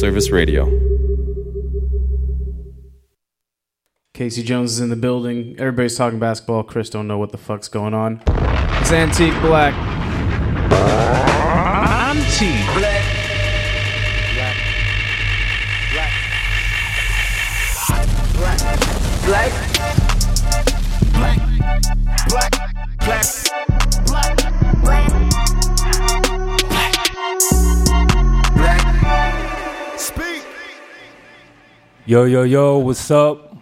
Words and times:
Service 0.00 0.30
Radio. 0.30 0.64
Casey 4.14 4.42
Jones 4.42 4.72
is 4.72 4.80
in 4.80 4.88
the 4.88 4.96
building. 4.96 5.56
Everybody's 5.58 5.94
talking 5.94 6.18
basketball. 6.18 6.62
Chris 6.62 6.88
don't 6.88 7.06
know 7.06 7.18
what 7.18 7.32
the 7.32 7.36
fuck's 7.36 7.68
going 7.68 7.92
on. 7.92 8.22
It's 8.80 8.92
Antique 8.92 9.38
Black. 9.42 9.74
Antique 12.16 12.66
Black. 12.78 13.04
Black. 19.26 19.52
Black. 19.52 19.69
Yo, 32.10 32.24
yo, 32.24 32.42
yo, 32.42 32.76
what's 32.76 33.08
up? 33.12 33.56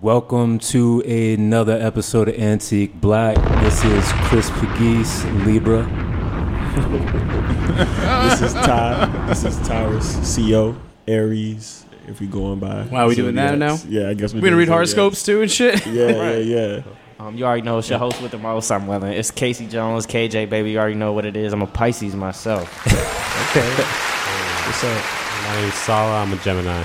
Welcome 0.00 0.58
to 0.58 1.02
another 1.02 1.78
episode 1.78 2.30
of 2.30 2.34
Antique 2.36 2.98
Black. 2.98 3.36
This 3.62 3.84
is 3.84 4.10
Chris 4.22 4.48
Pegues, 4.52 5.22
Libra. 5.44 5.82
this 8.30 8.40
is 8.40 8.54
Ty. 8.54 9.26
This 9.28 9.44
is 9.44 9.68
Tyrus, 9.68 10.34
CO, 10.34 10.80
Aries. 11.06 11.84
If 12.08 12.20
we 12.20 12.26
going 12.26 12.58
by. 12.58 12.84
Wow, 12.84 13.06
we 13.06 13.16
doing 13.16 13.34
that 13.34 13.58
now? 13.58 13.76
Yeah, 13.86 14.08
I 14.08 14.14
guess 14.14 14.32
We're 14.32 14.40
gonna 14.40 14.56
read 14.56 14.68
horoscopes 14.68 15.22
too 15.22 15.42
and 15.42 15.50
shit. 15.50 15.86
Yeah, 15.86 16.08
yeah, 16.08 16.36
yeah. 16.38 16.82
Um, 17.18 17.36
you 17.36 17.44
already 17.44 17.60
know 17.60 17.76
it's 17.76 17.90
your 17.90 17.98
host 17.98 18.22
with 18.22 18.30
the 18.30 18.38
most. 18.38 18.70
I'm 18.70 18.86
Welling. 18.86 19.12
It's 19.12 19.30
Casey 19.30 19.66
Jones, 19.66 20.06
KJ, 20.06 20.48
baby. 20.48 20.70
You 20.70 20.78
already 20.78 20.94
know 20.94 21.12
what 21.12 21.26
it 21.26 21.36
is. 21.36 21.52
I'm 21.52 21.60
a 21.60 21.66
Pisces 21.66 22.16
myself. 22.16 22.66
Okay. 23.50 23.66
What's 23.66 24.84
up? 24.84 25.04
My 25.44 25.60
name's 25.60 25.74
Sala. 25.74 26.22
I'm 26.22 26.32
a 26.32 26.36
Gemini. 26.36 26.84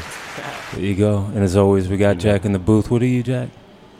There 0.73 0.81
you 0.83 0.95
go. 0.95 1.19
And 1.33 1.39
as 1.39 1.55
always, 1.55 1.87
we 1.87 1.97
got 1.97 2.17
Jack 2.17 2.45
in 2.45 2.51
the 2.51 2.59
booth. 2.59 2.89
What 2.91 3.01
are 3.01 3.05
you, 3.07 3.23
Jack? 3.23 3.49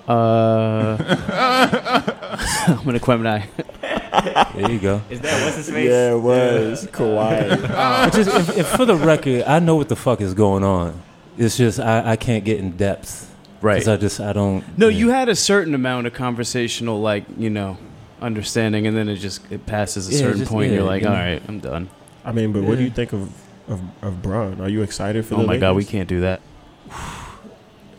Uh, 0.08 0.98
I'm 2.68 2.84
gonna 2.86 3.00
Gemini. 3.00 3.46
There 3.82 4.72
you 4.72 4.80
go. 4.80 5.02
Is 5.10 5.20
that 5.22 5.44
what's 5.44 5.58
his 5.58 5.70
face? 5.70 5.90
Yeah, 5.90 6.14
it 6.16 6.20
was 6.20 6.86
Kawhi. 6.88 8.12
Just, 8.14 8.30
if, 8.50 8.58
if 8.58 8.68
for 8.68 8.86
the 8.86 8.96
record, 8.96 9.44
I 9.44 9.60
know 9.60 9.76
what 9.76 9.90
the 9.90 9.96
fuck 9.96 10.22
is 10.22 10.34
going 10.34 10.64
on. 10.64 11.02
It's 11.38 11.58
just 11.58 11.80
I, 11.80 12.12
I 12.12 12.16
can't 12.16 12.46
get 12.46 12.60
in 12.60 12.78
depth. 12.78 13.32
Right. 13.62 13.78
'Cause 13.80 13.88
I 13.88 13.98
just 13.98 14.20
I 14.22 14.32
don't. 14.32 14.64
No, 14.78 14.88
yeah. 14.88 14.98
you 15.00 15.10
had 15.10 15.28
a 15.28 15.36
certain 15.36 15.74
amount 15.74 16.06
of 16.08 16.14
conversational, 16.14 17.02
like 17.02 17.26
you 17.38 17.50
know, 17.50 17.78
understanding, 18.22 18.86
and 18.88 18.96
then 18.96 19.10
it 19.10 19.16
just 19.16 19.42
it 19.52 19.66
passes 19.66 20.08
a 20.08 20.12
Yeah, 20.14 20.20
certain 20.20 20.40
just- 20.40 20.52
point. 20.52 20.70
yeah, 20.70 20.76
you're 20.78 20.86
like, 20.86 21.02
yeah. 21.02 21.10
all 21.10 21.14
right, 21.16 21.42
I'm 21.48 21.60
done. 21.60 21.90
I 22.24 22.32
mean, 22.32 22.52
but 22.54 22.64
what 22.64 22.78
do 22.78 22.84
you 22.84 22.90
think 22.92 23.12
of 23.14 23.30
of, 23.68 23.82
of 24.02 24.22
Bron? 24.22 24.62
Are 24.62 24.70
you 24.70 24.82
excited 24.82 25.26
for 25.26 25.36
Oh 25.36 25.42
the 25.42 25.48
my 25.48 25.58
god, 25.58 25.76
we 25.76 25.84
can't 25.86 26.08
do 26.10 26.22
that. 26.22 26.42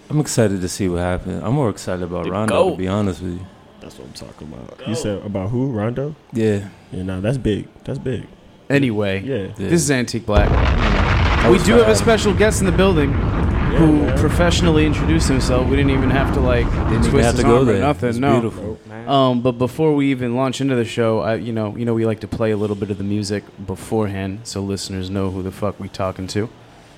I'm 0.08 0.20
excited 0.20 0.61
to 0.61 0.69
see 0.69 0.89
what 0.89 0.98
happens. 1.00 1.42
I'm 1.42 1.55
more 1.55 1.69
excited 1.70 2.03
about 2.05 2.25
The 2.25 2.31
Rondo, 2.31 2.55
GOAT. 2.55 2.70
to 2.73 2.77
be 2.77 2.89
honest 2.89 3.20
with 3.23 3.33
you. 3.34 3.47
That's 3.81 3.98
what 3.98 4.06
I'm 4.06 4.12
talking 4.14 4.53
about. 4.53 4.86
You 4.89 4.95
said 4.95 5.25
about 5.25 5.50
who? 5.50 5.70
Rondo? 5.70 6.14
Yeah. 6.33 6.69
Yeah, 6.92 7.03
nah, 7.03 7.20
that's 7.20 7.39
big. 7.39 7.69
That's 7.84 7.98
big. 7.98 8.27
Anyway, 8.70 9.23
Yeah. 9.23 9.36
yeah. 9.36 9.53
this 9.69 9.83
is 9.83 9.91
Antique 9.91 10.27
Black. 10.27 10.48
I 10.50 11.50
We 11.50 11.58
do 11.58 11.73
have 11.73 11.83
a 11.83 11.84
glad. 11.86 11.97
special 11.97 12.34
guest 12.34 12.61
in 12.61 12.67
the 12.67 12.73
building 12.73 13.11
Yeah, 13.11 13.78
who 13.78 13.92
man. 14.03 14.19
professionally 14.19 14.86
introduced 14.86 15.28
himself. 15.28 15.69
We 15.69 15.77
didn't 15.77 15.91
even 15.92 16.11
have 16.11 16.33
to 16.34 16.41
like 16.41 16.67
Didn't 16.70 16.89
even 16.98 17.11
twist 17.11 17.25
have 17.27 17.34
his 17.34 17.42
to 17.45 17.48
go 17.48 17.58
arm 17.58 17.69
or 17.69 17.78
nothing. 17.78 18.08
It's 18.08 18.19
no. 18.19 18.41
beautiful. 18.41 18.78
Man. 19.07 19.15
Um, 19.15 19.41
but 19.41 19.53
before 19.53 19.95
we 19.95 20.11
even 20.11 20.35
launch 20.37 20.61
into 20.61 20.75
the 20.75 20.85
show, 20.85 21.21
I, 21.21 21.37
you 21.37 21.53
know, 21.53 21.77
you 21.77 21.85
know, 21.85 21.95
we 21.95 22.05
like 22.05 22.21
to 22.21 22.29
play 22.29 22.51
a 22.51 22.57
little 22.57 22.77
bit 22.77 22.91
of 22.91 22.99
the 22.99 23.05
music 23.05 23.45
beforehand, 23.65 24.41
so 24.45 24.61
listeners 24.61 25.08
know 25.11 25.30
who 25.30 25.42
the 25.42 25.53
fuck 25.53 25.79
we 25.80 25.89
talking 25.89 26.27
to. 26.29 26.48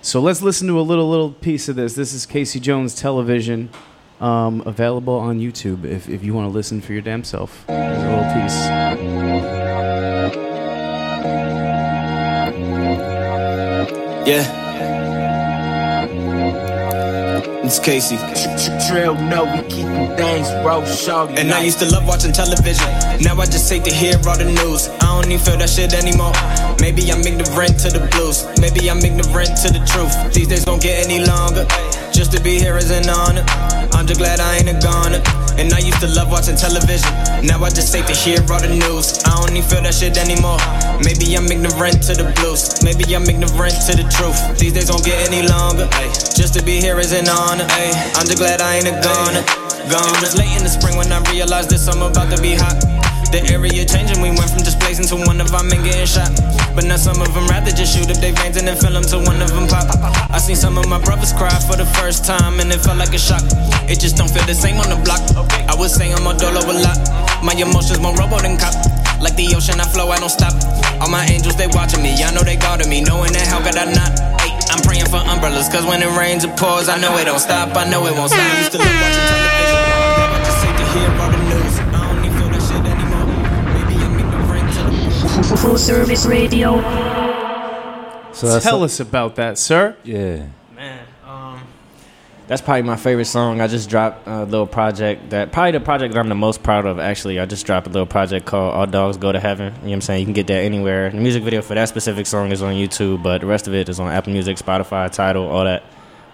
So 0.01 0.21
let's 0.21 0.43
listen 0.43 0.69
to 0.69 0.81
a 0.81 0.83
little 0.83 1.09
little 1.09 1.33
piece 1.33 1.69
of 1.69 1.77
this. 1.77 1.95
This 1.95 2.13
is 2.13 2.25
Casey 2.25 2.61
Jones 2.61 2.95
Television, 2.95 3.69
um, 4.21 4.63
available 4.65 5.15
on 5.17 5.41
YouTube 5.41 5.85
if, 5.85 6.09
if 6.09 6.25
you 6.25 6.35
want 6.35 6.47
to 6.47 6.53
listen 6.53 6.81
for 6.81 6.93
your 6.93 7.03
damn 7.03 7.25
self. 7.25 7.65
There's 7.67 8.03
a 8.03 8.09
little 8.09 8.43
piece. 8.43 8.57
Yeah. 14.29 14.68
It's 17.69 17.79
Casey. 17.79 18.17
Trail, 18.89 19.15
no, 19.15 19.45
we 19.45 19.61
keeping 19.69 20.09
things 20.17 20.49
raw, 20.65 20.83
shorty. 20.87 21.37
And 21.37 21.53
I 21.53 21.61
used 21.63 21.79
to 21.81 21.85
love 21.93 22.09
watching 22.09 22.33
television. 22.33 22.89
Now 23.21 23.37
I 23.37 23.45
just 23.45 23.69
hate 23.69 23.85
to 23.85 23.93
hear 23.93 24.17
all 24.25 24.39
the 24.39 24.49
news. 24.49 24.89
I 24.89 25.21
don't 25.21 25.31
even 25.31 25.39
feel 25.45 25.59
that 25.59 25.69
shit 25.69 25.93
anymore. 25.93 26.33
Maybe 26.81 27.05
I'm 27.13 27.21
ignorant 27.21 27.77
to 27.85 27.93
the 27.93 28.09
blues. 28.09 28.49
Maybe 28.59 28.89
I'm 28.89 29.05
ignorant 29.05 29.53
to 29.61 29.69
the 29.69 29.85
truth. 29.85 30.17
These 30.33 30.49
days 30.49 30.65
don't 30.65 30.81
get 30.81 31.05
any 31.05 31.21
longer. 31.27 31.69
Just 32.11 32.33
to 32.33 32.41
be 32.41 32.59
here 32.59 32.79
is 32.79 32.91
an 32.91 33.05
honor. 33.11 33.45
I'm 33.93 34.07
just 34.07 34.19
glad 34.19 34.41
I 34.41 34.57
ain't 34.57 34.73
a 34.73 34.79
goner. 34.81 35.21
And 35.59 35.75
I 35.75 35.79
used 35.83 36.01
to 36.01 36.09
love 36.15 36.31
watching 36.31 36.55
television. 36.55 37.11
Now 37.43 37.59
I 37.67 37.71
just 37.71 37.91
hate 37.91 38.07
to 38.07 38.15
hear 38.15 38.39
all 38.47 38.63
the 38.63 38.71
news. 38.71 39.19
I 39.27 39.35
don't 39.35 39.51
even 39.51 39.67
feel 39.67 39.83
that 39.83 39.95
shit 39.95 40.15
anymore. 40.15 40.63
Maybe 41.03 41.35
I'm 41.35 41.51
ignorant 41.51 41.99
to 42.07 42.15
the 42.15 42.31
blues. 42.39 42.79
Maybe 42.87 43.11
I'm 43.11 43.27
ignorant 43.27 43.75
to 43.91 43.93
the 43.99 44.07
truth. 44.07 44.39
These 44.59 44.79
days 44.79 44.87
don't 44.87 45.05
get 45.05 45.19
any 45.27 45.43
longer. 45.47 45.91
Ay, 45.99 46.09
just 46.39 46.55
to 46.55 46.63
be 46.63 46.79
here 46.79 46.99
is 47.03 47.11
an 47.11 47.29
honor. 47.29 47.67
Ay, 47.75 47.91
I'm 48.15 48.27
just 48.31 48.39
glad 48.39 48.63
I 48.63 48.79
ain't 48.79 48.87
a 48.87 48.95
goner. 49.03 49.43
Gone. 49.91 50.15
It 50.15 50.23
was 50.23 50.39
late 50.39 50.55
in 50.55 50.63
the 50.63 50.71
spring 50.71 50.97
when 50.97 51.11
I 51.11 51.19
realized 51.33 51.71
this. 51.71 51.89
I'm 51.89 52.03
about 52.03 52.31
to 52.31 52.41
be 52.41 52.55
hot. 52.55 52.98
The 53.29 53.45
area 53.53 53.85
changing, 53.85 54.25
we 54.25 54.33
went 54.33 54.49
from 54.49 54.65
just 54.65 54.81
blazing 54.81 55.05
to 55.13 55.17
one 55.29 55.37
of 55.41 55.53
our 55.53 55.63
men 55.63 55.85
getting 55.85 56.09
shot. 56.09 56.33
But 56.73 56.89
now 56.89 56.97
some 56.97 57.21
of 57.21 57.29
them 57.37 57.45
rather 57.49 57.69
just 57.71 57.93
shoot 57.93 58.09
up 58.09 58.17
their 58.25 58.33
veins 58.33 58.57
and 58.57 58.65
then 58.65 58.77
fill 58.81 58.97
them 58.97 59.05
to 59.13 59.21
one 59.21 59.37
of 59.45 59.53
them 59.53 59.69
pop. 59.69 59.85
I 60.33 60.41
seen 60.41 60.57
some 60.57 60.81
of 60.81 60.89
my 60.89 60.97
brothers 60.97 61.37
cry 61.37 61.53
for 61.69 61.77
the 61.77 61.85
first 62.01 62.25
time 62.25 62.61
and 62.61 62.73
it 62.73 62.81
felt 62.81 62.97
like 62.97 63.13
a 63.13 63.21
shock. 63.21 63.45
It 63.85 64.01
just 64.01 64.17
don't 64.17 64.33
feel 64.33 64.49
the 64.49 64.57
same 64.57 64.81
on 64.81 64.89
the 64.89 64.97
block. 65.05 65.21
I 65.69 65.77
would 65.77 65.93
say 65.93 66.09
I'm 66.09 66.25
a 66.25 66.33
dolo 66.33 66.65
a 66.65 66.75
lot. 66.81 66.99
My 67.45 67.53
emotions 67.53 68.01
more 68.01 68.17
robo 68.17 68.41
than 68.41 68.57
cop. 68.57 68.73
Like 69.21 69.37
the 69.37 69.53
ocean, 69.53 69.77
I 69.77 69.85
flow, 69.85 70.09
I 70.09 70.17
don't 70.17 70.33
stop. 70.33 70.57
All 70.97 71.11
my 71.13 71.27
angels, 71.29 71.57
they 71.61 71.69
watching 71.69 72.01
me. 72.01 72.17
I 72.25 72.33
know 72.33 72.41
they 72.41 72.57
guarding 72.57 72.89
me, 72.89 73.05
knowing 73.05 73.37
that 73.37 73.45
how 73.45 73.61
could 73.61 73.77
I 73.77 73.91
not? 73.93 74.17
Ay, 74.41 74.57
I'm 74.73 74.81
praying 74.81 75.11
for 75.13 75.21
umbrellas, 75.21 75.69
cause 75.69 75.85
when 75.85 76.01
it 76.01 76.13
rains, 76.17 76.49
it 76.49 76.57
pours. 76.57 76.89
I 76.89 76.97
know 76.97 77.13
it 77.19 77.27
don't 77.27 77.43
stop, 77.43 77.77
I 77.77 77.85
know 77.91 78.07
it 78.07 78.17
won't 78.17 78.31
stop. 78.31 78.47
Used 78.57 78.73
to 78.73 78.79
love 78.79 78.89
watching 78.89 79.27
television. 79.29 79.68
Full 85.57 85.79
service 85.79 86.27
radio. 86.27 86.77
So 88.33 88.49
that's 88.49 88.65
Tell 88.65 88.85
us 88.85 89.01
about 89.01 89.37
that, 89.37 89.59
sir. 89.59 89.97
Yeah. 90.05 90.47
Man, 90.77 91.07
um, 91.27 91.61
that's 92.47 92.61
probably 92.61 92.83
my 92.83 92.97
favorite 92.97 93.25
song. 93.25 93.61
I 93.61 93.67
just 93.67 93.89
dropped 93.89 94.29
a 94.29 94.45
little 94.45 94.67
project 94.67 95.31
that 95.31 95.51
probably 95.51 95.73
the 95.73 95.81
project 95.81 96.15
that 96.15 96.21
I'm 96.21 96.29
the 96.29 96.35
most 96.35 96.63
proud 96.63 96.85
of. 96.87 96.99
Actually, 96.99 97.41
I 97.41 97.47
just 97.47 97.67
dropped 97.67 97.87
a 97.87 97.91
little 97.91 98.07
project 98.07 98.47
called 98.47 98.75
"All 98.75 98.87
Dogs 98.87 99.17
Go 99.17 99.33
to 99.33 99.41
Heaven." 99.41 99.73
You 99.75 99.81
know 99.81 99.87
what 99.89 99.93
I'm 99.95 100.01
saying? 100.03 100.21
You 100.21 100.27
can 100.27 100.35
get 100.35 100.47
that 100.49 100.63
anywhere. 100.63 101.11
The 101.11 101.17
music 101.17 101.43
video 101.43 101.63
for 101.63 101.75
that 101.75 101.89
specific 101.89 102.27
song 102.27 102.53
is 102.53 102.63
on 102.63 102.75
YouTube, 102.75 103.23
but 103.23 103.41
the 103.41 103.47
rest 103.47 103.67
of 103.67 103.75
it 103.75 103.89
is 103.89 103.99
on 103.99 104.13
Apple 104.13 104.33
Music, 104.33 104.59
Spotify, 104.59 105.11
Tidal, 105.11 105.49
all 105.49 105.65
that. 105.65 105.83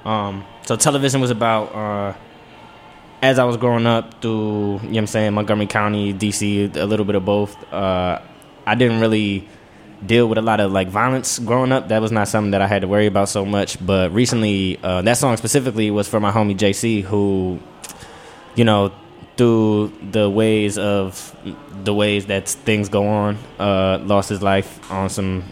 Um, 0.04 0.44
so 0.66 0.76
television 0.76 1.20
was 1.20 1.30
about 1.30 1.74
uh, 1.74 2.14
as 3.22 3.38
I 3.38 3.44
was 3.44 3.56
growing 3.56 3.86
up 3.86 4.20
through, 4.20 4.32
you 4.32 4.78
know 4.82 4.88
what 4.88 4.96
I'm 4.98 5.06
saying, 5.06 5.32
Montgomery 5.32 5.66
County, 5.66 6.12
DC, 6.12 6.76
a 6.76 6.84
little 6.84 7.06
bit 7.06 7.14
of 7.14 7.24
both. 7.24 7.56
Uh, 7.72 8.20
I 8.66 8.74
didn't 8.74 9.00
really 9.00 9.48
deal 10.04 10.28
with 10.28 10.38
a 10.38 10.42
lot 10.42 10.60
of 10.60 10.72
like 10.72 10.88
violence 10.88 11.38
growing 11.38 11.72
up. 11.72 11.88
That 11.88 12.00
was 12.00 12.12
not 12.12 12.28
something 12.28 12.50
that 12.50 12.62
I 12.62 12.66
had 12.66 12.82
to 12.82 12.88
worry 12.88 13.06
about 13.06 13.28
so 13.28 13.44
much. 13.44 13.84
But 13.84 14.12
recently, 14.12 14.78
uh, 14.82 15.02
that 15.02 15.16
song 15.16 15.36
specifically 15.36 15.90
was 15.90 16.08
for 16.08 16.20
my 16.20 16.30
homie 16.30 16.56
JC, 16.56 17.02
who, 17.02 17.58
you 18.54 18.64
know, 18.64 18.92
through 19.36 19.92
the 20.12 20.30
ways 20.30 20.78
of 20.78 21.36
the 21.82 21.92
ways 21.94 22.26
that 22.26 22.48
things 22.48 22.88
go 22.88 23.06
on, 23.06 23.38
uh, 23.58 23.98
lost 24.02 24.28
his 24.28 24.42
life 24.42 24.90
on 24.90 25.08
some 25.08 25.44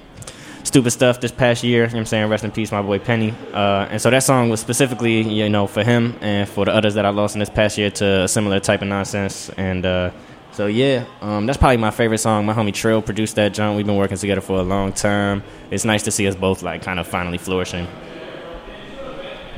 stupid 0.64 0.90
stuff 0.92 1.20
this 1.20 1.32
past 1.32 1.64
year. 1.64 1.82
You 1.82 1.88
know 1.88 1.92
what 1.94 1.98
I'm 2.00 2.06
saying? 2.06 2.31
Rest 2.31 2.44
in 2.44 2.50
peace, 2.50 2.70
my 2.70 2.82
boy 2.82 2.98
Penny. 2.98 3.34
Uh, 3.52 3.88
and 3.90 4.00
so 4.00 4.10
that 4.10 4.22
song 4.22 4.48
was 4.50 4.60
specifically, 4.60 5.22
you 5.22 5.48
know, 5.48 5.66
for 5.66 5.82
him 5.82 6.16
and 6.20 6.48
for 6.48 6.64
the 6.64 6.72
others 6.72 6.94
that 6.94 7.04
I 7.04 7.10
lost 7.10 7.34
in 7.34 7.40
this 7.40 7.50
past 7.50 7.76
year 7.76 7.90
to 7.90 8.22
a 8.22 8.28
similar 8.28 8.60
type 8.60 8.82
of 8.82 8.88
nonsense. 8.88 9.50
And 9.56 9.84
uh, 9.84 10.10
so 10.52 10.66
yeah, 10.66 11.06
um, 11.20 11.46
that's 11.46 11.58
probably 11.58 11.78
my 11.78 11.90
favorite 11.90 12.19
song. 12.19 12.46
My 12.46 12.52
homie 12.52 12.75
Trill 12.75 13.02
produced 13.02 13.37
that 13.37 13.54
joint. 13.54 13.76
We've 13.76 13.87
been 13.87 13.96
working 13.96 14.16
together 14.19 14.40
for 14.40 14.58
a 14.58 14.62
long 14.62 14.93
time. 14.93 15.43
It's 15.70 15.84
nice 15.84 16.02
to 16.04 16.10
see 16.10 16.26
us 16.28 16.34
both 16.34 16.62
like 16.62 16.82
kind 16.82 17.00
of 17.00 17.06
finally 17.06 17.38
flourishing. 17.38 17.87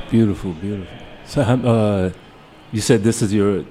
Beautiful, 0.09 0.53
beautiful. 0.53 0.97
So, 1.25 1.41
uh, 1.41 2.11
you 2.71 2.81
said 2.81 3.03
this 3.03 3.21
is 3.21 3.33
your 3.33 3.65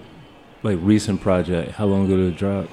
like 0.63 0.79
recent 0.81 1.21
project. 1.21 1.73
How 1.73 1.87
long 1.87 2.07
ago 2.07 2.17
did 2.17 2.35
it 2.35 2.37
drop? 2.37 2.69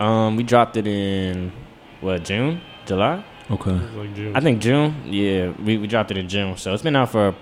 Um, 0.00 0.36
we 0.36 0.42
dropped 0.42 0.76
it 0.76 0.86
in 0.86 1.52
what 2.00 2.24
June, 2.24 2.60
July? 2.86 3.24
Okay. 3.50 3.72
Like 3.72 4.14
June. 4.14 4.36
I 4.36 4.40
think 4.40 4.60
June. 4.60 4.94
Yeah, 5.06 5.50
we, 5.50 5.78
we 5.78 5.86
dropped 5.86 6.10
it 6.10 6.18
in 6.18 6.28
June, 6.28 6.56
so 6.56 6.72
it's 6.74 6.82
been 6.82 6.94
out 6.94 7.10
for 7.10 7.28
a 7.28 7.34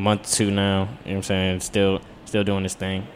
month 0.00 0.32
two 0.32 0.50
now. 0.50 0.80
You 0.80 0.86
know 0.86 0.90
what 1.04 1.16
I'm 1.16 1.22
saying? 1.22 1.60
Still 1.60 2.00
still 2.24 2.42
doing 2.42 2.62
this 2.62 2.74
thing. 2.74 3.06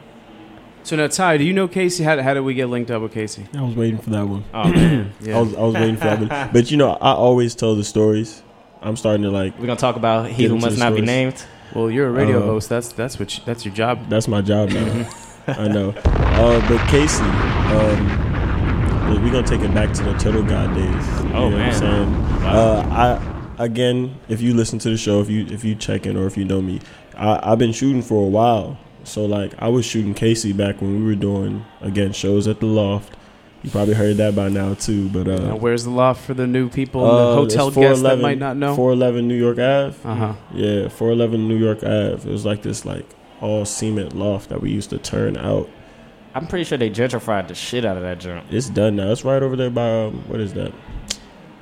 So 0.85 0.97
now, 0.97 1.07
Ty, 1.07 1.39
do 1.39 1.45
you 1.45 1.53
know 1.55 1.67
Casey? 1.67 2.05
How, 2.05 2.21
how 2.23 2.35
did 2.35 2.41
we 2.41 2.53
get 2.55 2.67
linked 2.67 2.91
up 2.91 3.01
with 3.01 3.13
Casey? 3.13 3.47
I 3.57 3.63
was 3.63 3.75
waiting 3.75 3.99
for 3.99 4.11
that 4.11 4.29
one. 4.29 4.45
Oh. 4.53 4.71
Yeah. 5.21 5.39
I 5.39 5.41
was 5.41 5.55
I 5.55 5.61
was 5.63 5.75
waiting 5.75 5.97
for 5.97 6.05
that 6.05 6.19
one. 6.21 6.51
But 6.53 6.71
you 6.71 6.77
know, 6.77 6.91
I 6.93 7.13
always 7.13 7.55
tell 7.55 7.75
the 7.75 7.85
stories 7.85 8.43
I'm 8.83 8.97
starting 8.97 9.23
to 9.23 9.31
like. 9.31 9.59
We're 9.59 9.67
gonna 9.67 9.77
talk 9.81 9.97
about 9.97 10.29
he 10.29 10.45
who 10.45 10.57
must 10.59 10.77
the 10.77 10.85
not 10.85 10.95
be 10.95 11.01
named. 11.01 11.43
Well, 11.75 11.91
you're 11.91 12.09
a 12.09 12.11
radio 12.13 12.43
Uh, 12.43 12.47
host. 12.47 12.69
That's 12.69 12.93
that's 12.93 13.19
what 13.19 13.37
you, 13.37 13.43
that's 13.47 13.65
your 13.65 13.75
job. 13.75 14.09
That's 14.11 14.29
my 14.29 14.43
job 14.43 14.69
now. 14.71 14.85
Mm-hmm. 14.85 15.51
I 15.61 15.69
know. 15.69 15.91
Uh, 15.91 16.69
but 16.69 16.87
Casey, 16.89 17.23
um, 17.25 19.23
we're 19.25 19.33
gonna 19.33 19.47
take 19.47 19.63
it 19.63 19.73
back 19.73 19.93
to 19.95 20.03
the 20.03 20.13
Turtle 20.19 20.43
God 20.43 20.75
days. 20.75 20.85
You 20.85 21.31
Oh, 21.35 21.49
know 21.49 21.57
man. 21.57 21.59
What 21.59 21.61
I'm 21.61 21.73
saying? 21.73 22.13
Wow. 22.43 22.53
Uh, 22.53 23.19
I 23.59 23.65
again, 23.65 24.17
if 24.29 24.43
you 24.43 24.53
listen 24.55 24.79
to 24.81 24.91
the 24.91 24.97
show, 24.99 25.21
if 25.23 25.31
you 25.31 25.47
if 25.47 25.65
you 25.65 25.75
check 25.75 26.05
in 26.05 26.17
or 26.19 26.27
if 26.27 26.37
you 26.37 26.45
know 26.45 26.61
me, 26.61 26.81
I, 27.17 27.41
I've 27.53 27.59
been 27.59 27.73
shooting 27.73 28.03
for 28.03 28.23
a 28.25 28.29
while. 28.29 28.79
So 29.05 29.25
like, 29.25 29.53
I 29.59 29.69
was 29.69 29.85
shooting 29.85 30.15
Casey 30.15 30.53
back 30.53 30.81
when 30.81 30.99
we 31.01 31.05
were 31.07 31.15
doing 31.15 31.65
again 31.81 32.13
shows 32.13 32.49
at 32.49 32.61
the 32.61 32.67
Loft. 32.67 33.17
You 33.63 33.71
probably 33.71 33.95
heard 33.95 34.19
that 34.19 34.37
by 34.37 34.51
now 34.51 34.75
too. 34.75 35.09
But 35.09 35.27
uh, 35.27 35.39
Now, 35.39 35.57
where's 35.57 35.85
the 35.85 35.91
loft 35.91 36.23
for 36.23 36.35
the 36.35 36.47
new 36.47 36.69
people, 36.69 37.03
uh, 37.03 37.31
the 37.31 37.35
hotel 37.35 37.71
guests 37.71 38.03
that 38.03 38.19
411 38.19 38.23
might 38.23 38.39
not 38.39 38.57
know? 38.59 38.77
411 38.77 39.27
New 39.27 39.35
York 39.35 39.59
Ave. 39.59 39.97
Uh 40.07 40.15
huh. 40.15 40.33
Yeah, 40.53 40.89
411 40.89 41.49
New 41.49 41.57
York 41.57 41.79
Ave. 41.79 42.29
It 42.29 42.33
was 42.33 42.45
like 42.45 42.61
this 42.61 42.85
like 42.85 43.07
all 43.41 43.65
cement 43.65 44.15
loft 44.15 44.51
that 44.51 44.61
we 44.61 44.71
used 44.71 44.91
to 44.91 44.99
turn 44.99 45.39
out. 45.39 45.71
I'm 46.35 46.47
pretty 46.47 46.65
sure 46.65 46.77
they 46.77 46.91
gentrified 46.91 47.49
the 47.49 47.55
shit 47.55 47.85
out 47.87 47.97
of 47.97 48.03
that 48.03 48.19
joint. 48.19 48.45
It's 48.51 48.69
done 48.69 48.97
now. 48.97 49.11
It's 49.13 49.25
right 49.25 49.43
over 49.43 49.57
there 49.57 49.71
by 49.71 49.89
um, 50.07 50.25
what 50.29 50.41
is 50.41 50.53
that? 50.55 50.73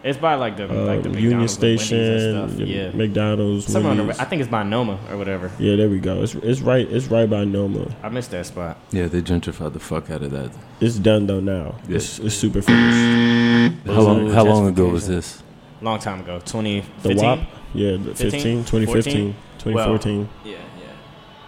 It's 0.05 0.19
by 0.19 0.35
like 0.35 0.57
the 0.57 0.65
Uh, 0.65 0.85
like 0.85 1.03
the 1.05 1.11
Union 1.11 1.41
McDonald's 1.41 1.53
and 1.63 1.79
Station, 1.81 1.99
and 2.01 2.51
stuff. 2.51 2.67
Yeah, 2.69 2.91
McDonald's. 2.91 3.67
somewhere 3.67 3.93
on 3.93 4.07
the, 4.09 4.21
I 4.21 4.25
think 4.25 4.43
it's 4.43 4.51
by 4.51 4.65
Noma 4.65 4.99
or 5.11 5.17
whatever. 5.17 5.51
yeah, 5.61 5.77
there 5.77 5.89
we 5.89 6.01
go. 6.01 6.23
It's 6.23 6.35
it's 6.35 6.61
right. 6.61 6.91
It's 6.91 7.07
right 7.07 7.29
by 7.31 7.45
Noma. 7.45 7.87
I 8.03 8.09
missed 8.09 8.33
that 8.33 8.47
spot. 8.47 8.79
Yeah, 8.91 9.07
they 9.07 9.23
gentrified 9.23 9.75
the 9.75 9.79
fuck 9.81 10.11
out 10.11 10.23
of 10.23 10.33
that. 10.33 10.51
It's 10.81 10.97
done 10.99 11.27
though 11.27 11.39
now. 11.41 11.77
Yeah. 11.89 11.97
It's, 11.97 12.19
it's 12.19 12.35
super 12.35 12.63
finished. 12.63 13.79
How 13.87 14.01
long? 14.01 14.31
How 14.31 14.45
long 14.45 14.67
ago 14.67 14.89
was 14.89 15.07
this? 15.07 15.43
Long 15.81 15.99
time 15.99 16.21
ago, 16.21 16.39
The 16.39 16.45
2015. 16.47 17.17
WAP. 17.25 17.39
Yeah, 17.75 17.91
the 17.93 18.15
15? 18.15 18.31
15, 18.31 18.65
2015, 18.65 19.35
2014. 19.59 20.29
Yeah, 20.45 20.53
yeah, 20.53 20.59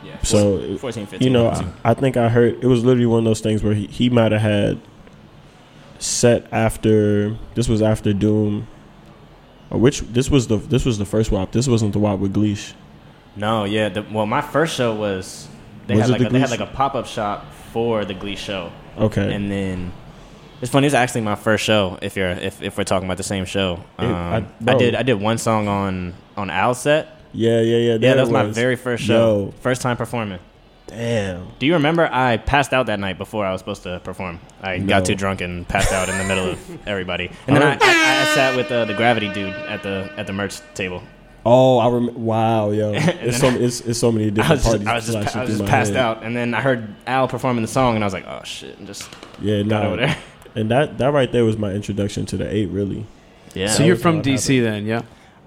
yeah. 0.04 0.18
So, 0.22 0.56
it- 0.58 0.80
14, 0.80 1.06
15. 1.06 1.26
you 1.26 1.32
know, 1.32 1.44
one 1.44 1.52
of 1.54 1.58
the 1.82 1.88
I, 1.88 1.90
I 1.90 1.94
think 1.94 2.16
I 2.16 2.28
heard 2.28 2.58
it 2.62 2.66
was 2.66 2.84
literally 2.84 3.06
one 3.06 3.18
of 3.20 3.24
those 3.26 3.40
things 3.40 3.62
where 3.62 3.74
he, 3.74 3.86
he 3.86 4.10
might 4.10 4.32
have 4.32 4.40
had 4.40 4.80
set 6.04 6.46
after 6.52 7.36
this 7.54 7.68
was 7.68 7.82
after 7.82 8.12
Doom. 8.12 8.66
Or 9.70 9.78
which 9.78 10.00
this 10.02 10.30
was 10.30 10.46
the 10.46 10.56
this 10.58 10.84
was 10.84 10.98
the 10.98 11.06
first 11.06 11.30
WAP. 11.32 11.52
This 11.52 11.66
wasn't 11.66 11.92
the 11.94 11.98
WAP 11.98 12.18
with 12.18 12.34
Gleesh. 12.34 12.74
No, 13.36 13.64
yeah. 13.64 13.88
The, 13.88 14.02
well, 14.02 14.26
my 14.26 14.40
first 14.40 14.76
show 14.76 14.94
was 14.94 15.48
they 15.86 15.94
Was 15.96 16.02
had 16.02 16.10
like 16.10 16.20
the 16.20 16.26
a, 16.28 16.30
they 16.30 16.38
had 16.40 16.50
like 16.50 16.60
a 16.60 16.66
pop 16.66 16.94
up 16.94 17.06
shop 17.06 17.52
for 17.72 18.04
the 18.04 18.14
Glee 18.14 18.36
show, 18.36 18.70
Okay. 18.98 19.34
and 19.34 19.50
then. 19.50 19.92
It's 20.62 20.70
funny. 20.70 20.86
It's 20.86 20.94
actually 20.94 21.22
my 21.22 21.34
first 21.34 21.64
show. 21.64 21.98
If 22.00 22.16
you're 22.16 22.30
if, 22.30 22.62
if 22.62 22.78
we're 22.78 22.84
talking 22.84 23.06
about 23.06 23.16
the 23.16 23.22
same 23.24 23.44
show, 23.44 23.80
It- 23.98 24.04
um, 24.04 24.14
I- 24.14 24.70
I, 24.70 24.74
did 24.76 24.94
I 24.94 25.02
did 25.02 25.14
one 25.20 25.36
song 25.38 25.66
on 25.68 26.14
on 26.36 26.48
Al 26.50 26.74
set. 26.74 27.08
yeah, 27.32 27.60
yeah, 27.60 27.76
yeah. 27.76 27.92
Yeah, 28.00 28.14
that 28.14 28.20
was 28.20 28.28
it 28.28 28.32
my 28.32 28.44
very 28.44 28.76
first 28.76 29.02
show, 29.04 29.46
Yo, 29.46 29.54
first 29.60 29.82
time 29.82 29.96
performing. 29.96 30.38
Damn. 30.94 31.48
Do 31.58 31.66
you 31.66 31.74
remember 31.74 32.08
I 32.10 32.36
passed 32.36 32.72
out 32.72 32.86
that 32.86 32.98
night 33.00 33.18
before 33.18 33.44
I 33.44 33.52
was 33.52 33.60
supposed 33.60 33.82
to 33.84 34.00
perform? 34.00 34.40
I 34.62 34.78
No. 34.78 34.86
got 34.86 35.04
too 35.04 35.14
drunk 35.14 35.40
and 35.40 35.66
passed 35.68 35.92
out 35.92 36.08
in 36.08 36.16
the 36.18 36.24
middle 36.24 36.50
of 36.50 36.78
everybody. 36.88 37.30
And 37.46 37.56
then 37.56 37.62
I, 37.62 37.72
I, 37.72 38.22
I 38.22 38.34
sat 38.34 38.56
with 38.56 38.70
uh, 38.70 38.84
the 38.86 38.94
gravity 38.94 39.32
dude 39.32 39.52
at 39.52 39.82
the 39.82 40.10
at 40.16 40.26
the 40.26 40.32
merch 40.32 40.60
table. 40.74 41.02
Oh, 41.46 41.78
I 41.78 41.88
remember. 41.90 42.18
Wow, 42.18 42.70
yo, 42.70 42.92
it's 42.94 43.38
so 43.38 43.50
then 43.50 43.62
it's, 43.62 43.80
it's 43.82 43.98
so 43.98 44.10
many 44.10 44.28
I 44.28 44.30
different 44.30 44.50
was 44.50 44.62
just, 44.64 44.70
parties. 44.84 44.88
I 44.88 44.94
was 44.94 45.04
just, 45.06 45.18
flashing 45.18 45.40
I 45.40 45.44
was 45.44 45.58
just 45.58 45.68
passed 45.70 45.90
head. 45.92 46.00
out, 46.00 46.22
and 46.22 46.34
then 46.34 46.54
I 46.54 46.60
heard 46.62 46.94
Al 47.06 47.28
performing 47.28 47.60
the 47.62 47.68
song, 47.68 47.96
and 47.96 48.02
I 48.02 48.06
was 48.06 48.14
like, 48.14 48.26
"Oh 48.26 48.40
shit!" 48.44 48.78
and 48.78 48.86
just 48.86 49.08
Yeah, 49.42 49.62
got 49.62 49.82
no, 49.82 49.88
over 49.88 49.96
there. 49.98 50.16
and 50.54 50.70
that 50.70 50.96
that 50.98 51.12
right 51.12 51.30
there 51.30 51.44
was 51.44 51.58
my 51.58 51.72
introduction 51.72 52.24
to 52.26 52.38
the 52.38 52.50
eight. 52.50 52.70
Really, 52.70 53.04
Yeah. 53.52 53.66
So 53.66 53.84
you're 53.84 53.96
from 53.96 54.22
DC 54.22 54.62
then, 54.62 54.86
yeah? 54.86 55.02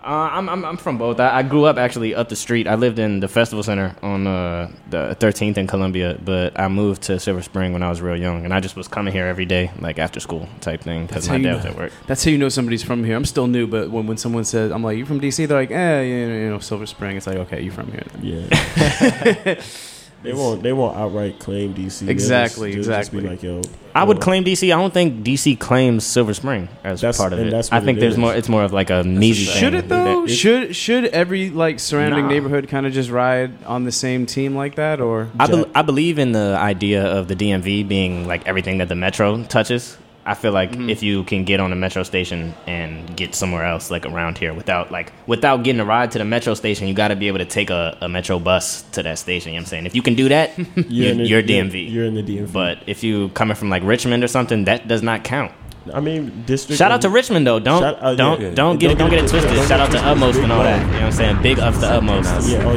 Uh, 0.08 0.30
I'm, 0.32 0.48
I'm 0.48 0.64
I'm 0.64 0.78
from 0.78 0.98
both. 0.98 1.20
I, 1.20 1.40
I 1.40 1.44
grew 1.44 1.66
up 1.66 1.78
actually 1.78 2.16
up 2.16 2.30
the 2.30 2.36
street. 2.38 2.66
I 2.66 2.76
lived 2.76 2.98
in 2.98 3.20
the 3.20 3.28
festival 3.28 3.62
center 3.62 3.94
on 4.02 4.26
uh, 4.26 4.72
the 4.90 5.18
13th 5.20 5.58
in 5.58 5.68
Columbia, 5.68 6.18
but 6.24 6.58
I 6.58 6.70
moved 6.70 7.02
to 7.04 7.20
Silver 7.20 7.42
Spring 7.42 7.74
when 7.74 7.84
I 7.84 7.90
was 7.90 8.00
real 8.02 8.16
young, 8.16 8.46
and 8.46 8.54
I 8.54 8.62
just 8.62 8.78
was 8.78 8.88
coming 8.88 9.12
here 9.12 9.28
every 9.28 9.46
day, 9.46 9.70
like 9.80 10.00
after 10.00 10.22
school 10.22 10.48
type 10.62 10.80
thing, 10.80 11.08
because 11.08 11.28
my 11.28 11.36
dad 11.36 11.44
know. 11.44 11.56
was 11.58 11.66
at 11.66 11.76
work. 11.76 11.92
That's 12.06 12.24
how 12.24 12.32
you 12.32 12.38
know 12.38 12.48
somebody's 12.48 12.84
from 12.84 13.04
here. 13.04 13.18
I'm 13.18 13.26
still 13.26 13.48
new, 13.48 13.68
but 13.68 13.92
when, 13.92 14.08
when 14.08 14.16
someone 14.16 14.46
says, 14.46 14.72
I'm 14.72 14.82
like, 14.82 14.98
you 14.98 15.06
from 15.06 15.20
DC? 15.20 15.46
They're 15.46 15.58
like, 15.58 15.72
eh, 15.72 16.02
you 16.04 16.28
know, 16.28 16.36
you 16.36 16.50
know, 16.52 16.60
Silver 16.60 16.86
Spring. 16.86 17.18
It's 17.18 17.28
like, 17.28 17.38
okay, 17.40 17.62
you 17.62 17.72
from 17.72 17.92
here. 17.92 18.04
then. 18.14 18.24
yeah. 18.24 19.62
they 20.24 20.34
won't 20.34 20.64
they 20.64 20.74
won't 20.74 20.98
outright 20.98 21.40
claim 21.40 21.74
DC. 21.74 22.00
They'll 22.02 22.10
Exactly, 22.10 22.74
just, 22.74 22.90
they'll 22.90 22.98
just 23.00 23.14
exactly. 23.14 23.22
be 23.22 23.28
like, 23.30 23.44
yo, 23.44 23.62
I 23.96 24.04
would 24.04 24.20
claim 24.20 24.44
DC. 24.44 24.66
I 24.74 24.78
don't 24.80 24.94
think 24.94 25.24
DC 25.24 25.60
claims 25.60 26.04
Silver 26.06 26.34
Spring 26.34 26.68
as 26.84 27.02
That's- 27.02 27.18
part 27.18 27.34
of 27.34 27.40
it. 27.40 27.50
that's 27.52 27.72
I 27.72 27.80
think 27.80 27.98
it 27.98 28.02
there's 28.02 28.14
is. 28.14 28.20
more. 28.20 28.34
It's 28.34 28.50
more 28.50 28.64
of 28.64 28.74
like 28.74 28.90
a 28.90 29.04
needy 29.04 29.46
thing. 29.46 29.56
Should 29.56 29.74
it 29.74 29.90
though? 29.90 30.26
It- 30.26 30.30
should 30.30 30.76
should 30.76 31.06
every 31.06 31.50
like 31.50 31.80
surrounding 31.80 32.24
Nah. 32.26 32.30
neighborhood 32.30 32.68
kind 32.68 32.86
of 32.86 32.94
just 32.94 33.10
ride 33.10 33.52
on 33.66 33.84
the 33.86 33.92
same 33.92 34.26
team 34.26 34.56
like 34.56 34.76
that, 34.76 35.00
or 35.00 35.30
I, 35.40 35.48
bel 35.48 35.64
Jack- 35.66 35.68
I 35.76 35.82
believe 35.84 36.20
in 36.20 36.32
the 36.34 36.58
idea 36.60 37.04
of 37.06 37.28
the 37.28 37.36
DMV 37.36 37.88
being 37.88 38.28
like 38.28 38.46
everything 38.48 38.80
that 38.80 38.90
the 38.90 38.96
metro 38.96 39.44
touches. 39.44 39.98
I 40.28 40.34
feel 40.34 40.52
like 40.52 40.72
Mm-hmm. 40.72 40.90
if 40.90 41.02
you 41.02 41.24
can 41.24 41.46
get 41.46 41.60
on 41.60 41.72
a 41.72 41.76
metro 41.76 42.04
station 42.04 42.54
and 42.68 43.16
get 43.16 43.34
somewhere 43.34 43.66
else, 43.66 43.90
like 43.90 44.06
around 44.06 44.38
here, 44.38 44.54
without 44.54 44.92
like 44.92 45.14
without 45.26 45.64
getting 45.64 45.80
a 45.80 45.86
ride 45.86 46.12
to 46.12 46.18
the 46.18 46.26
metro 46.26 46.54
station, 46.54 46.88
you 46.88 46.94
got 46.94 47.08
to 47.08 47.16
be 47.16 47.28
able 47.30 47.40
to 47.40 47.46
take 47.46 47.70
a, 47.70 47.98
a 48.02 48.10
metro 48.10 48.38
bus 48.38 48.82
to 48.92 49.02
that 49.04 49.18
station. 49.20 49.54
You 49.54 49.60
know 49.60 49.62
what 49.62 49.68
I'm 49.68 49.70
saying? 49.70 49.86
If 49.86 49.96
you 49.96 50.02
can 50.02 50.16
do 50.16 50.28
that, 50.30 50.58
you're, 50.90 51.16
the- 51.16 51.26
you're 51.26 51.42
DMV. 51.42 51.92
You're 51.92 52.06
in 52.06 52.16
the 52.16 52.24
DMV. 52.24 52.52
but 52.52 52.80
if 52.88 53.04
you 53.04 53.30
coming 53.30 53.56
from 53.56 53.70
like 53.70 53.84
Richmond 53.84 54.24
or 54.24 54.28
something, 54.28 54.66
that 54.66 54.88
does 54.88 55.02
not 55.02 55.24
count. 55.24 55.52
I 55.94 56.02
mean, 56.02 56.44
district. 56.46 56.78
Shout 56.78 56.92
out 56.92 57.02
to 57.04 57.10
Richmond 57.10 57.48
though. 57.48 57.60
Don't 57.60 57.82
Shout- 57.82 58.04
uh, 58.04 58.10
yeah. 58.10 58.16
don't 58.18 58.42
Yeah. 58.42 58.52
don't 58.54 58.78
get 58.78 58.92
it 58.92 58.98
don't 58.98 59.10
get 59.10 59.24
it 59.24 59.30
twisted. 59.30 59.54
don't 59.56 59.68
Shout 59.68 59.80
out 59.80 59.92
to 59.92 60.00
Utmost 60.00 60.40
and 60.40 60.52
all 60.52 60.64
that. 60.64 60.82
You 60.82 60.88
know 60.88 60.94
what 60.94 61.04
I'm 61.04 61.12
saying? 61.14 61.42
Big 61.42 61.60
ups 61.60 61.80
to 61.80 61.88
Utmost. 61.88 62.50
Yeah, 62.50 62.64
oh 62.66 62.74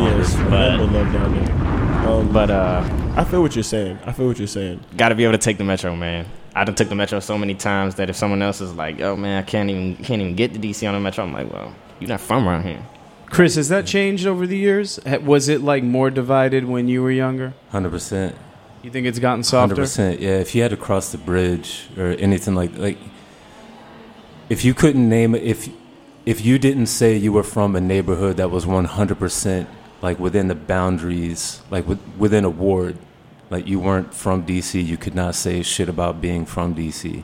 But- 0.49 0.51
but, 0.79 0.93
love 0.93 1.13
down 1.13 1.35
there. 1.45 2.09
Um, 2.09 2.33
But 2.33 2.51
uh, 2.51 2.89
I 3.17 3.25
feel 3.25 3.43
what 3.43 3.57
you're 3.57 3.65
saying. 3.65 3.99
I 4.07 4.13
feel 4.13 4.29
what 4.29 4.39
you're 4.39 4.47
saying. 4.47 4.81
got 4.97 5.09
to 5.09 5.17
be 5.17 5.25
able 5.25 5.33
to 5.33 5.39
take 5.39 5.59
the 5.59 5.65
metro, 5.65 5.97
man. 5.97 6.27
I 6.61 6.65
done 6.65 6.75
took 6.75 6.91
the 6.91 6.95
metro 6.95 7.21
so 7.21 7.39
many 7.39 7.55
times 7.55 7.95
that 7.95 8.11
if 8.11 8.17
someone 8.17 8.43
else 8.43 8.61
is 8.61 8.75
like, 8.75 9.01
"Oh 9.01 9.17
man, 9.17 9.43
I 9.43 9.47
can't 9.47 9.71
even 9.71 9.97
can't 9.97 10.21
even 10.21 10.35
get 10.35 10.53
to 10.53 10.59
DC 10.59 10.87
on 10.87 10.93
the 10.93 11.01
metro," 11.01 11.25
I'm 11.25 11.33
like, 11.33 11.51
"Well, 11.51 11.75
you're 11.99 12.09
not 12.09 12.21
from 12.21 12.47
around 12.47 12.65
here." 12.65 12.83
Chris, 13.31 13.55
has 13.55 13.71
that 13.71 13.87
changed 13.87 14.27
over 14.27 14.47
the 14.47 14.59
years? 14.59 15.01
Was 15.25 15.49
it 15.49 15.63
like 15.63 15.83
more 15.83 16.11
divided 16.11 16.67
when 16.67 16.87
you 16.87 17.03
were 17.03 17.11
younger? 17.11 17.55
Hundred 17.71 17.93
percent. 17.93 18.37
You 18.83 18.91
think 18.91 19.07
it's 19.07 19.19
gotten 19.19 19.43
softer? 19.43 19.75
Hundred 19.75 19.87
softer? 19.87 20.11
percent. 20.11 20.21
Yeah. 20.21 20.39
If 20.39 20.55
you 20.55 20.61
had 20.61 20.71
to 20.73 20.77
cross 20.77 21.13
the 21.13 21.17
bridge 21.17 21.89
or 21.97 22.09
anything 22.19 22.55
like 22.55 22.77
like, 22.77 22.99
if 24.51 24.63
you 24.63 24.75
couldn't 24.75 25.09
name 25.09 25.35
it, 25.35 25.43
if 25.43 25.71
if 26.27 26.45
you 26.45 26.59
didn't 26.59 26.89
say 26.89 27.17
you 27.17 27.33
were 27.33 27.43
from 27.43 27.75
a 27.75 27.81
neighborhood 27.81 28.37
that 28.37 28.51
was 28.51 28.67
one 28.67 28.85
hundred 28.85 29.19
percent 29.19 29.67
like 30.03 30.19
within 30.19 30.49
the 30.49 30.55
boundaries, 30.55 31.63
like 31.71 31.89
with, 31.89 32.01
within 32.19 32.45
a 32.45 32.51
ward, 32.51 32.99
like 33.51 33.67
you 33.67 33.79
weren't 33.81 34.15
from 34.15 34.45
DC, 34.47 34.85
you 34.85 34.97
could 34.97 35.15
not 35.15 35.35
say 35.35 35.63
shit 35.63 35.89
about 35.89 36.21
being 36.21 36.47
from 36.47 36.75
DC. 36.75 37.23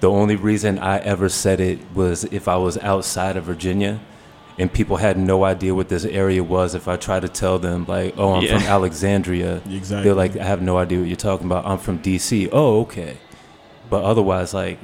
The 0.00 0.10
only 0.10 0.34
reason 0.36 0.78
I 0.78 0.98
ever 0.98 1.28
said 1.28 1.60
it 1.60 1.78
was 1.94 2.24
if 2.24 2.48
I 2.48 2.56
was 2.56 2.76
outside 2.78 3.36
of 3.36 3.44
Virginia 3.44 4.00
and 4.58 4.72
people 4.72 4.96
had 4.96 5.16
no 5.16 5.44
idea 5.44 5.74
what 5.74 5.88
this 5.88 6.04
area 6.04 6.42
was. 6.42 6.74
If 6.74 6.88
I 6.88 6.96
tried 6.96 7.22
to 7.22 7.28
tell 7.28 7.58
them, 7.58 7.84
like, 7.86 8.14
oh, 8.18 8.34
I'm 8.34 8.42
Yeah. 8.42 8.58
from 8.58 8.66
Alexandria, 8.78 9.62
Exactly. 9.70 10.02
they're 10.04 10.14
like, 10.14 10.36
I 10.36 10.44
have 10.44 10.60
no 10.60 10.76
idea 10.78 10.98
what 10.98 11.06
you're 11.08 11.16
talking 11.16 11.46
about. 11.46 11.64
I'm 11.66 11.78
from 11.78 11.98
DC. 12.00 12.48
Oh, 12.52 12.80
okay. 12.82 13.16
But 13.88 14.04
otherwise, 14.04 14.52
like, 14.52 14.78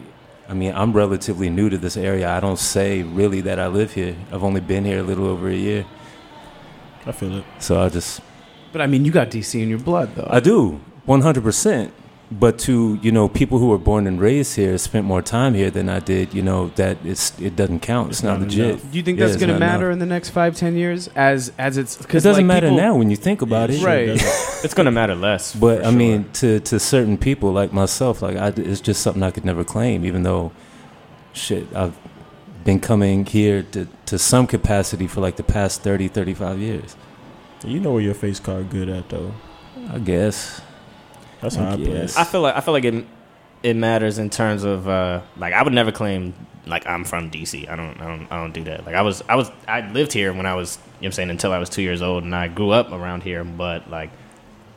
I 0.49 0.55
mean, 0.55 0.73
I'm 0.75 0.93
relatively 0.95 1.51
new 1.51 1.69
to 1.69 1.77
this 1.77 1.97
area. 1.97 2.31
I 2.31 2.41
don't 2.41 2.59
say 2.59 3.03
really 3.03 3.41
that 3.43 3.59
I 3.59 3.67
live 3.67 3.93
here. 3.93 4.17
I've 4.33 4.43
only 4.45 4.61
been 4.63 4.85
here 4.85 5.01
a 5.01 5.03
little 5.03 5.27
over 5.27 5.49
a 5.49 5.55
year. 5.55 5.85
I 7.07 7.13
feel 7.13 7.39
it. 7.39 7.45
So 7.59 7.81
I 7.83 7.89
just, 7.91 8.21
But 8.73 8.81
I 8.83 8.87
mean, 8.87 9.05
you 9.05 9.11
got 9.13 9.31
DC 9.31 9.61
in 9.61 9.69
your 9.69 9.79
blood, 9.79 10.15
though. 10.15 10.29
I 10.31 10.41
do, 10.41 10.81
100%. 11.07 11.91
But 12.31 12.59
to, 12.61 12.99
you 13.01 13.11
know, 13.11 13.27
people 13.27 13.59
who 13.59 13.69
were 13.69 13.79
born 13.79 14.07
and 14.07 14.21
raised 14.21 14.55
here, 14.57 14.77
spent 14.77 15.07
more 15.07 15.23
time 15.23 15.55
here 15.55 15.71
than 15.71 15.89
I 15.89 15.99
did, 15.99 16.35
you 16.35 16.43
know, 16.43 16.69
that 16.77 16.99
it's, 17.03 17.33
it 17.41 17.57
doesn't 17.57 17.81
count. 17.81 18.11
It's, 18.11 18.19
It's 18.19 18.23
not, 18.25 18.41
not 18.41 18.49
legit. 18.49 18.67
enough. 18.67 18.91
Do 18.93 18.99
you 18.99 19.03
think 19.03 19.19
Yeah, 19.19 19.25
that's 19.25 19.37
it's 19.37 19.43
going 19.43 19.55
to 19.55 19.59
matter 19.59 19.87
enough. 19.87 19.93
in 19.95 19.99
the 20.01 20.05
next 20.15 20.29
five, 20.29 20.55
ten 20.55 20.77
years 20.77 21.09
as 21.17 21.51
as 21.57 21.79
it's 21.79 21.99
It 21.99 22.09
doesn't 22.11 22.33
like, 22.35 22.45
matter 22.45 22.67
people- 22.69 22.77
now 22.85 22.97
when 22.97 23.09
you 23.09 23.17
think 23.17 23.41
about 23.41 23.71
it. 23.71 23.83
Right. 23.83 24.09
It's 24.65 24.75
gonna 24.75 24.91
matter 24.91 25.15
less. 25.15 25.55
But 25.55 25.81
I 25.81 25.91
sure. 25.91 25.93
mean, 25.93 26.25
to 26.41 26.59
to 26.61 26.79
certain 26.81 27.17
people 27.17 27.53
like 27.53 27.73
myself, 27.73 28.21
like 28.21 28.37
I, 28.37 28.49
it's 28.49 28.81
just 28.83 29.01
something 29.03 29.23
I 29.23 29.31
could 29.31 29.45
never 29.45 29.63
claim. 29.65 30.05
Even 30.05 30.25
though, 30.25 30.51
shit, 31.33 31.65
I've 31.75 31.97
been 32.65 32.81
coming 32.81 33.25
here 33.25 33.63
to 33.73 33.87
to 34.07 34.19
some 34.19 34.47
capacity 34.49 35.07
for 35.07 35.21
like 35.23 35.37
the 35.37 35.45
past 35.45 35.83
30, 35.83 36.09
35 36.09 36.59
years. 36.59 36.97
You 37.65 37.81
know 37.81 37.93
where 37.93 38.03
your 38.03 38.15
face 38.15 38.41
card 38.41 38.71
good 38.71 38.89
at 38.89 39.09
though. 39.09 39.33
I 39.91 39.99
guess. 39.99 40.61
That's 41.41 41.55
how 41.55 41.71
I 41.73 41.77
play. 41.77 41.93
Yes. 41.93 42.17
it. 42.17 42.21
I 42.21 42.25
feel 42.25 42.41
like 42.41 42.57
I 42.57 42.61
feel 42.61 42.75
like 42.75 42.85
it 42.85 43.07
it 43.63 43.77
matters 43.77 44.19
in 44.19 44.31
terms 44.31 44.65
of 44.65 44.89
uh, 44.89 45.23
like 45.37 45.53
I 45.55 45.63
would 45.63 45.73
never 45.73 45.93
claim 45.93 46.35
like 46.67 46.87
I'm 46.87 47.05
from 47.05 47.31
DC. 47.31 47.69
I 47.69 47.77
don't 47.77 48.01
I 48.01 48.07
don't 48.07 48.33
I 48.33 48.37
don't 48.41 48.53
do 48.53 48.65
that. 48.65 48.87
Like 48.87 48.95
I 48.95 49.03
was 49.03 49.23
I 49.29 49.37
was 49.37 49.51
I 49.67 49.89
lived 49.91 50.13
here 50.13 50.33
when 50.33 50.47
I 50.47 50.55
was 50.55 50.77
you 50.77 50.83
know 50.83 50.89
what 50.99 51.07
I'm 51.07 51.13
saying 51.13 51.31
until 51.31 51.53
I 51.53 51.59
was 51.59 51.69
two 51.69 51.83
years 51.83 52.03
old 52.03 52.25
and 52.25 52.35
I 52.35 52.49
grew 52.49 52.71
up 52.71 52.93
around 52.93 53.23
here, 53.23 53.45
but 53.45 53.89
like 53.91 54.11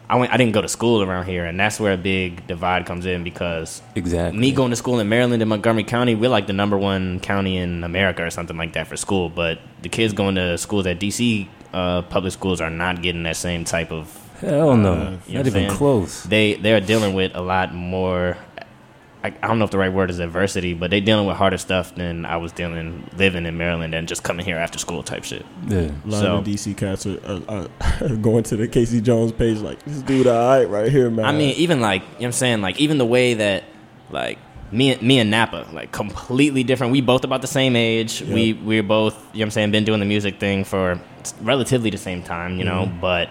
I 0.09 0.15
went 0.15 0.33
I 0.33 0.37
didn't 0.37 0.53
go 0.53 0.61
to 0.61 0.67
school 0.67 1.01
around 1.03 1.25
here, 1.25 1.45
and 1.45 1.59
that's 1.59 1.79
where 1.79 1.93
a 1.93 1.97
big 1.97 2.45
divide 2.47 2.85
comes 2.85 3.05
in 3.05 3.23
because 3.23 3.81
Exactly. 3.95 4.39
me 4.39 4.51
going 4.51 4.71
to 4.71 4.75
school 4.75 4.99
in 4.99 5.07
Maryland 5.07 5.41
and 5.41 5.49
Montgomery 5.49 5.83
County, 5.85 6.15
we're 6.15 6.29
like 6.29 6.47
the 6.47 6.53
number 6.53 6.77
one 6.77 7.19
county 7.21 7.57
in 7.57 7.83
America 7.83 8.23
or 8.25 8.29
something 8.29 8.57
like 8.57 8.73
that 8.73 8.87
for 8.87 8.97
school. 8.97 9.29
But 9.29 9.59
the 9.81 9.89
kids 9.89 10.13
going 10.13 10.35
to 10.35 10.57
schools 10.57 10.85
at 10.85 10.99
DC 10.99 11.47
uh, 11.73 12.01
public 12.03 12.33
schools 12.33 12.61
are 12.61 12.69
not 12.69 13.01
getting 13.01 13.23
that 13.23 13.37
same 13.37 13.63
type 13.63 13.91
of. 13.91 14.17
Hell 14.39 14.75
no. 14.75 14.93
Uh, 14.93 15.09
Not 15.11 15.19
even 15.27 15.51
saying? 15.51 15.69
close. 15.71 16.23
They 16.23 16.55
they're 16.55 16.81
dealing 16.81 17.13
with 17.13 17.33
a 17.35 17.41
lot 17.41 17.73
more. 17.73 18.37
I, 19.23 19.27
I 19.27 19.47
don't 19.47 19.59
know 19.59 19.65
if 19.65 19.71
the 19.71 19.77
right 19.77 19.93
word 19.93 20.09
is 20.09 20.17
adversity, 20.17 20.73
but 20.73 20.89
they're 20.89 20.99
dealing 20.99 21.27
with 21.27 21.37
harder 21.37 21.59
stuff 21.59 21.93
than 21.93 22.25
I 22.25 22.37
was 22.37 22.51
dealing 22.51 23.07
living 23.15 23.45
in 23.45 23.55
Maryland 23.55 23.93
and 23.93 24.07
just 24.07 24.23
coming 24.23 24.43
here 24.43 24.57
after 24.57 24.79
school 24.79 25.03
type 25.03 25.23
shit. 25.23 25.45
Yeah. 25.67 25.91
A 26.05 26.07
lot 26.07 26.21
So- 26.21 26.35
of 26.37 26.45
the 26.45 26.55
DC 26.55 26.75
cats 26.75 27.05
are, 27.05 27.19
are, 27.47 27.67
are 28.01 28.15
going 28.15 28.41
to 28.45 28.55
the 28.57 28.67
Casey 28.67 28.99
Jones 28.99 29.31
page 29.31 29.59
like 29.59 29.83
this 29.85 30.01
dude 30.01 30.25
all 30.25 30.57
right 30.57 30.67
right 30.67 30.91
here, 30.91 31.11
man. 31.11 31.25
I 31.25 31.33
mean, 31.33 31.53
even 31.57 31.79
like 31.79 32.01
you 32.01 32.07
know 32.07 32.13
what 32.17 32.25
I'm 32.25 32.31
saying, 32.31 32.61
like 32.61 32.79
even 32.79 32.97
the 32.97 33.05
way 33.05 33.35
that 33.35 33.63
like 34.09 34.39
me 34.71 34.95
me 35.01 35.19
and 35.19 35.29
Nappa, 35.29 35.67
like 35.71 35.91
completely 35.91 36.63
different. 36.63 36.91
We 36.91 37.01
both 37.01 37.23
about 37.23 37.41
the 37.41 37.47
same 37.47 37.75
age. 37.75 38.21
Yeah. 38.23 38.33
We 38.33 38.53
we're 38.53 38.81
both, 38.81 39.13
you 39.13 39.19
know 39.21 39.27
what 39.27 39.41
I'm 39.43 39.51
saying, 39.51 39.71
been 39.71 39.85
doing 39.85 39.99
the 39.99 40.05
music 40.07 40.39
thing 40.39 40.63
for 40.63 40.99
relatively 41.41 41.89
the 41.89 41.97
same 41.97 42.23
time, 42.23 42.57
you 42.57 42.63
know, 42.63 42.85
mm-hmm. 42.85 42.99
but 42.99 43.29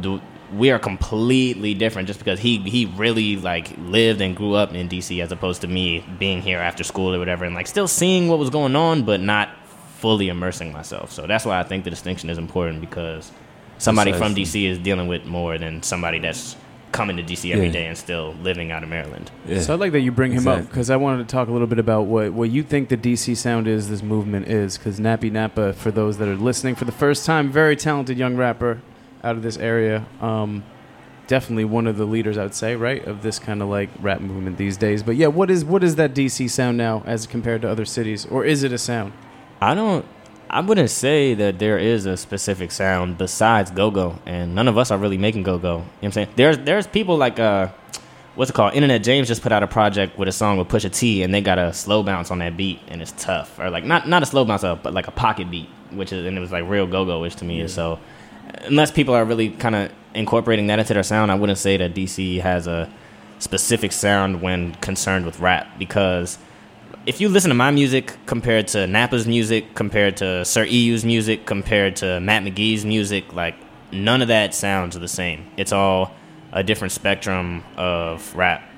do, 0.00 0.20
we 0.54 0.70
are 0.70 0.78
completely 0.78 1.74
different 1.74 2.06
just 2.06 2.18
because 2.18 2.38
he 2.38 2.58
he 2.58 2.86
really 2.96 3.36
like 3.36 3.70
lived 3.78 4.20
and 4.20 4.36
grew 4.36 4.54
up 4.54 4.72
in 4.74 4.88
DC 4.88 5.22
as 5.22 5.32
opposed 5.32 5.60
to 5.62 5.68
me 5.68 6.04
being 6.18 6.40
here 6.40 6.58
after 6.58 6.84
school 6.84 7.14
or 7.14 7.18
whatever 7.18 7.44
and 7.44 7.54
like 7.54 7.66
still 7.66 7.88
seeing 7.88 8.28
what 8.28 8.38
was 8.38 8.50
going 8.50 8.76
on 8.76 9.02
but 9.02 9.20
not 9.20 9.48
fully 9.96 10.28
immersing 10.28 10.72
myself. 10.72 11.10
So 11.10 11.26
that's 11.26 11.44
why 11.44 11.58
I 11.58 11.62
think 11.62 11.84
the 11.84 11.90
distinction 11.90 12.30
is 12.30 12.38
important 12.38 12.80
because 12.80 13.32
somebody 13.78 14.12
from 14.12 14.34
DC 14.34 14.64
is 14.64 14.78
dealing 14.78 15.08
with 15.08 15.24
more 15.24 15.58
than 15.58 15.82
somebody 15.82 16.18
that's 16.18 16.56
coming 16.92 17.16
to 17.16 17.22
DC 17.22 17.52
every 17.52 17.66
Yeah. 17.66 17.72
day 17.72 17.86
and 17.86 17.96
still 17.98 18.34
living 18.42 18.70
out 18.72 18.82
of 18.82 18.88
Maryland. 18.88 19.30
Yeah. 19.46 19.60
So 19.60 19.74
I'd 19.74 19.80
like 19.80 19.92
that 19.92 20.00
you 20.00 20.12
bring 20.12 20.32
him 20.32 20.48
up 20.48 20.60
because 20.62 20.88
I 20.88 20.96
wanted 20.96 21.28
to 21.28 21.32
talk 21.32 21.48
a 21.48 21.52
little 21.52 21.66
bit 21.66 21.78
about 21.78 22.02
what, 22.06 22.32
what 22.32 22.50
you 22.50 22.62
think 22.62 22.88
the 22.88 22.96
DC 22.96 23.36
sound 23.36 23.66
is, 23.68 23.88
this 23.90 24.02
movement 24.02 24.48
is. 24.48 24.78
Because 24.78 24.98
Nappy 24.98 25.30
Nappa, 25.30 25.72
for 25.74 25.90
those 25.90 26.16
that 26.18 26.28
are 26.28 26.36
listening 26.36 26.74
for 26.74 26.84
the 26.86 26.92
first 26.92 27.26
time, 27.26 27.50
very 27.50 27.76
talented 27.76 28.16
young 28.16 28.36
rapper 28.36 28.80
out 29.22 29.36
of 29.36 29.42
this 29.42 29.58
area. 29.58 30.06
Um, 30.20 30.62
definitely 31.26 31.64
one 31.64 31.86
of 31.86 31.96
the 31.96 32.04
leaders, 32.04 32.38
I 32.38 32.44
would 32.44 32.54
say, 32.54 32.76
right, 32.76 33.04
of 33.04 33.22
this 33.22 33.38
kind 33.38 33.60
of 33.60 33.68
like 33.68 33.90
rap 34.00 34.20
movement 34.20 34.56
these 34.56 34.76
days. 34.76 35.02
But 35.02 35.16
yeah, 35.16 35.26
what 35.26 35.50
is 35.50 35.64
what 35.64 35.82
is 35.84 35.96
that 35.96 36.14
DC 36.14 36.48
sound 36.48 36.76
now 36.78 37.02
as 37.04 37.26
compared 37.26 37.62
to 37.62 37.68
other 37.70 37.84
cities, 37.84 38.24
or 38.26 38.44
is 38.44 38.62
it 38.62 38.72
a 38.72 38.78
sound? 38.78 39.12
I 39.60 39.74
don't. 39.74 40.04
I 40.48 40.60
wouldn't 40.60 40.90
say 40.90 41.34
that 41.34 41.58
there 41.58 41.78
is 41.78 42.06
a 42.06 42.16
specific 42.16 42.70
sound 42.70 43.18
besides 43.18 43.70
go-go, 43.70 44.18
and 44.26 44.54
none 44.54 44.68
of 44.68 44.78
us 44.78 44.90
are 44.90 44.98
really 44.98 45.18
making 45.18 45.42
go-go. 45.42 45.68
You 45.68 45.78
know 45.78 45.84
what 45.84 46.04
I'm 46.04 46.12
saying? 46.12 46.28
There's 46.36 46.58
there's 46.58 46.86
people 46.86 47.16
like 47.16 47.38
uh, 47.38 47.68
what's 48.36 48.50
it 48.50 48.54
called? 48.54 48.74
Innanet 48.74 49.02
James 49.02 49.28
just 49.28 49.42
put 49.42 49.50
out 49.52 49.62
a 49.62 49.66
project 49.66 50.18
with 50.18 50.28
a 50.28 50.32
song 50.32 50.58
with 50.58 50.68
Pusha 50.68 50.92
T, 50.94 51.22
and 51.22 51.34
they 51.34 51.40
got 51.40 51.58
a 51.58 51.72
slow 51.72 52.02
bounce 52.02 52.30
on 52.30 52.38
that 52.38 52.56
beat, 52.56 52.80
and 52.88 53.02
it's 53.02 53.12
tough, 53.12 53.58
or 53.58 53.70
like 53.70 53.84
not 53.84 54.08
not 54.08 54.22
a 54.22 54.26
slow 54.26 54.44
bounce 54.44 54.62
up, 54.62 54.82
but 54.82 54.94
like 54.94 55.08
a 55.08 55.12
pocket 55.12 55.50
beat, 55.50 55.68
which 55.90 56.12
is 56.12 56.24
and 56.24 56.36
it 56.36 56.40
was 56.40 56.52
like 56.52 56.68
real 56.68 56.86
go-go-ish 56.86 57.34
to 57.36 57.44
me. 57.44 57.66
So 57.66 57.98
unless 58.62 58.90
people 58.90 59.14
are 59.14 59.24
really 59.24 59.50
kind 59.50 59.74
of 59.74 59.92
incorporating 60.14 60.68
that 60.68 60.78
into 60.78 60.94
their 60.94 61.02
sound, 61.02 61.30
I 61.30 61.34
wouldn't 61.34 61.58
say 61.58 61.76
that 61.76 61.94
DC 61.94 62.40
has 62.40 62.66
a 62.66 62.90
specific 63.38 63.92
sound 63.92 64.40
when 64.40 64.74
concerned 64.76 65.26
with 65.26 65.40
rap 65.40 65.66
because 65.78 66.38
if 67.06 67.20
you 67.20 67.28
listen 67.28 67.50
to 67.50 67.54
my 67.54 67.70
music 67.70 68.16
compared 68.26 68.66
to 68.68 68.86
Nappa's 68.86 69.26
music, 69.26 69.74
compared 69.74 70.16
to 70.18 70.44
Sir 70.44 70.64
EU's 70.64 71.04
music, 71.04 71.46
compared 71.46 71.96
to 71.96 72.20
Matt 72.20 72.42
McGee's 72.42 72.84
music, 72.84 73.32
like 73.32 73.54
none 73.92 74.22
of 74.22 74.28
that 74.28 74.54
sounds 74.54 74.98
the 74.98 75.08
same. 75.08 75.46
It's 75.56 75.72
all 75.72 76.12
a 76.52 76.64
different 76.64 76.92
spectrum 76.92 77.62
of 77.76 78.34
rap, 78.34 78.68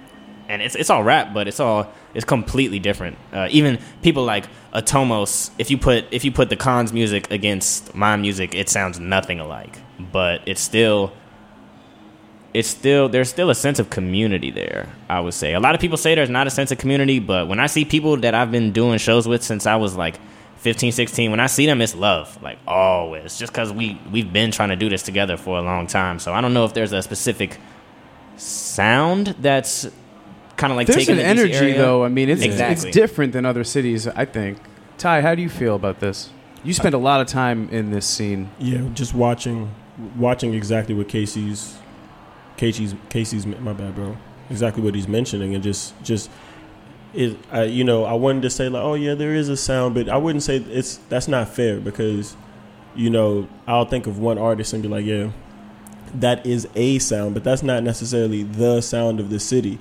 and 0.48 0.60
it's 0.60 0.74
it's 0.74 0.90
all 0.90 1.02
rap, 1.02 1.32
but 1.32 1.48
it's 1.48 1.58
all 1.58 1.90
it's 2.12 2.26
completely 2.26 2.78
different. 2.78 3.16
Uh, 3.32 3.48
even 3.50 3.78
people 4.02 4.24
like 4.24 4.44
Atomos, 4.74 5.50
if 5.58 5.70
you 5.70 5.78
put 5.78 6.04
if 6.10 6.22
you 6.22 6.30
put 6.30 6.50
the 6.50 6.56
Khan's 6.56 6.92
music 6.92 7.30
against 7.30 7.94
my 7.94 8.16
music, 8.16 8.54
it 8.54 8.68
sounds 8.68 9.00
nothing 9.00 9.40
alike, 9.40 9.78
but 10.12 10.42
it's 10.44 10.60
still 10.60 11.14
it's 12.54 12.68
still 12.68 13.08
there's 13.08 13.28
still 13.28 13.50
a 13.50 13.54
sense 13.54 13.78
of 13.78 13.90
community 13.90 14.50
there 14.50 14.88
i 15.10 15.20
would 15.20 15.34
say 15.34 15.52
a 15.54 15.60
lot 15.60 15.74
of 15.74 15.80
people 15.80 15.96
say 15.98 16.14
there's 16.14 16.30
not 16.30 16.46
a 16.46 16.50
sense 16.50 16.70
of 16.72 16.78
community 16.78 17.18
but 17.18 17.46
when 17.46 17.60
i 17.60 17.66
see 17.66 17.84
people 17.84 18.16
that 18.16 18.34
i've 18.34 18.50
been 18.50 18.72
doing 18.72 18.98
shows 18.98 19.28
with 19.28 19.42
since 19.42 19.66
i 19.66 19.76
was 19.76 19.94
like 19.96 20.18
15 20.56 20.92
16 20.92 21.30
when 21.30 21.40
i 21.40 21.46
see 21.46 21.66
them 21.66 21.80
it's 21.82 21.94
love 21.94 22.42
like 22.42 22.58
always 22.66 23.38
just 23.38 23.52
because 23.52 23.70
we 23.72 24.00
we've 24.10 24.32
been 24.32 24.50
trying 24.50 24.70
to 24.70 24.76
do 24.76 24.88
this 24.88 25.02
together 25.02 25.36
for 25.36 25.58
a 25.58 25.62
long 25.62 25.86
time 25.86 26.18
so 26.18 26.32
i 26.32 26.40
don't 26.40 26.54
know 26.54 26.64
if 26.64 26.72
there's 26.72 26.92
a 26.92 27.02
specific 27.02 27.58
sound 28.36 29.34
that's 29.40 29.86
kind 30.56 30.72
of 30.72 30.76
like 30.76 30.86
There's 30.86 31.06
taking 31.06 31.12
an 31.12 31.18
the 31.18 31.24
energy 31.24 31.54
area. 31.54 31.78
though. 31.78 32.04
I 32.04 32.08
mean, 32.08 32.28
it's 32.28 32.42
Exactly. 32.42 32.88
it's 32.88 32.96
different 32.96 33.32
than 33.32 33.44
other 33.46 33.62
cities. 33.64 34.06
I 34.08 34.24
think. 34.24 34.58
Ty, 34.96 35.20
how 35.20 35.34
do 35.36 35.42
you 35.42 35.48
feel 35.48 35.76
about 35.76 36.00
this? 36.00 36.30
You 36.64 36.74
spend 36.74 36.94
a 36.94 36.98
lot 36.98 37.20
of 37.20 37.28
time 37.28 37.68
in 37.70 37.92
this 37.92 38.06
scene. 38.06 38.50
yeah, 38.58 38.82
just 38.94 39.14
watching 39.14 39.70
watching 40.16 40.54
exactly 40.54 40.94
what 40.94 41.08
Casey's 41.08 41.78
Casey's 42.58 42.94
Casey's 43.08 43.46
my 43.46 43.72
bad, 43.72 43.94
bro. 43.94 44.16
Exactly 44.50 44.82
what 44.82 44.94
he's 44.94 45.08
mentioning, 45.08 45.54
and 45.54 45.62
just 45.62 45.94
just 46.02 46.30
it. 47.14 47.38
I, 47.50 47.62
you 47.64 47.84
know, 47.84 48.04
I 48.04 48.12
wanted 48.14 48.42
to 48.42 48.50
say 48.50 48.68
like, 48.68 48.82
oh 48.82 48.94
yeah, 48.94 49.14
there 49.14 49.34
is 49.34 49.48
a 49.48 49.56
sound, 49.56 49.94
but 49.94 50.08
I 50.08 50.18
wouldn't 50.18 50.42
say 50.42 50.56
it's 50.56 50.98
that's 51.08 51.28
not 51.28 51.48
fair 51.48 51.80
because 51.80 52.36
you 52.94 53.08
know 53.08 53.48
I'll 53.66 53.84
think 53.86 54.06
of 54.06 54.18
one 54.18 54.36
artist 54.36 54.72
and 54.72 54.82
be 54.82 54.88
like, 54.88 55.06
yeah, 55.06 55.30
that 56.14 56.44
is 56.44 56.68
a 56.74 56.98
sound, 56.98 57.34
but 57.34 57.44
that's 57.44 57.62
not 57.62 57.82
necessarily 57.82 58.42
the 58.42 58.80
sound 58.80 59.20
of 59.20 59.30
the 59.30 59.40
city. 59.40 59.78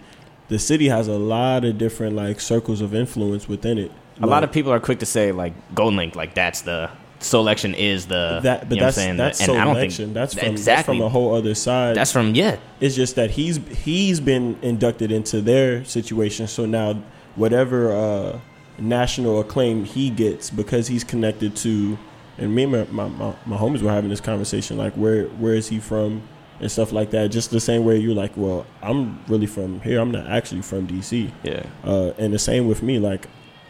The 0.49 0.59
city 0.59 0.87
has 0.87 1.07
a 1.09 1.17
lot 1.17 1.65
of 1.65 1.77
different 1.77 2.15
like 2.15 2.39
circles 2.39 2.79
of 2.79 2.93
influence 2.93 3.49
within 3.49 3.77
it. 3.77 3.91
a 4.21 4.27
lot 4.27 4.43
of 4.43 4.51
people 4.51 4.71
are 4.71 4.79
quick 4.79 4.99
to 4.99 5.05
say 5.05 5.31
like 5.31 5.53
GoldLink 5.75 6.15
like 6.15 6.33
that's 6.33 6.61
the 6.61 6.89
selection 7.19 7.73
is 7.75 8.05
the 8.07 8.39
that, 8.43 8.69
but 8.69 8.75
you 8.75 8.81
know 8.81 8.85
what 8.85 8.85
I'm 8.85 8.85
that's 8.87 8.95
saying? 8.95 9.17
that's 9.17 9.39
and 9.41 9.51
I 9.57 9.65
don't 9.65 9.75
think 9.75 9.91
selection. 9.91 10.13
That's 10.13 10.33
from 10.33 10.47
exactly 10.47 10.65
that's 10.75 10.85
from 10.85 11.01
a 11.01 11.09
whole 11.09 11.33
other 11.35 11.55
side. 11.55 11.95
that's 11.95 12.11
from 12.11 12.35
yeah 12.35 12.57
It's 12.79 12.95
just 12.95 13.15
that 13.15 13.31
he's 13.31 13.57
he's 13.83 14.19
been 14.19 14.57
inducted 14.61 15.11
into 15.11 15.41
their 15.41 15.83
situation. 15.85 16.47
So 16.47 16.65
now, 16.65 17.01
whatever 17.35 17.91
uh, 17.91 18.39
national 18.77 19.39
acclaim 19.39 19.85
he 19.85 20.09
gets 20.09 20.49
because 20.49 20.87
he's 20.87 21.03
connected 21.03 21.55
to, 21.57 21.97
and 22.37 22.53
me 22.53 22.63
and 22.63 22.71
my, 22.71 22.83
my, 22.91 23.07
my, 23.07 23.35
my 23.45 23.57
homies 23.57 23.81
were 23.81 23.89
having 23.91 24.09
this 24.09 24.21
conversation 24.21 24.77
like 24.77 24.93
where 24.93 25.25
where 25.25 25.53
is 25.55 25.67
he 25.69 25.79
from 25.79 26.21
and 26.59 26.71
stuff 26.71 26.91
like 26.91 27.11
that. 27.11 27.27
Just 27.29 27.51
the 27.51 27.59
same 27.59 27.85
way 27.85 27.97
you're 27.97 28.15
like, 28.15 28.31
well, 28.35 28.65
I'm 28.81 29.23
really 29.27 29.45
from 29.45 29.79
here. 29.81 29.99
I'm 29.99 30.11
not 30.11 30.27
actually 30.27 30.61
from 30.61 30.87
DC. 30.87 31.31
yeah 31.43 31.63
Uh, 31.83 32.13
and 32.17 32.33
the 32.33 32.39
same 32.39 32.67
with 32.67 32.81
me. 32.81 32.97
Like, 32.99 33.27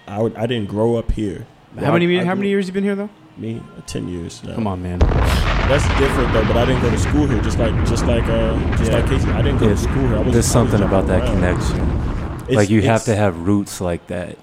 I 0.08 0.22
would, 0.22 0.36
I 0.38 0.46
didn't 0.48 0.70
grow 0.70 0.96
up 0.96 1.12
here. 1.12 1.46
How 1.78 1.92
many 1.92 2.18
I 2.18 2.24
how 2.24 2.32
grew- 2.34 2.36
many 2.38 2.50
years 2.50 2.68
you 2.68 2.74
been 2.74 2.86
here 2.86 2.96
though? 2.96 3.10
Me, 3.38 3.58
uh, 3.78 3.82
ten 3.86 4.08
years. 4.08 4.44
Now. 4.44 4.56
Come 4.56 4.68
on, 4.68 4.82
man. 4.82 4.98
That's 5.00 5.88
different 6.00 6.34
though, 6.34 6.46
but 6.46 6.58
I 6.58 6.66
didn't 6.66 6.82
go 6.82 6.90
to 6.90 6.98
school 6.98 7.28
here. 7.28 7.40
Just 7.42 7.60
like, 7.60 7.74
just 7.86 8.06
like, 8.06 8.24
uh, 8.24 8.58
just 8.78 8.92
Yeah. 8.92 8.98
like 9.00 9.10
Casey, 9.10 9.30
I 9.30 9.42
didn't 9.44 9.60
go 9.60 9.66
Yeah, 9.68 9.74
to 9.76 9.78
school 9.78 10.08
here. 10.08 10.24
There's 10.32 10.46
something 10.46 10.82
about 10.82 11.06
that 11.08 11.22
around. 11.22 11.36
connection. 11.36 11.78
It's- 12.48 12.56
like 12.56 12.70
you 12.70 12.82
have 12.82 13.04
to 13.06 13.16
have 13.16 13.38
roots 13.48 13.80
like 13.82 14.08
that. 14.08 14.38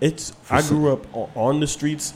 It's. 0.00 0.32
I 0.50 0.62
grew 0.62 0.92
up 0.92 1.06
on 1.36 1.60
the 1.60 1.66
streets 1.66 2.14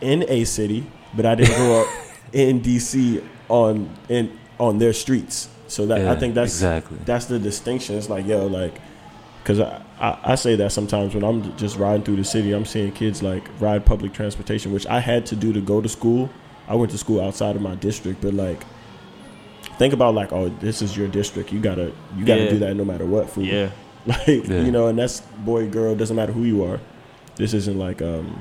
in 0.00 0.24
a 0.28 0.44
city, 0.44 0.86
but 1.14 1.24
I 1.26 1.34
didn't 1.36 1.54
grow 1.56 1.82
up 1.82 1.86
in 2.32 2.60
DC 2.62 3.22
on 3.48 3.90
in 4.08 4.30
on 4.58 4.78
their 4.78 4.92
streets. 4.92 5.48
So 5.68 5.86
that 5.86 6.08
I 6.08 6.16
think 6.16 6.34
that's 6.34 6.52
exactly. 6.52 6.98
that's 7.04 7.26
the 7.26 7.38
distinction. 7.38 7.96
It's 7.96 8.08
like 8.10 8.26
yo, 8.26 8.46
like, 8.46 8.74
because 9.42 9.60
I, 9.60 9.82
I 10.00 10.18
I 10.32 10.34
say 10.34 10.56
that 10.56 10.72
sometimes 10.72 11.14
when 11.14 11.24
I'm 11.24 11.56
just 11.56 11.76
riding 11.78 12.02
through 12.04 12.16
the 12.16 12.24
city, 12.24 12.52
I'm 12.52 12.64
seeing 12.66 12.92
kids 12.92 13.22
like 13.22 13.48
ride 13.60 13.84
public 13.84 14.12
transportation, 14.12 14.72
which 14.72 14.86
I 14.86 15.00
had 15.00 15.26
to 15.26 15.36
do 15.36 15.52
to 15.52 15.60
go 15.60 15.80
to 15.80 15.88
school. 15.88 16.30
I 16.68 16.74
went 16.76 16.92
to 16.92 16.98
school 16.98 17.20
outside 17.20 17.56
of 17.56 17.62
my 17.62 17.74
district, 17.76 18.20
but 18.20 18.34
like. 18.34 18.64
Think 19.78 19.94
about 19.94 20.14
like, 20.14 20.30
oh, 20.32 20.50
this 20.60 20.82
is 20.82 20.94
your 20.94 21.08
district. 21.08 21.52
You 21.52 21.58
gotta, 21.60 21.92
you 22.14 22.24
gotta 22.26 22.44
Yeah. 22.44 22.50
do 22.50 22.58
that 22.60 22.74
no 22.76 22.84
matter 22.84 23.06
what. 23.06 23.30
Fool. 23.30 23.44
yeah 23.44 23.70
Like 24.06 24.26
Yeah. 24.26 24.60
you 24.62 24.70
know, 24.70 24.88
and 24.88 24.98
that's 24.98 25.20
boy, 25.20 25.68
girl, 25.68 25.94
doesn't 25.94 26.16
matter 26.16 26.32
who 26.32 26.44
you 26.44 26.64
are. 26.64 26.80
This 27.36 27.54
isn't 27.54 27.78
like 27.78 28.02
um 28.02 28.40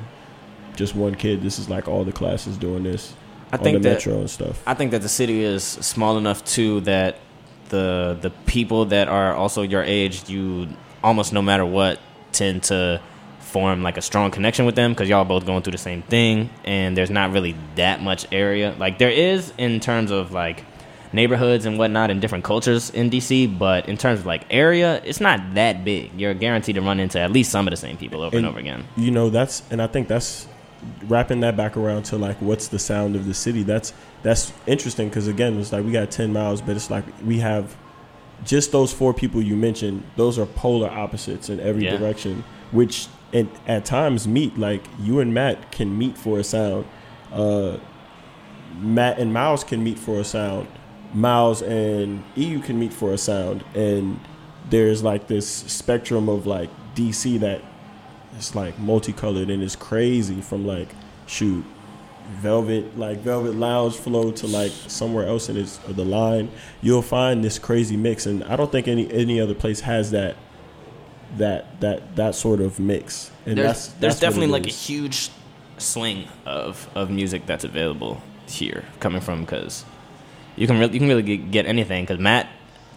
just 0.75 0.95
one 0.95 1.15
kid. 1.15 1.41
This 1.41 1.57
is 1.59 1.69
like 1.69 1.87
all 1.87 2.03
the 2.03 2.11
classes 2.11 2.57
doing 2.57 2.83
this 2.83 3.13
I 3.53 3.57
on 3.57 3.63
think 3.63 3.77
the 3.81 3.89
that 3.89 3.95
metro 3.95 4.19
and 4.19 4.29
stuff. 4.29 4.61
I 4.67 4.73
think 4.73 4.91
that 4.91 5.01
the 5.01 5.07
city 5.09 5.41
is 5.43 5.63
small 5.63 6.17
enough 6.17 6.43
too 6.43 6.81
that 6.81 7.19
the 7.69 8.17
the 8.19 8.31
people 8.45 8.85
that 8.85 9.07
are 9.07 9.33
also 9.33 9.61
your 9.61 9.83
age, 9.83 10.27
you 10.29 10.67
almost 11.03 11.33
no 11.33 11.41
matter 11.41 11.65
what 11.65 11.99
tend 12.31 12.63
to 12.63 13.01
form 13.39 13.81
like 13.81 13.97
a 13.97 14.01
strong 14.01 14.29
connection 14.29 14.65
with 14.65 14.75
them 14.75 14.91
because 14.93 15.09
y'all 15.09 15.25
both 15.25 15.45
going 15.45 15.63
through 15.63 15.71
the 15.71 15.77
same 15.77 16.01
thing, 16.03 16.49
and 16.65 16.95
there's 16.97 17.09
not 17.09 17.31
really 17.31 17.55
that 17.75 18.01
much 18.01 18.27
area. 18.31 18.75
Like 18.77 18.99
there 18.99 19.09
is 19.09 19.51
in 19.57 19.79
terms 19.79 20.11
of 20.11 20.31
like 20.31 20.63
neighborhoods 21.11 21.65
and 21.65 21.79
whatnot 21.79 22.11
in 22.11 22.19
different 22.19 22.43
cultures 22.43 22.91
in 22.91 23.09
DC, 23.09 23.57
but 23.57 23.89
in 23.89 23.97
terms 23.97 24.19
of 24.19 24.25
like 24.27 24.45
area, 24.51 25.01
it's 25.03 25.19
not 25.19 25.55
that 25.55 25.83
big. 25.83 26.11
You're 26.19 26.35
guaranteed 26.35 26.75
to 26.75 26.81
run 26.81 26.99
into 26.99 27.19
at 27.19 27.31
least 27.31 27.51
some 27.51 27.67
of 27.67 27.71
the 27.71 27.77
same 27.77 27.97
people 27.97 28.21
over 28.21 28.37
and, 28.37 28.45
And- 28.45 28.51
over 28.51 28.59
again. 28.59 28.85
You 28.95 29.09
know, 29.11 29.29
that's 29.31 29.63
and 29.71 29.81
I 29.81 29.87
think 29.87 30.07
that's 30.07 30.47
wrapping 31.03 31.39
that 31.41 31.57
back 31.57 31.75
around 31.75 32.03
to 32.03 32.17
like 32.17 32.37
what's 32.41 32.67
the 32.67 32.79
sound 32.79 33.15
of 33.15 33.25
the 33.25 33.33
city. 33.33 33.63
That's 33.63 33.93
that's 34.21 34.53
interesting 34.67 35.09
because 35.09 35.27
again, 35.27 35.59
it's 35.59 35.71
like 35.71 35.83
we 35.83 35.91
got 35.91 36.11
ten 36.11 36.31
miles, 36.31 36.61
but 36.61 36.75
it's 36.75 36.91
like 36.91 37.05
we 37.25 37.39
have 37.39 37.75
just 38.45 38.71
those 38.71 38.91
four 38.93 39.13
people 39.13 39.41
you 39.41 39.55
mentioned. 39.55 40.03
Those 40.15 40.37
are 40.39 40.45
polar 40.45 40.89
opposites 40.89 41.49
in 41.49 41.59
every 41.59 41.85
Yeah. 41.85 41.97
direction, 41.97 42.43
which 42.71 43.07
and 43.31 43.47
at 43.67 43.85
times 43.85 44.27
meet. 44.27 44.57
Like 44.57 44.83
you 44.99 45.19
and 45.19 45.33
Matt 45.33 45.71
can 45.71 45.97
meet 45.97 46.17
for 46.17 46.39
a 46.39 46.43
sound. 46.43 46.85
Uh, 47.31 47.77
Matt 48.79 49.19
and 49.19 49.33
Miles 49.33 49.63
can 49.63 49.83
meet 49.83 49.99
for 49.99 50.19
a 50.19 50.23
sound. 50.23 50.67
Miles 51.13 51.61
and 51.61 52.23
EU 52.35 52.59
can 52.59 52.79
meet 52.79 52.93
for 52.93 53.11
a 53.13 53.17
sound, 53.17 53.63
and 53.73 54.19
there's 54.69 55.03
like 55.03 55.27
this 55.27 55.47
spectrum 55.47 56.29
of 56.29 56.45
like 56.45 56.69
DC 56.95 57.39
that 57.39 57.61
it's 58.37 58.53
like 58.55 58.77
multicolored 58.79 59.49
and 59.49 59.63
it's 59.63 59.75
crazy 59.75 60.39
from 60.41 60.65
like 60.67 60.89
shoot 61.25 61.65
velvet 62.29 62.97
like 62.97 63.17
velvet 63.19 63.55
lounge 63.55 63.95
flow 63.95 64.31
to 64.31 64.47
like 64.47 64.71
somewhere 64.87 65.25
else 65.25 65.49
in 65.49 65.57
its 65.57 65.77
the 65.77 66.05
line 66.05 66.49
you'll 66.81 67.01
find 67.01 67.43
this 67.43 67.57
crazy 67.57 67.97
mix. 67.97 68.25
And 68.25 68.43
i 68.43 68.55
don't 68.55 68.71
think 68.71 68.87
any 68.87 69.11
any 69.11 69.41
other 69.41 69.55
place 69.55 69.81
has 69.81 70.11
that 70.11 70.35
that 71.37 71.79
that 71.81 72.15
that 72.15 72.35
sort 72.35 72.61
of 72.61 72.79
mix. 72.79 73.31
And 73.45 73.57
there's, 73.57 73.67
that's, 73.67 73.87
there's 73.87 73.99
that's 73.99 74.15
what 74.15 74.21
definitely 74.21 74.47
like 74.47 74.67
a 74.67 74.69
huge 74.69 75.29
swing 75.77 76.27
of 76.45 76.89
of 76.95 77.09
music 77.09 77.45
that's 77.45 77.63
available 77.63 78.21
here 78.47 78.83
coming 78.99 79.21
from 79.21 79.41
because 79.41 79.85
you 80.55 80.67
can 80.67 80.79
really 80.79 80.93
you 80.93 80.99
can 80.99 81.07
really 81.07 81.37
get, 81.37 81.65
anything 81.65 82.03
because 82.03 82.19
Matt 82.19 82.47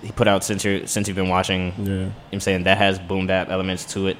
he 0.02 0.10
put 0.10 0.26
out 0.26 0.42
since 0.44 0.64
you 0.64 0.86
since 0.86 1.06
you've 1.06 1.16
been 1.16 1.28
watching. 1.28 1.72
Yeah. 1.78 2.10
I'm 2.32 2.40
saying? 2.40 2.64
That 2.64 2.78
has 2.78 2.98
boom 2.98 3.26
bap 3.26 3.50
elements 3.50 3.84
to 3.92 4.08
it. 4.08 4.16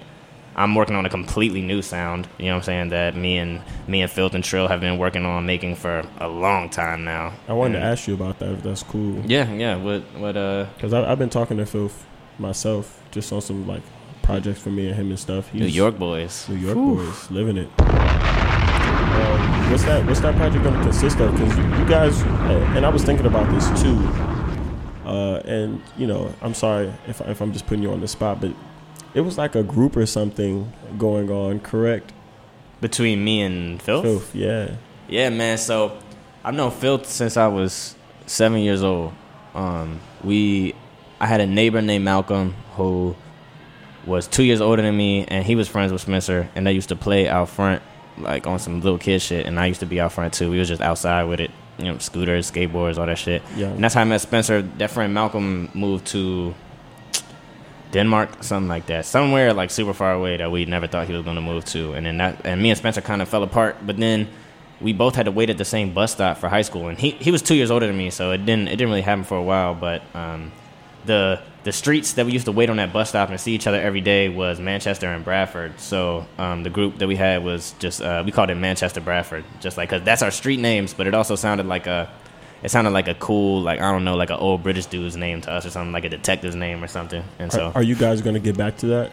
I'm 0.55 0.75
working 0.75 0.97
on 0.97 1.07
a 1.07 1.09
completely 1.11 1.63
new 1.63 1.81
sound. 1.83 2.29
You 2.39 2.47
know 2.47 2.53
what 2.53 2.57
I'm 2.59 2.63
saying? 2.65 2.89
That 2.91 3.17
me 3.17 3.39
and 3.39 3.63
me 3.87 4.03
and 4.03 4.11
Filth 4.11 4.35
and 4.35 4.45
Trill 4.45 4.69
have 4.69 4.81
been 4.81 4.99
working 4.99 5.25
on 5.25 5.47
making 5.47 5.77
for 5.77 6.05
a 6.19 6.29
long 6.29 6.69
time 6.69 7.05
now. 7.05 7.33
i 7.49 7.53
wanted 7.53 7.79
to 7.79 7.85
ask 7.85 8.07
you 8.07 8.15
about 8.15 8.39
that 8.41 8.51
if 8.53 8.63
that's 8.63 8.83
cool 8.83 9.23
Yeah, 9.25 9.51
yeah. 9.53 9.77
What 9.77 10.03
what 10.17 10.37
uh 10.37 10.67
because 10.75 10.93
I've 10.93 11.19
been 11.19 11.31
talking 11.31 11.57
to 11.57 11.67
Filth 11.67 12.07
myself 12.39 13.01
just 13.11 13.33
on 13.33 13.41
some 13.41 13.67
like 13.67 13.83
projects 14.23 14.61
for 14.61 14.71
me 14.71 14.87
and 14.87 14.95
him 14.95 15.11
and 15.11 15.19
stuff 15.19 15.49
He's, 15.51 15.61
New 15.61 15.67
York 15.67 15.99
boys. 15.99 16.49
New 16.49 16.57
York 16.57 16.77
boys 16.77 17.31
living 17.31 17.57
it. 17.57 17.69
Um, 17.79 19.71
what's 19.71 19.85
that? 19.85 20.05
What's 20.07 20.21
that 20.21 20.35
project 20.37 20.65
going 20.65 20.75
to 20.77 20.83
consist 20.83 21.19
of? 21.21 21.33
Because 21.33 21.57
you, 21.59 21.65
you 21.65 21.85
guys, 21.87 22.23
uh, 22.23 22.73
and 22.77 22.87
I 22.87 22.89
was 22.89 23.05
thinking 23.05 23.27
about 23.27 23.51
this 23.53 23.67
too. 23.83 23.97
Uh, 25.05 25.43
and 25.45 25.83
you 25.97 26.07
know, 26.07 26.33
I'm 26.41 26.55
sorry 26.55 26.93
if 27.07 27.21
if 27.23 27.41
I'm 27.41 27.53
just 27.53 27.67
putting 27.67 27.83
you 27.83 27.93
on 27.93 28.01
the 28.01 28.09
spot, 28.09 28.41
but 28.41 28.55
it 29.15 29.21
was 29.21 29.39
like 29.39 29.55
a 29.55 29.63
group 29.63 29.97
or 29.97 30.07
something 30.07 30.73
going 30.99 31.31
on. 31.31 31.61
Correct? 31.61 32.13
Between 32.81 33.23
me 33.25 33.43
and 33.43 33.81
Filth? 33.81 34.05
Filth, 34.05 34.35
yeah. 34.35 34.77
Yeah, 35.09 35.31
man. 35.31 35.59
So 35.59 35.99
I've 36.45 36.55
known 36.55 36.71
Filth 36.71 37.07
since 37.07 37.37
I 37.37 37.47
was 37.47 37.95
seven 38.27 38.61
years 38.61 38.83
old. 38.83 39.13
Um, 39.55 40.01
we, 40.25 40.75
I 41.21 41.27
had 41.27 41.41
a 41.41 41.47
neighbor 41.47 41.83
named 41.83 42.05
Malcolm 42.05 42.55
who 42.75 43.15
was 44.07 44.27
two 44.27 44.43
years 44.43 44.61
older 44.61 44.83
than 44.83 44.97
me, 44.97 45.25
and 45.27 45.45
he 45.45 45.55
was 45.55 45.69
friends 45.69 45.93
with 45.93 46.01
Spencer, 46.01 46.49
and 46.55 46.67
they 46.67 46.73
used 46.73 46.89
to 46.89 46.97
play 46.97 47.29
out 47.29 47.49
front, 47.49 47.83
like 48.19 48.47
on 48.47 48.59
some 48.59 48.81
little 48.81 48.99
kid 48.99 49.21
shit, 49.21 49.47
and 49.47 49.61
I 49.61 49.67
used 49.67 49.81
to 49.81 49.87
be 49.87 50.01
out 50.01 50.13
front 50.13 50.35
too. 50.35 50.51
We 50.51 50.59
was 50.59 50.69
just 50.69 50.83
outside 50.83 51.25
with 51.25 51.41
it, 51.41 51.51
you 51.79 51.85
know, 51.85 51.99
scooters, 51.99 52.51
skateboards, 52.51 52.99
all 52.99 53.07
that 53.07 53.19
shit. 53.19 53.43
Yeah. 53.57 53.69
And 53.69 53.85
that's 53.85 53.95
how 53.95 54.01
I 54.01 54.05
met 54.05 54.21
Spencer. 54.21 54.63
That 54.63 54.91
friend 54.91 55.15
Malcolm 55.15 55.71
moved 55.75 56.07
to 56.09 56.55
Denmark, 57.93 58.43
something 58.43 58.69
like 58.69 58.87
that, 58.87 59.07
somewhere 59.07 59.53
like 59.53 59.71
super 59.71 59.93
far 59.95 60.13
away 60.13 60.39
that 60.39 60.51
we 60.51 60.65
never 60.65 60.87
thought 60.87 61.07
he 61.07 61.13
was 61.13 61.23
going 61.23 61.37
to 61.37 61.43
move 61.43 61.65
to. 61.67 61.93
And 61.93 62.07
then 62.07 62.17
that, 62.17 62.45
and 62.45 62.61
me 62.61 62.71
and 62.71 62.79
Spencer 62.79 63.01
kind 63.01 63.23
of 63.23 63.29
fell 63.29 63.43
apart. 63.43 63.77
But 63.87 63.99
then 63.99 64.29
we 64.81 64.93
both 64.93 65.15
had 65.15 65.27
to 65.27 65.31
wait 65.31 65.51
at 65.51 65.59
the 65.59 65.65
same 65.65 65.95
bus 65.95 66.13
stop 66.13 66.39
for 66.39 66.49
high 66.49 66.63
school, 66.63 66.89
and 66.89 66.99
he 66.99 67.11
he 67.13 67.31
was 67.31 67.43
two 67.43 67.55
years 67.55 67.71
older 67.71 67.87
than 67.87 67.97
me, 67.97 68.11
so 68.11 68.33
it 68.33 68.45
didn't 68.45 68.69
it 68.69 68.73
didn't 68.73 68.89
really 68.89 69.03
happen 69.03 69.25
for 69.25 69.37
a 69.37 69.43
while. 69.43 69.75
But 69.75 70.03
um, 70.15 70.51
the 71.05 71.41
the 71.65 71.73
streets 71.73 72.15
that 72.15 72.27
we 72.27 72.33
used 72.33 72.47
to 72.47 72.53
wait 72.53 72.71
on 72.71 72.79
that 72.79 72.93
bus 72.93 73.11
stop 73.11 73.29
and 73.29 73.41
see 73.41 73.55
each 73.55 73.67
other 73.69 73.81
every 73.81 74.01
day 74.01 74.29
was 74.29 74.59
Manchester 74.59 75.07
and 75.07 75.25
Bradford. 75.25 75.79
So 75.79 76.27
um, 76.39 76.65
the 76.65 76.71
group 76.71 76.99
that 76.99 77.07
we 77.07 77.17
had 77.17 77.45
was 77.45 77.75
just 77.79 78.03
uh, 78.03 78.23
we 78.25 78.33
called 78.33 78.51
it 78.51 78.57
Manchester 78.57 79.01
Bradford, 79.01 79.45
just 79.61 79.77
like 79.77 79.91
because 79.91 80.05
that's 80.05 80.23
our 80.23 80.31
street 80.31 80.61
names. 80.61 80.95
But 80.95 81.07
it 81.07 81.15
also 81.15 81.37
sounded 81.37 81.67
like 81.67 81.87
a 81.87 82.11
it 82.63 82.71
sounded 82.71 82.91
like 82.91 83.09
a 83.09 83.15
cool 83.15 83.61
like 83.63 83.81
I 83.81 83.91
don't 83.91 84.05
know 84.05 84.17
like 84.17 84.31
an 84.31 84.37
old 84.39 84.63
British 84.63 84.87
dude's 84.87 85.17
name 85.17 85.41
to 85.43 85.51
us 85.53 85.67
or 85.67 85.71
something 85.71 85.93
like 85.93 86.05
a 86.05 86.09
detective's 86.09 86.55
name 86.55 86.83
or 86.83 86.87
something. 86.87 87.23
And 87.39 87.53
so 87.53 87.67
Are, 87.69 87.77
are 87.77 87.83
you 87.83 87.95
guys 87.95 88.21
going 88.23 88.35
to 88.35 88.41
get 88.41 88.57
back 88.57 88.77
to 88.79 88.87
that? 88.87 89.13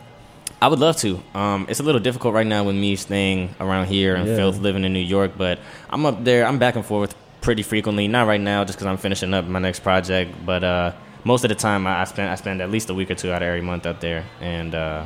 I 0.62 0.68
would 0.68 0.80
love 0.80 0.98
to. 0.98 1.22
Um, 1.34 1.68
it's 1.70 1.80
a 1.80 1.84
little 1.84 2.02
difficult 2.02 2.34
right 2.34 2.46
now 2.46 2.64
with 2.66 2.76
me 2.76 2.96
staying 2.98 3.56
around 3.60 3.88
here 3.88 4.16
and 4.16 4.28
Yeah. 4.28 4.36
Filth 4.36 4.60
living 4.60 4.84
in 4.84 4.92
New 4.92 5.00
York, 5.00 5.32
but 5.38 5.60
I'm 5.90 6.06
up 6.06 6.24
there. 6.24 6.46
I'm 6.46 6.60
back 6.60 6.76
and 6.76 6.86
forth 6.86 7.16
pretty 7.40 7.64
frequently. 7.64 8.08
Not 8.10 8.28
right 8.28 8.42
now, 8.42 8.66
just 8.66 8.78
because 8.78 8.88
I'm 8.88 8.98
finishing 8.98 9.34
up 9.34 9.46
my 9.46 9.60
next 9.60 9.80
project. 9.82 10.36
But 10.46 10.64
uh, 10.66 10.92
most 11.24 11.46
of 11.46 11.50
the 11.50 11.56
time, 11.56 11.88
I, 11.88 12.02
I 12.02 12.04
spend 12.04 12.30
I 12.30 12.36
spend 12.36 12.62
at 12.62 12.70
least 12.70 12.90
a 12.90 12.94
week 12.94 13.10
or 13.10 13.16
two 13.16 13.32
out 13.32 13.42
of 13.42 13.48
every 13.48 13.62
month 13.62 13.86
up 13.86 14.02
there. 14.02 14.26
And 14.42 14.76
uh, 14.76 15.06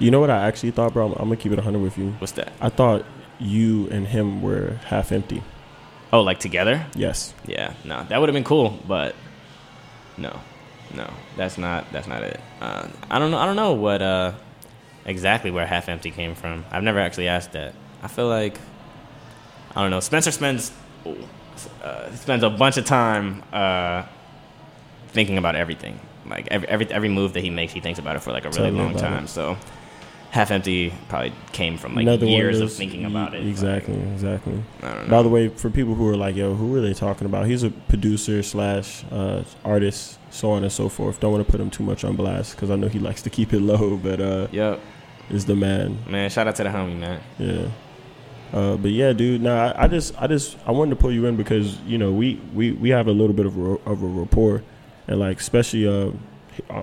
You 0.00 0.10
know 0.10 0.18
what 0.20 0.30
I 0.30 0.46
actually 0.48 0.72
thought, 0.72 0.92
bro? 0.92 1.06
I'm, 1.06 1.12
I'm 1.12 1.18
gonna 1.28 1.36
keep 1.36 1.52
it 1.52 1.56
100 1.56 1.78
with 1.78 1.96
you. 1.96 2.10
what's 2.18 2.32
that? 2.32 2.52
I 2.60 2.68
thought 2.68 3.04
you 3.38 3.88
and 3.90 4.06
him 4.08 4.42
were 4.42 4.80
half 4.86 5.12
empty. 5.12 5.42
Oh, 6.16 6.22
like 6.22 6.38
together? 6.40 6.86
Yes. 6.94 7.34
Yeah, 7.46 7.74
no, 7.84 8.02
that 8.08 8.18
would 8.18 8.30
have 8.30 8.34
been 8.34 8.42
cool, 8.42 8.78
but 8.88 9.14
no, 10.16 10.40
no, 10.94 11.12
that's 11.36 11.58
not 11.58 11.92
that's 11.92 12.06
not 12.06 12.22
it. 12.22 12.40
Uh, 12.58 12.88
I 13.10 13.18
don't 13.18 13.30
know. 13.30 13.36
I 13.36 13.44
don't 13.44 13.56
know 13.56 13.74
what 13.74 14.00
uh, 14.00 14.32
exactly 15.04 15.50
where 15.50 15.66
half 15.66 15.90
empty 15.90 16.10
came 16.10 16.34
from. 16.34 16.64
I've 16.70 16.82
never 16.82 17.00
actually 17.00 17.28
asked 17.28 17.52
that. 17.52 17.74
I 18.02 18.08
feel 18.08 18.28
like 18.28 18.58
I 19.74 19.82
don't 19.82 19.90
know. 19.90 20.00
Spencer 20.00 20.30
spends 20.30 20.72
uh, 21.82 22.10
spends 22.14 22.42
a 22.42 22.48
bunch 22.48 22.78
of 22.78 22.86
time 22.86 23.42
uh, 23.52 24.06
thinking 25.08 25.36
about 25.36 25.54
everything. 25.54 26.00
Like 26.26 26.48
every, 26.50 26.66
every 26.66 26.86
every 26.90 27.08
move 27.10 27.34
that 27.34 27.42
he 27.42 27.50
makes, 27.50 27.74
he 27.74 27.80
thinks 27.80 27.98
about 27.98 28.16
it 28.16 28.20
for 28.20 28.32
like 28.32 28.46
a 28.46 28.50
really 28.50 28.70
long 28.70 28.96
time. 28.96 29.24
it. 29.24 29.28
So 29.28 29.58
half 30.30 30.50
empty 30.50 30.92
probably 31.08 31.32
came 31.52 31.78
from 31.78 31.94
like 31.94 32.02
Another 32.02 32.26
years 32.26 32.60
of 32.60 32.72
thinking 32.72 33.04
about 33.04 33.34
it. 33.34 33.46
Exactly, 33.46 33.94
exactly. 34.12 34.62
I 34.82 34.94
don't 34.94 35.04
know. 35.08 35.10
By 35.10 35.22
the 35.22 35.28
way, 35.28 35.48
for 35.48 35.70
people 35.70 35.94
who 35.94 36.08
are 36.08 36.16
like, 36.16 36.36
"Yo, 36.36 36.54
who 36.54 36.74
are 36.76 36.80
they 36.80 36.94
talking 36.94 37.26
about?" 37.26 37.46
He's 37.46 37.62
a 37.62 37.70
producer 37.70 38.42
slash 38.42 39.04
uh, 39.10 39.44
artist, 39.64 40.18
so 40.30 40.50
on 40.50 40.62
and 40.62 40.72
so 40.72 40.88
forth. 40.88 41.20
Don't 41.20 41.32
want 41.32 41.46
to 41.46 41.50
put 41.50 41.60
him 41.60 41.70
too 41.70 41.84
much 41.84 42.04
on 42.04 42.16
blast 42.16 42.54
because 42.56 42.70
I 42.70 42.76
know 42.76 42.88
he 42.88 42.98
likes 42.98 43.22
to 43.22 43.30
keep 43.30 43.52
it 43.52 43.60
low, 43.72 43.96
but 43.96 44.20
uh, 44.20 44.48
Yep, 44.52 44.80
is 45.30 45.44
the 45.46 45.56
man. 45.56 45.98
man. 46.08 46.28
Shout 46.30 46.46
out 46.48 46.56
to 46.56 46.64
the 46.64 46.70
homie, 46.70 46.98
man. 46.98 47.20
Yeah. 47.38 47.68
Uh, 48.52 48.76
but 48.76 48.90
yeah, 48.92 49.12
dude. 49.12 49.42
Nah, 49.42 49.72
I, 49.72 49.84
I 49.84 49.88
just, 49.88 50.20
I 50.22 50.26
just, 50.28 50.56
I 50.66 50.70
wanted 50.70 50.90
to 50.90 50.96
pull 50.96 51.12
you 51.12 51.26
in 51.26 51.36
because 51.36 51.78
you 51.80 51.98
know 51.98 52.12
we 52.12 52.40
we 52.54 52.72
we 52.72 52.90
have 52.90 53.08
a 53.08 53.12
little 53.12 53.34
bit 53.34 53.46
of 53.46 53.56
a, 53.58 53.70
of 53.90 54.02
a 54.02 54.06
rapport, 54.06 54.62
and 55.08 55.18
like 55.18 55.40
especially 55.40 55.86
uh, 55.88 56.12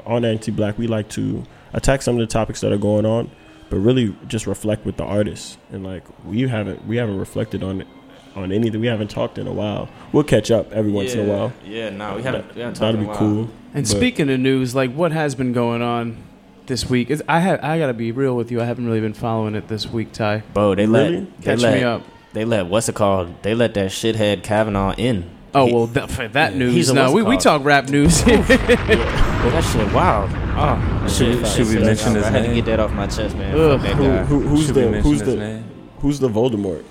on 0.06 0.25
anti 0.25 0.51
black, 0.51 0.77
we 0.77 0.88
like 0.88 1.08
to 1.10 1.43
attack 1.73 2.01
some 2.01 2.15
of 2.15 2.19
the 2.19 2.27
topics 2.27 2.62
that 2.62 2.71
are 2.71 2.77
going 2.77 3.05
on, 3.05 3.29
but 3.69 3.77
really 3.77 4.15
just 4.27 4.47
reflect 4.47 4.86
with 4.86 4.97
the 4.97 5.03
artists. 5.03 5.57
And 5.71 5.83
like 5.83 6.03
we 6.25 6.41
haven't 6.47 6.86
we 6.88 6.97
haven't 6.97 7.17
reflected 7.17 7.63
on 7.63 7.81
it 7.81 7.88
on 8.36 8.51
anything. 8.51 8.81
We 8.81 8.88
haven't 8.88 9.09
talked 9.12 9.38
in 9.38 9.45
a 9.47 9.53
while. 9.53 9.89
We'll 10.12 10.23
catch 10.23 10.49
up 10.51 10.71
every 10.71 10.91
once 10.91 11.13
in 11.13 11.29
a 11.29 11.31
while. 11.31 11.53
Yeah, 11.65 11.89
no, 11.89 12.15
we 12.15 12.23
haven't. 12.23 12.55
We 12.55 12.62
haven't 12.62 12.79
That'd 12.79 12.95
in 12.95 13.01
be 13.01 13.05
a 13.05 13.09
while. 13.09 13.17
cool. 13.17 13.49
And 13.75 13.83
But- 13.83 13.88
speaking 13.88 14.29
of 14.29 14.39
news, 14.39 14.73
like 14.75 14.93
what 14.93 15.12
has 15.12 15.36
been 15.36 15.53
going 15.53 15.81
on 15.81 16.17
this 16.65 16.89
week? 16.89 17.09
Is 17.12 17.21
I 17.27 17.39
have 17.39 17.63
I 17.63 17.77
gotta 17.77 17.93
be 17.93 18.12
real 18.12 18.36
with 18.36 18.51
you. 18.51 18.62
I 18.62 18.65
haven't 18.65 18.86
really 18.86 19.01
been 19.01 19.13
following 19.13 19.55
it 19.55 19.67
this 19.67 19.88
week, 19.88 20.13
Ty. 20.13 20.43
Bro, 20.53 20.75
they 20.75 20.86
Really? 20.86 21.19
let 21.19 21.38
they 21.41 21.43
Catch 21.45 21.62
let, 21.62 21.73
me 21.77 21.83
up. 21.83 22.01
They 22.33 22.45
let 22.45 22.65
what's 22.67 22.89
it 22.89 22.95
called? 22.95 23.43
They 23.43 23.53
let 23.53 23.73
that 23.75 23.91
shithead 23.91 24.41
Kavanaugh 24.43 24.93
in. 24.95 25.29
Oh 25.55 25.67
He- 25.67 25.73
well, 25.73 25.86
that, 25.88 26.09
for 26.09 26.27
that 26.29 26.53
He's 26.53 26.59
news. 26.59 26.89
a 26.89 26.93
No, 26.95 27.01
what's 27.03 27.12
it 27.12 27.15
we, 27.15 27.23
we 27.23 27.38
talk 27.38 27.63
rap 27.63 27.89
news. 27.89 28.21
yeah. 28.27 28.38
well, 28.47 29.51
that 29.51 29.63
shit 29.63 29.93
wild. 29.93 30.31
Oh, 30.56 31.08
Should- 31.08 31.38
shit- 31.39 31.48
should 31.48 31.68
we 31.68 31.74
shit- 31.74 31.82
mention 31.84 32.12
I 32.12 32.16
his 32.18 32.26
had 32.28 32.46
to 32.46 32.54
get 32.54 32.66
that 32.66 32.80
off 32.80 32.92
my 32.94 33.08
chest, 33.08 33.36
man. 33.36 33.58
Ugh. 33.58 33.80
Fuck 33.80 33.88
that 33.89 33.96
Who, 33.96 34.04
guy. 34.08 34.24
who, 34.26 34.39
who's 34.42 34.66
Should 34.68 34.76
we 34.76 34.82
the 34.84 34.89
mention 34.92 35.12
who's 35.12 35.20
his 35.22 35.30
the 35.30 35.36
name? 35.39 35.63
who's 36.00 36.20
the 36.20 36.30
Voldemort? 36.30 36.84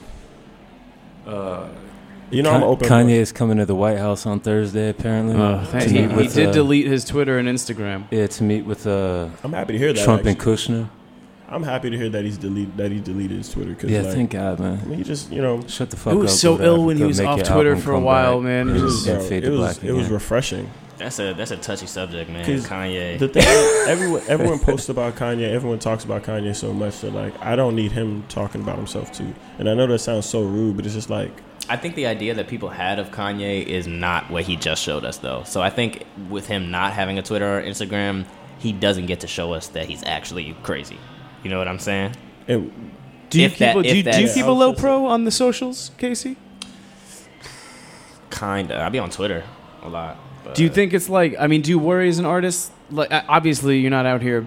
Uh, 1.27 1.68
You 2.31 2.42
know, 2.42 2.51
I'm 2.51 2.62
open. 2.62 2.88
Kanye 2.88 3.11
is 3.20 3.31
coming 3.31 3.59
to 3.59 3.66
the 3.66 3.75
White 3.75 3.98
House 3.98 4.25
on 4.27 4.40
Thursday, 4.40 4.88
apparently. 4.88 5.37
Uh, 5.37 5.64
to 5.66 5.81
he, 5.81 6.01
meet 6.01 6.11
he 6.11 6.16
with, 6.16 6.35
did 6.35 6.48
uh, 6.48 6.53
delete 6.53 6.87
his 6.87 7.05
Twitter 7.05 7.38
and 7.38 7.46
Instagram. 7.46 8.05
Yeah, 8.11 8.27
to 8.27 8.42
meet 8.42 8.62
with 8.64 8.87
uh, 8.87 9.29
I'm 9.44 9.53
happy 9.53 9.75
to 9.75 9.79
hear 9.79 9.92
that. 9.92 10.03
Trump 10.05 10.20
and 10.22 10.31
actually. 10.31 10.55
Kushner. 10.55 10.88
I'm 11.48 11.62
happy 11.62 11.90
to 11.90 11.96
hear 11.98 12.09
that 12.09 12.25
he's 12.25 12.38
delete 12.38 12.75
that 12.79 12.90
he 12.90 12.98
deleted 13.01 13.37
his 13.37 13.51
Twitter. 13.51 13.75
Cause 13.75 13.90
Yeah, 13.90 14.01
like, 14.01 14.14
thank 14.14 14.31
God, 14.31 14.59
I 14.61 14.62
man. 14.64 14.88
mean, 14.88 14.98
he 14.98 15.05
just 15.05 15.31
you 15.31 15.42
know, 15.42 15.62
Shut 15.68 15.90
the 15.90 15.98
fuck 15.98 16.14
It 16.14 16.16
up. 16.16 16.22
was 16.22 16.40
so 16.40 16.57
go 16.57 16.59
to 16.59 16.64
ill 16.64 16.85
when 16.87 16.96
he 16.96 17.03
Africa, 17.03 17.09
was 17.09 17.18
make 17.20 17.29
off 17.29 17.37
your 17.37 17.46
Twitter 17.46 17.68
album, 17.72 17.83
for 17.85 17.90
a 17.92 17.96
come 17.96 18.05
while, 18.05 18.37
back, 18.38 18.44
man. 18.44 18.68
and- 18.70 18.77
It 18.79 18.83
was- 18.83 19.07
and 19.07 19.22
fade 19.22 19.44
it 19.44 19.46
to 19.46 19.51
was 19.53 19.59
black 19.79 19.85
it 19.85 19.92
was 19.92 20.07
again. 20.07 20.14
refreshing. 20.14 20.70
That's 21.02 21.18
a 21.18 21.32
that's 21.34 21.50
a 21.50 21.56
touchy 21.56 21.86
subject, 21.86 22.30
man. 22.30 22.44
Kanye. 22.44 23.18
The 23.18 23.28
thing, 23.28 23.42
everyone 23.88 24.22
everyone 24.28 24.58
posts 24.60 24.88
about 24.88 25.16
Kanye. 25.16 25.50
Everyone 25.52 25.78
talks 25.78 26.04
about 26.04 26.22
Kanye 26.22 26.54
so 26.54 26.72
much 26.72 27.00
that 27.00 27.12
like 27.12 27.34
I 27.40 27.56
don't 27.56 27.74
need 27.74 27.92
him 27.92 28.24
talking 28.28 28.60
about 28.62 28.76
himself 28.76 29.12
too. 29.12 29.34
And 29.58 29.68
I 29.68 29.74
know 29.74 29.86
that 29.88 29.98
sounds 29.98 30.26
so 30.26 30.42
rude, 30.42 30.76
but 30.76 30.86
it's 30.86 30.94
just 30.94 31.10
like 31.10 31.30
I 31.68 31.76
think 31.76 31.94
the 31.94 32.06
idea 32.06 32.34
that 32.34 32.48
people 32.48 32.68
had 32.68 32.98
of 32.98 33.10
Kanye 33.10 33.64
is 33.64 33.86
not 33.86 34.30
what 34.30 34.44
he 34.44 34.56
just 34.56 34.82
showed 34.82 35.04
us, 35.04 35.18
though. 35.18 35.42
So 35.44 35.60
I 35.60 35.70
think 35.70 36.04
with 36.28 36.46
him 36.46 36.70
not 36.70 36.92
having 36.92 37.18
a 37.18 37.22
Twitter 37.22 37.58
or 37.58 37.62
Instagram, 37.62 38.26
he 38.58 38.72
doesn't 38.72 39.06
get 39.06 39.20
to 39.20 39.26
show 39.26 39.52
us 39.52 39.68
that 39.68 39.86
he's 39.86 40.02
actually 40.04 40.56
crazy. 40.64 40.98
You 41.44 41.50
know 41.50 41.58
what 41.58 41.68
I'm 41.68 41.78
saying? 41.78 42.14
and 42.48 42.72
Do 43.30 43.40
you 43.40 43.46
If 43.46 43.52
keep 43.52 43.58
that- 43.60 43.76
a, 43.76 43.82
do, 43.82 43.88
you, 43.88 43.94
do 43.94 43.98
you 43.98 44.26
that- 44.26 44.34
keep 44.34 44.44
a 44.44 44.50
low 44.50 44.72
pro 44.72 45.06
on 45.06 45.24
the 45.24 45.30
socials, 45.30 45.90
Casey? 45.98 46.36
Kinda. 48.30 48.82
I 48.82 48.88
be 48.88 48.98
on 48.98 49.10
Twitter 49.10 49.44
a 49.82 49.88
lot. 49.88 50.16
But 50.44 50.55
Do 50.55 50.62
you 50.62 50.68
think 50.68 50.92
it's 50.92 51.09
like? 51.09 51.37
I 51.38 51.46
mean, 51.46 51.62
do 51.62 51.70
you 51.70 51.78
worry 51.78 52.09
as 52.09 52.18
an 52.18 52.26
artist? 52.26 52.72
Like, 52.90 53.09
obviously, 53.28 53.78
you're 53.78 53.90
not 53.90 54.07
out 54.07 54.22
here 54.22 54.46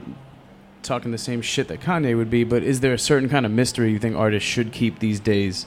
talking 0.83 1.11
the 1.11 1.17
same 1.17 1.41
shit 1.41 1.67
that 1.67 1.81
Kanye 1.81 2.15
would 2.15 2.29
be, 2.29 2.43
but 2.43 2.61
is 2.63 2.79
there 2.79 2.93
a 2.93 2.99
certain 2.99 3.27
kind 3.27 3.45
of 3.45 3.51
mystery 3.51 3.91
you 3.91 3.99
think 3.99 4.15
artists 4.15 4.47
should 4.47 4.71
keep 4.71 4.99
these 4.99 5.19
days? 5.19 5.65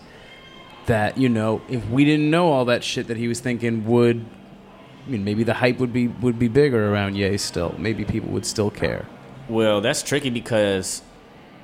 That 0.86 1.18
you 1.18 1.28
know, 1.28 1.60
if 1.68 1.86
we 1.90 2.04
didn't 2.04 2.30
know 2.30 2.50
all 2.50 2.64
that 2.66 2.82
shit 2.82 3.08
that 3.08 3.16
he 3.16 3.28
was 3.28 3.40
thinking, 3.40 3.86
would 3.86 4.24
I 5.06 5.10
mean 5.10 5.24
maybe 5.24 5.44
the 5.44 5.54
hype 5.54 5.78
would 5.78 5.92
be 5.92 6.08
would 6.08 6.38
be 6.38 6.48
bigger 6.48 6.92
around 6.92 7.16
Ye 7.16 7.36
still? 7.36 7.74
Maybe 7.78 8.04
people 8.04 8.30
would 8.30 8.46
still 8.46 8.70
care. 8.70 9.06
Well, 9.48 9.80
that's 9.80 10.02
tricky 10.02 10.30
because 10.30 11.02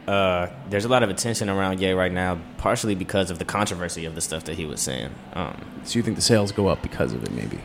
uh, 0.07 0.49
there's 0.69 0.85
a 0.85 0.89
lot 0.89 1.03
of 1.03 1.11
attention 1.11 1.49
around 1.49 1.81
Ye 1.81 1.93
right 1.93 2.13
now, 2.13 2.39
partially 2.59 2.95
because 2.95 3.31
of 3.31 3.39
the 3.39 3.45
controversy 3.45 4.05
of 4.05 4.15
the 4.15 4.21
stuff 4.21 4.45
that 4.45 4.57
he 4.57 4.67
was 4.67 4.81
saying. 4.81 5.11
Um, 5.33 5.57
So 5.85 5.99
you 5.99 6.03
think 6.03 6.17
the 6.17 6.23
sales 6.23 6.53
go 6.53 6.69
up 6.69 6.83
because 6.83 7.13
of 7.13 7.23
it? 7.23 7.31
Maybe. 7.31 7.59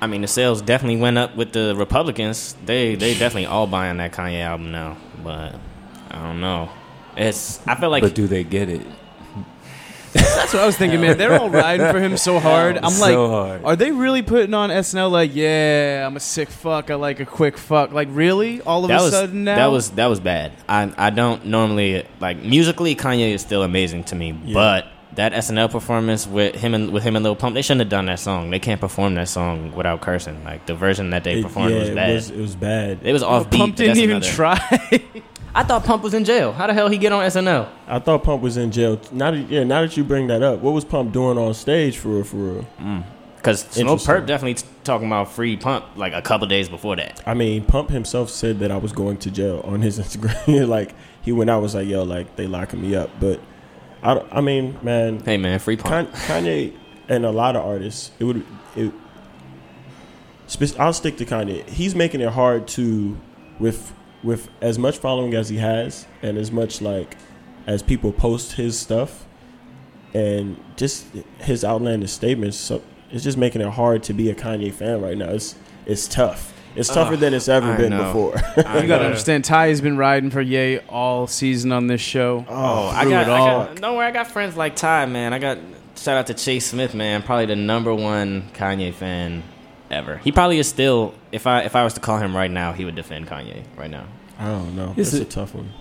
I 0.00 0.06
mean, 0.06 0.20
the 0.20 0.28
sales 0.28 0.62
definitely 0.62 1.00
went 1.00 1.18
up 1.18 1.36
with 1.36 1.52
the 1.52 1.74
Republicans. 1.76 2.54
They 2.64 2.94
they 2.94 3.12
definitely 3.14 3.46
all 3.46 3.66
buying 3.66 3.96
that 3.98 4.12
Kanye 4.12 4.40
album 4.42 4.70
now, 4.72 4.96
but 5.24 5.54
I 6.10 6.22
don't 6.22 6.40
know. 6.40 6.68
It's 7.16 7.60
I 7.66 7.74
feel 7.74 7.90
like 7.90 8.02
but 8.02 8.14
do 8.14 8.26
they 8.26 8.44
get 8.44 8.68
it? 8.68 8.86
That's 10.12 10.54
what 10.54 10.62
I 10.62 10.66
was 10.66 10.76
thinking, 10.76 11.00
man. 11.02 11.18
They're 11.18 11.38
all 11.38 11.50
riding 11.50 11.90
for 11.90 12.00
him 12.00 12.16
so 12.16 12.38
hard. 12.38 12.78
I'm 12.78 12.90
So 12.90 13.04
like, 13.04 13.16
hard. 13.16 13.64
are 13.64 13.76
they 13.76 13.90
really 13.92 14.22
putting 14.22 14.54
on 14.54 14.70
SNL 14.70 15.10
like, 15.10 15.32
yeah, 15.34 16.04
I'm 16.06 16.16
a 16.16 16.20
sick 16.20 16.48
fuck. 16.48 16.90
I 16.90 16.94
like 16.94 17.20
a 17.20 17.26
quick 17.26 17.58
fuck. 17.58 17.92
Like, 17.92 18.08
really? 18.10 18.62
All 18.62 18.84
of 18.84 18.88
that 18.88 19.00
a 19.00 19.02
was 19.04 19.12
sudden 19.12 19.44
now? 19.44 19.56
that 19.56 19.66
was 19.66 19.90
that 19.90 20.06
was 20.06 20.18
bad. 20.20 20.52
I 20.68 20.92
I 20.96 21.10
don't 21.10 21.44
normally 21.46 22.06
like 22.20 22.42
musically 22.42 22.96
Kanye 22.96 23.34
is 23.34 23.42
still 23.42 23.62
amazing 23.62 24.04
to 24.04 24.14
me, 24.16 24.32
but 24.32 24.86
that 25.18 25.32
SNL 25.32 25.68
performance 25.70 26.26
with 26.28 26.54
him 26.54 26.74
and 26.74 26.90
with 26.92 27.02
him 27.02 27.16
and 27.16 27.24
Lil 27.24 27.34
Pump, 27.34 27.54
they 27.54 27.62
shouldn't 27.62 27.80
have 27.80 27.88
done 27.88 28.06
that 28.06 28.20
song. 28.20 28.50
They 28.50 28.60
can't 28.60 28.80
perform 28.80 29.14
that 29.16 29.28
song 29.28 29.74
without 29.74 30.00
cursing. 30.00 30.44
Like 30.44 30.66
the 30.66 30.74
version 30.74 31.10
that 31.10 31.24
they 31.24 31.40
It- 31.40 31.42
performed 31.42 31.72
yeah, 31.74 31.80
was 31.80 31.90
bad. 31.90 32.10
It 32.10 32.14
was, 32.14 32.30
it 32.30 32.40
was 32.40 32.56
bad. 32.56 32.98
it 33.02 33.12
was 33.12 33.22
off 33.24 33.50
beat. 33.50 33.58
Pump 33.58 33.76
didn't 33.76 33.98
even 33.98 34.16
another- 34.16 34.32
try. 34.32 34.58
I 35.54 35.64
thought 35.64 35.84
Pump 35.84 36.04
was 36.04 36.14
in 36.14 36.24
jail. 36.24 36.52
How 36.52 36.68
the 36.68 36.74
hell 36.74 36.88
he 36.88 36.98
get 36.98 37.10
on 37.10 37.24
SNL? 37.24 37.68
I 37.88 37.98
thought 37.98 38.22
Pump 38.22 38.42
was 38.42 38.56
in 38.56 38.70
jail. 38.70 39.00
Now 39.10 39.32
that 39.32 39.50
yeah, 39.50 39.64
now 39.64 39.80
that 39.82 39.96
you 39.96 40.04
bring 40.04 40.28
that 40.28 40.42
up, 40.42 40.60
what 40.60 40.72
was 40.72 40.84
Pump 40.84 41.12
doing 41.12 41.36
on 41.36 41.52
stage 41.54 41.96
for 41.98 42.08
real? 42.10 42.24
For 42.24 42.36
real? 42.36 42.66
Mm. 42.80 43.04
Because 43.36 43.60
Snow 43.62 43.92
Interesting. 43.92 44.14
Perp 44.14 44.26
definitely 44.26 44.54
t- 44.54 44.66
talking 44.84 45.06
about 45.08 45.32
free 45.32 45.56
Pump 45.56 45.84
like 45.96 46.12
a 46.12 46.22
couple 46.22 46.46
days 46.46 46.68
before 46.68 46.94
that. 46.96 47.22
I 47.26 47.34
mean, 47.34 47.64
Pump 47.64 47.90
himself 47.90 48.30
said 48.30 48.58
that 48.60 48.70
I 48.70 48.76
was 48.76 48.92
going 48.92 49.16
to 49.18 49.30
jail 49.30 49.60
on 49.64 49.80
his 49.80 49.98
Instagram. 50.00 50.68
like 50.68 50.94
he 51.22 51.32
went 51.32 51.50
out 51.50 51.60
was 51.62 51.74
like, 51.74 51.88
"Yo, 51.88 52.04
like 52.04 52.36
they 52.36 52.46
locking 52.46 52.80
me 52.82 52.94
up." 52.94 53.10
But 53.18 53.40
I, 54.02 54.24
I 54.30 54.40
mean, 54.40 54.78
man, 54.82 55.20
Hey 55.20 55.36
man, 55.36 55.58
free 55.58 55.76
Pump. 55.76 56.12
Kanye 56.12 56.74
and 57.08 57.24
a 57.24 57.30
lot 57.30 57.56
of 57.56 57.64
artists, 57.64 58.10
it 58.18 58.24
would. 58.24 58.44
It, 58.76 58.92
I'll 60.78 60.92
stick 60.92 61.16
to 61.18 61.26
Kanye. 61.26 61.68
He's 61.68 61.94
making 61.94 62.20
it 62.20 62.30
hard 62.30 62.68
to, 62.68 63.18
with 63.58 63.92
with 64.22 64.48
as 64.60 64.78
much 64.78 64.98
following 64.98 65.34
as 65.34 65.48
he 65.48 65.58
has, 65.58 66.06
and 66.22 66.38
as 66.38 66.50
much 66.50 66.80
like 66.80 67.16
as 67.66 67.82
people 67.82 68.12
post 68.12 68.52
his 68.52 68.78
stuff, 68.78 69.26
and 70.14 70.62
just 70.76 71.06
his 71.38 71.64
outlandish 71.64 72.12
statements. 72.12 72.56
So 72.56 72.82
it's 73.10 73.24
just 73.24 73.38
making 73.38 73.62
it 73.62 73.70
hard 73.70 74.02
to 74.04 74.12
be 74.12 74.30
a 74.30 74.34
Kanye 74.34 74.72
fan 74.72 75.00
right 75.00 75.16
now. 75.16 75.30
It's 75.30 75.54
it's 75.86 76.06
tough. 76.06 76.54
It's 76.78 76.88
tougher 76.88 77.14
Ugh, 77.14 77.18
than 77.20 77.34
it's 77.34 77.48
ever 77.48 77.72
I 77.72 77.76
been 77.76 77.90
know. 77.90 78.04
before. 78.04 78.34
You 78.80 78.86
gotta 78.86 79.06
understand, 79.06 79.44
Ty 79.44 79.68
has 79.68 79.80
been 79.80 79.96
riding 79.96 80.30
for 80.30 80.40
Ye 80.40 80.78
all 80.88 81.26
season 81.26 81.72
on 81.72 81.86
this 81.88 82.00
show. 82.00 82.44
Oh, 82.48 82.86
I 82.88 83.04
got, 83.04 83.26
it 83.26 83.30
I 83.32 83.38
got. 83.38 83.80
Don't 83.80 83.96
worry, 83.96 84.06
I 84.06 84.10
got 84.12 84.28
friends 84.30 84.56
like 84.56 84.76
Ty, 84.76 85.06
man. 85.06 85.32
I 85.32 85.38
got 85.38 85.58
shout 85.96 86.16
out 86.16 86.26
to 86.28 86.34
Chase 86.34 86.66
Smith, 86.66 86.94
man. 86.94 87.22
Probably 87.22 87.46
the 87.46 87.56
number 87.56 87.94
one 87.94 88.48
Kanye 88.54 88.94
fan 88.94 89.42
ever. 89.90 90.18
He 90.18 90.30
probably 90.32 90.58
is 90.58 90.68
still. 90.68 91.14
If 91.32 91.46
I 91.46 91.62
if 91.62 91.74
I 91.76 91.82
was 91.84 91.94
to 91.94 92.00
call 92.00 92.18
him 92.18 92.36
right 92.36 92.50
now, 92.50 92.72
he 92.72 92.84
would 92.84 92.94
defend 92.94 93.26
Kanye 93.26 93.64
right 93.76 93.90
now. 93.90 94.04
I 94.38 94.46
don't 94.46 94.76
know. 94.76 94.94
Is 94.96 95.10
That's 95.12 95.22
it- 95.22 95.28
a 95.28 95.30
tough 95.30 95.54
one. 95.54 95.72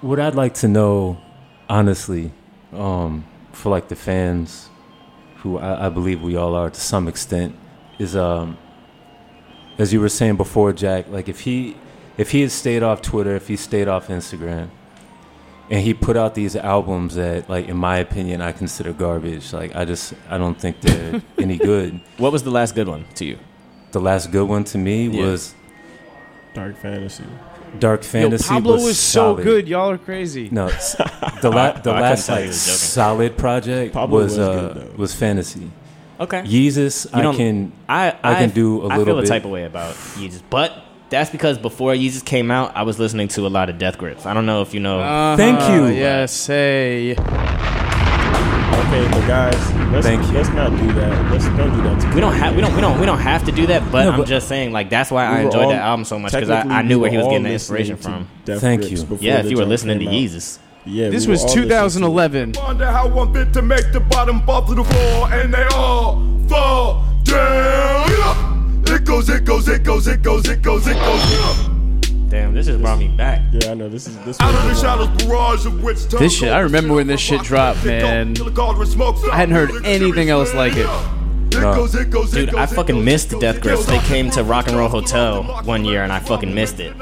What 0.00 0.18
I'd 0.20 0.34
like 0.34 0.54
to 0.54 0.68
know, 0.68 1.18
honestly, 1.68 2.32
um, 2.72 3.24
for 3.52 3.70
like 3.70 3.88
the 3.88 3.96
fans, 3.96 4.68
who 5.38 5.58
I, 5.58 5.86
I 5.86 5.88
believe 5.90 6.20
we 6.22 6.36
all 6.36 6.54
are 6.54 6.70
to 6.70 6.80
some 6.80 7.08
extent, 7.08 7.54
is 7.98 8.14
um, 8.16 8.56
as 9.78 9.92
you 9.92 10.00
were 10.00 10.08
saying 10.08 10.36
before, 10.36 10.72
Jack. 10.72 11.08
Like 11.08 11.28
if 11.28 11.40
he, 11.40 11.76
if 12.16 12.30
he 12.30 12.42
had 12.42 12.50
stayed 12.50 12.82
off 12.82 13.02
Twitter, 13.02 13.34
if 13.34 13.48
he 13.48 13.56
stayed 13.56 13.88
off 13.88 14.08
Instagram, 14.08 14.70
and 15.70 15.80
he 15.80 15.94
put 15.94 16.16
out 16.16 16.34
these 16.34 16.54
albums 16.56 17.14
that, 17.14 17.48
like, 17.48 17.68
in 17.68 17.76
my 17.78 17.96
opinion, 17.96 18.42
I 18.42 18.52
consider 18.52 18.92
garbage. 18.92 19.52
Like 19.52 19.74
I 19.74 19.84
just, 19.86 20.12
I 20.28 20.36
don't 20.38 20.60
think 20.60 20.80
they're 20.80 21.22
any 21.38 21.56
good. 21.56 22.00
What 22.18 22.32
was 22.32 22.42
the 22.42 22.50
last 22.50 22.74
good 22.74 22.86
one 22.88 23.06
to 23.14 23.24
you? 23.24 23.38
The 23.92 24.00
last 24.00 24.30
good 24.30 24.48
one 24.48 24.64
to 24.64 24.78
me 24.78 25.08
Yeah. 25.08 25.26
was 25.26 25.54
Dark 26.52 26.76
fantasy. 26.76 27.24
Dark 27.80 28.04
Fantasy. 28.04 28.20
Yo, 28.20 28.20
Fantasy. 28.30 28.48
Pablo 28.48 28.74
was 28.74 28.84
was 28.84 28.98
so 29.00 29.20
solid. 29.32 29.42
good. 29.42 29.66
Y'all 29.68 29.90
are 29.90 29.98
crazy. 29.98 30.48
No, 30.52 30.68
the 31.42 31.50
la- 31.50 31.72
the 31.82 31.90
last 31.92 32.28
like 32.28 32.42
he 32.42 32.46
was 32.46 32.64
joking. 32.64 32.78
solid 32.78 33.36
project 33.36 33.92
Pablo 33.94 34.20
was 34.22 34.38
was 34.38 34.48
uh, 34.48 34.72
good, 34.74 34.98
was 34.98 35.12
Fantasy. 35.14 35.68
Okay. 36.20 36.42
Yeezus, 36.42 37.06
You 37.16 37.30
I 37.30 37.34
can 37.34 37.72
I 37.88 38.16
I 38.22 38.34
can 38.36 38.50
do 38.50 38.82
a 38.82 38.88
I 38.88 38.96
little 38.98 39.14
I 39.18 39.18
feel 39.22 39.24
a 39.24 39.26
type 39.26 39.44
of 39.44 39.50
way 39.50 39.64
about 39.64 39.94
Yeezus, 39.94 40.42
but 40.48 40.72
that's 41.10 41.30
because 41.30 41.58
before 41.58 41.92
Yeezus 41.92 42.24
came 42.24 42.50
out, 42.50 42.76
I 42.76 42.82
was 42.82 42.98
listening 42.98 43.28
to 43.28 43.46
a 43.46 43.48
lot 43.48 43.68
of 43.68 43.78
Death 43.78 43.98
Grips. 43.98 44.24
I 44.26 44.32
don't 44.34 44.46
know 44.46 44.62
if 44.62 44.72
you 44.74 44.80
know. 44.80 45.00
Uh-huh, 45.00 45.36
Thank 45.36 45.60
you. 45.72 45.86
Yes, 45.86 46.46
hey. 46.46 47.12
Okay, 48.86 49.08
but 49.10 49.26
guys, 49.26 49.72
let's 49.92 50.06
Thank 50.06 50.24
you. 50.26 50.32
let's 50.34 50.48
not 50.50 50.70
do 50.70 50.92
that. 50.94 51.32
Let's 51.32 51.44
don't 51.46 51.74
do 51.74 51.82
that. 51.82 52.00
To 52.00 52.14
we 52.14 52.20
don't 52.20 52.32
have 52.34 52.54
we 52.54 52.60
don't 52.60 52.74
we 52.74 52.80
don't 52.80 53.00
we 53.00 53.06
don't 53.06 53.18
have 53.18 53.44
to 53.44 53.52
do 53.52 53.66
that, 53.66 53.90
but 53.90 54.04
No, 54.04 54.10
I'm 54.12 54.18
but- 54.20 54.28
just 54.28 54.46
saying 54.48 54.72
like 54.72 54.88
that's 54.90 55.10
why 55.10 55.24
I 55.26 55.30
We 55.30 55.34
were 55.38 55.44
enjoyed 55.46 55.64
all- 55.64 55.70
that 55.70 55.80
album 55.82 56.04
so 56.04 56.18
much 56.18 56.32
because 56.32 56.50
I, 56.50 56.60
I 56.62 56.82
knew 56.82 57.00
where 57.00 57.10
he 57.10 57.16
was 57.16 57.26
getting 57.26 57.42
the 57.44 57.52
inspiration 57.52 57.96
from. 57.96 58.28
Death 58.44 58.60
Thank 58.60 58.90
you. 58.90 58.98
before 58.98 59.18
Yeah, 59.20 59.40
if 59.40 59.50
you 59.50 59.56
were 59.56 59.64
listening 59.64 59.98
to 59.98 60.04
came 60.04 60.14
out. 60.14 60.30
Yeezus. 60.30 60.58
Yeah, 60.86 61.08
This 61.08 61.26
we 61.26 61.30
was 61.32 61.42
were 61.42 61.48
all 61.48 61.54
listening 61.54 61.68
to 61.68 61.74
it. 61.74 62.52
2011. 62.52 62.52
Wonder 62.58 62.86
how 62.86 63.18
I'm 63.18 63.32
fit 63.32 63.52
to 63.54 63.62
make 63.62 63.90
the 63.92 64.00
bottom 64.00 64.42
fall 64.42 64.64
to 64.66 64.74
the 64.74 64.84
floor, 64.84 65.32
and 65.32 65.52
they 65.52 65.64
all 65.74 66.22
fall 66.48 67.04
down. 67.24 68.10
Yeah. 68.10 68.94
It 68.94 69.04
goes, 69.04 69.28
it 69.30 69.44
goes, 69.44 69.66
it 69.68 69.82
goes, 69.82 70.06
it 70.06 70.22
goes, 70.22 70.46
it 70.48 70.60
goes, 70.62 70.86
it 70.86 70.94
goes. 70.94 71.32
Yeah. 71.32 71.70
Damn, 72.28 72.52
this 72.54 72.66
just 72.66 72.82
brought 72.82 72.98
me 72.98 73.08
back. 73.08 73.40
Yeah, 73.52 73.70
I 73.70 73.74
know 73.74 73.88
this 73.88 74.06
is 74.06 74.18
this. 74.24 74.38
Out 74.40 74.54
of 74.54 74.62
the 74.62 74.68
was 74.68 74.82
the 74.82 74.88
one. 74.88 74.98
shadows, 75.08 75.26
barrage 75.26 75.66
of 75.66 75.82
which 75.82 76.04
This 76.08 76.36
shit, 76.36 76.52
I 76.52 76.60
remember 76.60 76.94
when 76.94 77.06
this 77.06 77.20
shit 77.20 77.42
dropped, 77.42 77.84
man. 77.84 78.34
I 78.36 79.36
hadn't 79.36 79.54
heard 79.54 79.86
anything 79.86 80.30
else 80.30 80.52
like 80.52 80.74
it. 80.76 80.86
No. 81.52 81.86
Dude, 81.86 82.54
I 82.56 82.66
fucking 82.66 83.04
missed 83.04 83.30
the 83.30 83.38
Death 83.38 83.60
Grips. 83.60 83.86
They 83.86 84.00
came 84.00 84.30
to 84.30 84.42
Rock 84.42 84.66
and 84.66 84.76
Roll 84.76 84.88
Hotel 84.88 85.44
one 85.64 85.84
year 85.84 86.02
and 86.02 86.12
I 86.12 86.18
fucking 86.18 86.52
missed 86.52 86.80
it. 86.80 86.94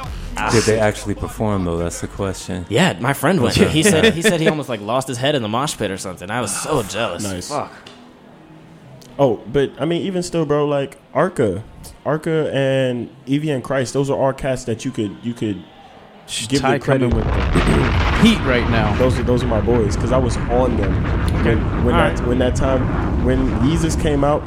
Did 0.51 0.65
they 0.65 0.79
actually 0.79 1.15
perform 1.15 1.65
though? 1.65 1.77
That's 1.77 2.01
the 2.01 2.09
question. 2.09 2.67
Yeah, 2.69 2.99
my 2.99 3.13
friend 3.13 3.41
went. 3.41 3.55
He 3.55 3.83
said 3.83 4.13
he 4.15 4.23
said 4.23 4.41
he 4.41 4.49
almost 4.51 4.69
like 4.69 4.81
lost 4.81 5.09
his 5.09 5.19
head 5.19 5.35
in 5.35 5.43
the 5.43 5.49
mosh 5.49 5.77
pit 5.77 5.91
or 5.91 5.99
something. 5.99 6.31
I 6.31 6.41
was 6.41 6.55
so 6.55 6.83
jealous. 6.83 7.23
Nice. 7.23 7.49
Fuck. 7.49 7.73
Oh, 9.19 9.37
but 9.47 9.73
I 9.79 9.85
mean, 9.85 10.03
even 10.03 10.23
still, 10.23 10.47
bro, 10.47 10.67
like 10.67 10.99
Arca, 11.13 11.63
Arca 12.05 12.51
and 12.53 13.15
Evian 13.29 13.63
Christ, 13.63 13.93
those 13.93 14.11
are 14.11 14.19
all 14.19 14.33
cats 14.33 14.65
that 14.65 14.85
you 14.85 14.91
could 14.91 15.17
you 15.23 15.35
could 15.35 15.63
give 16.49 16.61
Ty 16.61 16.79
the 16.79 16.85
credit. 16.85 17.15
with 17.15 17.25
the 17.25 18.21
heat 18.23 18.39
right 18.41 18.69
now. 18.71 18.97
Those 18.97 19.19
are 19.19 19.23
those 19.23 19.43
are 19.43 19.49
my 19.49 19.61
boys 19.61 19.97
because 19.97 20.13
I 20.13 20.19
was 20.19 20.37
on 20.37 20.77
them 20.77 21.03
when 21.45 21.85
when 21.85 21.95
that 21.97 22.19
right. 22.19 22.29
when 22.29 22.39
that 22.39 22.57
time 22.57 23.25
when 23.25 23.49
Yeezus 23.61 24.01
came 24.01 24.25
out 24.25 24.43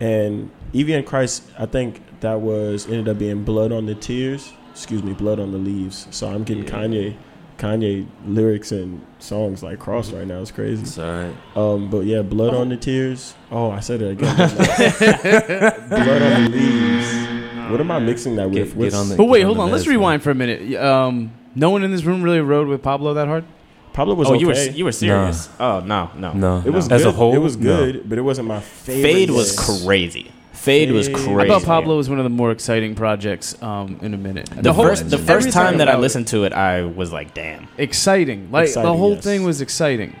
and 0.00 0.50
Evian 0.74 1.04
Christ. 1.04 1.44
I 1.58 1.66
think 1.66 2.02
that 2.20 2.40
was 2.40 2.86
ended 2.86 3.08
up 3.08 3.18
being 3.18 3.44
Blood 3.44 3.72
on 3.72 3.86
the 3.86 3.94
Tears. 3.94 4.52
Excuse 4.72 5.02
me, 5.02 5.12
Blood 5.12 5.38
on 5.40 5.52
the 5.52 5.58
Leaves. 5.58 6.06
So 6.10 6.28
I'm 6.28 6.44
getting 6.44 6.64
Kanye, 6.64 7.16
Kanye 7.58 8.06
lyrics 8.26 8.72
and 8.72 9.04
songs 9.18 9.62
like 9.62 9.78
cross 9.78 10.10
right 10.12 10.26
now. 10.26 10.40
It's 10.40 10.50
crazy. 10.50 10.82
It's 10.82 10.98
all 10.98 11.10
right. 11.10 11.34
Um, 11.56 11.90
but 11.90 12.00
yeah, 12.06 12.22
blood 12.22 12.54
on 12.54 12.68
the 12.70 12.76
tears. 12.76 13.34
Oh, 13.50 13.70
I 13.70 13.80
said 13.80 14.00
it 14.02 14.12
again. 14.12 14.36
blood 15.88 16.22
on 16.22 16.44
the 16.44 16.48
leaves. 16.50 17.70
What 17.70 17.80
am 17.80 17.90
I 17.90 17.98
mixing 18.00 18.36
that 18.36 18.50
with? 18.50 18.70
Get- 18.74 18.78
get 18.78 18.94
on 18.94 19.08
the- 19.10 19.16
But 19.16 19.24
wait, 19.26 19.42
on 19.42 19.46
hold 19.46 19.58
on. 19.60 19.70
Let's 19.70 19.84
meds, 19.84 19.88
man. 19.88 19.96
rewind 19.96 20.22
for 20.22 20.30
a 20.30 20.34
minute. 20.34 20.74
Um, 20.80 21.32
no 21.54 21.70
one 21.70 21.82
in 21.84 21.90
this 21.90 22.04
room 22.04 22.22
really 22.22 22.40
rode 22.40 22.66
with 22.68 22.82
Pablo 22.82 23.14
that 23.14 23.28
hard. 23.28 23.44
Pablo 23.92 24.14
was 24.14 24.28
oh, 24.28 24.34
okay. 24.34 24.40
you 24.40 24.46
were 24.46 24.54
you 24.54 24.84
were 24.84 24.92
serious? 24.92 25.48
Oh 25.58 25.80
no 25.80 26.10
no 26.16 26.32
No, 26.32 26.62
it 26.64 26.70
was 26.70 26.90
as 26.90 27.02
good. 27.02 27.08
a 27.08 27.12
whole. 27.12 27.34
It 27.34 27.38
was 27.38 27.56
no. 27.56 27.76
good, 27.76 28.08
but 28.08 28.18
it 28.18 28.22
wasn't 28.22 28.46
my 28.48 28.60
favorite. 28.60 29.02
Fade 29.02 29.30
was 29.30 29.82
crazy. 29.84 30.30
Fade 30.60 30.92
was 30.92 31.06
Fade. 31.06 31.16
I 31.16 31.18
crazy. 31.20 31.40
I 31.40 31.48
thought 31.48 31.64
Pablo 31.64 31.96
was 31.96 32.10
one 32.10 32.18
of 32.18 32.24
the 32.24 32.30
more 32.30 32.50
exciting 32.50 32.94
projects 32.94 33.60
um, 33.62 33.98
in 34.02 34.12
a 34.12 34.18
minute. 34.18 34.50
The, 34.50 34.72
whole- 34.74 34.84
first 34.84 35.08
the 35.08 35.16
first 35.18 35.52
time 35.52 35.78
that 35.78 35.88
I 35.88 35.96
listened 35.96 36.28
to 36.28 36.44
it, 36.44 36.52
I 36.52 36.82
was 36.82 37.12
like, 37.12 37.32
damn. 37.32 37.66
exciting. 37.78 38.50
Like 38.50 38.72
the 38.74 38.82
whole 38.94 39.14
yes. 39.14 39.24
thing 39.24 39.44
was 39.44 39.62
exciting. 39.62 40.14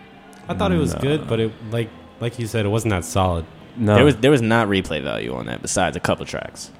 I 0.48 0.54
thought 0.54 0.72
it 0.72 0.78
was 0.78 0.94
No. 0.94 1.00
good, 1.00 1.28
but 1.28 1.40
it 1.40 1.52
like 1.70 1.90
like 2.20 2.38
you 2.38 2.46
said, 2.46 2.64
it 2.64 2.70
wasn't 2.70 2.90
that 2.90 3.04
solid. 3.04 3.44
No, 3.76 3.94
There 3.94 4.04
was 4.04 4.16
there 4.16 4.30
was 4.30 4.42
not 4.42 4.68
replay 4.68 5.02
value 5.02 5.34
on 5.34 5.46
that 5.46 5.60
besides 5.62 5.96
a 5.96 6.00
couple 6.00 6.24
tracks. 6.24 6.70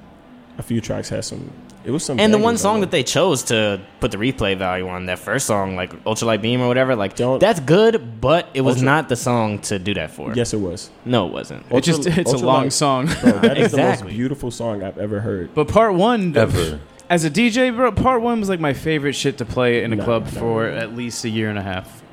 A 0.57 0.63
few 0.63 0.81
tracks 0.81 1.09
had 1.09 1.23
some. 1.23 1.51
It 1.83 1.91
was 1.91 2.03
some. 2.05 2.19
And 2.19 2.33
the 2.33 2.37
one 2.37 2.57
song 2.57 2.75
on 2.75 2.81
that 2.81 2.91
they 2.91 3.03
chose 3.03 3.43
to 3.43 3.81
put 3.99 4.11
the 4.11 4.17
replay 4.17 4.55
value 4.57 4.87
on, 4.87 5.07
that 5.07 5.19
first 5.19 5.47
song, 5.47 5.75
like 5.75 5.91
Ultralight 6.03 6.41
Beam 6.41 6.61
or 6.61 6.67
whatever, 6.67 6.95
like 6.95 7.15
Don't- 7.15 7.39
that's 7.39 7.59
good, 7.59 8.21
but 8.21 8.47
it 8.53 8.61
was 8.61 8.75
Ultra- 8.75 8.85
not 8.85 9.09
the 9.09 9.15
song 9.15 9.59
to 9.59 9.79
do 9.79 9.93
that 9.95 10.11
for. 10.11 10.33
Yes, 10.33 10.53
it 10.53 10.57
was. 10.59 10.89
No, 11.05 11.25
it 11.27 11.33
wasn't. 11.33 11.65
It 11.71 11.81
just 11.83 12.05
Ultra- 12.05 12.21
it's 12.21 12.31
a 12.33 12.35
Ultralight- 12.35 12.41
long 12.43 12.69
song. 12.69 13.05
Bro, 13.21 13.31
that 13.39 13.57
is 13.57 13.71
the 13.71 13.77
most 13.77 14.05
beautiful 14.05 14.51
song 14.51 14.83
I've 14.83 14.97
ever 14.99 15.21
heard. 15.21 15.53
But 15.55 15.67
part 15.69 15.93
one, 15.95 16.37
Ever. 16.37 16.79
as 17.09 17.25
a 17.25 17.29
DJ, 17.31 17.75
bro, 17.75 17.91
part 17.91 18.21
one 18.21 18.39
was 18.39 18.49
like 18.49 18.59
my 18.59 18.73
favorite 18.73 19.13
shit 19.13 19.37
to 19.39 19.45
play 19.45 19.83
in 19.83 19.91
a 19.91 19.95
No, 19.95 20.03
club 20.03 20.25
no. 20.25 20.39
for 20.39 20.65
at 20.67 20.95
least 20.95 21.25
a 21.25 21.29
year 21.29 21.49
and 21.49 21.57
a 21.57 21.63
half. 21.63 22.03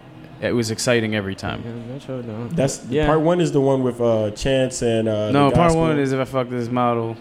It 0.41 0.53
was 0.53 0.71
exciting 0.71 1.15
every 1.17 1.35
time. 1.35 1.65
That's 2.55 2.81
Yeah. 2.89 3.07
part 3.07 3.21
one 3.21 3.41
is 3.41 3.51
the 3.53 3.61
one 3.61 3.83
with 3.83 4.01
uh, 4.01 4.31
Chance 4.31 4.83
and 4.83 5.09
uh, 5.09 5.31
no, 5.33 5.51
the 5.51 5.57
part 5.57 5.75
one 5.75 5.99
is 5.99 6.13
if 6.13 6.21
I 6.21 6.25
fuck 6.25 6.49
this 6.49 6.71
model, 6.71 7.17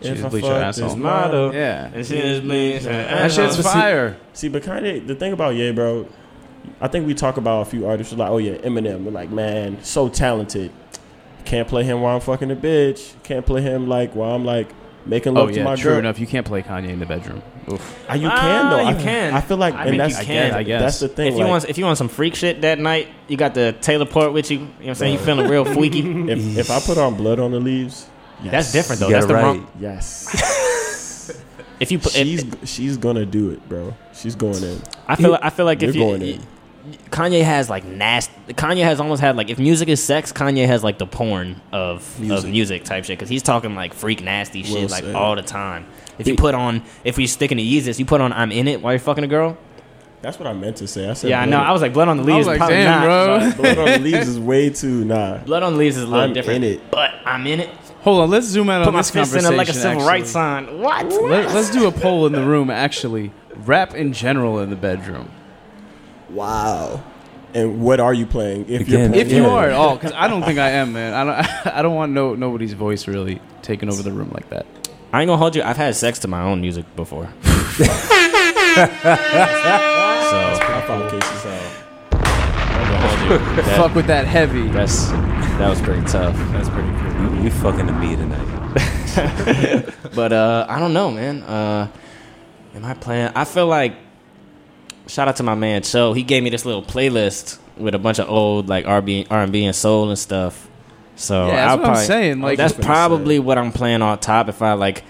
If 0.00 0.16
she's 0.16 0.24
I 0.24 0.26
a 0.26 0.30
bleacher 0.30 0.52
asshole. 0.52 0.88
this 0.88 0.96
model. 0.96 1.54
Yeah, 1.54 1.90
And 1.92 2.06
she 2.06 2.20
just 2.20 2.42
bleeds 2.42 2.84
her 2.84 2.92
that 2.92 3.32
shit's 3.32 3.56
But 3.56 3.62
see- 3.64 3.70
fire. 3.72 4.16
See, 4.32 4.48
but 4.48 4.62
Kanye, 4.62 5.06
the 5.06 5.14
thing 5.14 5.32
about 5.32 5.54
Ye, 5.54 5.70
bro, 5.72 6.06
I 6.80 6.88
think 6.88 7.06
we 7.06 7.14
talk 7.14 7.36
about 7.36 7.62
a 7.62 7.64
few 7.70 7.86
artists 7.86 8.12
like, 8.12 8.30
oh 8.30 8.38
yeah, 8.38 8.54
Eminem. 8.58 9.04
We're 9.04 9.10
like, 9.12 9.30
man, 9.30 9.78
so 9.82 10.08
talented. 10.08 10.70
Can't 11.44 11.66
play 11.66 11.82
him 11.84 12.00
while 12.02 12.14
I'm 12.16 12.20
fucking 12.20 12.50
a 12.50 12.56
bitch. 12.56 13.14
Can't 13.22 13.44
play 13.46 13.62
him 13.62 13.88
like 13.88 14.14
while 14.14 14.34
I'm 14.34 14.44
like 14.44 14.68
making 15.06 15.36
Oh 15.36 15.40
love 15.40 15.50
to 15.52 15.56
yeah, 15.56 15.64
my 15.64 15.76
true 15.76 15.92
girl. 15.92 15.98
enough. 16.00 16.18
You 16.18 16.26
can't 16.26 16.44
play 16.46 16.60
Kanye 16.62 16.90
in 16.90 16.98
the 17.00 17.06
bedroom. 17.06 17.42
Oof. 17.72 18.04
Ah, 18.08 18.14
you 18.14 18.28
Ah, 18.28 18.36
can 18.40 18.70
though. 18.70 18.80
you 18.90 18.96
I, 18.96 19.02
can. 19.02 19.34
I 19.34 19.40
feel 19.40 19.56
like, 19.56 19.74
I 19.74 19.82
and 19.82 19.90
mean, 19.92 19.98
that's 19.98 20.18
you 20.20 20.24
can, 20.26 20.52
I 20.52 20.62
guess. 20.62 20.80
That's 20.82 21.00
the 21.00 21.08
thing. 21.08 21.28
If 21.28 21.34
you 21.34 21.40
like, 21.40 21.48
want, 21.48 21.64
if 21.68 21.78
you 21.78 21.84
want 21.84 21.96
some 21.98 22.08
freak 22.08 22.34
shit 22.34 22.60
that 22.62 22.78
night, 22.78 23.08
you 23.28 23.36
got 23.38 23.54
the 23.54 23.74
Taylor 23.80 24.04
Port 24.06 24.32
with 24.34 24.50
you. 24.50 24.58
You 24.58 24.64
know 24.64 24.70
what 24.76 24.88
I'm 24.88 24.94
saying? 24.96 25.12
You 25.14 25.18
feeling 25.20 25.48
real 25.48 25.64
freaky. 25.64 26.00
if, 26.30 26.58
if 26.58 26.70
I 26.70 26.80
put 26.80 26.98
on 26.98 27.14
blood 27.14 27.38
on 27.40 27.50
the 27.52 27.60
leaves, 27.60 28.08
yes. 28.42 28.50
That's 28.52 28.72
different 28.72 29.00
though. 29.00 29.08
You 29.08 29.14
That's 29.14 29.26
the 29.26 29.34
it 29.38 29.42
wrong. 29.42 29.66
Yes, 29.80 31.34
If 31.80 31.92
you 31.92 31.98
put, 32.00 32.16
if- 32.16 32.26
she's 32.26 32.70
she's 32.70 32.96
gonna 32.96 33.24
do 33.26 33.50
it, 33.50 33.68
bro. 33.68 33.94
She's 34.12 34.34
going 34.34 34.62
in. 34.64 34.80
I 35.06 35.14
feel, 35.16 35.38
I 35.40 35.50
feel 35.50 35.64
like 35.64 35.80
if 35.82 35.94
You're 35.94 36.06
you, 36.06 36.18
going 36.18 36.22
in. 36.22 36.42
Kanye 37.10 37.42
has 37.44 37.68
like 37.70 37.84
nasty. 37.84 38.32
Kanye 38.54 38.82
has 38.82 38.98
almost 38.98 39.20
had 39.20 39.36
like 39.36 39.48
if 39.50 39.58
music 39.58 39.88
is 39.88 40.02
sex, 40.02 40.32
Kanye 40.32 40.66
has 40.66 40.82
like 40.82 40.98
the 40.98 41.06
porn 41.06 41.60
of 41.70 42.18
Music. 42.18 42.44
of 42.46 42.50
music 42.50 42.84
type 42.84 43.04
shit 43.04 43.18
because 43.18 43.28
he's 43.28 43.42
talking 43.42 43.74
like 43.74 43.92
freak 43.94 44.22
nasty 44.22 44.62
shit 44.62 44.74
Well 44.74 44.88
like 44.88 45.04
said. 45.04 45.14
all 45.14 45.36
the 45.36 45.42
time. 45.42 45.86
If 46.18 46.26
you 46.26 46.34
put 46.34 46.54
on, 46.54 46.82
if 47.04 47.16
we 47.16 47.26
sticking 47.28 47.58
to 47.58 47.62
Yeezus, 47.64 47.98
you 47.98 48.04
put 48.06 48.20
on 48.20 48.32
"I'm 48.32 48.50
in 48.50 48.66
it" 48.66 48.80
while 48.82 48.92
you're 48.94 49.00
fucking 49.00 49.22
a 49.22 49.28
girl. 49.28 49.56
That's 50.20 50.36
what 50.38 50.48
I 50.48 50.52
meant 50.54 50.78
to 50.78 50.88
say. 50.88 51.08
I 51.08 51.12
said, 51.12 51.30
Yeah, 51.30 51.40
I 51.42 51.44
know. 51.44 51.58
I 51.58 51.70
was 51.70 51.80
like, 51.80 51.92
"Blood 51.92 52.08
on 52.08 52.16
the 52.16 52.22
I 52.24 52.26
Leaves." 52.26 52.38
was 52.38 52.46
like, 52.48 52.58
probably 52.58 52.76
damn, 52.76 53.00
not, 53.02 53.04
bro. 53.04 53.50
but- 53.50 53.56
blood 53.76 53.78
on 53.78 54.02
the 54.02 54.10
leaves 54.10 54.28
is 54.34 54.38
way 54.40 54.70
too 54.70 55.04
nah. 55.04 55.38
Blood 55.38 55.62
on 55.62 55.74
the 55.74 55.78
Leaves 55.78 55.96
is 55.96 56.02
a 56.02 56.06
little 56.06 56.20
I'm 56.24 56.32
different. 56.32 56.64
in 56.64 56.72
it. 56.74 56.90
but 56.90 57.12
I'm 57.24 57.46
in 57.46 57.60
it. 57.60 57.70
Hold 58.02 58.22
on, 58.22 58.30
let's 58.30 58.46
zoom 58.46 58.70
out 58.70 58.82
Put 58.82 58.88
on 58.88 58.94
my 58.94 59.00
this 59.00 59.10
fist 59.10 59.34
in 59.34 59.42
conversation. 59.42 59.56
like 59.56 59.68
a 59.68 59.72
civil 59.74 59.90
actually. 59.98 60.06
rights 60.08 60.30
sign. 60.30 60.78
What? 60.78 61.06
Let, 61.12 61.46
us 61.46 61.70
do 61.70 61.86
a 61.88 61.92
poll 61.92 62.26
in 62.26 62.32
the 62.32 62.44
room. 62.44 62.70
Actually, 62.70 63.32
rap 63.56 63.94
in 63.94 64.12
general 64.12 64.60
in 64.60 64.70
the 64.70 64.76
bedroom. 64.76 65.30
Wow. 66.30 67.02
And 67.54 67.80
what 67.80 67.98
are 67.98 68.14
you 68.14 68.26
playing? 68.26 68.68
If 68.68 68.82
Again, 68.82 68.88
you're 69.00 69.08
playing, 69.08 69.14
If 69.26 69.32
you 69.32 69.42
Yeah. 69.42 69.48
are 69.50 69.64
at 69.66 69.72
all, 69.72 69.96
because 69.96 70.12
I 70.12 70.28
don't 70.28 70.42
think 70.44 70.58
I 70.58 70.70
am, 70.70 70.92
man. 70.92 71.14
I 71.14 71.24
don't. 71.24 71.66
I 71.76 71.82
don't 71.82 71.94
want 71.96 72.12
no 72.12 72.34
nobody's 72.34 72.74
voice 72.74 73.08
really 73.08 73.40
taking 73.62 73.90
over 73.90 74.02
the 74.02 74.12
room 74.12 74.30
like 74.32 74.48
that. 74.50 74.66
I 75.12 75.22
ain't 75.22 75.28
gonna 75.28 75.38
hold 75.38 75.56
you. 75.56 75.62
I've 75.62 75.76
had 75.78 75.96
sex 75.96 76.18
to 76.20 76.28
my 76.28 76.42
own 76.42 76.60
music 76.60 76.84
before. 76.94 77.28
so 77.78 77.84
I 80.70 80.84
found 80.86 81.10
That- 83.56 83.76
Fuck 83.76 83.94
with 83.94 84.06
that 84.06 84.26
heavy. 84.26 84.68
That's 84.68 85.08
that 85.58 85.68
was 85.68 85.80
pretty 85.82 86.02
tough. 86.06 86.34
That's 86.52 86.68
pretty 86.68 86.88
cool. 86.98 87.34
You, 87.36 87.42
we 87.44 87.50
fucking 87.50 87.86
to 87.86 87.92
me 87.92 88.16
tonight. 88.16 89.94
But 90.14 90.32
uh, 90.32 90.66
I 90.68 90.78
don't 90.78 90.92
know, 90.92 91.10
man. 91.10 91.42
Uh, 91.42 91.88
am 92.74 92.84
I 92.84 92.94
playing? 92.94 93.30
I 93.34 93.44
feel 93.44 93.66
like 93.66 93.94
shout 95.06 95.28
out 95.28 95.36
to 95.36 95.42
my 95.42 95.54
man 95.54 95.82
Cho. 95.82 96.12
He 96.12 96.22
gave 96.22 96.42
me 96.42 96.50
this 96.50 96.64
little 96.64 96.82
playlist 96.82 97.58
with 97.76 97.94
a 97.94 97.98
bunch 97.98 98.18
of 98.18 98.28
old 98.28 98.68
like 98.68 98.86
R&B, 98.86 99.26
R&B 99.30 99.64
and 99.64 99.74
soul 99.76 100.08
and 100.08 100.18
stuff. 100.18 100.68
So 101.16 101.46
Yeah, 101.48 101.56
that's 101.56 101.70
I'll 101.72 101.78
what 101.78 101.88
I'm 101.90 102.06
saying, 102.06 102.40
like- 102.40 102.58
that's 102.58 102.74
I 102.74 102.76
was 102.76 102.86
gonna 102.86 102.94
probably 102.94 103.38
what 103.38 103.58
I'm 103.58 103.72
playing 103.72 104.02
on 104.02 104.18
top 104.18 104.48
if 104.48 104.62
I 104.62 104.72
like 104.74 105.04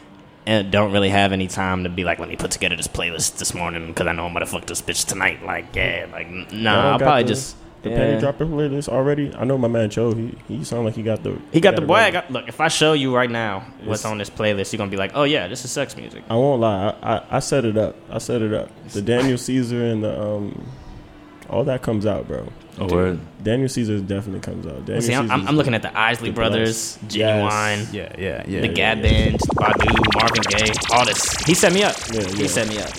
and 0.46 0.70
don't 0.70 0.92
really 0.92 1.10
have 1.10 1.32
any 1.32 1.46
time 1.46 1.84
to 1.84 1.90
be 1.90 2.04
like, 2.04 2.18
let 2.18 2.28
me 2.28 2.36
put 2.36 2.50
together 2.50 2.76
this 2.76 2.88
playlist 2.88 3.38
this 3.38 3.52
morning 3.54 3.86
because 3.88 4.06
I 4.06 4.12
know 4.12 4.24
I'm 4.26 4.32
gonna 4.32 4.46
fuck 4.46 4.66
this 4.66 4.80
bitch 4.82 5.06
tonight. 5.06 5.44
Like, 5.44 5.74
yeah, 5.76 6.06
like 6.12 6.28
nah, 6.52 6.92
I'll 6.92 6.98
probably 6.98 7.22
the- 7.24 7.28
just 7.30 7.56
The 7.82 7.90
yeah. 7.90 7.96
penny 7.96 8.20
dropping 8.20 8.48
playlist 8.48 8.88
already. 8.88 9.32
I 9.36 9.44
know 9.44 9.56
my 9.56 9.68
man 9.68 9.88
Cho. 9.90 10.12
He 10.12 10.36
he 10.48 10.64
sound 10.64 10.84
like 10.84 10.94
he 10.94 11.02
got 11.02 11.22
the 11.22 11.38
He 11.52 11.60
got 11.60 11.76
the 11.76 11.82
boy. 11.82 11.94
I 11.94 12.10
got, 12.10 12.28
look, 12.30 12.48
if 12.48 12.60
I 12.60 12.66
show 12.68 12.92
you 12.92 13.14
right 13.14 13.30
now 13.30 13.60
what's 13.84 14.00
It's- 14.00 14.04
on 14.04 14.18
this 14.18 14.30
playlist, 14.30 14.72
you're 14.72 14.78
gonna 14.78 14.90
be 14.90 14.96
like, 14.96 15.12
oh 15.14 15.22
yeah, 15.24 15.46
this 15.46 15.64
is 15.64 15.70
sex 15.70 15.96
music. 15.96 16.24
I 16.28 16.34
won't 16.34 16.60
lie. 16.60 16.94
I, 17.02 17.14
I 17.16 17.24
I 17.36 17.38
set 17.38 17.64
it 17.64 17.76
up. 17.76 17.94
I 18.10 18.18
set 18.18 18.42
it 18.42 18.52
up. 18.52 18.70
The 18.92 19.02
Daniel 19.02 19.38
Caesar 19.38 19.84
and 19.84 20.02
the 20.02 20.20
um, 20.20 20.66
all 21.48 21.64
that 21.64 21.82
comes 21.82 22.04
out, 22.04 22.26
bro. 22.26 22.48
Oh, 22.80 22.86
word. 22.86 23.18
Daniel 23.42 23.68
Caesar 23.68 23.98
definitely 24.00 24.40
comes 24.40 24.64
out. 24.66 24.84
Daniel 24.84 25.02
See, 25.02 25.14
I'm, 25.14 25.28
I'm, 25.30 25.48
I'm 25.48 25.56
looking 25.56 25.74
at 25.74 25.82
the 25.82 25.96
Isley 25.98 26.30
the 26.30 26.34
Brothers, 26.34 26.96
best. 26.96 27.08
Genuine, 27.10 27.50
Yes. 27.50 27.92
Yeah, 27.92 28.12
yeah, 28.18 28.44
yeah. 28.46 28.60
the 28.60 28.66
yeah, 28.68 28.72
Gab 28.72 28.98
yeah. 28.98 29.02
Band, 29.02 29.38
Badu, 29.38 30.14
Marvin 30.20 30.42
Gaye, 30.48 30.72
all 30.92 31.04
this. 31.04 31.32
He 31.44 31.54
set 31.54 31.72
me 31.72 31.82
up. 31.82 31.96
Yeah, 32.12 32.20
yeah. 32.20 32.28
He 32.36 32.46
set 32.48 32.68
me 32.68 32.78
up. 32.78 32.90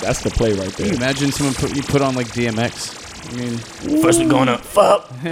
That's 0.00 0.20
the 0.22 0.30
play 0.30 0.52
right 0.54 0.72
Can 0.74 0.86
you 0.86 0.90
there. 0.92 1.00
imagine 1.02 1.32
someone 1.32 1.54
put 1.54 1.74
you 1.76 1.82
put 1.82 2.00
on 2.00 2.14
like 2.14 2.28
DMX? 2.28 3.02
I 3.28 3.32
mean, 3.34 3.58
First 4.02 4.20
we 4.20 4.26
going 4.26 4.48
up, 4.48 4.60
fuck. 4.60 5.10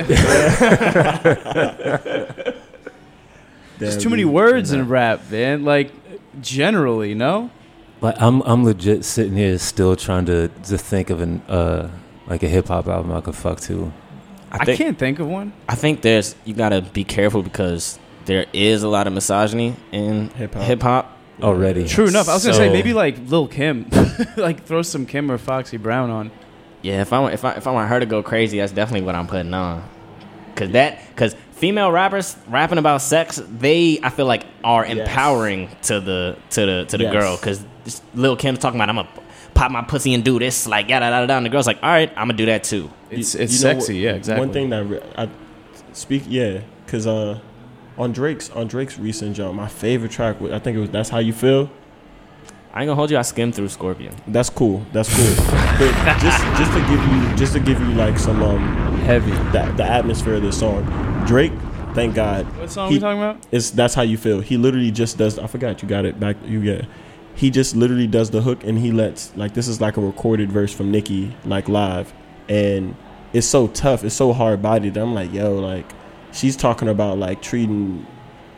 there's 3.79 3.97
too 3.97 4.11
many 4.11 4.25
words 4.25 4.73
in 4.73 4.89
rap, 4.89 5.31
man. 5.31 5.65
Like 5.65 5.93
generally, 6.41 7.15
no. 7.15 7.51
Like 8.01 8.17
I'm 8.21 8.43
I'm 8.43 8.65
legit 8.65 9.05
sitting 9.05 9.37
here 9.37 9.59
still 9.59 9.97
trying 9.97 10.27
to 10.27 10.49
to 10.65 10.79
think 10.79 11.11
of 11.11 11.21
an 11.21 11.41
uh 11.49 11.91
like 12.27 12.43
a 12.43 12.49
hip 12.49 12.69
hop 12.69 12.89
album 12.89 13.13
I 13.13 13.21
could 13.21 13.37
fuck 13.37 13.61
to. 13.63 13.93
I 14.51 14.59
I 14.61 14.77
can't 14.77 14.99
think 14.99 15.19
of 15.19 15.27
one. 15.29 15.53
I 15.69 15.75
think 15.75 16.03
there's 16.03 16.35
you 16.45 16.55
gotta 16.55 16.83
be 16.83 17.05
careful 17.05 17.43
because 17.43 17.99
there 18.25 18.47
is 18.53 18.83
a 18.83 18.89
lot 18.89 19.07
of 19.07 19.13
misogyny 19.13 19.77
in 19.93 20.31
Hip-hop. 20.31 20.63
hip 20.65 20.83
hop. 20.83 21.19
Already. 21.43 21.87
True 21.89 22.07
enough. 22.07 22.29
I 22.29 22.35
was 22.35 22.45
gonna 22.45 22.57
say 22.57 22.73
maybe 22.73 22.93
like 22.95 23.17
Lil 23.29 23.49
Kim, 23.49 23.89
like 24.37 24.65
throw 24.65 24.83
some 24.83 25.05
Kim 25.05 25.31
or 25.31 25.39
Foxy 25.39 25.77
Brown 25.77 26.11
on. 26.11 26.31
Yeah, 26.85 27.01
if 27.01 27.13
I 27.13 27.19
want 27.19 27.33
if 27.35 27.45
I 27.45 27.53
if 27.53 27.67
I 27.67 27.71
want 27.73 27.89
her 27.89 27.99
to 27.99 28.07
go 28.07 28.23
crazy, 28.23 28.59
that's 28.59 28.73
definitely 28.73 29.07
what 29.07 29.15
I'm 29.15 29.27
putting 29.27 29.55
on. 29.55 29.83
Cause 30.55 30.71
that 30.73 30.99
cause 31.17 31.35
female 31.53 31.91
rappers 31.91 32.37
rapping 32.47 32.79
about 32.79 33.01
sex, 33.01 33.41
they 33.59 33.99
I 34.03 34.11
feel 34.11 34.27
like 34.27 34.45
are 34.63 34.85
Yes. 34.87 34.99
empowering 34.99 35.71
to 35.85 35.99
the 36.01 36.37
to 36.51 36.67
the 36.67 36.85
to 36.89 36.99
the 36.99 37.05
Yes. 37.05 37.13
girl. 37.13 37.37
Cause 37.39 37.65
this 37.85 38.03
Lil 38.15 38.37
Kim's 38.37 38.59
talking 38.59 38.79
about 38.79 38.91
I'm 38.91 38.97
gonna 38.97 39.09
pop 39.55 39.71
my 39.71 39.83
pussy 39.83 40.13
and 40.15 40.23
do 40.23 40.39
this 40.39 40.67
like 40.67 40.89
yada 40.91 41.07
yada 41.07 41.23
yada. 41.23 41.33
And 41.35 41.47
the 41.47 41.51
girl's 41.51 41.67
like, 41.67 41.79
all 41.83 41.89
right, 41.89 42.11
I'm 42.11 42.29
gonna 42.29 42.35
do 42.35 42.47
that 42.47 42.65
too. 42.65 42.91
It's 43.11 43.35
it's 43.35 43.55
you 43.63 43.65
know 43.67 43.75
sexy. 43.81 43.95
what- 43.95 44.01
yeah, 44.03 44.13
exactly. 44.13 44.47
One 44.47 44.53
thing 44.53 44.69
that 44.71 45.03
I 45.17 45.29
speak, 45.95 46.25
yeah, 46.29 46.61
because 46.85 47.07
uh, 47.07 47.39
on 47.97 48.13
Drake's 48.13 48.51
on 48.51 48.67
Drake's 48.67 48.99
recent 48.99 49.35
jump, 49.37 49.55
my 49.55 49.69
favorite 49.69 50.11
track, 50.13 50.39
was, 50.41 50.53
I 50.53 50.59
think 50.59 50.77
it 50.77 50.81
was 50.81 50.91
"That's 50.91 51.09
How 51.09 51.19
You 51.19 51.33
Feel." 51.33 51.71
I 52.77 52.81
ain't 52.81 52.89
gonna 52.89 52.97
hold 52.97 53.11
you. 53.13 53.17
I 53.19 53.23
skimmed 53.23 53.55
through 53.55 53.69
Scorpion. 53.69 54.13
That's 54.27 54.51
cool. 54.51 54.85
That's 54.93 55.09
cool. 55.15 55.35
but 55.79 55.93
just 56.19 56.43
just 56.59 56.73
to 56.73 56.81
give 56.81 57.01
you 57.07 57.37
just 57.37 57.53
to 57.53 57.61
give 57.61 57.79
you 57.81 57.95
like 57.95 58.19
some 58.19 58.43
um 58.43 58.99
heavy. 59.03 59.31
the, 59.31 59.73
the 59.77 59.85
atmosphere 59.85 60.35
of 60.35 60.43
this 60.43 60.59
song, 60.59 60.83
Drake. 61.25 61.53
Thank 61.95 62.17
God. 62.17 62.45
What 62.59 62.69
song 62.73 62.89
he- 62.89 62.97
we 62.97 63.01
talking 63.01 63.23
about? 63.23 63.47
It's 63.53 63.71
that's 63.71 63.95
how 63.95 64.03
you 64.03 64.17
feel. 64.19 64.41
He 64.41 64.57
literally 64.57 64.91
just 64.91 65.17
does. 65.19 65.39
I 65.39 65.47
forgot 65.47 65.83
you 65.83 65.89
got 65.89 66.05
it 66.05 66.19
back. 66.19 66.37
You 66.45 66.61
get. 66.63 66.87
He 67.37 67.49
just 67.51 67.77
literally 67.77 68.09
does 68.09 68.31
the 68.31 68.43
hook 68.43 68.65
and 68.65 68.77
he 68.79 68.91
lets 68.91 69.37
like 69.37 69.55
this 69.55 69.69
is 69.69 69.81
like 69.81 69.97
a 69.97 70.01
recorded 70.01 70.51
verse 70.51 70.73
from 70.73 70.91
Nicki 70.91 71.37
like 71.45 71.69
live, 71.69 72.13
and 72.49 72.97
it's 73.33 73.47
so 73.47 73.69
tough. 73.69 74.03
It's 74.03 74.17
so 74.17 74.33
hard 74.33 74.61
bodied. 74.63 74.97
I'm 74.97 75.15
like 75.15 75.33
yo 75.33 75.55
like 75.55 75.87
she's 76.33 76.57
talking 76.57 76.89
about 76.89 77.19
like 77.19 77.41
treating. 77.41 78.05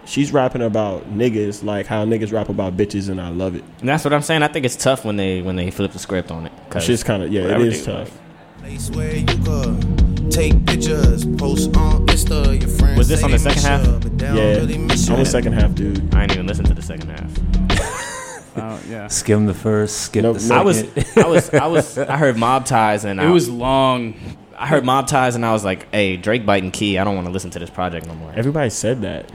She's 0.07 0.33
rapping 0.33 0.63
about 0.63 1.11
niggas 1.13 1.63
like 1.65 1.87
how 1.87 2.05
niggas 2.07 2.33
rap 2.33 2.49
about 2.49 2.77
bitches 2.77 3.09
and 3.09 3.21
I 3.21 3.29
love 3.29 3.55
it. 3.57 3.65
And 3.81 3.89
that's 3.89 4.05
what 4.05 4.13
I'm 4.13 4.23
saying. 4.23 4.43
I 4.43 4.49
think 4.49 4.65
it's 4.65 4.77
tough 4.77 5.05
when 5.05 5.17
they 5.17 5.43
when 5.43 5.57
they 5.57 5.71
flip 5.71 5.93
the 5.93 5.99
script 5.99 6.31
on 6.31 6.47
it. 6.47 6.53
'cause 6.71 6.85
Shit's 6.85 7.03
kind 7.03 7.23
of 7.23 7.33
yeah. 7.33 7.41
It 7.41 7.45
whatever 7.45 7.65
is 7.67 7.85
they- 7.85 7.93
tough. 7.93 8.19
Place 8.61 8.91
where 8.91 9.15
you 9.17 9.25
could 9.27 10.33
take 10.33 10.65
pictures, 10.67 11.25
post 11.37 11.77
on 11.77 12.07
Insta. 12.07 12.59
Your 12.61 12.69
friends 12.69 12.99
Was 12.99 13.09
this 13.09 13.23
on 13.23 13.31
the 13.31 13.39
second 13.39 13.63
half? 13.63 13.87
ya, 13.87 13.99
but 14.01 14.19
they 14.19 14.27
don't 14.27 14.37
Yeah, 14.37 14.43
really 14.57 14.79
miss 14.79 15.09
I'm 15.09 15.17
ya. 15.17 15.23
a 15.23 15.27
second 15.27 15.53
half 15.53 15.75
dude. 15.75 16.15
I 16.15 16.23
ain't 16.23 16.33
even 16.33 16.47
listened 16.47 16.69
to 16.69 16.75
the 16.75 16.83
second 16.83 17.11
half. 17.11 17.31
Oh 18.59 18.81
yeah. 18.89 19.07
Skim 19.09 19.45
the 19.45 19.53
first, 19.53 19.99
skip 20.01 20.23
Nope, 20.23 20.39
the 20.39 20.49
nope. 20.49 20.59
I 20.59 20.63
was. 20.63 20.83
I 21.17 21.27
was 21.27 21.51
I 21.53 21.67
was 21.77 21.99
I 21.99 22.17
heard 22.17 22.39
mob 22.39 22.65
ties 22.65 23.05
and 23.05 23.21
It 23.21 23.25
I 23.25 23.31
was 23.31 23.51
long. 23.51 24.15
I 24.59 24.67
heard 24.67 24.83
mob 24.83 25.07
ties 25.09 25.35
and 25.35 25.45
I 25.45 25.53
was 25.53 25.63
like, 25.63 25.87
hey, 25.93 26.17
Drake 26.17 26.47
biting 26.47 26.71
key. 26.71 26.97
I 26.97 27.05
don't 27.05 27.15
want 27.15 27.27
to 27.27 27.33
listen 27.33 27.51
to 27.51 27.59
this 27.59 27.69
project 27.69 28.07
no 28.07 28.15
more. 28.15 28.33
Everybody 28.35 28.71
said 28.71 29.03
that. 29.03 29.31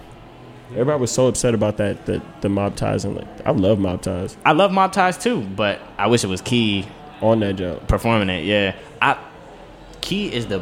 Everybody 0.71 0.99
was 1.01 1.11
so 1.11 1.27
upset 1.27 1.53
about 1.53 1.77
that 1.77 2.05
the 2.05 2.21
the 2.41 2.49
mob 2.49 2.75
ties 2.75 3.03
and 3.05 3.15
like 3.15 3.27
I 3.45 3.51
love 3.51 3.77
mob 3.79 4.01
ties 4.01 4.37
I 4.45 4.53
love 4.53 4.71
mob 4.71 4.93
ties 4.93 5.17
too, 5.17 5.41
but 5.41 5.79
I 5.97 6.07
wish 6.07 6.23
it 6.23 6.27
was 6.27 6.41
Key 6.41 6.87
on 7.21 7.39
that 7.41 7.57
jump. 7.57 7.87
performing 7.87 8.29
it. 8.29 8.45
Yeah, 8.45 8.75
I 9.01 9.17
Key 10.01 10.33
is 10.33 10.47
the 10.47 10.61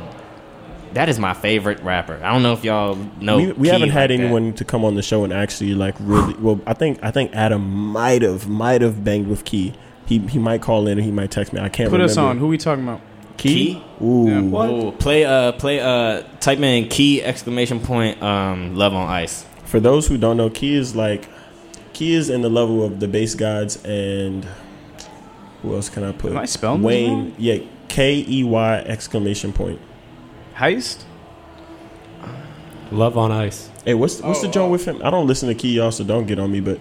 that 0.93 1.07
is 1.07 1.19
my 1.19 1.33
favorite 1.35 1.81
rapper. 1.83 2.19
I 2.23 2.33
don't 2.33 2.41
know 2.41 2.53
if 2.53 2.63
y'all 2.63 2.95
know. 3.21 3.37
we, 3.37 3.51
we 3.51 3.67
Key 3.67 3.73
haven't 3.73 3.89
had 3.91 4.09
like 4.09 4.17
that. 4.19 4.23
anyone 4.25 4.53
to 4.53 4.65
come 4.65 4.83
on 4.83 4.95
the 4.95 5.03
show 5.03 5.23
and 5.23 5.31
actually 5.31 5.75
like 5.75 5.95
really. 5.99 6.33
Well, 6.35 6.59
I 6.65 6.73
think 6.73 6.99
I 7.03 7.11
think 7.11 7.35
Adam 7.35 7.61
might 7.69 8.23
have 8.23 8.47
might 8.49 8.81
have 8.81 9.03
banged 9.03 9.27
with 9.27 9.45
Key. 9.45 9.73
He 10.07 10.17
he 10.19 10.39
might 10.39 10.61
call 10.63 10.87
in 10.87 10.97
and 10.97 11.05
he 11.05 11.11
might 11.11 11.29
text 11.29 11.53
me. 11.53 11.59
I 11.59 11.69
can't 11.69 11.89
Put 11.91 11.97
remember. 11.97 12.11
us 12.11 12.17
on. 12.17 12.39
Who 12.39 12.47
we 12.47 12.57
talking 12.57 12.83
about? 12.83 13.01
Key. 13.37 13.75
Key? 13.75 13.83
Ooh. 14.03 14.27
Yeah. 14.27 14.39
Ooh, 14.41 14.91
play 14.93 15.23
uh 15.23 15.51
play 15.53 15.79
uh 15.79 16.23
type 16.39 16.59
in 16.59 16.89
key 16.89 17.21
exclamation 17.23 17.79
point 17.79 18.21
um 18.23 18.75
love 18.75 18.93
on 18.95 19.07
ice. 19.07 19.45
For 19.69 19.79
those 19.79 20.07
who 20.07 20.17
don't 20.17 20.35
know, 20.37 20.49
Key 20.49 20.75
is 20.75 20.95
like 20.95 21.27
Key 21.93 22.13
is 22.15 22.29
in 22.29 22.41
the 22.41 22.49
level 22.49 22.83
of 22.83 22.99
the 22.99 23.07
base 23.07 23.35
gods 23.35 23.83
and 23.85 24.45
who 25.61 25.75
else 25.75 25.89
can 25.89 26.03
I 26.03 26.11
put? 26.11 26.31
Am 26.31 26.37
I 26.37 26.45
spelling 26.45 26.81
Wayne. 26.81 27.09
wrong? 27.13 27.35
Yeah, 27.37 27.57
K 27.87 28.25
E 28.27 28.43
Y 28.43 28.77
exclamation 28.79 29.53
point. 29.53 29.79
Heist. 30.55 31.03
Love 32.91 33.17
on 33.17 33.31
Ice. 33.31 33.69
Hey, 33.85 33.93
what's 33.93 34.19
what's 34.21 34.41
the 34.41 34.47
Oh, 34.47 34.51
joint 34.51 34.71
with 34.71 34.85
him? 34.85 35.01
I 35.03 35.09
don't 35.11 35.27
listen 35.27 35.47
to 35.49 35.55
Key, 35.55 35.75
y'all, 35.75 35.91
so 35.91 36.03
don't 36.03 36.25
get 36.25 36.39
on 36.39 36.51
me. 36.51 36.59
But 36.59 36.79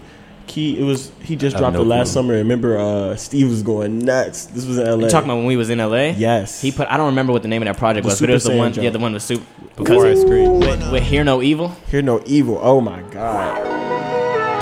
Key, 0.48 0.78
it 0.80 0.82
was 0.82 1.12
he 1.22 1.36
just 1.36 1.54
I 1.56 1.60
dropped 1.60 1.74
no 1.74 1.82
it 1.82 1.86
last 1.86 2.06
clue. 2.08 2.12
summer. 2.14 2.34
Remember, 2.34 2.78
uh, 2.78 3.14
Steve 3.16 3.48
was 3.48 3.62
going 3.62 3.98
nuts. 4.00 4.46
This 4.46 4.64
was 4.66 4.78
in 4.78 4.86
L.A. 4.86 5.04
You 5.04 5.08
talking 5.10 5.28
about 5.28 5.36
when 5.36 5.46
we 5.46 5.56
was 5.56 5.70
in 5.70 5.78
LA? 5.78 6.06
Yes. 6.16 6.60
He 6.60 6.72
put 6.72 6.88
I 6.88 6.96
don't 6.96 7.06
remember 7.06 7.32
what 7.32 7.42
the 7.42 7.48
name 7.48 7.62
of 7.62 7.66
that 7.66 7.76
project 7.76 8.04
The 8.04 8.08
was, 8.10 8.20
but 8.20 8.30
it 8.30 8.32
was 8.32 8.42
Super 8.42 8.54
the 8.54 8.58
one 8.58 8.72
Saiyan 8.72 8.82
yeah 8.82 8.90
the 8.90 8.98
one 8.98 9.12
with 9.12 9.22
soup 9.22 9.42
Before 9.76 10.06
I 10.06 10.14
scream. 10.14 10.58
with, 10.60 10.90
with 10.90 11.02
Hear 11.04 11.22
No 11.22 11.42
Evil. 11.42 11.68
Hear 11.90 12.02
no 12.02 12.22
evil. 12.26 12.58
Oh 12.62 12.80
my 12.80 13.02
god, 13.02 13.64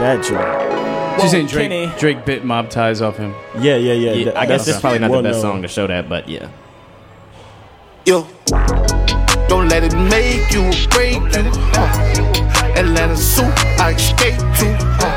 that 0.01 0.23
joint. 0.25 1.23
She's 1.23 1.31
saying 1.31 1.47
Drake. 1.47 1.71
Kenny. 1.71 1.93
Drake 1.99 2.27
bit 2.27 2.45
mob 2.45 2.69
ties 2.69 3.01
off 3.01 3.17
him. 3.17 3.35
Yeah, 3.59 3.77
yeah, 3.77 3.93
yeah. 3.95 4.13
Yeah, 4.13 4.25
that- 4.27 4.37
I 4.37 4.41
guess 4.47 4.49
that's 4.49 4.65
this 4.67 4.75
is 4.77 4.81
probably 4.83 4.99
not 4.99 5.11
well 5.11 5.23
the 5.23 5.31
best 5.31 5.43
known. 5.43 5.55
song 5.55 5.63
to 5.63 5.69
show 5.69 5.87
that, 5.87 6.09
but 6.11 6.29
yeah. 6.29 6.51
Yo, 8.05 8.27
don't 9.49 9.69
let 9.69 9.83
it 9.83 9.95
make 10.11 10.53
you 10.53 10.63
or 10.63 10.89
break 10.91 11.15
you. 11.15 11.51
Huh. 11.73 12.73
Atlanta 12.77 13.17
suit, 13.17 13.47
I 13.81 13.95
escape 13.97 14.37
to. 14.37 14.77
Huh. 15.01 15.16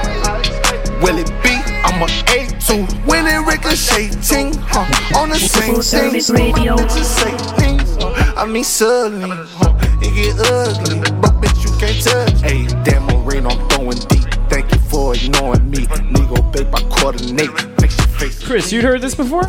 Will 2.00 2.08
it 2.10 2.26
be? 2.26 2.32
I'm 2.32 2.46
a 2.46 2.48
A2. 2.48 3.06
When 3.06 3.26
it 3.28 3.46
ricocheting, 3.46 4.54
huh? 4.68 5.20
On 5.20 5.30
the 5.30 5.36
same 5.40 5.76
Full 5.76 5.84
thing. 5.84 6.14
radio. 6.36 6.76
Just 6.78 7.18
say 7.18 7.32
things. 7.58 7.98
huh. 8.00 8.34
I 8.38 8.46
mean, 8.46 8.64
suddenly, 8.64 9.30
huh? 9.56 9.76
It 10.02 10.14
get 10.16 10.40
ugly. 10.48 11.00
But 11.22 11.42
bitch, 11.42 11.64
you 11.64 11.72
can't 11.80 12.02
touch. 12.04 12.42
Hey, 12.42 12.66
damn, 12.84 13.26
rain, 13.26 13.46
I'm 13.46 13.68
throwing 13.70 13.98
deep. 14.08 14.26
Thank 14.50 14.72
you 14.72 14.80
for 14.90 15.14
ignoring 15.16 15.70
me. 15.70 15.86
Nigga, 16.14 16.52
babe, 16.54 16.74
I 16.74 16.82
coordinate. 16.90 17.50
Fix 17.80 17.98
your 17.98 18.08
face. 18.08 18.44
Chris, 18.44 18.72
you'd 18.72 18.84
heard 18.84 19.02
this 19.02 19.16
before? 19.16 19.44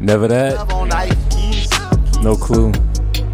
Never 0.00 0.26
that. 0.28 0.54
Love 0.54 0.72
on 0.72 0.92
ice. 0.92 1.70
No 2.22 2.34
clue. 2.36 2.72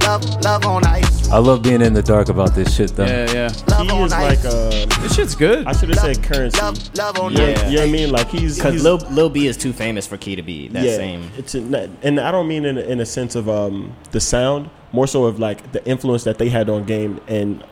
Love, 0.03 0.25
love 0.43 0.67
on 0.67 0.85
ice. 0.87 1.19
I 1.33 1.38
love 1.38 1.62
being 1.62 1.81
in 1.81 1.95
the 1.95 2.03
dark 2.03 2.29
about 2.29 2.57
this 2.57 2.75
shit 2.75 2.90
though. 2.97 3.05
Yeah, 3.07 3.33
yeah. 3.33 3.53
Love 3.69 3.87
He 3.87 3.93
on 3.93 4.03
is 4.07 4.12
ice. 4.12 4.45
like 4.45 4.53
uh, 4.53 5.01
This 5.01 5.14
shit's 5.14 5.37
good. 5.37 5.64
I 5.64 5.73
should 5.73 5.88
have 5.90 5.99
said 5.99 6.23
currency. 6.25 6.61
Love, 6.61 6.95
love 6.97 7.19
on 7.21 7.33
Yeah, 7.33 7.45
ice. 7.45 7.71
you 7.71 7.77
know 7.77 7.83
what 7.83 7.88
I 7.88 7.93
mean. 7.93 8.11
Like 8.11 8.29
he's 8.31 8.57
Because 8.57 8.83
Lil, 8.83 8.97
Lil 9.11 9.31
B 9.31 9.47
is 9.47 9.57
too 9.57 9.73
famous 9.73 10.09
for 10.09 10.16
Key 10.16 10.35
to 10.35 10.43
be 10.43 10.66
that 10.69 10.83
yeah, 10.85 10.97
same. 10.97 11.31
It's 11.38 11.55
a, 11.55 11.88
and 12.03 12.19
I 12.19 12.33
don't 12.33 12.49
mean 12.49 12.64
in 12.64 12.77
a, 12.79 12.81
in 12.81 12.99
a 12.99 13.07
sense 13.07 13.37
of 13.37 13.49
um 13.49 13.95
the 14.11 14.19
sound, 14.21 14.71
more 14.93 15.07
so 15.07 15.25
of 15.25 15.38
like 15.38 15.71
the 15.71 15.87
influence 15.87 16.25
that 16.25 16.38
they 16.38 16.49
had 16.49 16.69
on 16.69 16.85
game 16.85 17.21
and 17.29 17.62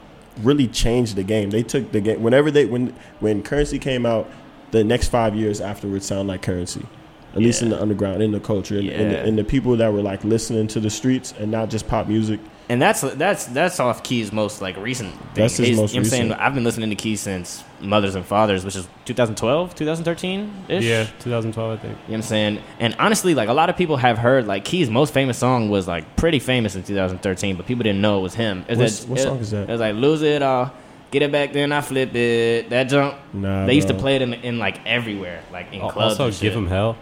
really 0.43 0.69
changed 0.69 1.17
the 1.17 1.25
game. 1.25 1.51
They 1.51 1.65
took 1.65 1.91
the 1.91 2.01
game 2.01 2.23
whenever 2.23 2.53
they 2.53 2.65
when 2.65 2.95
when 3.19 3.43
currency 3.43 3.81
came 3.81 4.07
out, 4.07 4.31
the 4.71 4.85
next 4.85 5.09
five 5.09 5.35
years 5.35 5.61
afterwards 5.61 6.07
sound 6.07 6.29
like 6.29 6.43
currency. 6.43 6.87
At 7.35 7.39
least 7.43 7.61
in 7.63 7.71
the 7.71 7.81
underground, 7.81 8.23
in 8.23 8.31
the 8.33 8.41
culture, 8.41 8.79
and, 8.79 8.89
and, 8.89 9.13
Yeah. 9.13 9.23
the, 9.23 9.29
and 9.29 9.39
the 9.39 9.45
people 9.45 9.77
that 9.77 9.93
were 9.93 10.01
like 10.01 10.23
listening 10.25 10.67
to 10.69 10.81
the 10.81 10.91
streets 10.91 11.35
and 11.39 11.51
not 11.51 11.71
just 11.71 11.89
pop 11.89 12.07
music. 12.07 12.39
And 12.71 12.83
that's 12.83 13.01
that's 13.01 13.47
that's 13.47 13.81
off 13.81 14.03
Key's 14.03 14.31
most 14.31 14.61
like 14.61 14.77
recent. 14.77 15.13
Thing. 15.15 15.21
That's 15.35 15.57
his 15.57 15.69
He's- 15.69 15.79
most 15.79 15.95
you 15.95 16.01
know 16.01 16.05
what 16.05 16.07
I'm 16.07 16.11
saying. 16.11 16.33
I've 16.35 16.55
been 16.55 16.65
listening 16.65 16.91
to 16.91 16.97
Key 16.97 17.17
since 17.17 17.65
Mothers 17.81 18.15
and 18.15 18.27
Fathers, 18.27 18.63
which 18.65 18.77
is 18.77 18.87
2012, 19.07 19.75
2013 19.75 20.65
ish. 20.69 20.85
Yeah, 20.85 21.05
2012, 21.21 21.79
I 21.79 21.81
think. 21.81 21.93
You 21.93 21.97
know 21.97 22.03
what 22.09 22.15
I'm 22.17 22.23
saying? 22.23 22.59
And 22.79 22.95
honestly, 22.99 23.35
like 23.35 23.49
a 23.49 23.55
lot 23.55 23.71
of 23.71 23.77
people 23.79 23.97
have 23.97 24.19
heard 24.19 24.47
like 24.47 24.65
Key's 24.67 24.91
most 24.91 25.15
famous 25.15 25.39
song 25.39 25.71
was 25.71 25.89
like 25.89 26.17
pretty 26.17 26.39
famous 26.41 26.75
in 26.77 26.83
2013, 26.83 27.57
but 27.57 27.65
people 27.65 27.85
didn't 27.85 28.03
know 28.03 28.19
it 28.19 28.23
was 28.23 28.35
him. 28.35 28.65
It 28.69 28.77
was 28.77 29.07
What's- 29.07 29.07
what 29.09 29.19
song 29.21 29.39
is 29.39 29.51
that? 29.53 29.63
It 29.63 29.73
was 29.73 29.81
like 29.81 29.95
Lose 29.95 30.21
It 30.21 30.43
All, 30.43 30.71
Get 31.11 31.23
It 31.23 31.33
Back, 31.33 31.55
Then 31.55 31.73
I 31.73 31.81
Flip 31.81 32.15
It. 32.15 32.69
That 32.69 32.85
jump. 32.85 33.15
Nah, 33.33 33.65
they 33.65 33.73
used 33.75 33.89
to 33.89 33.95
play 33.95 34.17
it 34.17 34.21
in, 34.23 34.35
in 34.35 34.59
like 34.59 34.85
everywhere, 34.85 35.43
like 35.51 35.73
in 35.73 35.81
Al- 35.81 35.91
clubs. 35.91 36.13
Also, 36.21 36.25
and 36.27 36.33
Give 36.35 36.53
shit. 36.53 36.59
Him 36.59 36.67
Hell. 36.67 36.99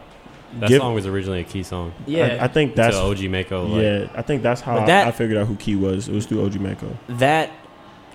That 0.60 0.68
Give- 0.68 0.80
song 0.80 0.94
was 0.94 1.06
originally 1.06 1.40
a 1.40 1.44
Key 1.44 1.62
song. 1.62 1.92
Yeah, 2.06 2.38
I, 2.40 2.44
I 2.44 2.48
think 2.48 2.74
that's 2.74 2.96
to 2.96 3.02
OG 3.02 3.28
Maco. 3.30 3.66
Like, 3.66 3.82
yeah. 3.82 4.08
I 4.14 4.22
think 4.22 4.42
that's 4.42 4.60
how 4.60 4.84
that- 4.86 5.06
I, 5.06 5.08
I 5.08 5.12
figured 5.12 5.36
out 5.38 5.46
who 5.46 5.56
Key 5.56 5.76
was. 5.76 6.08
It 6.08 6.14
was 6.14 6.26
through 6.26 6.44
OG 6.44 6.56
Maco. 6.60 6.96
that 7.08 7.50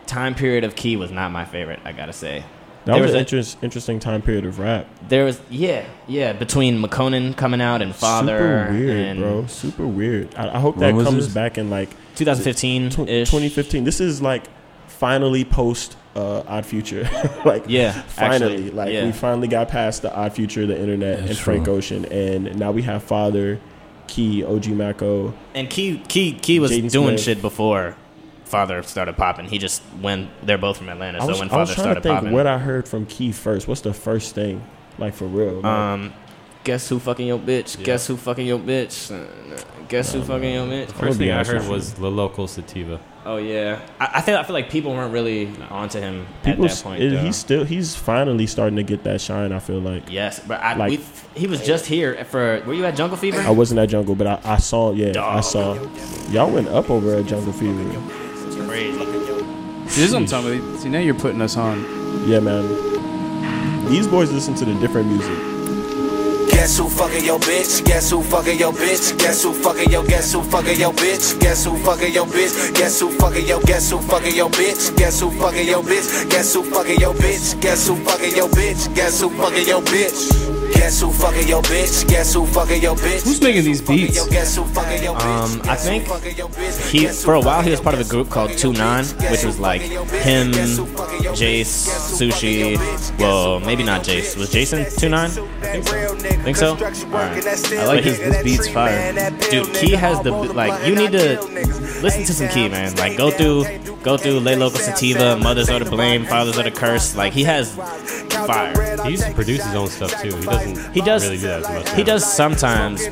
time 0.08 0.36
period 0.36 0.64
of 0.64 0.76
Key 0.76 0.98
was 0.98 1.12
not 1.12 1.32
my 1.32 1.46
favorite. 1.46 1.80
I 1.86 1.92
gotta 1.92 2.14
say. 2.14 2.44
That 2.86 2.94
There 2.94 3.02
was, 3.04 3.10
was 3.10 3.12
an 3.14 3.18
a- 3.18 3.20
interest, 3.20 3.58
interesting 3.62 4.00
time 4.00 4.24
period 4.24 4.44
of 4.44 4.58
rap. 4.58 4.88
There 5.08 5.24
was 5.24 5.40
yeah, 5.52 5.86
yeah, 6.08 6.34
between 6.34 6.82
McConan 6.82 7.38
coming 7.38 7.62
out 7.62 7.82
and 7.84 7.96
Father 7.96 8.38
Super 8.68 8.72
weird, 8.74 8.98
and 8.98 9.20
bro. 9.20 9.46
Super 9.46 9.86
weird. 9.86 10.34
I, 10.36 10.56
I 10.56 10.60
hope 10.60 10.78
that 10.80 10.94
comes 10.96 11.26
this? 11.26 11.34
back 11.34 11.60
in 11.60 11.70
like 11.70 11.90
2015 12.16 12.86
ish. 13.08 13.30
2015. 13.30 13.84
This 13.84 14.00
is 14.02 14.22
like 14.22 14.46
finally 15.02 15.44
post 15.44 15.98
uh, 16.16 16.44
Odd 16.48 16.64
Future. 16.64 17.10
like 17.46 17.64
Yeah, 17.68 17.92
finally, 18.04 18.54
actually, 18.54 18.70
like 18.70 18.94
yeah. 18.94 19.04
we 19.04 19.12
finally 19.12 19.48
got 19.48 19.68
past 19.68 20.04
the 20.04 20.14
Odd 20.16 20.34
Future, 20.34 20.68
the 20.68 20.80
internet, 20.80 21.18
That's 21.18 21.32
and 21.32 21.40
Frank 21.40 21.66
true. 21.66 21.74
Ocean, 21.74 22.06
and 22.06 22.60
now 22.60 22.72
we 22.72 22.84
have 22.84 23.02
Father, 23.04 23.60
Key, 24.06 24.44
OG 24.44 24.68
Maco. 24.68 25.34
And 25.56 25.72
Key 25.72 26.04
Key 26.08 26.34
Key 26.34 26.60
was 26.60 26.72
Jaden 26.72 26.92
doing 26.92 27.18
Smith. 27.18 27.22
shit 27.22 27.42
before 27.42 27.96
Father 28.46 28.84
started 28.84 29.18
popping. 29.18 29.46
He 29.48 29.58
just 29.58 29.82
when 30.02 30.30
they're 30.44 30.60
both 30.60 30.78
from 30.78 30.90
Atlanta, 30.90 31.18
I 31.18 31.22
so 31.22 31.30
was, 31.30 31.40
when 31.40 31.50
I 31.50 31.58
was 31.58 31.70
Father 31.70 31.74
trying 31.74 31.96
to 31.96 32.02
started 32.02 32.04
think 32.04 32.16
popping, 32.18 32.32
what 32.34 32.46
I 32.46 32.60
heard 32.60 32.88
from 32.88 33.08
Key 33.08 33.32
first. 33.32 33.68
What's 33.68 33.82
the 33.82 33.94
first 33.94 34.36
thing, 34.36 34.64
like 35.00 35.16
for 35.16 35.26
real? 35.26 35.56
Like, 35.56 35.66
um, 35.66 36.14
guess 36.64 36.88
who 36.90 37.00
fucking 37.00 37.26
your 37.26 37.40
bitch? 37.40 37.80
Yeah. 37.80 37.86
Guess 37.86 38.06
who 38.06 38.18
fucking 38.18 38.46
your 38.46 38.60
bitch? 38.60 39.12
Uh, 39.12 39.26
Guess 39.88 40.14
who 40.14 40.22
fucking 40.22 40.54
your 40.54 40.68
bitch? 40.68 40.88
The 40.88 40.94
first 40.94 41.18
thing 41.18 41.32
I 41.32 41.44
heard 41.44 41.68
was 41.68 42.00
La 42.00 42.08
Local 42.08 42.48
Sativa. 42.48 43.02
Oh 43.24 43.38
yeah, 43.38 43.80
I, 44.00 44.10
I 44.16 44.22
think 44.22 44.38
I 44.38 44.44
feel 44.44 44.54
like 44.56 44.70
people 44.72 44.94
weren't 44.94 45.14
really 45.14 45.48
onto 45.70 46.00
him 46.00 46.26
people, 46.44 46.66
at 46.66 46.72
that 46.72 46.84
point. 46.84 47.02
Eh, 47.04 47.06
it- 47.06 47.20
he's 47.24 47.36
still 47.36 47.64
he's 47.64 47.96
finally 47.96 48.48
starting 48.48 48.78
to 48.78 48.84
get 48.84 49.04
that 49.04 49.22
shine. 49.22 49.52
I 49.52 49.60
feel 49.60 49.80
like. 49.80 50.10
yes, 50.12 50.40
but 50.40 50.60
I, 50.60 50.74
like- 50.76 50.90
we, 50.90 51.40
he 51.40 51.46
was 51.48 51.64
just 51.64 51.86
here 51.86 52.26
for. 52.26 52.62
Were 52.66 52.74
you 52.74 52.84
at 52.86 52.96
Jungle 52.96 53.18
Fever? 53.18 53.40
I 53.42 53.52
wasn't 53.52 53.80
at 53.80 53.90
Jungle, 53.90 54.16
but 54.16 54.26
I, 54.26 54.40
I 54.44 54.58
saw, 54.58 54.92
yeah, 54.94 55.24
I 55.24 55.42
saw. 55.42 55.76
Y'all 56.32 56.50
went 56.52 56.68
up 56.70 56.90
over 56.90 57.16
at 57.16 57.28
Jungle 57.28 57.54
Fever. 57.54 57.80
It's 58.48 58.56
crazy. 58.56 58.98
See, 58.98 59.06
this 59.06 59.98
is 60.00 60.14
what 60.14 60.20
I'm 60.22 60.26
talking 60.26 60.60
about. 60.60 60.80
See, 60.80 60.90
now 60.90 61.00
you're 61.00 61.14
putting 61.14 61.42
us 61.42 61.58
on. 61.58 62.28
Yeah, 62.28 62.40
man. 62.40 62.66
These 63.90 64.08
boys 64.08 64.32
listen 64.32 64.56
to 64.56 64.66
the 64.66 64.74
different 64.80 65.08
music. 65.10 65.38
Guess 66.52 66.78
who 66.78 66.90
fucking 66.90 67.26
your 67.26 67.40
bitch? 67.40 67.84
Guess 67.86 68.12
who 68.12 68.22
fucking 68.24 68.60
your 68.60 68.74
bitch? 68.74 69.18
Guess 69.18 69.44
who 69.44 69.54
fucking 69.54 69.90
your 69.92 70.04
guess 70.06 70.34
who 70.34 70.42
fucking 70.44 70.80
your 70.80 70.94
bitch? 70.94 71.40
Guess 71.40 71.66
who 71.66 71.78
fucking 71.78 72.14
your 72.14 72.26
bitch? 72.26 72.74
Guess 72.76 73.00
who 73.00 73.12
fucking 73.12 73.48
your 73.48 73.62
guess 73.62 73.92
who 73.92 74.00
fucking 74.02 74.36
your 74.36 74.50
bitch? 74.50 74.96
Guess 74.98 75.20
who 75.22 75.32
fucking 75.32 75.68
your 75.68 75.84
bitch? 75.84 76.30
Guess 76.30 76.54
who 76.54 76.64
fucking 76.64 77.00
your 77.00 77.14
bitch? 77.14 77.62
Guess 77.62 77.88
who 77.88 77.96
fucking 77.96 78.36
your 78.36 78.50
bitch? 78.50 78.96
Guess 78.96 79.22
who 79.22 79.30
fucking 79.30 79.68
your 79.68 79.82
bitch? 79.82 80.61
Guess 80.74 81.02
who 81.02 81.12
fucking 81.12 81.48
your 81.48 81.62
bitch? 81.64 82.08
Guess 82.08 82.34
who 82.34 82.46
fucking 82.46 82.82
your 82.82 82.96
bitch? 82.96 83.24
Who's 83.24 83.42
making 83.42 83.64
these 83.64 83.82
beats? 83.82 84.28
Guess 84.28 84.56
who 84.56 84.66
fucking 84.66 85.04
your? 85.04 85.16
Um, 85.16 85.62
I 85.66 85.76
think 85.76 86.06
fucking 86.06 86.36
your 86.38 86.50
bitch? 86.50 86.92
He 86.92 87.08
for 87.08 87.36
a 87.36 87.42
while 87.42 87.62
he 87.62 87.72
was 87.72 87.80
part 87.82 87.96
of 87.96 88.02
a 88.02 88.10
group 88.10 88.30
called 88.30 88.52
Two 88.58 88.74
Nine, 88.74 89.06
which 89.30 89.44
was 89.44 89.60
like 89.60 89.82
him, 89.82 90.52
Jace, 91.34 91.88
Sushi. 92.18 92.78
Well, 93.20 93.60
maybe 93.60 93.84
not 93.84 94.04
Jace. 94.04 94.38
Was 94.38 94.50
Jason 94.52 94.86
Two 94.98 95.10
Nine? 95.10 95.30
Think 95.32 96.58
so. 96.58 96.74
Alright. 96.74 97.46
I 97.74 97.86
like 97.86 98.04
his, 98.04 98.18
this 98.18 98.44
beat's 98.44 98.68
fire. 98.68 99.14
Dude, 99.50 99.74
Key 99.74 99.92
has 99.92 100.22
the 100.22 100.32
like. 100.32 100.86
You 100.88 100.96
need 100.96 101.12
to 101.12 101.42
listen 102.02 102.24
to 102.24 102.34
some 102.34 102.48
Key, 102.50 102.70
man. 102.70 102.96
Like 102.96 103.18
go 103.18 103.32
through, 103.32 103.66
go 104.04 104.18
through 104.18 104.40
Lay 104.40 104.56
Local 104.56 104.80
Sativa, 104.80 105.38
Mothers 105.38 105.70
Are 105.70 105.80
to 105.80 105.90
Blame, 105.90 106.26
Fathers 106.26 106.58
Are 106.58 106.64
to 106.64 106.72
Curse. 106.72 107.16
Like 107.16 107.34
he 107.34 107.44
has 107.44 107.76
fire. 108.48 109.04
He 109.04 109.12
used 109.12 109.26
to 109.26 109.34
produce 109.34 109.64
his 109.64 109.76
own 109.76 109.88
stuff 109.88 110.22
too. 110.22 110.36
He 110.36 110.61
doesn't. 110.66 110.94
He 110.94 111.02
does. 111.02 111.24
really 111.24 111.38
do 111.38 111.48
that 111.48 111.64
as 111.64 111.70
much. 111.70 111.96
He 111.96 112.04
does 112.04 112.34
sometimes 112.34 113.08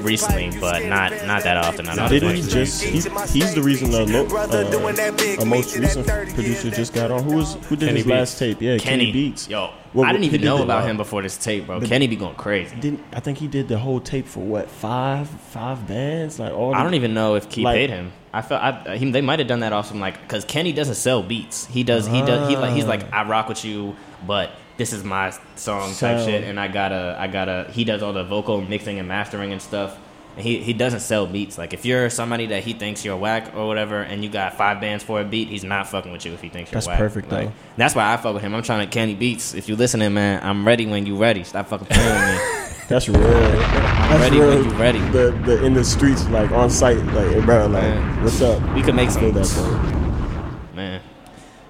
recently, 0.00 0.58
but 0.60 0.84
not 0.86 1.12
not 1.26 1.42
that 1.44 1.56
often. 1.56 1.88
I 1.88 1.96
don't 1.96 2.08
Didn't 2.10 2.36
he 2.36 2.42
just? 2.42 2.82
He, 2.82 2.90
he's 3.38 3.54
the 3.54 3.62
reason 3.62 3.92
a, 3.92 4.04
lo, 4.04 4.26
uh, 4.26 5.40
a 5.40 5.44
most 5.44 5.76
recent 5.76 6.06
producer 6.06 6.70
just 6.70 6.92
got 6.94 7.10
on. 7.10 7.22
Who 7.24 7.36
was 7.36 7.54
who 7.66 7.76
did 7.76 7.86
Kenny 7.86 7.98
his 7.98 8.06
Beats. 8.06 8.08
last 8.16 8.38
tape? 8.38 8.60
Yeah, 8.60 8.78
Kenny, 8.78 9.06
Kenny 9.06 9.12
Beats. 9.12 9.48
Yo, 9.48 9.70
Well, 9.94 10.06
I 10.06 10.12
didn't 10.12 10.24
even 10.24 10.40
know 10.42 10.62
about 10.62 10.82
uh, 10.84 10.86
him 10.86 10.96
before 10.96 11.22
this 11.22 11.36
tape, 11.36 11.66
bro. 11.66 11.80
but- 11.80 11.88
Kenny 11.88 12.06
be 12.06 12.16
going 12.16 12.34
crazy. 12.36 12.74
Didn't 12.76 13.02
I 13.12 13.20
think 13.20 13.38
he 13.38 13.48
did 13.48 13.68
the 13.68 13.78
whole 13.78 14.00
tape 14.00 14.26
for 14.26 14.40
what 14.40 14.70
five 14.70 15.28
five 15.28 15.86
bands 15.86 16.38
like 16.38 16.52
all? 16.52 16.74
I 16.74 16.82
don't 16.82 16.94
even 16.94 17.14
know 17.14 17.34
if 17.36 17.48
Key 17.48 17.62
Like- 17.62 17.76
paid 17.76 17.90
him. 17.90 18.12
I 18.34 18.40
felt 18.40 18.62
I, 18.62 18.96
he, 18.96 19.10
they 19.10 19.20
might 19.20 19.40
have 19.40 19.48
done 19.48 19.60
that 19.60 19.74
off 19.74 19.88
some 19.88 20.00
like 20.00 20.18
because 20.22 20.46
Kenny 20.46 20.72
doesn't 20.72 20.94
sell 20.94 21.22
beats. 21.22 21.66
He 21.66 21.82
does. 21.84 22.06
He 22.06 22.22
does. 22.22 22.48
He 22.48 22.56
like 22.56 22.72
he's 22.72 22.86
like 22.86 23.12
I 23.12 23.24
rock 23.28 23.48
with 23.48 23.62
you, 23.62 23.94
but 24.26 24.50
this 24.76 24.92
is 24.92 25.04
my 25.04 25.32
song 25.56 25.94
type 25.94 26.24
shit, 26.24 26.44
and 26.44 26.58
I 26.58 26.68
gotta 26.68 27.16
I 27.18 27.26
gotta. 27.28 27.68
He 27.72 27.84
does 27.84 28.02
all 28.02 28.12
the 28.12 28.24
vocal 28.24 28.60
mixing 28.60 28.98
and 28.98 29.06
mastering 29.08 29.52
and 29.52 29.60
stuff. 29.62 29.98
And 30.34 30.42
he, 30.46 30.60
he 30.62 30.72
doesn't 30.72 31.00
sell 31.00 31.26
beats. 31.26 31.58
Like 31.58 31.74
if 31.74 31.84
you're 31.84 32.08
somebody 32.08 32.46
that 32.46 32.64
he 32.64 32.72
thinks 32.72 33.04
you're 33.04 33.18
whack 33.18 33.54
or 33.54 33.66
whatever, 33.66 34.00
and 34.00 34.24
you 34.24 34.30
got 34.30 34.54
five 34.56 34.80
bands 34.80 35.04
for 35.04 35.20
a 35.20 35.24
beat, 35.24 35.48
he's 35.48 35.62
not 35.62 35.88
fucking 35.88 36.10
with 36.10 36.24
you 36.24 36.32
if 36.32 36.40
he 36.40 36.48
thinks 36.48 36.70
you're 36.72 36.76
That's 36.76 36.86
whack. 36.86 36.96
perfect, 36.98 37.30
Like, 37.30 37.48
though. 37.48 37.52
That's 37.76 37.94
why 37.94 38.10
I 38.14 38.16
fuck 38.16 38.32
with 38.32 38.42
him. 38.42 38.54
I'm 38.54 38.62
trying 38.62 38.86
to 38.88 38.90
Kenny 38.90 39.14
Beats. 39.14 39.52
If 39.52 39.68
you 39.68 39.76
listening, 39.76 40.14
man, 40.14 40.40
I'm 40.42 40.66
ready 40.66 40.86
when 40.86 41.04
you 41.04 41.16
ready. 41.16 41.44
Stop 41.44 41.66
fucking 41.68 41.86
playing 41.88 42.34
me. 42.34 42.40
That's 42.88 43.10
real. 43.10 43.20
That's 43.20 44.20
ready 44.22 44.40
real. 44.40 44.48
when 44.48 44.64
you 44.64 44.70
ready. 44.76 44.98
The, 45.10 45.38
the 45.44 45.64
in 45.66 45.74
the 45.74 45.84
streets, 45.84 46.26
like 46.30 46.50
on 46.50 46.70
site, 46.70 46.96
like 47.08 47.28
hey, 47.28 47.40
bro, 47.42 47.66
like 47.66 47.82
Man. 47.82 48.24
what's 48.24 48.40
up? 48.40 48.74
We 48.74 48.80
could 48.82 48.94
make 48.94 49.10
some- 49.10 49.32
that, 49.32 49.46
bro. 49.54 50.60
Man, 50.74 51.02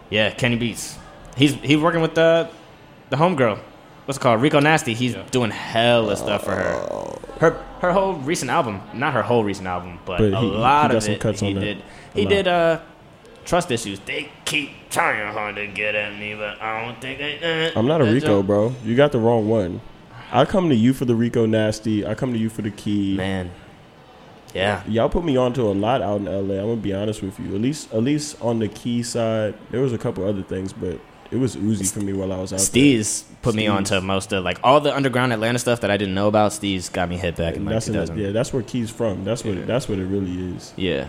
yeah, 0.08 0.30
Kenny 0.30 0.54
Beats. 0.56 0.96
He's 1.36 1.54
he's 1.54 1.78
working 1.78 2.00
with 2.00 2.14
the 2.14 2.48
the 3.12 3.18
homegirl. 3.18 3.58
What's 4.06 4.18
it 4.18 4.20
called? 4.20 4.42
Rico 4.42 4.58
Nasty. 4.58 4.94
He's 4.94 5.14
doing 5.30 5.50
hella 5.52 6.16
stuff 6.16 6.44
for 6.44 6.50
her. 6.52 7.18
Her 7.38 7.64
her 7.80 7.92
whole 7.92 8.14
recent 8.14 8.50
album, 8.50 8.80
not 8.94 9.12
her 9.12 9.22
whole 9.22 9.44
recent 9.44 9.68
album, 9.68 9.98
but, 10.04 10.18
But 10.18 10.32
a 10.32 10.40
he- 10.40 10.50
he 10.50 10.56
lot 10.56 10.88
got 10.88 10.96
of 10.96 11.02
some 11.04 11.12
it 11.14 11.20
cuts 11.20 11.40
he 11.40 11.48
on 11.48 11.54
that. 11.54 11.60
did. 11.60 11.78
A 11.78 12.18
He 12.18 12.24
did 12.26 12.48
uh 12.48 12.80
trust 13.44 13.70
issues. 13.70 14.00
They 14.00 14.30
keep 14.44 14.70
trying 14.90 15.32
hard 15.32 15.56
to 15.56 15.66
get 15.68 15.94
at 15.94 16.18
me, 16.18 16.34
but 16.34 16.60
I 16.62 16.84
don't 16.84 17.00
think 17.00 17.18
they. 17.18 17.72
I'm 17.76 17.86
not 17.86 18.00
a 18.00 18.04
Rico, 18.04 18.42
bro. 18.42 18.74
You 18.84 18.96
got 18.96 19.12
the 19.12 19.18
wrong 19.20 19.48
one. 19.48 19.80
I 20.32 20.44
come 20.46 20.68
to 20.70 20.74
you 20.74 20.92
for 20.94 21.04
the 21.04 21.14
Rico 21.14 21.44
Nasty. 21.46 22.06
I 22.06 22.14
come 22.14 22.32
to 22.32 22.38
you 22.38 22.48
for 22.48 22.62
the 22.62 22.70
key. 22.70 23.16
Man, 23.16 23.50
yeah. 24.54 24.82
Y'all 24.88 25.08
put 25.10 25.24
me 25.24 25.36
onto 25.36 25.62
a 25.66 25.72
lot 25.72 26.02
out 26.02 26.20
in 26.20 26.24
LA. 26.26 26.54
I'm 26.54 26.66
gonna 26.70 26.76
be 26.76 26.92
honest 26.94 27.22
with 27.22 27.38
you. 27.38 27.54
At 27.54 27.60
least, 27.60 27.92
at 27.92 28.02
least 28.02 28.40
on 28.42 28.58
the 28.58 28.68
key 28.68 29.02
side, 29.02 29.54
there 29.70 29.80
was 29.80 29.92
a 29.92 29.98
couple 29.98 30.26
other 30.26 30.42
things, 30.42 30.72
but 30.72 30.98
it 31.32 31.38
was 31.38 31.56
oozy 31.56 31.84
for 31.84 32.00
me 32.00 32.12
while 32.12 32.32
I 32.32 32.38
was 32.38 32.52
out 32.52 32.60
Steez 32.60 33.24
put 33.42 33.54
me 33.54 33.64
Steez. 33.66 33.72
onto 33.74 34.00
most 34.00 34.32
of 34.32 34.44
like 34.44 34.58
all 34.62 34.80
the 34.80 34.94
underground 34.94 35.32
Atlanta 35.32 35.58
stuff 35.58 35.80
that 35.80 35.90
I 35.90 35.96
didn't 35.96 36.14
know 36.14 36.28
about. 36.28 36.52
Steez 36.52 36.92
got 36.92 37.08
me 37.08 37.16
hit 37.16 37.36
back 37.36 37.54
in 37.54 37.60
And 37.60 37.66
like 37.66 37.74
that's 37.76 37.88
in 37.88 37.94
2000. 37.94 38.18
yeah, 38.18 38.30
that's 38.30 38.52
where 38.52 38.62
Key's 38.62 38.90
from. 38.90 39.24
That's 39.24 39.44
what 39.44 39.54
Yeah. 39.56 39.64
that's 39.64 39.88
what 39.88 39.98
it 39.98 40.04
really 40.06 40.54
is. 40.54 40.72
yeah. 40.76 41.06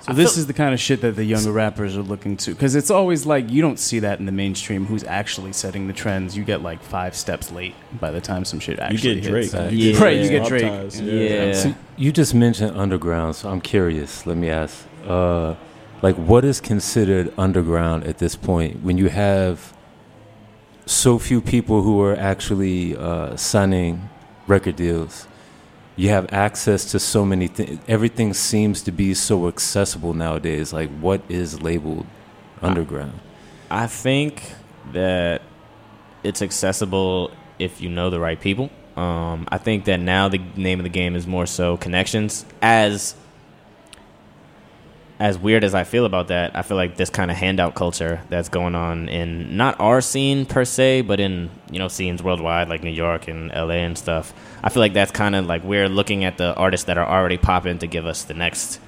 So 0.00 0.10
I 0.10 0.14
this 0.16 0.32
feel- 0.32 0.40
is 0.40 0.46
the 0.48 0.52
kind 0.52 0.74
of 0.74 0.80
shit 0.80 1.00
that 1.02 1.14
the 1.14 1.24
younger 1.24 1.52
rappers 1.52 1.96
are 1.96 2.02
looking 2.02 2.36
to, 2.38 2.50
because 2.50 2.74
it's 2.74 2.90
always 2.90 3.24
like 3.24 3.48
you 3.50 3.62
don't 3.62 3.78
see 3.78 4.00
that 4.00 4.18
in 4.18 4.26
the 4.26 4.32
mainstream. 4.32 4.86
Who's 4.86 5.04
actually 5.04 5.52
setting 5.52 5.86
the 5.86 5.92
trends? 5.92 6.36
You 6.36 6.42
get 6.42 6.60
like 6.60 6.82
five 6.82 7.14
steps 7.14 7.52
late 7.52 7.76
by 8.00 8.10
the 8.10 8.20
time 8.20 8.44
some 8.44 8.58
shit 8.58 8.78
You 8.78 8.82
actually 8.82 9.14
get 9.20 9.30
Drake. 9.30 9.42
hits. 9.44 9.54
Uh, 9.54 9.68
You 9.70 9.92
yeah. 9.92 10.02
Right, 10.04 10.16
you 10.18 10.28
get 10.28 10.40
Mob 10.40 10.48
Drake. 10.48 10.62
Ties, 10.62 11.00
Yeah. 11.00 11.52
So 11.54 11.74
you 11.96 12.10
just 12.10 12.34
mentioned 12.34 12.76
underground, 12.76 13.36
so 13.36 13.48
I'm 13.48 13.60
curious. 13.60 14.26
Let 14.26 14.36
me 14.38 14.50
ask, 14.50 14.84
uh, 15.06 15.54
like, 16.02 16.16
what 16.16 16.44
is 16.44 16.60
considered 16.60 17.32
underground 17.38 18.04
at 18.04 18.18
this 18.18 18.34
point 18.36 18.82
when 18.82 18.98
you 18.98 19.08
have 19.08 19.72
so 20.84 21.18
few 21.18 21.40
people 21.40 21.82
who 21.82 22.02
are 22.02 22.16
actually 22.16 22.96
uh, 22.96 23.36
signing 23.36 24.10
record 24.46 24.76
deals? 24.76 25.28
You 25.94 26.08
have 26.08 26.32
access 26.32 26.90
to 26.92 26.98
so 26.98 27.24
many 27.24 27.46
things. 27.46 27.78
Everything 27.86 28.34
seems 28.34 28.82
to 28.82 28.90
be 28.90 29.14
so 29.14 29.46
accessible 29.46 30.14
nowadays. 30.14 30.72
Like, 30.72 30.90
what 30.98 31.22
is 31.28 31.62
labeled 31.62 32.06
underground? 32.60 33.20
I 33.70 33.86
think 33.86 34.54
that 34.92 35.42
it's 36.24 36.42
accessible 36.42 37.30
if 37.58 37.80
you 37.80 37.88
know 37.88 38.10
the 38.10 38.18
right 38.18 38.40
people. 38.40 38.70
Um, 38.96 39.46
I 39.50 39.58
think 39.58 39.84
that 39.84 40.00
now 40.00 40.28
the 40.28 40.40
name 40.56 40.80
of 40.80 40.84
the 40.84 40.90
game 40.90 41.14
is 41.14 41.26
more 41.26 41.46
so 41.46 41.76
connections. 41.76 42.44
As 42.60 43.14
as 45.22 45.38
weird 45.38 45.62
as 45.62 45.72
I 45.72 45.84
feel 45.84 46.04
about 46.04 46.28
that, 46.28 46.56
I 46.56 46.62
feel 46.62 46.76
like 46.76 46.96
this 46.96 47.08
kind 47.08 47.30
of 47.30 47.36
handout 47.36 47.76
culture 47.76 48.20
that's 48.28 48.48
going 48.48 48.74
on 48.74 49.08
in 49.08 49.56
not 49.56 49.78
our 49.78 50.00
scene 50.00 50.44
per 50.46 50.64
se, 50.64 51.02
but 51.02 51.20
in 51.20 51.48
you 51.70 51.78
know 51.78 51.86
scenes 51.86 52.24
worldwide 52.24 52.68
like 52.68 52.82
New 52.82 52.90
York 52.90 53.28
and 53.28 53.48
LA 53.52 53.84
and 53.86 53.96
stuff. 53.96 54.34
I 54.64 54.68
feel 54.68 54.80
like 54.80 54.94
that's 54.94 55.12
kind 55.12 55.36
of 55.36 55.46
like 55.46 55.62
we're 55.62 55.88
looking 55.88 56.24
at 56.24 56.38
the 56.38 56.52
artists 56.56 56.86
that 56.86 56.98
are 56.98 57.06
already 57.06 57.38
popping 57.38 57.78
to 57.78 57.86
give 57.86 58.04
us 58.04 58.24
the 58.24 58.34
next 58.34 58.80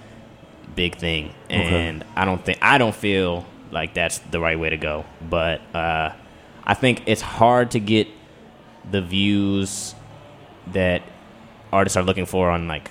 big 0.74 0.96
thing, 0.96 1.32
and 1.48 2.04
I 2.16 2.24
don't 2.24 2.44
think 2.44 2.58
I 2.60 2.78
don't 2.78 2.96
feel 2.96 3.46
like 3.70 3.94
that's 3.94 4.18
the 4.18 4.40
right 4.40 4.58
way 4.58 4.70
to 4.70 4.76
go. 4.76 5.04
But 5.30 5.60
uh, 5.72 6.14
I 6.64 6.74
think 6.74 7.04
it's 7.06 7.22
hard 7.22 7.70
to 7.70 7.78
get 7.78 8.08
the 8.90 9.02
views 9.02 9.94
that 10.72 11.02
artists 11.72 11.96
are 11.96 12.02
looking 12.02 12.26
for 12.26 12.50
on 12.50 12.66
like 12.66 12.90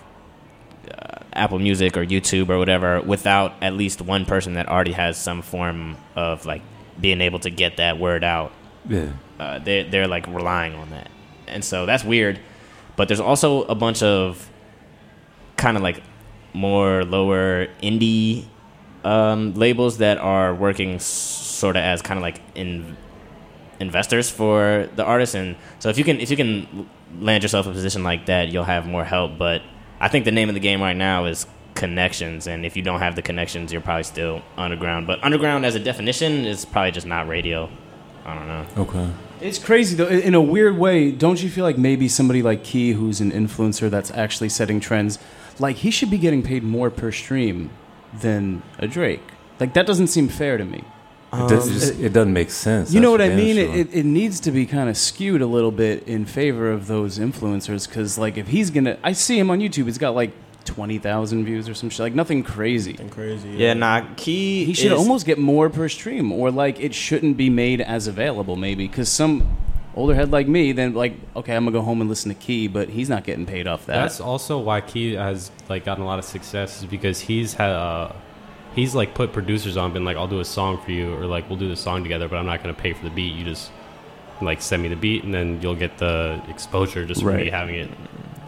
uh, 0.92 1.20
Apple 1.34 1.60
Music 1.60 1.98
or 1.98 2.06
YouTube 2.06 2.50
or 2.50 2.58
whatever 2.58 3.02
without 3.02 3.54
at 3.62 3.74
least 3.74 4.02
one 4.02 4.26
person 4.26 4.54
that 4.54 4.68
already 4.68 4.92
has 4.94 5.18
some 5.18 5.42
form 5.42 5.98
of 6.16 6.46
like 6.46 6.62
being 7.00 7.22
able 7.22 7.40
to 7.40 7.50
get 7.50 7.78
that 7.78 8.00
word 8.00 8.24
out. 8.24 8.52
Yeah. 8.88 9.14
Uh, 9.40 9.60
they're 9.60 9.84
they're 9.84 10.08
like 10.08 10.28
relying 10.28 10.76
on 10.76 10.90
that, 10.92 11.10
and 11.48 11.64
so 11.66 11.86
that's 11.86 12.04
weird. 12.04 12.40
But 12.96 13.08
there's 13.08 13.20
also 13.20 13.64
a 13.64 13.76
bunch 13.76 14.04
of 14.04 14.50
kind 15.58 15.76
of 15.78 15.84
like 15.84 16.02
more 16.54 17.04
lower 17.04 17.68
indie 17.82 18.46
um, 19.04 19.54
labels 19.54 19.98
that 19.98 20.18
are 20.18 20.54
working 20.54 21.00
sort 21.00 21.76
of 21.76 21.84
as 21.84 22.02
kind 22.02 22.18
of 22.18 22.22
like 22.22 22.40
in 22.56 22.96
investors 23.80 24.30
for 24.30 24.88
the 24.96 25.04
artists 25.04 25.36
and 25.36 25.56
so 25.80 25.90
if 25.90 25.98
you 25.98 26.04
can 26.04 26.20
if 26.22 26.30
you 26.30 26.38
can 26.38 26.88
land 27.20 27.44
yourself 27.44 27.66
a 27.68 27.72
position 27.72 28.04
like 28.04 28.28
that 28.28 28.50
you'll 28.50 28.64
have 28.64 28.88
more 28.88 29.04
help 29.04 29.38
but 29.38 29.62
i 30.04 30.08
think 30.08 30.26
the 30.26 30.32
name 30.32 30.50
of 30.50 30.56
the 30.56 30.62
game 30.70 30.82
right 30.82 30.98
now 30.98 31.26
is 31.26 31.46
connections 31.74 32.46
and 32.46 32.66
if 32.66 32.76
you 32.78 32.84
don't 32.84 33.00
have 33.00 33.16
the 33.16 33.22
connections 33.22 33.72
you're 33.72 33.82
probably 33.82 34.04
still 34.04 34.42
underground 34.58 35.08
but 35.08 35.24
underground 35.24 35.66
as 35.66 35.74
a 35.76 35.80
definition 35.80 36.46
is 36.46 36.66
probably 36.66 36.92
just 36.92 37.08
not 37.08 37.28
radio 37.28 37.68
i 38.26 38.36
don't 38.36 38.48
know 38.48 38.66
Okay. 38.78 39.10
It's 39.42 39.60
crazy 39.60 39.96
though. 39.98 40.08
In 40.08 40.36
a 40.36 40.42
weird 40.42 40.78
way, 40.78 41.12
don't 41.12 41.44
you 41.44 41.50
feel 41.50 41.66
like 41.66 41.78
maybe 41.78 42.08
somebody 42.08 42.42
like 42.42 42.64
Key, 42.64 42.94
who's 42.94 43.20
an 43.20 43.30
influencer 43.32 43.90
that's 43.90 44.10
actually 44.12 44.48
setting 44.48 44.80
trends, 44.80 45.20
like 45.60 45.76
he 45.78 45.92
should 45.92 46.10
be 46.10 46.18
getting 46.18 46.42
paid 46.44 46.64
more 46.64 46.90
per 46.90 47.12
stream 47.12 47.70
than 48.14 48.62
a 48.80 48.88
Drake? 48.88 49.20
Like 49.60 49.74
that 49.74 49.86
doesn't 49.86 50.08
seem 50.08 50.30
fair 50.30 50.58
to 50.58 50.64
me. 50.64 50.86
It, 51.34 51.50
does, 51.50 51.70
just, 51.72 52.00
it 52.00 52.14
doesn't 52.14 52.34
make 52.34 52.52
sense. 52.52 52.94
You 52.94 53.00
know 53.02 53.12
what 53.12 53.22
I 53.22 53.30
mean? 53.30 53.56
sure. 53.56 53.66
It, 53.76 53.88
it, 53.90 53.94
it 54.00 54.06
needs 54.06 54.40
to 54.42 54.52
be 54.52 54.66
kind 54.66 54.90
of 54.90 54.96
skewed 54.98 55.42
a 55.42 55.48
little 55.48 55.72
bit 55.72 56.08
in 56.08 56.26
favor 56.26 56.72
of 56.72 56.88
those 56.88 57.18
influencers 57.20 57.88
because, 57.88 58.18
like, 58.18 58.38
if 58.38 58.48
he's 58.48 58.70
gonna, 58.70 58.98
I 59.04 59.14
see 59.14 59.40
him 59.40 59.50
on 59.50 59.60
YouTube. 59.60 59.86
He's 59.86 59.98
got 59.98 60.16
like 60.16 60.32
twenty 60.66 60.98
thousand 60.98 61.44
views 61.46 61.68
or 61.68 61.74
some 61.74 61.90
shit, 61.90 62.00
like 62.00 62.14
nothing 62.16 62.42
crazy. 62.44 62.96
And 62.98 63.12
crazy. 63.12 63.50
yeah 63.50 63.74
nah 63.74 64.06
key 64.16 64.64
He 64.64 64.74
should 64.74 64.94
is- 64.94 64.98
almost 64.98 65.26
get 65.26 65.38
more 65.38 65.70
per 65.70 65.90
stream, 65.90 66.32
or 66.32 66.52
like 66.52 66.80
it 66.80 66.94
shouldn't 66.94 67.36
be 67.36 67.50
made 67.50 67.82
as 67.82 68.08
available, 68.08 68.56
maybe 68.56 68.88
because 68.88 69.10
some 69.10 69.58
older 69.96 70.16
head 70.16 70.32
like 70.32 70.48
me, 70.48 70.72
then 70.72 70.94
like, 70.94 71.16
okay, 71.36 71.56
I'm 71.56 71.66
gonna 71.66 71.74
go 71.78 71.82
home 71.82 72.00
and 72.00 72.10
listen 72.10 72.30
to 72.30 72.36
Key, 72.40 72.68
but 72.70 72.88
he's 72.90 73.10
not 73.10 73.26
getting 73.26 73.46
paid 73.46 73.68
off 73.68 73.86
that. 73.88 74.02
That's 74.04 74.22
also 74.22 74.58
why 74.60 74.80
Key 74.82 75.14
has 75.16 75.52
like 75.68 75.84
gotten 75.84 76.02
a 76.04 76.08
lot 76.08 76.18
of 76.20 76.26
success 76.26 76.80
is 76.80 76.86
because 76.86 77.20
he's 77.20 77.54
had 77.54 77.72
uh, 77.72 78.14
he's 78.76 78.96
like 78.96 79.14
put 79.14 79.34
producers 79.34 79.78
on, 79.78 79.94
been 79.94 80.06
like, 80.06 80.18
I'll 80.18 80.28
do 80.28 80.40
a 80.40 80.46
song 80.46 80.82
for 80.82 80.92
you, 80.92 81.14
or 81.16 81.26
like 81.26 81.50
we'll 81.50 81.60
do 81.60 81.70
the 81.70 81.76
song 81.76 82.04
together, 82.04 82.28
but 82.28 82.38
I'm 82.38 82.46
not 82.46 82.62
gonna 82.62 82.74
pay 82.74 82.94
for 82.94 83.04
the 83.04 83.10
beat. 83.10 83.34
You 83.34 83.44
just 83.44 83.72
like 84.42 84.62
send 84.62 84.84
me 84.84 84.90
the 84.90 84.96
beat, 84.96 85.24
and 85.24 85.34
then 85.34 85.62
you'll 85.62 85.76
get 85.76 85.98
the 85.98 86.42
exposure 86.50 87.06
just 87.06 87.22
for 87.22 87.34
me 87.34 87.50
having 87.50 87.76
it. 87.76 87.90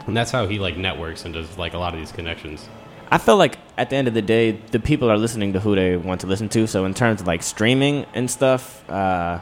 And 0.07 0.15
that's 0.15 0.32
how 0.32 0.47
he 0.47 0.59
like 0.59 0.78
networks 0.78 1.26
and 1.26 1.34
does 1.34 1.57
like 1.57 1.73
a 1.73 1.78
lot 1.78 1.93
of 1.93 1.99
these 1.99 2.11
connections. 2.11 2.67
I 3.11 3.17
feel 3.17 3.38
like 3.38 3.57
at 3.78 3.89
the 3.89 3.95
end 3.95 4.07
of 4.07 4.13
the 4.13 4.21
day, 4.21 4.51
the 4.51 4.80
people 4.80 5.09
are 5.11 5.17
listening 5.17 5.53
to 5.53 5.59
who 5.59 5.76
they 5.76 5.95
want 5.95 6.21
to 6.21 6.28
listen 6.28 6.49
to. 6.49 6.67
So 6.67 6.86
in 6.86 6.93
terms 6.93 7.21
of 7.21 7.28
like 7.28 7.43
streaming 7.43 8.05
and 8.13 8.30
stuff, 8.30 8.88
uh, 8.89 9.39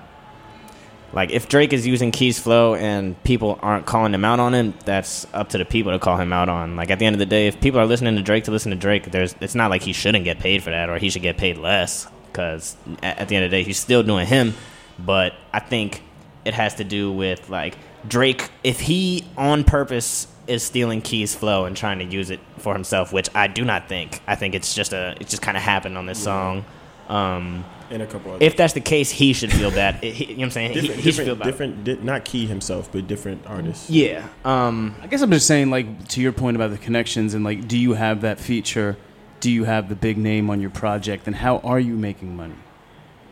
like 1.13 1.29
if 1.29 1.47
Drake 1.47 1.73
is 1.73 1.85
using 1.85 2.11
Key's 2.11 2.39
Flow 2.39 2.73
and 2.73 3.21
people 3.23 3.59
aren't 3.61 3.85
calling 3.85 4.13
him 4.13 4.25
out 4.25 4.39
on 4.39 4.53
him, 4.53 4.73
that's 4.83 5.27
up 5.33 5.49
to 5.49 5.59
the 5.59 5.65
people 5.65 5.91
to 5.91 5.99
call 5.99 6.17
him 6.17 6.33
out 6.33 6.49
on. 6.49 6.75
Like 6.75 6.89
at 6.89 6.97
the 6.97 7.05
end 7.05 7.13
of 7.13 7.19
the 7.19 7.25
day, 7.27 7.47
if 7.47 7.61
people 7.61 7.79
are 7.79 7.85
listening 7.85 8.15
to 8.15 8.23
Drake 8.23 8.45
to 8.45 8.51
listen 8.51 8.71
to 8.71 8.77
Drake, 8.77 9.11
there's 9.11 9.35
it's 9.39 9.55
not 9.55 9.69
like 9.69 9.83
he 9.83 9.93
shouldn't 9.93 10.25
get 10.25 10.39
paid 10.39 10.63
for 10.63 10.71
that 10.71 10.89
or 10.89 10.97
he 10.97 11.11
should 11.11 11.21
get 11.21 11.37
paid 11.37 11.57
less 11.57 12.07
because 12.33 12.75
at, 13.03 13.27
the 13.27 13.35
end 13.35 13.45
of 13.45 13.51
the 13.51 13.57
day, 13.57 13.63
he's 13.63 13.77
still 13.77 14.01
doing 14.01 14.25
him. 14.25 14.55
But 14.97 15.35
I 15.53 15.59
think 15.59 16.01
it 16.45 16.55
has 16.55 16.75
to 16.75 16.83
do 16.83 17.11
with 17.11 17.47
like 17.47 17.77
Drake 18.07 18.49
if 18.63 18.79
he 18.79 19.23
on 19.37 19.63
purpose 19.63 20.27
is 20.47 20.63
stealing 20.63 21.01
Key's 21.01 21.35
flow 21.35 21.65
and 21.65 21.77
trying 21.77 21.99
to 21.99 22.05
use 22.05 22.31
it 22.31 22.39
for 22.57 22.73
himself, 22.73 23.13
which 23.13 23.29
I 23.35 23.47
do 23.47 23.63
not 23.63 23.87
think. 23.87 24.19
I 24.27 24.35
think 24.35 24.55
it's 24.55 24.73
just 24.73 24.93
a 24.93 25.15
it 25.19 25.27
just 25.27 25.43
kind 25.43 25.55
of 25.55 25.63
happened 25.63 25.97
on 25.97 26.07
this 26.07 26.21
song. 26.21 26.65
Um, 27.07 27.65
And 27.93 28.01
a 28.01 28.07
couple 28.07 28.31
other 28.33 28.43
if 28.43 28.57
that's 28.57 28.73
the 28.73 28.81
case, 28.81 29.11
he 29.11 29.33
should 29.33 29.53
feel 29.53 29.69
bad. 29.69 30.03
He- 30.03 30.25
you 30.25 30.29
know 30.31 30.39
what 30.39 30.43
I'm 30.45 30.51
saying? 30.51 30.71
He, 30.73 30.81
different, 30.81 31.01
he 31.01 31.11
should 31.11 31.25
feel 31.25 31.35
bad. 31.35 31.45
different 31.45 31.83
di- 31.83 31.95
not 32.01 32.25
Key 32.25 32.47
himself, 32.47 32.89
but 32.91 33.05
different 33.07 33.45
artists. 33.45 33.87
Yeah. 33.89 34.27
Um, 34.43 34.95
I 35.01 35.07
guess 35.07 35.21
I'm 35.21 35.29
just 35.31 35.45
saying, 35.45 35.69
like, 35.69 36.07
to 36.09 36.21
your 36.21 36.31
point 36.31 36.55
about 36.57 36.71
the 36.71 36.77
connections 36.79 37.35
and 37.35 37.43
like, 37.45 37.67
do 37.67 37.77
you 37.77 37.93
have 37.93 38.21
that 38.21 38.39
feature? 38.39 38.97
Do 39.41 39.51
you 39.51 39.65
have 39.65 39.89
the 39.89 39.95
big 39.95 40.17
name 40.17 40.49
on 40.49 40.59
your 40.59 40.71
project? 40.71 41.27
And 41.27 41.35
how 41.35 41.57
are 41.59 41.79
you 41.79 41.95
making 41.95 42.35
money? 42.35 42.55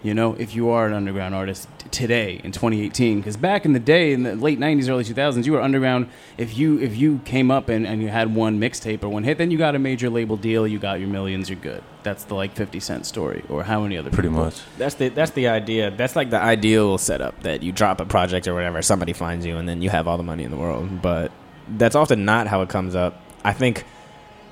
You 0.04 0.16
know, 0.16 0.34
if 0.39 0.56
you 0.56 0.70
are 0.70 0.88
an 0.88 0.93
underground 0.93 1.36
artist 1.36 1.68
t- 1.78 1.88
today 1.89 2.41
in 2.43 2.52
2018, 2.52 3.20
because 3.20 3.38
back 3.38 3.66
in 3.66 3.74
the 3.74 3.80
day, 3.80 4.14
in 4.14 4.24
the 4.24 4.36
late 4.36 4.60
90s, 4.60 4.89
early 4.89 5.04
2000s, 5.04 5.45
you 5.45 5.52
were 5.52 5.62
underground. 5.62 6.10
If 6.39 6.58
you 6.58 6.80
if 6.80 6.97
you 6.97 7.20
came 7.24 7.52
up 7.52 7.70
and, 7.70 7.86
and 7.86 8.02
you 8.02 8.08
had 8.08 8.34
one 8.34 8.60
mixtape 8.60 9.04
or 9.04 9.10
one 9.10 9.24
hit, 9.24 9.38
then 9.38 9.52
you 9.52 9.60
got 9.60 9.76
a 9.76 9.80
major 9.80 10.10
label 10.10 10.38
deal, 10.38 10.68
you 10.68 10.80
got 10.80 10.99
your 10.99 11.08
millions, 11.08 11.52
you're 11.52 11.60
good. 11.60 11.84
That's 12.02 12.24
the 12.24 12.34
like 12.34 12.56
50 12.56 12.80
Cent 12.80 13.06
story, 13.06 13.43
or 13.47 13.62
how 13.64 13.82
many 13.82 13.95
other 13.95 14.10
Pretty 14.10 14.30
people. 14.30 14.45
much. 14.45 14.60
that's 14.80 14.95
the 14.95 15.10
that's 15.10 15.32
the 15.32 15.49
idea. 15.49 15.91
That's 15.91 16.16
like 16.16 16.32
the 16.32 16.39
ideal 16.41 16.97
setup 16.97 17.43
that 17.43 17.62
you 17.62 17.72
drop 17.72 18.02
a 18.02 18.06
project 18.06 18.47
or 18.47 18.56
whatever, 18.56 18.82
somebody 18.82 19.14
finds 19.14 19.45
you, 19.45 19.58
and 19.58 19.70
then 19.70 19.84
you 19.84 19.91
have 19.91 20.08
all 20.08 20.18
the 20.18 20.24
money 20.24 20.43
in 20.43 20.49
the 20.49 20.58
world. 20.58 21.02
But 21.04 21.32
that's 21.68 21.95
often 21.95 22.26
not 22.26 22.47
how 22.47 22.64
it 22.64 22.70
comes 22.70 22.95
up. 22.95 23.22
I 23.43 23.54
think 23.54 23.86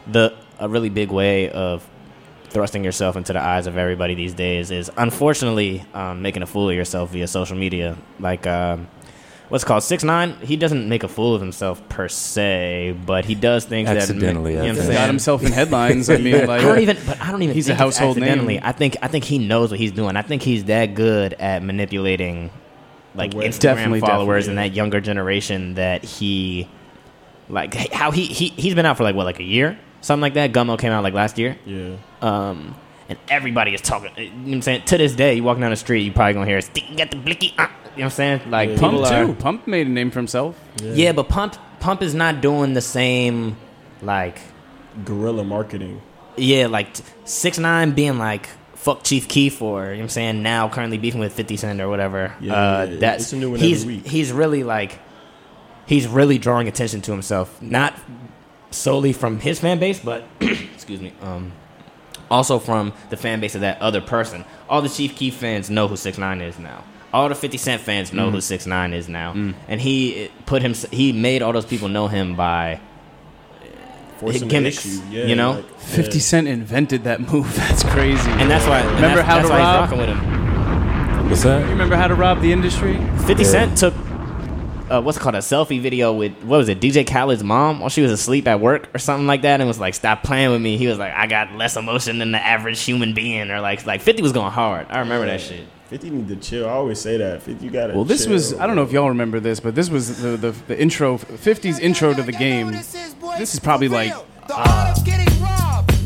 the 0.05 0.35
a 0.59 0.69
really 0.69 0.89
big 0.89 1.09
way 1.09 1.49
of 1.49 1.87
thrusting 2.49 2.83
yourself 2.83 3.15
into 3.15 3.33
the 3.33 3.41
eyes 3.41 3.67
of 3.67 3.77
everybody 3.77 4.15
these 4.15 4.33
days 4.33 4.71
is 4.71 4.89
unfortunately 4.97 5.85
um, 5.93 6.21
making 6.21 6.41
a 6.43 6.47
fool 6.47 6.69
of 6.69 6.75
yourself 6.75 7.11
via 7.11 7.27
social 7.27 7.57
media. 7.57 7.97
Like 8.19 8.47
um, 8.47 8.87
what's 9.49 9.63
it 9.63 9.67
called 9.67 9.83
six 9.83 10.03
nine. 10.03 10.33
He 10.41 10.55
doesn't 10.55 10.87
make 10.87 11.03
a 11.03 11.07
fool 11.07 11.35
of 11.35 11.41
himself 11.41 11.87
per 11.89 12.07
se, 12.07 12.97
but 13.05 13.25
he 13.25 13.35
does 13.35 13.65
things 13.65 13.89
Accidentally, 13.89 14.55
that 14.55 14.63
I 14.63 14.67
you 14.67 14.73
know 14.73 14.79
what 14.79 14.87
I'm. 14.87 14.93
Got 14.93 15.07
himself 15.07 15.43
in 15.43 15.51
headlines. 15.51 16.09
I 16.09 16.17
mean, 16.17 16.45
like 16.45 16.49
I 16.61 16.63
don't 16.63 16.79
even. 16.79 16.97
But 17.05 17.21
I 17.21 17.31
don't 17.31 17.41
even. 17.41 17.55
He's 17.55 17.67
think 17.67 17.77
a 17.77 17.83
household 17.83 18.17
name. 18.17 18.59
I 18.63 18.71
think. 18.71 18.97
I 19.01 19.07
think 19.07 19.25
he 19.25 19.37
knows 19.37 19.71
what 19.71 19.79
he's 19.79 19.91
doing. 19.91 20.15
I 20.15 20.21
think 20.21 20.41
he's 20.41 20.65
that 20.65 20.93
good 20.93 21.33
at 21.33 21.63
manipulating, 21.63 22.51
like 23.15 23.33
Awareness. 23.33 23.57
Instagram 23.57 23.61
Definitely, 23.61 23.99
followers 24.01 24.45
definitely, 24.45 24.63
and 24.63 24.71
that 24.71 24.75
younger 24.75 25.01
generation 25.01 25.73
that 25.75 26.03
he, 26.03 26.67
like 27.49 27.73
how 27.91 28.11
he 28.11 28.25
he 28.25 28.49
he's 28.49 28.75
been 28.75 28.85
out 28.85 28.97
for 28.97 29.03
like 29.03 29.15
what 29.15 29.25
like 29.25 29.39
a 29.39 29.43
year, 29.43 29.77
something 30.01 30.21
like 30.21 30.33
that. 30.35 30.51
Gummo 30.53 30.77
came 30.79 30.91
out 30.91 31.03
like 31.03 31.13
last 31.13 31.37
year. 31.37 31.57
Yeah. 31.65 31.95
Um, 32.21 32.75
and 33.07 33.17
everybody 33.29 33.73
is 33.73 33.81
talking. 33.81 34.11
You 34.17 34.25
know 34.29 34.35
what 34.43 34.53
I'm 34.55 34.61
saying? 34.61 34.81
To 34.85 34.97
this 34.97 35.13
day, 35.15 35.33
you 35.35 35.43
walking 35.43 35.61
down 35.61 35.71
the 35.71 35.75
street, 35.75 36.01
you 36.01 36.11
probably 36.11 36.33
gonna 36.33 36.45
hear 36.45 36.61
"Stick 36.61 36.83
got 36.95 37.09
the 37.11 37.17
blicky." 37.17 37.53
Uh, 37.57 37.63
you 37.63 37.67
know 37.67 37.69
what 37.95 38.03
I'm 38.05 38.09
saying? 38.11 38.41
Like 38.51 38.77
Pump 38.77 38.99
are- 39.05 39.25
too. 39.25 39.33
Pump 39.33 39.65
made 39.67 39.87
a 39.87 39.89
name 39.89 40.11
for 40.11 40.19
himself. 40.19 40.59
Yeah. 40.81 41.11
but 41.13 41.27
Pump 41.29 41.55
Pump 41.79 42.01
is 42.03 42.13
not 42.13 42.41
doing 42.41 42.73
the 42.73 42.81
same, 42.81 43.57
like 44.01 44.39
Guerrilla 45.05 45.43
marketing. 45.43 46.01
yeah, 46.37 46.67
like 46.67 46.95
six 47.25 47.57
nine 47.57 47.91
being 47.93 48.17
like 48.17 48.47
fuck 48.75 49.03
Chief 49.03 49.27
Keef 49.27 49.61
or 49.61 49.85
you 49.85 49.89
know 49.89 49.95
what 49.97 50.03
I'm 50.03 50.09
saying 50.09 50.43
now 50.43 50.69
currently 50.69 50.97
beefing 50.97 51.19
with 51.19 51.33
Fifty 51.33 51.57
Cent 51.57 51.81
or 51.81 51.89
whatever. 51.89 52.33
Yeah, 52.39 52.53
uh, 52.53 52.83
yeah, 52.85 52.91
yeah. 52.93 52.99
that's 52.99 53.23
It's 53.23 53.33
a 53.33 53.37
new 53.37 53.51
one 53.51 53.59
he's 53.59 53.81
every 53.81 53.95
week. 53.95 54.07
he's 54.07 54.31
really 54.31 54.63
like 54.63 54.99
he's 55.87 56.07
really 56.07 56.37
drawing 56.37 56.67
attention 56.67 57.01
to 57.01 57.11
himself, 57.11 57.59
not 57.61 57.93
solely 58.71 59.13
from 59.13 59.39
his 59.39 59.59
fan 59.59 59.79
base, 59.79 59.99
but 59.99 60.23
excuse 60.39 61.01
me, 61.01 61.13
um, 61.21 61.51
also 62.29 62.59
from 62.59 62.93
the 63.09 63.17
fan 63.17 63.39
base 63.39 63.55
of 63.55 63.61
that 63.61 63.81
other 63.81 64.01
person. 64.01 64.45
All 64.69 64.81
the 64.81 64.89
Chief 64.89 65.15
Keef 65.15 65.35
fans 65.35 65.69
know 65.69 65.87
who 65.87 65.95
six 65.95 66.17
nine 66.17 66.41
is 66.41 66.59
now. 66.59 66.83
All 67.11 67.27
the 67.27 67.35
Fifty 67.35 67.57
Cent 67.57 67.81
fans 67.81 68.13
know 68.13 68.29
who 68.29 68.39
six 68.41 68.65
nine 68.67 68.93
is 68.93 69.09
now, 69.09 69.31
and 69.67 69.81
he 69.81 70.25
uh, 70.25 70.29
put 70.45 70.61
him. 70.61 70.73
He 70.91 71.11
made 71.11 71.41
all 71.41 71.51
those 71.53 71.65
people 71.65 71.87
know 71.87 72.07
him 72.07 72.35
by 72.35 72.79
Forcing 74.17 74.41
the 74.41 74.47
gimmicks, 74.47 74.85
issue. 74.85 75.01
Yeah, 75.09 75.25
you 75.25 75.35
know? 75.35 75.51
like, 75.53 75.79
Fifty 75.79 76.17
yeah. 76.17 76.23
Cent 76.23 76.47
invented 76.47 77.05
that 77.05 77.19
move. 77.21 77.55
That's 77.55 77.83
crazy. 77.83 78.29
and 78.31 78.51
that's 78.51 78.67
why. 78.67 78.83
Remember 78.95 79.23
that's, 79.23 79.27
How 79.27 79.35
that's 79.37 79.47
to 79.47 79.53
why 79.53 79.59
Rob? 79.61 79.89
He's 79.89 79.97
with 79.99 80.09
him. 80.09 81.29
What's 81.29 81.43
that? 81.43 81.69
Remember 81.69 81.95
how 81.95 82.07
to 82.07 82.15
rob 82.15 82.41
the 82.41 82.51
industry? 82.51 82.95
50 83.27 83.43
Yeah. 83.43 83.49
Cent 83.49 83.77
took 83.77 83.93
uh, 84.89 85.01
what's 85.01 85.17
it 85.17 85.21
called 85.21 85.35
a 85.35 85.39
selfie 85.39 85.79
video 85.79 86.13
with 86.13 86.33
what 86.43 86.57
was 86.57 86.69
it 86.69 86.79
DJ 86.79 87.05
Khaled's 87.05 87.43
mom 87.43 87.79
while 87.79 87.89
she 87.89 88.01
was 88.01 88.11
asleep 88.11 88.47
at 88.47 88.59
work 88.59 88.93
or 88.93 88.99
something 88.99 89.27
like 89.27 89.43
that 89.43 89.59
and 89.59 89.67
was 89.67 89.79
like 89.79 89.93
stop 89.93 90.23
playing 90.23 90.51
with 90.51 90.61
me 90.61 90.77
he 90.77 90.87
was 90.87 90.97
like 90.97 91.13
I 91.13 91.27
got 91.27 91.53
less 91.55 91.75
emotion 91.75 92.17
than 92.19 92.31
the 92.31 92.39
average 92.39 92.81
human 92.81 93.13
being 93.13 93.51
or 93.51 93.61
like 93.61 93.85
like 93.85 94.01
50 94.01 94.21
was 94.21 94.31
going 94.31 94.51
hard 94.51 94.87
I 94.89 94.99
remember 94.99 95.25
that 95.27 95.41
shit 95.41 95.65
50 95.89 96.11
need 96.11 96.27
to 96.27 96.35
chill. 96.35 96.69
I 96.69 96.73
always 96.73 97.01
say 97.01 97.17
that. 97.17 97.41
50, 97.41 97.65
you 97.65 97.71
gotta 97.71 97.95
Well, 97.95 98.03
this 98.03 98.25
chill, 98.25 98.33
was, 98.33 98.53
I 98.53 98.67
don't 98.67 98.75
know 98.75 98.83
if 98.83 98.91
y'all 98.91 99.09
remember 99.09 99.39
this, 99.39 99.59
but 99.59 99.73
this 99.73 99.89
was 99.89 100.21
the, 100.21 100.37
the, 100.37 100.51
the 100.67 100.79
intro, 100.79 101.17
50's 101.17 101.79
intro 101.79 102.13
to 102.13 102.21
the 102.21 102.31
game. 102.31 102.71
This 102.71 103.55
is 103.55 103.59
probably 103.59 103.87
like 103.87 104.13
uh, 104.49 104.95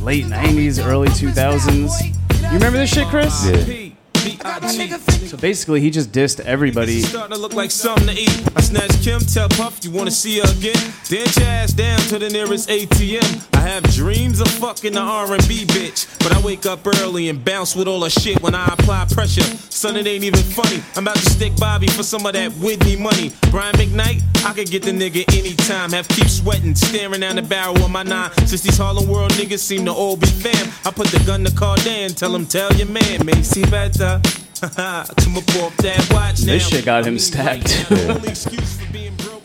late 0.01 0.23
90s, 0.23 0.81
early 0.81 1.09
2000s. 1.09 2.13
You 2.43 2.49
remember 2.53 2.77
this 2.77 2.93
shit, 2.93 3.07
Chris? 3.07 3.45
Yeah. 3.45 3.82
So 4.23 5.37
basically, 5.37 5.81
he 5.81 5.89
just 5.89 6.11
dissed 6.11 6.39
everybody. 6.41 7.01
Starting 7.01 7.35
to 7.35 7.41
look 7.41 7.53
like 7.53 7.71
something 7.71 8.07
to 8.07 8.13
eat. 8.13 8.43
I 8.55 8.61
snatch 8.61 9.01
Kim, 9.03 9.19
tell 9.19 9.49
Puff 9.49 9.79
you 9.83 9.91
wanna 9.91 10.11
see 10.11 10.39
her 10.39 10.51
again. 10.51 10.93
Dance 11.07 11.37
your 11.37 11.47
ass 11.47 11.73
down 11.73 11.99
to 12.09 12.19
the 12.19 12.29
nearest 12.29 12.69
ATM. 12.69 13.47
I 13.53 13.59
have 13.59 13.83
dreams 13.93 14.39
of 14.39 14.47
fucking 14.47 14.93
the 14.93 14.99
R&B 14.99 15.65
bitch, 15.65 16.07
but 16.19 16.33
I 16.33 16.41
wake 16.41 16.65
up 16.65 16.85
early 17.01 17.29
and 17.29 17.43
bounce 17.43 17.75
with 17.75 17.87
all 17.87 18.01
the 18.01 18.09
shit 18.09 18.41
when 18.41 18.55
I 18.55 18.65
apply 18.67 19.05
pressure. 19.11 19.43
Son, 19.69 19.97
it 19.97 20.07
ain't 20.07 20.23
even 20.23 20.41
funny. 20.41 20.81
I'm 20.95 21.03
about 21.03 21.15
to 21.15 21.29
stick 21.29 21.55
Bobby 21.57 21.87
for 21.87 22.03
some 22.03 22.25
of 22.25 22.33
that 22.33 22.51
Whitney 22.53 22.95
money. 22.95 23.31
Brian 23.51 23.75
McKnight, 23.75 24.21
I 24.45 24.53
could 24.53 24.69
get 24.69 24.83
the 24.83 24.91
nigga 24.91 25.23
anytime. 25.37 25.91
Have 25.91 26.07
keep 26.09 26.27
sweating, 26.27 26.75
staring 26.75 27.21
down 27.21 27.35
the 27.35 27.41
barrel 27.41 27.77
of 27.83 27.91
my 27.91 28.03
nine. 28.03 28.31
Since 28.45 28.61
these 28.61 28.77
Harlem 28.77 29.07
World 29.07 29.31
niggas 29.33 29.59
seem 29.59 29.85
to 29.85 29.91
all 29.91 30.15
be 30.15 30.27
fam, 30.27 30.71
I 30.85 30.91
put 30.91 31.07
the 31.07 31.21
gun 31.25 31.43
to 31.45 31.51
Cardan, 31.51 32.15
tell 32.15 32.35
him 32.35 32.45
tell 32.45 32.71
your 32.73 32.87
man, 32.87 33.25
Macy 33.25 33.65
better. 33.65 34.12
Come 34.61 35.37
up 35.37 35.55
off 35.57 35.75
that 35.77 36.07
watch 36.11 36.39
now. 36.41 36.53
This 36.53 36.67
shit 36.69 36.85
got 36.85 37.05
him 37.05 37.19
stacked. 37.19 37.85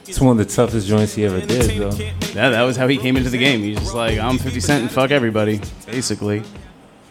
It's 0.07 0.21
one 0.21 0.39
of 0.41 0.47
the 0.47 0.53
toughest 0.55 0.87
joints 0.87 1.15
he 1.15 1.25
ever 1.27 1.41
did, 1.41 1.79
though. 1.79 1.91
Yeah, 2.35 2.51
that 2.51 2.63
was 2.63 2.77
how 2.77 2.87
he 2.89 2.97
came 2.99 3.17
into 3.17 3.29
the 3.31 3.39
game. 3.39 3.61
He's 3.61 3.79
just 3.79 3.95
like, 3.95 4.19
I'm 4.19 4.39
50 4.39 4.61
Cent 4.61 4.83
and 4.83 4.91
fuck 4.91 5.11
everybody, 5.11 5.61
basically. 5.87 6.43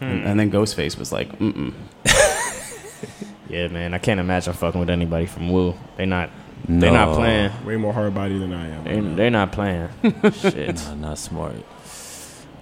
And, 0.00 0.24
and 0.24 0.40
then 0.40 0.50
Ghostface 0.50 0.98
was 0.98 1.12
like, 1.12 1.36
mm-mm. 1.38 1.72
yeah 3.48 3.66
man 3.68 3.94
I 3.94 3.98
can't 3.98 4.20
imagine 4.20 4.52
fucking 4.52 4.78
with 4.78 4.90
anybody 4.90 5.26
from 5.26 5.50
Wu 5.50 5.74
they 5.96 6.04
not 6.06 6.30
No. 6.68 6.80
they 6.80 6.90
not 6.92 7.14
playing 7.16 7.50
Way 7.64 7.76
more 7.76 7.92
hard 7.92 8.14
body 8.14 8.38
than 8.38 8.52
I 8.52 8.68
am. 8.68 8.84
they, 8.84 9.14
they 9.14 9.30
not 9.30 9.52
playing 9.52 9.88
shit 10.32 10.76
Nah, 10.76 10.94
not 10.94 11.18
smart. 11.18 11.56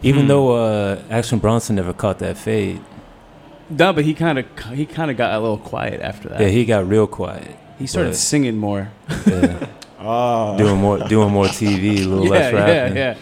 Even 0.03 0.29
though 0.29 0.53
uh, 0.55 1.03
Action 1.11 1.39
Bronson 1.41 1.75
never 1.77 1.93
caught 1.93 2.21
that 2.21 2.37
fade, 2.39 2.81
No, 3.69 3.93
but 3.93 4.05
he 4.05 4.15
kind 4.15 4.39
of 4.39 4.47
he 4.73 4.87
kind 4.87 5.11
of 5.11 5.17
got 5.17 5.35
a 5.35 5.41
little 5.41 5.59
quiet 5.59 6.01
after 6.01 6.29
that. 6.29 6.41
yeah, 6.41 6.49
he 6.49 6.65
got 6.65 6.87
real 6.89 7.07
quiet. 7.07 7.57
he 7.79 7.87
started 7.87 8.11
but- 8.11 8.17
singing 8.17 8.57
more. 8.57 8.91
Yeah, 9.27 9.67
Ah, 9.99 10.57
doing 10.57 10.77
more, 10.77 10.99
doing 11.09 11.31
more 11.33 11.47
TV, 11.47 11.99
a 12.05 12.07
little 12.07 12.25
yeah, 12.27 12.31
less 12.31 12.53
yeah, 12.53 12.95
yeah. 12.95 13.17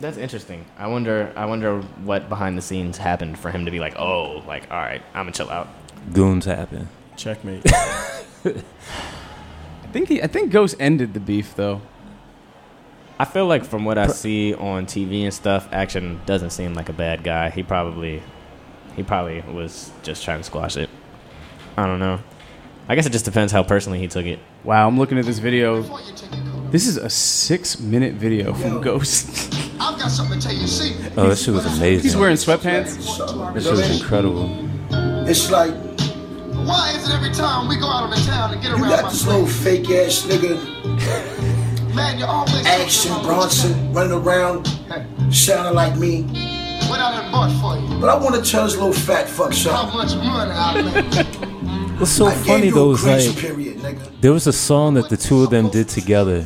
That's 0.00 0.18
interesting. 0.18 0.64
I 0.78 0.86
wonder. 0.88 1.32
I 1.36 1.46
wonder 1.46 1.80
what 2.04 2.28
behind 2.28 2.58
the 2.58 2.62
scenes 2.62 2.98
happened 2.98 3.38
for 3.38 3.50
him 3.50 3.64
to 3.64 3.70
be 3.70 3.80
like, 3.80 3.96
"Oh, 3.98 4.42
like, 4.46 4.70
all 4.70 4.76
right, 4.78 5.00
I'm 5.14 5.22
gonna 5.24 5.32
chill 5.32 5.48
out." 5.50 5.68
Goons 6.12 6.44
happen. 6.44 6.88
checkmate. 7.16 7.62
I 8.44 9.90
think 9.92 10.08
he, 10.08 10.22
I 10.22 10.26
think 10.26 10.52
Ghost 10.52 10.76
ended 10.78 11.14
the 11.14 11.20
beef 11.20 11.54
though. 11.56 11.80
I 13.18 13.24
feel 13.24 13.46
like 13.46 13.64
from 13.64 13.84
what 13.84 13.98
I 13.98 14.06
see 14.08 14.54
on 14.54 14.86
TV 14.86 15.24
and 15.24 15.34
stuff, 15.34 15.68
Action 15.72 16.20
doesn't 16.26 16.50
seem 16.50 16.74
like 16.74 16.88
a 16.88 16.92
bad 16.92 17.24
guy. 17.24 17.50
He 17.50 17.62
probably, 17.64 18.22
he 18.96 19.02
probably 19.02 19.40
was 19.52 19.90
just 20.02 20.24
trying 20.24 20.38
to 20.38 20.44
squash 20.44 20.76
it. 20.76 20.88
I 21.76 21.86
don't 21.86 21.98
know. 22.00 22.18
I 22.88 22.94
guess 22.94 23.06
it 23.06 23.12
just 23.12 23.24
depends 23.24 23.52
how 23.52 23.62
personally 23.62 23.98
he 23.98 24.08
took 24.08 24.24
it. 24.26 24.38
Wow, 24.64 24.88
I'm 24.88 24.98
looking 24.98 25.18
at 25.18 25.24
this 25.26 25.38
video. 25.38 25.82
This 26.70 26.86
is 26.86 26.96
a 26.96 27.10
six 27.10 27.78
minute 27.78 28.14
video 28.14 28.52
from 28.54 28.80
Ghost. 28.82 29.54
I've 29.80 29.98
got 29.98 30.08
something 30.10 30.40
to 30.40 30.46
tell 30.48 30.56
you. 30.56 30.66
See, 30.66 30.94
Oh, 31.16 31.28
this 31.28 31.44
shit 31.44 31.54
was 31.54 31.66
amazing. 31.66 32.02
He's 32.02 32.16
wearing 32.16 32.36
sweatpants. 32.36 32.96
This 33.54 33.64
shit 33.64 33.72
was 33.72 34.00
incredible. 34.00 34.48
it's 35.28 35.50
like, 35.50 35.72
why 36.66 36.92
is 36.96 37.08
it 37.08 37.14
every 37.14 37.32
time 37.32 37.68
we 37.68 37.76
go 37.78 37.86
out 37.86 38.04
on 38.04 38.10
the 38.10 38.16
town 38.26 38.52
and 38.54 38.62
get 38.62 38.72
around 38.72 38.82
You 38.84 38.88
got 38.88 39.10
this 39.10 39.26
little 39.26 39.46
fake 39.46 39.88
ass 39.90 40.26
nigga, 40.26 41.94
man, 41.94 42.18
you're 42.18 42.26
always 42.28 42.66
Action 42.66 43.12
Bronson, 43.22 43.92
running 43.92 44.12
around, 44.12 44.66
sounding 45.32 45.74
like 45.74 45.96
me. 45.96 46.24
What 46.88 47.00
I 47.00 47.20
done 47.20 47.32
bought 47.32 47.60
for 47.60 47.78
you? 47.94 48.00
But 48.00 48.08
I 48.10 48.16
want 48.16 48.34
to 48.42 48.50
tell 48.50 48.64
this 48.64 48.74
little 48.76 48.92
fat 48.92 49.28
fuck 49.28 49.52
How 49.54 49.90
much 49.94 50.14
money 50.16 50.52
I 50.52 50.82
made? 50.82 51.24
What's 51.98 52.12
so 52.12 52.26
I 52.26 52.34
funny 52.34 52.70
though 52.70 52.92
is 52.92 53.04
like 53.04 53.36
period, 53.36 53.80
there 54.20 54.32
was 54.32 54.46
a 54.46 54.52
song 54.52 54.94
that 54.94 55.08
the 55.08 55.16
two 55.16 55.42
of 55.42 55.50
them 55.50 55.68
did 55.68 55.88
together, 55.88 56.44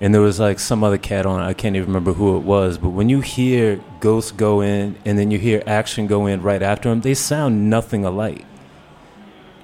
and 0.00 0.14
there 0.14 0.20
was 0.22 0.38
like 0.38 0.60
some 0.60 0.84
other 0.84 0.98
cat 0.98 1.26
on 1.26 1.42
it. 1.42 1.44
I 1.44 1.52
can't 1.52 1.74
even 1.74 1.88
remember 1.88 2.12
who 2.12 2.36
it 2.36 2.44
was. 2.44 2.78
But 2.78 2.90
when 2.90 3.08
you 3.08 3.20
hear 3.20 3.80
Ghost 3.98 4.36
go 4.36 4.60
in 4.60 4.96
and 5.04 5.18
then 5.18 5.32
you 5.32 5.38
hear 5.38 5.64
Action 5.66 6.06
go 6.06 6.26
in 6.26 6.42
right 6.42 6.62
after 6.62 6.90
him, 6.90 7.00
they 7.00 7.14
sound 7.14 7.68
nothing 7.68 8.04
alike. 8.04 8.44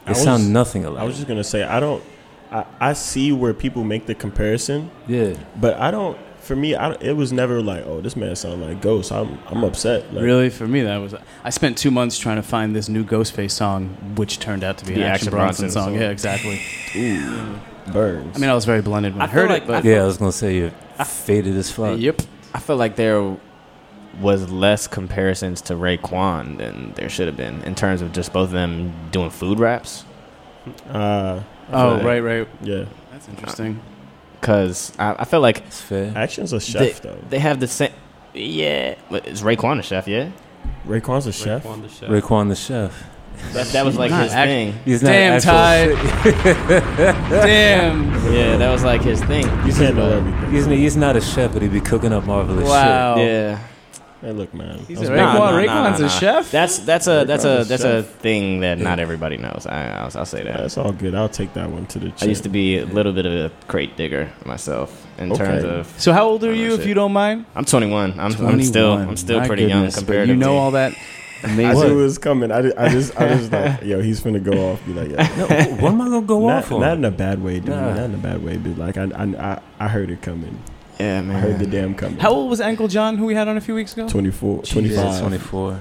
They 0.05 0.07
I 0.07 0.11
was- 0.11 0.23
sound 0.23 0.53
nothing 0.53 0.85
alike. 0.85 1.03
I 1.03 1.05
was 1.05 1.15
just 1.15 1.29
gonna 1.29 1.45
say 1.45 1.63
I 1.63 1.79
don't. 1.79 2.03
I, 2.51 2.67
I 2.81 2.93
see 2.93 3.31
where 3.31 3.55
people 3.55 3.85
make 3.85 4.07
the 4.07 4.15
comparison, 4.17 4.91
yeah. 5.07 5.35
but 5.61 5.75
I 5.79 5.91
don't. 5.93 6.19
For 6.45 6.55
me, 6.55 6.75
I, 6.75 6.93
it 7.01 7.17
was 7.17 7.33
never 7.33 7.63
like, 7.63 7.85
oh, 7.87 8.01
this 8.01 8.17
man 8.17 8.37
sound 8.37 8.61
like 8.63 8.81
Ghost. 8.83 9.11
I'm 9.13 9.39
I'm 9.47 9.65
upset. 9.65 10.13
Like, 10.13 10.23
Really, 10.23 10.51
for 10.51 10.67
me, 10.67 10.83
that 10.83 10.99
was. 10.99 11.15
I 11.43 11.51
spent 11.51 11.79
two 11.79 11.91
months 11.91 12.19
trying 12.19 12.37
to 12.37 12.43
find 12.43 12.77
this 12.77 12.89
new 12.89 13.03
Ghostface 13.05 13.53
song, 13.53 13.89
which 14.17 14.39
turned 14.41 14.63
out 14.63 14.77
to 14.79 14.85
be 14.85 14.93
an 14.95 15.01
The 15.01 15.07
Action 15.07 15.29
Action 15.29 15.31
Bronson, 15.31 15.63
Bronson 15.65 15.71
song. 15.71 15.93
song. 15.93 15.95
Yeah, 16.01 16.11
exactly. 16.11 16.61
burns. 17.93 18.37
I 18.37 18.41
mean, 18.41 18.51
I 18.51 18.55
was 18.55 18.65
very 18.65 18.83
blended 18.83 19.13
when 19.15 19.23
I, 19.23 19.25
I 19.25 19.29
heard 19.29 19.51
like 19.51 19.63
it, 19.63 19.69
but 19.69 19.85
Yeah, 19.85 20.03
I 20.03 20.07
was 20.07 20.17
gonna 20.17 20.33
say 20.33 20.57
you're 20.57 20.71
faded 21.05 21.57
as 21.57 21.71
fuck. 21.71 21.99
yep. 21.99 22.21
I 22.55 22.59
feel 22.61 22.77
like 22.77 22.97
there 22.97 23.37
was 24.21 24.51
less 24.51 24.87
comparisons 24.87 25.61
to 25.63 25.75
Raekwon 25.75 26.59
than 26.59 26.93
there 26.95 27.09
should 27.09 27.27
have 27.27 27.37
been 27.37 27.63
in 27.63 27.75
terms 27.75 28.01
of 28.01 28.13
just 28.13 28.33
both 28.33 28.49
of 28.49 28.53
them 28.53 28.93
doing 29.11 29.31
food 29.31 29.59
raps. 29.59 30.05
uh, 30.91 31.41
Oh, 31.73 31.97
that. 31.97 32.05
right, 32.05 32.21
right. 32.21 32.49
yeah. 32.63 32.85
That's 33.11 33.29
interesting. 33.29 33.81
Cause 34.45 34.93
I, 34.99 35.17
I 35.21 35.25
feel 35.25 35.41
like 35.41 35.59
It's 35.67 35.81
fair. 35.81 36.13
Action's 36.17 36.53
a 36.53 36.57
they, 36.59 36.63
chef 36.91 37.01
though. 37.03 37.19
they 37.31 37.39
have 37.39 37.59
the 37.61 37.67
same. 37.69 37.93
Yeah, 38.35 38.95
but 39.11 39.27
is 39.27 39.43
Raekwon 39.43 39.79
a 39.79 39.83
chef? 39.83 40.07
Yeah, 40.07 40.31
Raekwon's 40.87 41.27
a 41.27 41.33
chef. 41.33 41.65
Raekwon 41.65 41.83
the 41.83 41.89
chef. 41.89 42.09
Raekwon 42.11 42.49
the 42.49 42.55
chef. 42.57 43.05
that, 43.53 43.67
that 43.69 43.85
was 43.85 43.97
like 43.97 44.11
Not 44.11 44.25
his 44.25 44.33
act- 44.33 44.49
thing. 44.49 44.73
He's 44.85 45.03
not 45.03 45.11
Damn, 45.11 45.41
Ty. 45.41 45.87
Damn. 47.31 48.33
Yeah, 48.33 48.57
that 48.57 48.71
was 48.71 48.85
like 48.85 49.03
his 49.03 49.23
thing. 49.25 49.45
You 49.67 49.73
can't 49.73 49.97
know 49.97 50.11
everything. 50.19 50.51
He's, 50.53 50.67
he's 50.67 50.97
not 50.97 51.17
a 51.17 51.21
chef, 51.21 51.53
but 51.53 51.63
he 51.63 51.69
be 51.69 51.81
cooking 51.81 52.13
up 52.13 52.25
marvelous 52.27 52.69
Wow. 52.69 53.17
Yeah, 53.17 53.59
Hey, 54.25 54.33
look, 54.33 54.55
man. 54.55 54.79
He's 54.89 55.03
a 55.03 55.05
Raekwon- 55.05 55.17
Nah, 55.17 55.35
nah, 55.35 55.53
Raekwon's 55.53 56.01
nah, 56.01 56.07
a 56.07 56.09
chef? 56.09 56.51
That's 56.51 56.79
that's 56.79 57.07
a 57.07 57.27
that's 57.27 57.45
a 57.45 57.59
Raekwon's 57.59 57.67
a 57.67 57.69
that's 57.69 57.85
a 57.85 58.03
thing 58.03 58.61
that 58.61 58.79
not 58.79 58.99
everybody 58.99 59.37
knows. 59.37 59.67
I 59.69 59.99
I'll, 59.99 60.11
I'll 60.15 60.25
say 60.25 60.43
that. 60.45 60.57
That's 60.57 60.79
all 60.79 60.93
good. 60.93 61.15
I'll 61.15 61.29
take 61.29 61.53
that 61.53 61.69
one 61.71 61.85
to 61.89 61.99
the. 61.99 62.07
I 62.07 62.11
chin. 62.13 62.29
used 62.31 62.43
to 62.45 62.49
be 62.49 62.79
a 62.79 62.87
little 62.87 63.13
bit 63.13 63.27
of 63.27 63.33
a 63.35 63.53
crate 63.69 63.99
digger 63.99 64.33
myself 64.47 65.07
in 65.19 65.31
Okay. 65.31 65.45
terms 65.45 65.65
of. 65.65 66.01
So 66.01 66.15
how 66.15 66.25
old 66.27 66.43
are 66.43 66.49
oh, 66.49 66.53
you, 66.53 66.73
if 66.73 66.81
shit. 66.81 66.89
you 66.89 66.95
don't 66.95 67.13
mind? 67.13 67.45
I'm 67.55 67.67
21. 67.67 68.19
I'm, 68.19 68.33
I'm 68.47 68.63
still 68.63 68.93
I'm 68.95 69.19
still 69.19 69.41
My 69.41 69.47
pretty 69.47 69.67
goodness, 69.67 69.95
young 69.97 70.05
but 70.07 70.07
compared 70.07 70.29
You 70.31 70.37
know 70.37 70.57
all 70.57 70.71
that 70.71 70.95
I 71.43 71.49
amazing. 71.51 71.89
knew 71.89 72.01
it 72.01 72.03
was 72.03 72.17
coming. 72.17 72.51
I, 72.51 72.63
did- 72.63 72.77
I 72.79 72.89
just, 72.89 73.21
I 73.21 73.29
just 73.37 73.53
like, 73.53 73.83
yo, 73.83 74.01
he's 74.01 74.23
finna 74.23 74.43
go 74.43 74.73
off. 74.73 74.85
Be 74.87 74.95
like, 74.95 75.11
yeah. 75.11 75.37
No, 75.37 75.47
what 75.83 75.93
am 75.93 76.01
I 76.01 76.09
gonna 76.09 76.27
go 76.27 76.47
not, 76.47 76.65
off 76.65 76.73
on? 76.73 76.81
not 76.81 76.97
in 76.97 77.05
a 77.05 77.11
bad 77.11 77.43
way, 77.43 77.61
dude. 77.61 77.69
Nah. 77.69 77.93
Not 77.93 78.05
in 78.05 78.15
a 78.15 78.19
bad 78.19 78.43
way, 78.43 78.57
but 78.57 78.79
like, 78.79 78.97
I, 78.97 79.03
I, 79.15 79.25
I, 79.53 79.63
I 79.81 79.89
heard 79.89 80.11
it 80.11 80.23
coming. 80.23 80.59
Yeah, 80.99 81.19
I 81.19 81.23
man. 81.23 81.43
heard 81.43 81.59
the 81.59 81.67
damn 81.67 81.95
coming. 81.95 82.19
How 82.19 82.31
old 82.33 82.51
was 82.51 82.61
Uncle 82.61 82.89
John, 82.89 83.17
who 83.17 83.27
we 83.27 83.35
had 83.35 83.49
on 83.49 83.57
a 83.57 83.61
few 83.61 83.75
weeks 83.75 83.93
ago? 83.95 84.09
24, 84.09 84.57
Yeah, 84.65 84.73
25. 84.73 85.21
24. 85.21 85.81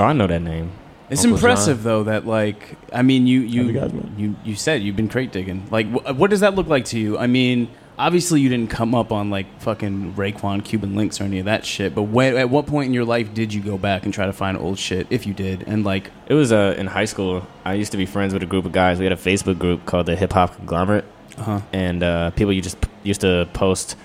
Oh, 0.00 0.04
I 0.04 0.12
know 0.12 0.26
that 0.26 0.40
name. 0.42 0.70
It's 1.10 1.22
Uncle 1.24 1.36
impressive 1.38 1.82
though 1.82 2.04
that 2.04 2.26
like 2.26 2.76
I 2.92 3.00
mean 3.00 3.26
you 3.26 3.40
you 3.40 3.62
you 3.64 3.72
guys 3.72 3.90
you 4.18 4.36
you 4.44 4.54
said 4.54 4.82
you've 4.82 4.96
been 4.96 5.08
crate 5.08 5.32
digging. 5.32 5.66
Like 5.70 5.86
wh- 5.90 6.18
what 6.18 6.28
does 6.30 6.40
that 6.40 6.54
look 6.54 6.66
like 6.66 6.84
to 6.86 6.98
you? 6.98 7.16
I 7.16 7.26
mean, 7.26 7.68
obviously 7.98 8.42
you 8.42 8.50
didn't 8.50 8.68
come 8.70 8.94
up 8.94 9.10
on 9.10 9.30
like 9.30 9.46
fucking 9.62 10.12
Raekwon, 10.14 10.62
Cuban 10.64 10.94
links 10.94 11.18
or 11.18 11.24
any 11.24 11.38
of 11.38 11.46
that 11.46 11.64
shit. 11.64 11.94
But 11.94 12.02
when, 12.04 12.36
at 12.36 12.50
what 12.50 12.66
point 12.66 12.88
in 12.88 12.92
your 12.94 13.06
life 13.06 13.32
did 13.32 13.54
you 13.54 13.62
go 13.62 13.78
back 13.78 14.04
and 14.04 14.12
try 14.12 14.26
to 14.26 14.34
find 14.34 14.58
old 14.58 14.78
shit, 14.78 15.06
if 15.08 15.26
you 15.26 15.32
did? 15.32 15.64
And 15.66 15.82
like, 15.82 16.10
It 16.26 16.34
was 16.34 16.52
uh, 16.52 16.74
in 16.76 16.86
high 16.86 17.06
school. 17.06 17.46
I 17.64 17.72
used 17.72 17.92
to 17.92 17.96
be 17.98 18.04
friends 18.04 18.34
with 18.34 18.42
a 18.42 18.46
group 18.46 18.66
of 18.66 18.72
guys. 18.72 18.98
We 18.98 19.04
had 19.06 19.12
a 19.12 19.16
Facebook 19.16 19.58
group 19.58 19.86
called 19.86 20.04
the 20.06 20.14
Hip 20.14 20.34
Hop 20.34 20.56
Conglomerate, 20.56 21.06
uh 21.38 21.62
and 21.72 22.02
uh, 22.02 22.30
people 22.32 22.52
you 22.52 22.60
just 22.60 22.78
p- 22.82 22.88
used 23.02 23.22
to 23.22 23.48
post. 23.54 23.96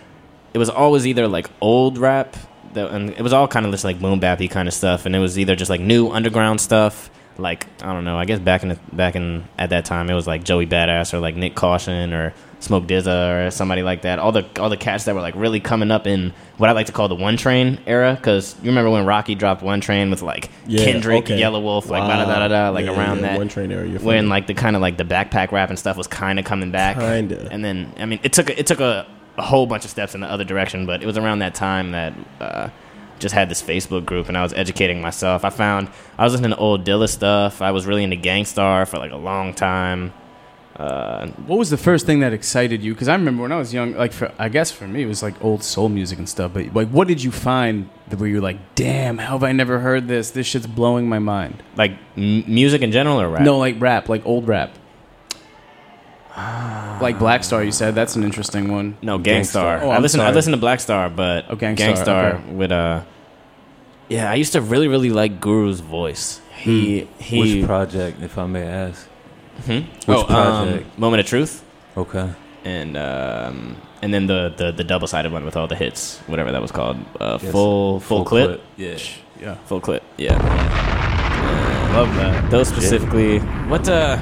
It 0.53 0.57
was 0.57 0.69
always 0.69 1.07
either 1.07 1.27
like 1.27 1.49
old 1.61 1.97
rap, 1.97 2.35
that, 2.73 2.91
and 2.91 3.09
it 3.11 3.21
was 3.21 3.33
all 3.33 3.47
kind 3.47 3.65
of 3.65 3.71
just 3.71 3.83
like 3.83 3.99
boom 3.99 4.19
bappy 4.19 4.49
kind 4.49 4.67
of 4.67 4.73
stuff, 4.73 5.05
and 5.05 5.15
it 5.15 5.19
was 5.19 5.37
either 5.39 5.55
just 5.55 5.69
like 5.69 5.81
new 5.81 6.09
underground 6.09 6.61
stuff. 6.61 7.09
Like 7.37 7.65
I 7.81 7.93
don't 7.93 8.05
know. 8.05 8.17
I 8.17 8.25
guess 8.25 8.39
back 8.39 8.61
in 8.61 8.69
the, 8.69 8.79
back 8.91 9.15
in 9.15 9.45
at 9.57 9.71
that 9.71 9.85
time, 9.85 10.09
it 10.09 10.13
was 10.13 10.27
like 10.27 10.43
Joey 10.43 10.67
Badass 10.67 11.13
or 11.15 11.19
like 11.19 11.35
Nyck 11.35 11.55
Caution 11.55 12.13
or 12.13 12.31
Smoke 12.59 12.85
DZA 12.85 13.47
or 13.47 13.51
somebody 13.51 13.81
like 13.81 14.03
that. 14.03 14.19
All 14.19 14.31
the 14.31 14.45
all 14.59 14.69
the 14.69 14.77
cats 14.77 15.05
that 15.05 15.15
were 15.15 15.21
like 15.21 15.33
really 15.35 15.59
coming 15.59 15.89
up 15.89 16.05
in 16.05 16.31
what 16.57 16.69
I 16.69 16.73
like 16.73 16.85
to 16.85 16.91
call 16.91 17.07
the 17.07 17.15
One 17.15 17.35
Train 17.35 17.79
era. 17.87 18.13
Because 18.15 18.55
you 18.61 18.69
remember 18.69 18.91
when 18.91 19.07
Rocky 19.07 19.33
dropped 19.33 19.63
One 19.63 19.81
Train 19.81 20.11
with 20.11 20.21
like 20.21 20.51
Yeah, 20.67 20.85
Kendrick, 20.85 21.23
okay. 21.23 21.41
Yelawolf, 21.41 21.87
like 21.89 22.03
da 22.03 22.23
da 22.23 22.25
da 22.25 22.39
da 22.39 22.47
da, 22.49 22.69
like 22.69 22.85
Yeah, 22.85 22.95
around 22.95 23.17
yeah, 23.17 23.29
that 23.29 23.37
one 23.39 23.47
train 23.49 23.71
area. 23.71 23.89
you're 23.93 23.99
when 24.01 24.29
like 24.29 24.45
the 24.45 24.53
kind 24.53 24.75
of 24.75 24.83
like 24.83 24.97
the 24.97 25.03
backpack 25.03 25.51
rap 25.51 25.69
and 25.69 25.79
stuff 25.79 25.97
was 25.97 26.05
kind 26.05 26.37
of 26.37 26.45
coming 26.45 26.69
back. 26.69 26.97
Kinda. 26.99 27.49
And 27.51 27.65
then 27.65 27.91
I 27.97 28.05
mean, 28.05 28.19
it 28.21 28.31
took 28.31 28.47
it 28.51 28.67
took 28.67 28.79
a, 28.79 29.07
a 29.37 29.41
whole 29.41 29.65
bunch 29.65 29.83
of 29.85 29.91
steps 29.91 30.13
in 30.15 30.21
the 30.21 30.27
other 30.31 30.43
direction, 30.43 30.85
but 30.85 31.01
it 31.01 31.05
was 31.05 31.17
around 31.17 31.39
that 31.39 31.55
time 31.55 31.91
that 31.91 32.13
uh, 32.39 32.69
just 33.19 33.33
had 33.33 33.49
this 33.49 33.61
Facebook 33.61 34.05
group, 34.05 34.27
and 34.27 34.37
I 34.37 34.43
was 34.43 34.53
educating 34.53 35.01
myself. 35.01 35.43
I 35.45 35.49
found 35.49 35.89
I 36.17 36.23
was 36.23 36.33
listening 36.33 36.51
to 36.51 36.57
old 36.57 36.85
Dilla 36.85 37.09
stuff. 37.09 37.61
I 37.61 37.71
was 37.71 37.85
really 37.85 38.03
into 38.03 38.15
Gang 38.15 38.45
Starr 38.45 38.85
for 38.85 38.97
like 38.97 39.11
a 39.11 39.17
long 39.17 39.53
time. 39.53 40.13
Uh, 40.75 41.27
what 41.45 41.59
was 41.59 41.69
the 41.69 41.77
first 41.77 42.07
thing 42.07 42.21
that 42.21 42.33
excited 42.33 42.83
you? 42.83 42.93
Because 42.93 43.07
I 43.07 43.13
remember 43.13 43.43
when 43.43 43.51
I 43.51 43.57
was 43.57 43.73
young, 43.73 43.93
like 43.93 44.11
for 44.11 44.31
I 44.39 44.49
guess 44.49 44.71
for 44.71 44.87
me 44.87 45.03
it 45.03 45.05
was 45.05 45.21
like 45.21 45.35
old 45.43 45.63
soul 45.63 45.87
music 45.87 46.17
and 46.17 46.27
stuff. 46.27 46.51
But 46.53 46.73
like, 46.73 46.89
what 46.89 47.07
did 47.07 47.23
you 47.23 47.31
find 47.31 47.89
that 48.07 48.19
where 48.19 48.27
you're 48.27 48.41
like, 48.41 48.57
damn, 48.73 49.19
how 49.19 49.33
have 49.33 49.43
I 49.43 49.51
never 49.51 49.79
heard 49.79 50.07
this? 50.07 50.31
This 50.31 50.47
shit's 50.47 50.65
blowing 50.65 51.07
my 51.07 51.19
mind. 51.19 51.61
like 51.75 51.91
m- 52.17 52.43
music 52.51 52.81
in 52.81 52.91
general 52.91 53.21
or 53.21 53.29
rap? 53.29 53.43
No, 53.43 53.59
like 53.59 53.79
rap, 53.79 54.09
like 54.09 54.25
old 54.25 54.47
rap. 54.47 54.71
Like 56.35 57.19
Black 57.19 57.43
Star, 57.43 57.63
you 57.63 57.71
said 57.71 57.93
that's 57.95 58.15
an 58.15 58.23
interesting 58.23 58.71
one. 58.71 58.97
No, 59.01 59.17
Gang 59.17 59.43
Starr. 59.43 59.77
Gangstar. 59.79 59.83
Oh, 59.83 59.89
I 59.91 59.95
I'm 59.95 60.01
listened. 60.01 60.21
I 60.23 60.25
sorry. 60.27 60.35
listened 60.35 60.53
to 60.53 60.59
Black 60.59 60.79
Star, 60.79 61.09
but 61.09 61.45
Oh, 61.49 61.55
Gang 61.55 61.77
Starr, 61.77 61.93
Gangstar 61.95 62.33
okay. 62.35 62.51
with 62.53 62.71
uh, 62.71 63.01
yeah. 64.09 64.31
I 64.31 64.35
used 64.35 64.53
to 64.53 64.61
really, 64.61 64.87
really 64.87 65.09
like 65.09 65.39
Guru's 65.39 65.79
voice. 65.79 66.41
He 66.55 67.07
he. 67.19 67.39
Which 67.59 67.65
project, 67.65 68.21
if 68.21 68.37
I 68.37 68.45
may 68.47 68.63
ask? 68.63 69.07
Hmm? 69.65 69.71
Which 69.71 69.85
oh, 70.07 70.21
um, 70.21 70.67
project? 70.67 70.97
Moment 70.99 71.19
of 71.21 71.25
Truth, 71.27 71.63
Okay. 71.97 72.29
and 72.63 72.97
um, 72.97 73.75
and 74.01 74.11
then 74.13 74.25
the 74.25 74.53
the, 74.57 74.71
the 74.71 74.83
double 74.83 75.05
sided 75.07 75.31
one 75.31 75.45
with 75.45 75.55
all 75.55 75.67
the 75.67 75.75
hits, 75.75 76.17
whatever 76.27 76.51
that 76.51 76.61
was 76.61 76.71
called. 76.71 76.97
Uh, 77.19 77.37
Yes. 77.41 77.51
full, 77.51 77.99
full 77.99 78.25
clip. 78.25 78.61
Yeah. 78.77 78.97
Yeah, 79.39 79.55
full 79.65 79.81
clip. 79.81 80.03
Yeah, 80.17 80.37
love 81.93 82.15
that. 82.15 82.49
those 82.49 82.69
specifically. 82.69 83.39
What 83.67 83.87
uh, 83.89 84.17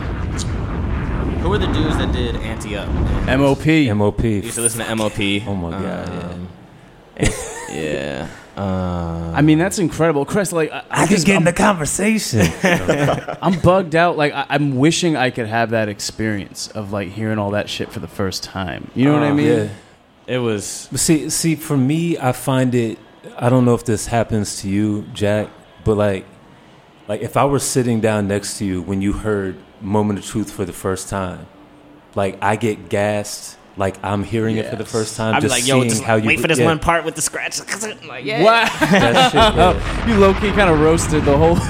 who 1.42 1.50
were 1.50 1.58
the 1.58 1.68
dudes 1.68 1.98
that 1.98 2.12
did 2.12 2.36
Ante 2.38 2.76
Up? 2.76 2.88
MOP. 3.40 3.66
MOP. 3.96 4.24
You 4.24 4.30
used 4.42 4.56
to 4.56 4.62
listen 4.62 4.86
to 4.86 4.96
MOP. 4.96 5.20
Oh 5.48 5.56
my 5.56 5.72
God, 5.72 6.10
Um, 6.10 6.48
and- 7.18 7.34
yeah. 7.70 8.28
Uh, 8.58 9.32
I 9.34 9.42
mean, 9.42 9.58
that's 9.58 9.80
incredible, 9.80 10.26
Chris. 10.26 10.52
Like, 10.52 10.72
I, 10.72 10.84
I 10.92 11.06
just- 11.08 11.22
could 11.22 11.26
get 11.28 11.32
in 11.34 11.38
I'm, 11.40 11.44
the 11.46 11.54
conversation. 11.54 12.48
I'm 13.42 13.60
bugged 13.62 13.96
out. 13.96 14.18
Like, 14.18 14.34
I, 14.34 14.46
I'm 14.50 14.76
wishing 14.78 15.16
I 15.16 15.30
could 15.30 15.48
have 15.48 15.70
that 15.72 15.88
experience 15.90 16.68
of 16.70 16.92
like 16.92 17.10
hearing 17.10 17.40
all 17.40 17.52
that 17.52 17.70
shit 17.70 17.92
for 17.92 18.00
the 18.00 18.08
first 18.10 18.44
time. 18.44 18.92
You 18.94 19.06
know 19.06 19.14
what 19.14 19.24
I 19.24 19.30
Uh, 19.30 19.34
mean? 19.36 19.48
yeah. 19.48 19.68
it 20.28 20.38
was 20.40 20.88
But 20.92 21.00
see, 21.00 21.30
see, 21.30 21.56
for 21.56 21.78
me, 21.78 22.18
I 22.20 22.34
find 22.34 22.76
it. 22.76 23.00
I 23.38 23.50
don't 23.50 23.66
know 23.66 23.74
if 23.74 23.86
this 23.86 24.08
happens 24.08 24.62
to 24.62 24.70
you, 24.70 25.04
Jack, 25.14 25.48
but 25.86 25.96
like, 25.96 26.26
like 27.08 27.22
if 27.22 27.38
I 27.38 27.46
were 27.46 27.60
sitting 27.60 28.02
down 28.02 28.28
next 28.28 28.58
to 28.58 28.66
you 28.66 28.82
when 28.82 29.02
you 29.02 29.14
heard 29.14 29.56
"Moment 29.82 30.20
of 30.20 30.26
Truth" 30.26 30.52
for 30.52 30.66
the 30.66 30.74
first 30.74 31.10
time, 31.10 31.48
like 32.16 32.38
I 32.42 32.56
get 32.56 32.90
gassed, 32.90 33.58
like 33.78 34.04
I'm 34.04 34.24
hearing 34.24 34.58
it 34.58 34.70
for 34.70 34.76
the 34.76 34.86
first 34.86 35.16
time, 35.16 35.36
I'd 35.36 35.42
be 35.42 35.48
just 35.48 35.60
like, 35.60 35.68
yo, 35.68 35.80
seeing 35.80 35.90
just 35.90 36.04
how 36.04 36.16
you 36.16 36.28
wait 36.28 36.40
for 36.40 36.48
this 36.48 36.60
yeah, 36.60 36.66
one 36.66 36.80
part 36.80 37.06
with 37.06 37.16
the 37.16 37.22
scratch. 37.22 37.60
like, 38.06 38.26
yeah. 38.26 38.44
Wow. 38.44 38.70
That 38.80 39.32
shit, 39.32 39.36
yeah. 39.36 40.08
you 40.08 40.18
low 40.18 40.34
key 40.34 40.52
kind 40.52 40.70
of 40.70 40.80
roasted 40.80 41.24
the 41.26 41.38
whole. 41.38 41.58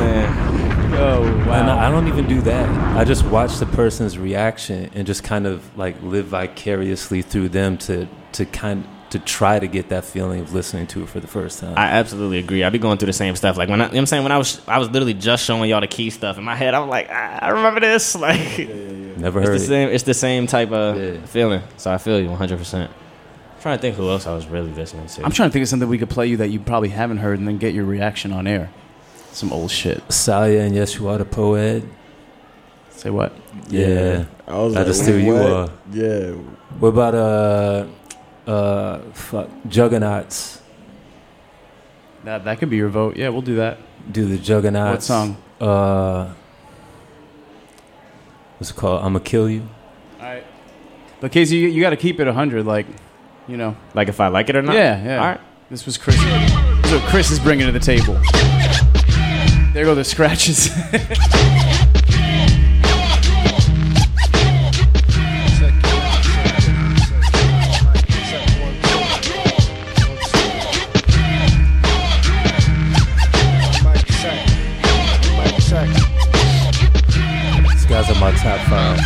Yeah. 0.00 0.96
oh 0.98 1.20
wow. 1.46 1.60
And 1.60 1.70
I 1.70 1.88
I 1.88 1.90
don't 1.90 2.08
even 2.08 2.26
do 2.26 2.40
that. 2.42 2.96
I 2.96 3.04
just 3.04 3.22
watch 3.26 3.58
the 3.58 3.66
person's 3.66 4.16
reaction 4.18 4.90
and 4.94 5.06
just 5.06 5.22
kind 5.22 5.46
of 5.46 5.76
like 5.76 6.00
live 6.02 6.26
vicariously 6.26 7.20
through 7.20 7.50
them 7.50 7.76
to 7.78 8.08
to 8.32 8.46
kind 8.46 8.86
to 9.10 9.18
try 9.18 9.58
to 9.58 9.66
get 9.66 9.88
that 9.90 10.04
feeling 10.04 10.40
of 10.40 10.52
listening 10.54 10.86
to 10.88 11.02
it 11.02 11.08
for 11.08 11.20
the 11.20 11.26
first 11.26 11.60
time. 11.60 11.74
I 11.76 11.86
absolutely 11.86 12.38
agree. 12.38 12.62
I 12.64 12.70
be 12.70 12.78
going 12.78 12.98
through 12.98 13.06
the 13.06 13.12
same 13.12 13.34
stuff. 13.36 13.56
Like 13.56 13.68
when 13.68 13.80
I, 13.80 13.84
you 13.84 13.88
know 13.90 13.94
what 13.94 13.98
I'm 14.00 14.06
saying 14.06 14.22
when 14.22 14.32
I 14.32 14.38
was 14.38 14.60
I 14.68 14.78
was 14.78 14.88
literally 14.90 15.14
just 15.14 15.44
showing 15.44 15.68
y'all 15.68 15.80
the 15.80 15.86
key 15.86 16.10
stuff 16.10 16.38
in 16.38 16.44
my 16.44 16.54
head. 16.54 16.74
I 16.74 16.78
was 16.80 16.88
like, 16.88 17.08
ah, 17.10 17.38
I 17.42 17.48
remember 17.50 17.80
this. 17.80 18.14
Like 18.20 18.58
Never 19.18 19.40
it's 19.40 19.48
heard 19.48 19.58
the 19.60 19.64
it. 19.64 19.66
same. 19.66 19.88
It's 19.90 20.04
the 20.04 20.14
same 20.14 20.46
type 20.46 20.70
of 20.72 20.96
Yeah. 20.96 21.26
feeling. 21.26 21.62
So 21.76 21.92
I 21.92 21.98
feel 21.98 22.20
you 22.20 22.28
100. 22.28 22.56
percent 22.58 22.90
Trying 23.60 23.76
to 23.76 23.82
think 23.82 23.96
who 23.96 24.08
else 24.08 24.26
I 24.26 24.34
was 24.34 24.46
really 24.46 24.70
listening 24.72 25.06
to. 25.08 25.24
I'm 25.24 25.32
trying 25.32 25.50
to 25.50 25.52
think 25.52 25.64
of 25.64 25.68
something 25.68 25.86
we 25.88 25.98
could 25.98 26.08
play 26.08 26.26
you 26.28 26.38
that 26.38 26.48
you 26.48 26.58
probably 26.60 26.88
haven't 26.88 27.18
heard, 27.18 27.38
and 27.38 27.46
then 27.46 27.58
get 27.58 27.74
your 27.74 27.84
reaction 27.84 28.32
on 28.32 28.46
air. 28.46 28.70
Some 29.32 29.52
old 29.52 29.70
shit. 29.70 30.00
Saya 30.10 30.60
and 30.60 30.74
Yeshua 30.74 31.18
the 31.18 31.26
poet. 31.26 31.84
Say 32.90 33.10
what? 33.10 33.32
Yeah. 33.68 34.24
I 34.48 34.58
was 34.58 34.74
I 34.74 34.78
like, 34.78 34.86
just 34.86 35.02
steal 35.02 35.18
you, 35.20 35.32
what? 35.34 35.42
uh, 35.52 35.68
yeah. 35.92 36.30
What 36.78 36.88
about 36.88 37.14
uh 37.14 37.86
uh 38.46 39.00
fuck 39.12 39.48
Juggaknots? 39.68 40.60
That 42.24 42.44
that 42.44 42.58
could 42.58 42.70
be 42.70 42.76
your 42.76 42.88
vote. 42.88 43.16
Yeah, 43.16 43.30
we'll 43.30 43.42
do 43.42 43.56
that. 43.56 43.78
Do 44.10 44.24
the 44.26 44.38
Juggaknots. 44.38 44.90
What 44.90 45.02
song? 45.02 45.36
Uh 45.60 46.32
what's 48.58 48.70
it 48.70 48.76
called? 48.76 49.02
I'ma 49.04 49.18
kill 49.20 49.48
you. 49.48 49.68
All 50.18 50.26
right. 50.26 50.44
But 51.20 51.32
Casey, 51.32 51.56
you, 51.56 51.68
you 51.68 51.80
got 51.82 51.90
to 51.90 51.96
keep 51.96 52.18
it 52.18 52.24
100. 52.26 52.64
Like, 52.64 52.86
you 53.46 53.56
know. 53.58 53.76
like 53.94 54.08
if 54.08 54.20
I 54.20 54.28
like 54.28 54.48
it 54.48 54.56
or 54.56 54.62
not. 54.62 54.74
Yeah, 54.74 55.02
yeah. 55.04 55.18
All 55.18 55.26
right. 55.28 55.40
This 55.70 55.84
was 55.86 55.98
Chris. 55.98 56.16
This 56.16 56.86
is 56.86 56.92
what 56.92 57.02
Chris 57.10 57.30
is 57.30 57.38
bringing 57.38 57.66
to 57.66 57.72
the 57.72 57.78
table. 57.78 58.14
There 59.72 59.84
go 59.84 59.94
the 59.94 60.02
scratches. 60.04 60.68
Are 78.10 78.14
my 78.18 78.32
top 78.32 78.58
five. 78.66 78.98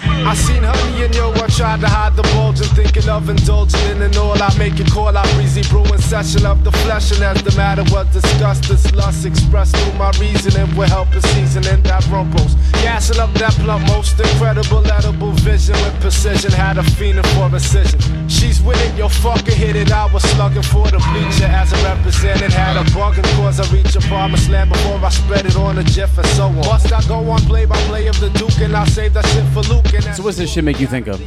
I 0.00 0.32
seen 0.34 0.62
honey 0.62 1.04
in 1.04 1.12
your 1.12 1.34
tried 1.60 1.80
to 1.80 1.88
hide 1.88 2.16
the 2.16 2.22
bulge 2.32 2.58
and 2.60 2.72
thinking 2.72 3.06
of 3.10 3.28
indulging 3.28 3.84
in 3.92 4.00
and 4.00 4.16
all. 4.16 4.32
I 4.32 4.48
make 4.56 4.80
it 4.80 4.90
call 4.90 5.14
out 5.14 5.28
breezy 5.36 5.60
brewing 5.68 6.00
session 6.00 6.46
of 6.46 6.64
the 6.64 6.72
flesh. 6.72 7.12
And 7.12 7.22
as 7.22 7.42
the 7.42 7.52
matter 7.54 7.84
was 7.92 8.06
discussed, 8.08 8.64
this 8.64 8.90
lust 8.94 9.26
expressed 9.26 9.76
through 9.76 9.98
my 9.98 10.10
reasoning 10.16 10.74
will 10.74 10.88
help 10.88 11.12
in 11.12 11.20
seasoning 11.20 11.82
that 11.82 12.06
rumples. 12.08 12.54
Gassing 12.80 13.20
up 13.20 13.30
that 13.34 13.52
plump, 13.60 13.86
most 13.88 14.18
incredible 14.18 14.80
edible 14.90 15.32
vision 15.44 15.76
with 15.84 16.00
precision. 16.00 16.50
Had 16.50 16.78
a 16.78 16.82
fiending 16.96 17.28
for 17.36 17.50
precision. 17.50 18.00
She's 18.26 18.62
with 18.62 18.80
it, 18.80 18.96
yo, 18.96 19.08
fucker 19.08 19.52
hit 19.52 19.76
it. 19.76 19.92
I 19.92 20.10
was 20.14 20.22
slugging 20.32 20.62
for 20.62 20.88
the 20.88 21.00
bleacher 21.12 21.44
as 21.44 21.74
a 21.74 21.78
represented. 21.84 22.52
Had 22.52 22.78
a 22.80 22.84
bugging 22.96 23.28
cause 23.36 23.60
I 23.60 23.68
reach 23.68 23.94
a 23.96 24.00
bomb 24.08 24.34
slam 24.36 24.70
before 24.70 24.96
I 24.96 25.10
spread 25.10 25.44
it 25.44 25.56
on 25.56 25.76
the 25.76 25.84
Jeff 25.84 26.16
and 26.16 26.26
so 26.28 26.44
on. 26.46 26.64
Must 26.72 26.90
I 26.90 27.02
go 27.06 27.18
on 27.28 27.40
play 27.40 27.66
by 27.66 27.76
play 27.84 28.06
of 28.06 28.18
the 28.18 28.30
Duke 28.30 28.58
and 28.60 28.74
I 28.74 28.86
save 28.86 29.12
that 29.12 29.26
shit 29.26 29.44
for 29.52 29.60
Luke 29.68 29.92
and 29.92 30.16
So 30.16 30.22
what's 30.22 30.38
this 30.38 30.50
shit 30.50 30.64
make 30.64 30.80
you 30.80 30.86
think 30.86 31.06
of? 31.06 31.20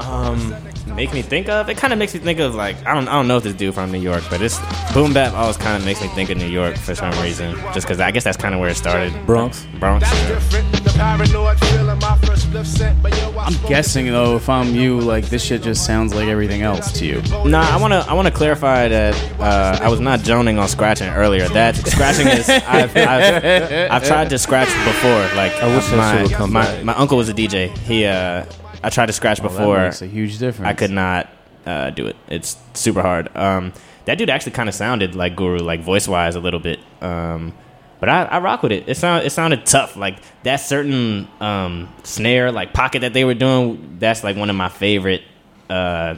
Um, 0.00 0.54
make 0.94 1.12
me 1.12 1.22
think 1.22 1.48
of 1.48 1.68
it. 1.68 1.76
Kind 1.76 1.92
of 1.92 1.98
makes 1.98 2.14
me 2.14 2.20
think 2.20 2.40
of 2.40 2.54
like 2.54 2.76
I 2.86 2.94
don't 2.94 3.08
I 3.08 3.12
don't 3.12 3.28
know 3.28 3.36
if 3.36 3.44
this 3.44 3.54
dude 3.54 3.74
from 3.74 3.92
New 3.92 4.00
York, 4.00 4.24
but 4.30 4.40
it's 4.40 4.58
boom 4.92 5.12
bap 5.12 5.34
always 5.34 5.56
kind 5.56 5.76
of 5.76 5.84
makes 5.84 6.00
me 6.00 6.08
think 6.08 6.30
of 6.30 6.38
New 6.38 6.46
York 6.46 6.76
for 6.76 6.94
some 6.94 7.12
reason. 7.22 7.54
Just 7.74 7.86
because 7.86 8.00
I 8.00 8.10
guess 8.10 8.24
that's 8.24 8.36
kind 8.36 8.54
of 8.54 8.60
where 8.60 8.70
it 8.70 8.76
started. 8.76 9.12
Bronx. 9.26 9.66
Bronx. 9.78 10.08
The 10.10 10.92
paranoid 10.96 11.58
feeling 11.60 11.98
my 11.98 12.18
first 12.18 12.48
spliff 12.48 12.66
sent, 12.66 13.02
but 13.02 13.16
yo, 13.18 13.30
I 13.38 13.44
I'm 13.46 13.68
guessing 13.68 14.06
though, 14.06 14.36
if 14.36 14.48
I'm 14.48 14.74
you, 14.74 15.00
like 15.00 15.26
this 15.26 15.42
shit 15.42 15.62
just 15.62 15.84
sounds 15.84 16.14
like 16.14 16.28
everything 16.28 16.62
else 16.62 16.92
to 16.98 17.06
you. 17.06 17.22
Nah, 17.44 17.62
I 17.62 17.76
wanna 17.80 18.04
I 18.08 18.14
wanna 18.14 18.30
clarify 18.30 18.88
that 18.88 19.14
uh, 19.40 19.78
I 19.82 19.88
was 19.88 20.00
not 20.00 20.20
joning 20.20 20.58
on 20.58 20.68
scratching 20.68 21.08
earlier. 21.08 21.48
That 21.48 21.76
scratching 21.86 22.26
is 22.28 22.48
I've, 22.48 22.96
I've, 22.96 23.90
I've 23.90 24.04
tried 24.06 24.30
to 24.30 24.38
scratch 24.38 24.68
before. 24.84 25.36
Like 25.36 25.52
I 25.62 25.74
wish 25.74 25.86
that 25.88 25.96
my, 25.96 26.12
shit 26.12 26.28
would 26.28 26.36
come 26.36 26.52
my, 26.52 26.82
my 26.82 26.94
uncle 26.94 27.16
was 27.16 27.28
a 27.28 27.34
DJ. 27.34 27.76
He 27.78 28.04
uh, 28.04 28.44
I 28.82 28.90
tried 28.90 29.06
to 29.06 29.12
scratch 29.12 29.40
Well, 29.40 29.50
that 29.50 29.58
before. 29.58 29.78
makes 29.84 30.02
a 30.02 30.06
huge 30.06 30.38
difference. 30.38 30.68
I 30.68 30.74
could 30.74 30.90
not 30.90 31.28
uh, 31.66 31.90
do 31.90 32.06
it. 32.06 32.16
It's 32.28 32.56
super 32.74 33.02
hard. 33.02 33.34
Um, 33.36 33.72
that 34.04 34.18
dude 34.18 34.30
actually 34.30 34.52
kind 34.52 34.68
of 34.68 34.74
sounded 34.74 35.14
like 35.14 35.36
Guru, 35.36 35.58
like 35.58 35.80
voice 35.82 36.08
wise 36.08 36.34
a 36.34 36.40
little 36.40 36.60
bit. 36.60 36.80
Um, 37.00 37.52
but 38.00 38.08
I, 38.08 38.24
I 38.24 38.38
rock 38.38 38.62
with 38.62 38.72
it. 38.72 38.88
It 38.88 38.96
sound 38.96 39.26
it 39.26 39.30
sounded 39.30 39.66
tough. 39.66 39.96
Like 39.96 40.18
that 40.44 40.56
certain 40.56 41.26
um, 41.40 41.92
snare, 42.04 42.52
like 42.52 42.72
pocket 42.72 43.00
that 43.00 43.12
they 43.12 43.24
were 43.24 43.34
doing. 43.34 43.96
That's 43.98 44.22
like 44.22 44.36
one 44.36 44.50
of 44.50 44.56
my 44.56 44.68
favorite. 44.68 45.22
Uh, 45.68 46.14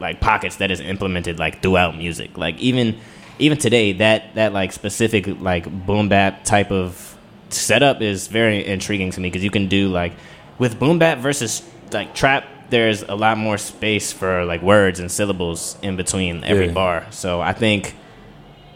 like 0.00 0.20
pockets 0.20 0.56
that 0.56 0.70
is 0.70 0.80
implemented 0.80 1.38
like 1.38 1.62
throughout 1.62 1.96
music. 1.96 2.36
Like 2.36 2.58
even 2.58 2.98
even 3.38 3.58
today, 3.58 3.92
that 3.94 4.34
that 4.34 4.52
like 4.52 4.72
specific 4.72 5.26
like 5.40 5.86
boom 5.86 6.08
bap 6.08 6.44
type 6.44 6.70
of 6.70 7.16
setup 7.50 8.02
is 8.02 8.26
very 8.28 8.64
intriguing 8.66 9.10
to 9.12 9.20
me 9.20 9.28
because 9.30 9.42
you 9.42 9.50
can 9.50 9.68
do 9.68 9.88
like 9.88 10.12
with 10.58 10.78
boom 10.78 10.98
bap 10.98 11.18
versus 11.18 11.62
like 11.92 12.14
trap. 12.14 12.44
There's 12.70 13.02
a 13.02 13.14
lot 13.14 13.38
more 13.38 13.56
space 13.58 14.12
for 14.12 14.44
like 14.44 14.60
words 14.62 15.00
and 15.00 15.10
syllables 15.10 15.78
in 15.82 15.96
between 15.96 16.44
every 16.44 16.66
Yeah. 16.66 16.72
bar. 16.72 17.06
So 17.10 17.40
I 17.40 17.52
think 17.54 17.94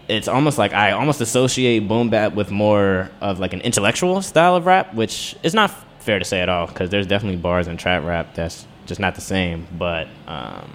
it's 0.09 0.29
almost 0.29 0.57
like 0.59 0.73
I 0.73 0.93
almost 0.93 1.21
associate 1.21 1.87
boom 1.89 2.09
bap 2.11 2.35
with 2.35 2.51
more 2.51 3.11
of 3.21 3.39
like 3.39 3.53
an 3.53 3.61
intellectual 3.61 4.23
style 4.23 4.57
of 4.57 4.65
rap, 4.67 4.95
which 4.95 5.37
is 5.43 5.53
not 5.55 5.71
fair 6.01 6.19
to 6.19 6.25
say 6.25 6.41
at 6.41 6.49
all 6.49 6.67
because 6.67 6.91
there's 6.91 7.07
definitely 7.07 7.37
bars 7.39 7.69
in 7.69 7.77
trap 7.77 8.03
rap 8.05 8.35
that's 8.35 8.67
just 8.87 8.99
not 9.01 9.15
the 9.15 9.21
same. 9.21 9.67
But 9.77 10.09
um, 10.27 10.73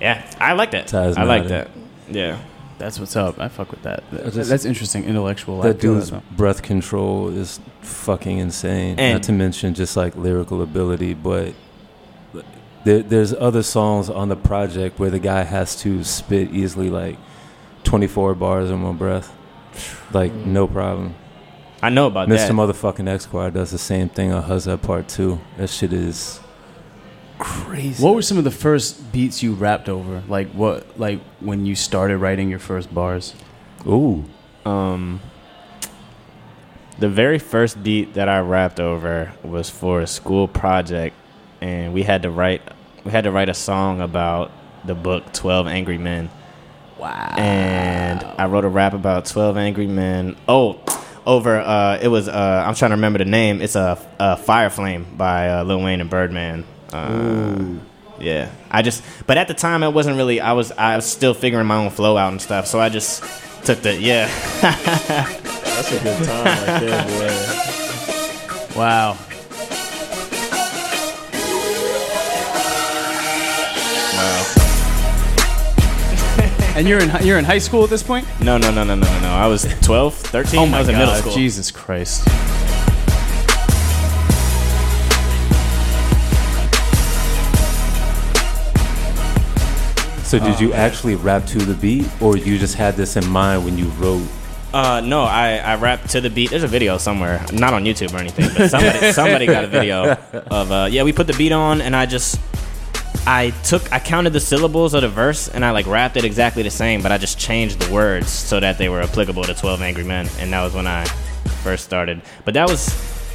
yeah, 0.00 0.28
I 0.40 0.52
like 0.52 0.72
that. 0.72 0.86
Taz 0.88 1.16
I 1.16 1.22
like 1.24 1.44
nodding. 1.44 1.48
that. 1.48 1.70
Yeah. 2.10 2.38
That's 2.78 2.98
what's 2.98 3.14
up. 3.16 3.38
I 3.40 3.48
fuck 3.48 3.70
with 3.70 3.82
that. 3.82 4.02
That- 4.10 4.34
that's 4.34 4.64
interesting. 4.64 5.04
Intellectual. 5.04 5.60
That 5.62 5.80
feel 5.80 5.94
dude's 5.94 6.10
breath 6.10 6.62
control 6.62 7.28
is 7.28 7.60
fucking 7.82 8.38
insane. 8.38 8.98
And- 8.98 9.14
Not 9.14 9.22
to 9.24 9.32
mention 9.32 9.74
just 9.74 9.96
like 9.96 10.16
lyrical 10.16 10.62
ability, 10.62 11.14
but 11.14 11.54
there, 12.84 13.02
there's 13.02 13.32
other 13.34 13.62
songs 13.62 14.10
on 14.10 14.28
the 14.28 14.36
project 14.36 14.98
where 14.98 15.10
the 15.10 15.18
guy 15.18 15.42
has 15.42 15.76
to 15.82 16.02
spit 16.04 16.50
easily 16.52 16.90
like 16.90 17.18
24 17.84 18.34
bars 18.34 18.70
in 18.70 18.82
one 18.82 18.96
breath. 18.96 19.32
Like 20.12 20.32
no 20.32 20.66
problem. 20.66 21.14
I 21.82 21.88
know 21.90 22.06
about 22.06 22.28
Mr. 22.28 22.36
that. 22.36 22.50
Mr. 22.52 22.54
Motherfucking 22.54 23.08
X 23.08 23.24
Squad 23.24 23.54
does 23.54 23.70
the 23.70 23.78
same 23.78 24.08
thing 24.08 24.32
on 24.32 24.42
Huzzah 24.42 24.78
Part 24.78 25.08
Two. 25.08 25.40
That 25.56 25.68
shit 25.68 25.92
is 25.92 26.38
crazy. 27.38 28.02
What 28.02 28.14
were 28.14 28.22
some 28.22 28.38
of 28.38 28.44
the 28.44 28.50
first 28.52 29.10
beats 29.12 29.42
you 29.42 29.54
rapped 29.54 29.88
over? 29.88 30.22
Like 30.28 30.50
what? 30.52 30.98
Like 30.98 31.20
when 31.40 31.66
you 31.66 31.74
started 31.74 32.18
writing 32.18 32.50
your 32.50 32.58
first 32.60 32.92
bars? 32.94 33.34
Ooh. 33.86 34.24
Um, 34.64 35.20
the 36.98 37.08
very 37.08 37.38
first 37.38 37.82
beat 37.82 38.14
that 38.14 38.28
I 38.28 38.40
rapped 38.40 38.80
over 38.80 39.32
was 39.42 39.70
for 39.70 40.00
a 40.00 40.06
school 40.06 40.48
project, 40.48 41.16
and 41.60 41.92
we 41.92 42.02
had 42.02 42.22
to 42.22 42.30
write 42.30 42.62
we 43.04 43.10
had 43.10 43.24
to 43.24 43.30
write 43.32 43.48
a 43.48 43.54
song 43.54 44.00
about 44.00 44.52
the 44.84 44.94
book 44.94 45.32
Twelve 45.32 45.66
Angry 45.66 45.98
Men. 45.98 46.30
Wow. 46.98 47.34
And 47.36 48.22
I 48.38 48.46
wrote 48.46 48.64
a 48.64 48.68
rap 48.68 48.94
about 48.94 49.26
Twelve 49.26 49.56
Angry 49.56 49.86
Men. 49.86 50.36
Oh, 50.46 50.80
over 51.26 51.58
uh, 51.58 51.98
it 52.00 52.08
was 52.08 52.28
uh, 52.28 52.64
I'm 52.66 52.74
trying 52.74 52.90
to 52.90 52.96
remember 52.96 53.18
the 53.18 53.24
name. 53.24 53.60
It's 53.60 53.76
a, 53.76 53.98
a 54.18 54.36
Fire 54.36 54.70
Flame 54.70 55.06
by 55.16 55.48
uh, 55.48 55.64
Lil 55.64 55.82
Wayne 55.82 56.00
and 56.00 56.10
Birdman. 56.10 56.64
Uh, 56.92 57.78
yeah, 58.20 58.50
I 58.70 58.82
just 58.82 59.02
but 59.26 59.38
at 59.38 59.48
the 59.48 59.54
time 59.54 59.82
I 59.82 59.88
wasn't 59.88 60.16
really 60.16 60.40
I 60.40 60.52
was 60.52 60.70
I 60.72 60.96
was 60.96 61.06
still 61.06 61.34
figuring 61.34 61.66
my 61.66 61.76
own 61.76 61.90
flow 61.90 62.16
out 62.16 62.32
and 62.32 62.40
stuff. 62.40 62.66
So 62.66 62.80
I 62.80 62.88
just 62.88 63.24
took 63.64 63.80
the 63.80 63.94
yeah. 63.94 64.28
That's 65.82 65.96
a 65.96 66.04
good 66.04 66.24
time 66.28 66.44
right 66.44 66.80
there, 66.80 67.04
boy. 67.08 68.78
Wow. 68.78 69.18
And 76.76 76.86
you're 76.88 77.00
in 77.00 77.10
you're 77.26 77.38
in 77.38 77.44
high 77.44 77.58
school 77.58 77.82
at 77.82 77.90
this 77.90 78.02
point? 78.04 78.28
No, 78.40 78.58
no, 78.58 78.70
no, 78.70 78.84
no, 78.84 78.94
no, 78.94 79.04
no, 79.06 79.20
no. 79.22 79.28
I 79.28 79.48
was 79.48 79.64
12, 79.82 80.14
13. 80.14 80.60
Oh 80.60 80.66
my 80.66 80.76
I 80.76 80.80
was 80.82 80.88
god! 80.88 80.94
in 80.94 80.98
middle 81.00 81.14
school. 81.16 81.32
Jesus 81.32 81.72
Christ! 81.72 82.22
So 90.24 90.38
did 90.38 90.54
Oh, 90.54 90.60
you 90.60 90.68
man. 90.70 90.78
actually 90.78 91.16
rap 91.16 91.44
to 91.46 91.58
the 91.58 91.74
beat, 91.74 92.06
or 92.22 92.36
you 92.36 92.56
just 92.56 92.76
had 92.76 92.94
this 92.94 93.16
in 93.16 93.26
mind 93.28 93.64
when 93.64 93.76
you 93.76 93.86
wrote? 93.98 94.22
Uh, 94.72 95.02
no, 95.04 95.22
I, 95.22 95.56
I 95.58 95.76
rapped 95.76 96.10
to 96.10 96.20
the 96.20 96.30
beat. 96.30 96.50
There's 96.50 96.62
a 96.62 96.68
video 96.68 96.96
somewhere, 96.96 97.44
not 97.52 97.74
on 97.74 97.84
YouTube 97.84 98.14
or 98.14 98.18
anything, 98.18 98.48
but 98.56 98.70
somebody 98.70 99.12
somebody 99.12 99.46
got 99.46 99.64
a 99.64 99.66
video 99.66 100.16
of 100.32 100.72
uh, 100.72 100.88
yeah. 100.90 101.02
We 101.02 101.12
put 101.12 101.26
the 101.26 101.34
beat 101.34 101.52
on, 101.52 101.82
and 101.82 101.94
I 101.94 102.06
just 102.06 102.40
I 103.26 103.50
took 103.64 103.92
I 103.92 103.98
counted 103.98 104.32
the 104.32 104.40
syllables 104.40 104.94
of 104.94 105.02
the 105.02 105.08
verse, 105.08 105.48
and 105.48 105.64
I 105.64 105.72
like 105.72 105.86
rapped 105.86 106.16
it 106.16 106.24
exactly 106.24 106.62
the 106.62 106.70
same, 106.70 107.02
but 107.02 107.12
I 107.12 107.18
just 107.18 107.38
changed 107.38 107.80
the 107.80 107.92
words 107.92 108.30
so 108.30 108.60
that 108.60 108.78
they 108.78 108.88
were 108.88 109.02
applicable 109.02 109.44
to 109.44 109.54
Twelve 109.54 109.82
Angry 109.82 110.04
Men, 110.04 110.28
and 110.38 110.52
that 110.52 110.62
was 110.62 110.72
when 110.72 110.86
I 110.86 111.04
first 111.62 111.84
started. 111.84 112.22
But 112.44 112.54
that 112.54 112.68
was 112.68 112.86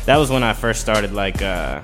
that 0.06 0.18
was 0.18 0.32
when 0.32 0.44
I 0.44 0.54
first 0.54 0.82
started 0.82 1.14
like 1.14 1.42
uh, 1.42 1.82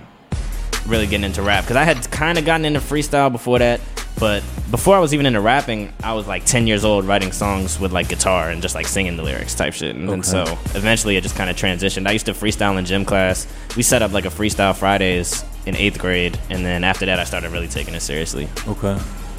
really 0.87 1.05
getting 1.05 1.25
into 1.25 1.43
rap 1.43 1.63
because 1.63 1.75
I 1.77 1.83
had 1.83 2.09
kind 2.09 2.37
of 2.37 2.45
gotten 2.45 2.65
into 2.65 2.79
freestyle 2.79 3.31
before 3.31 3.59
that. 3.59 3.79
But 4.19 4.41
before 4.71 4.95
I 4.95 4.99
was 4.99 5.13
even 5.13 5.25
into 5.25 5.41
rapping, 5.41 5.91
I 6.03 6.13
was 6.13 6.27
like 6.27 6.45
10 6.45 6.65
years 6.67 6.85
old 6.85 7.05
writing 7.05 7.31
songs 7.31 7.79
with 7.79 7.91
like 7.91 8.07
guitar 8.09 8.51
and 8.51 8.61
just 8.61 8.75
like 8.75 8.87
singing 8.87 9.17
the 9.17 9.23
lyrics 9.23 9.53
type 9.55 9.73
shit. 9.73 9.95
And, 9.95 10.07
then 10.07 10.19
Okay. 10.19 10.29
so 10.29 10.43
eventually 10.75 11.17
it 11.17 11.21
just 11.23 11.35
kind 11.35 11.49
of 11.49 11.55
transitioned. 11.57 12.07
I 12.07 12.11
used 12.11 12.27
to 12.27 12.33
freestyle 12.33 12.77
in 12.77 12.85
gym 12.85 13.05
class. 13.05 13.47
We 13.75 13.83
set 13.83 14.01
up 14.01 14.13
like 14.13 14.25
a 14.25 14.29
freestyle 14.29 14.75
Fridays 14.75 15.43
in 15.65 15.75
eighth 15.75 15.99
grade. 15.99 16.37
And 16.49 16.63
then 16.63 16.83
after 16.83 17.05
that, 17.07 17.19
I 17.19 17.23
started 17.25 17.51
really 17.51 17.67
taking 17.67 17.95
it 17.95 18.01
seriously. 18.01 18.47
Okay. 18.67 18.97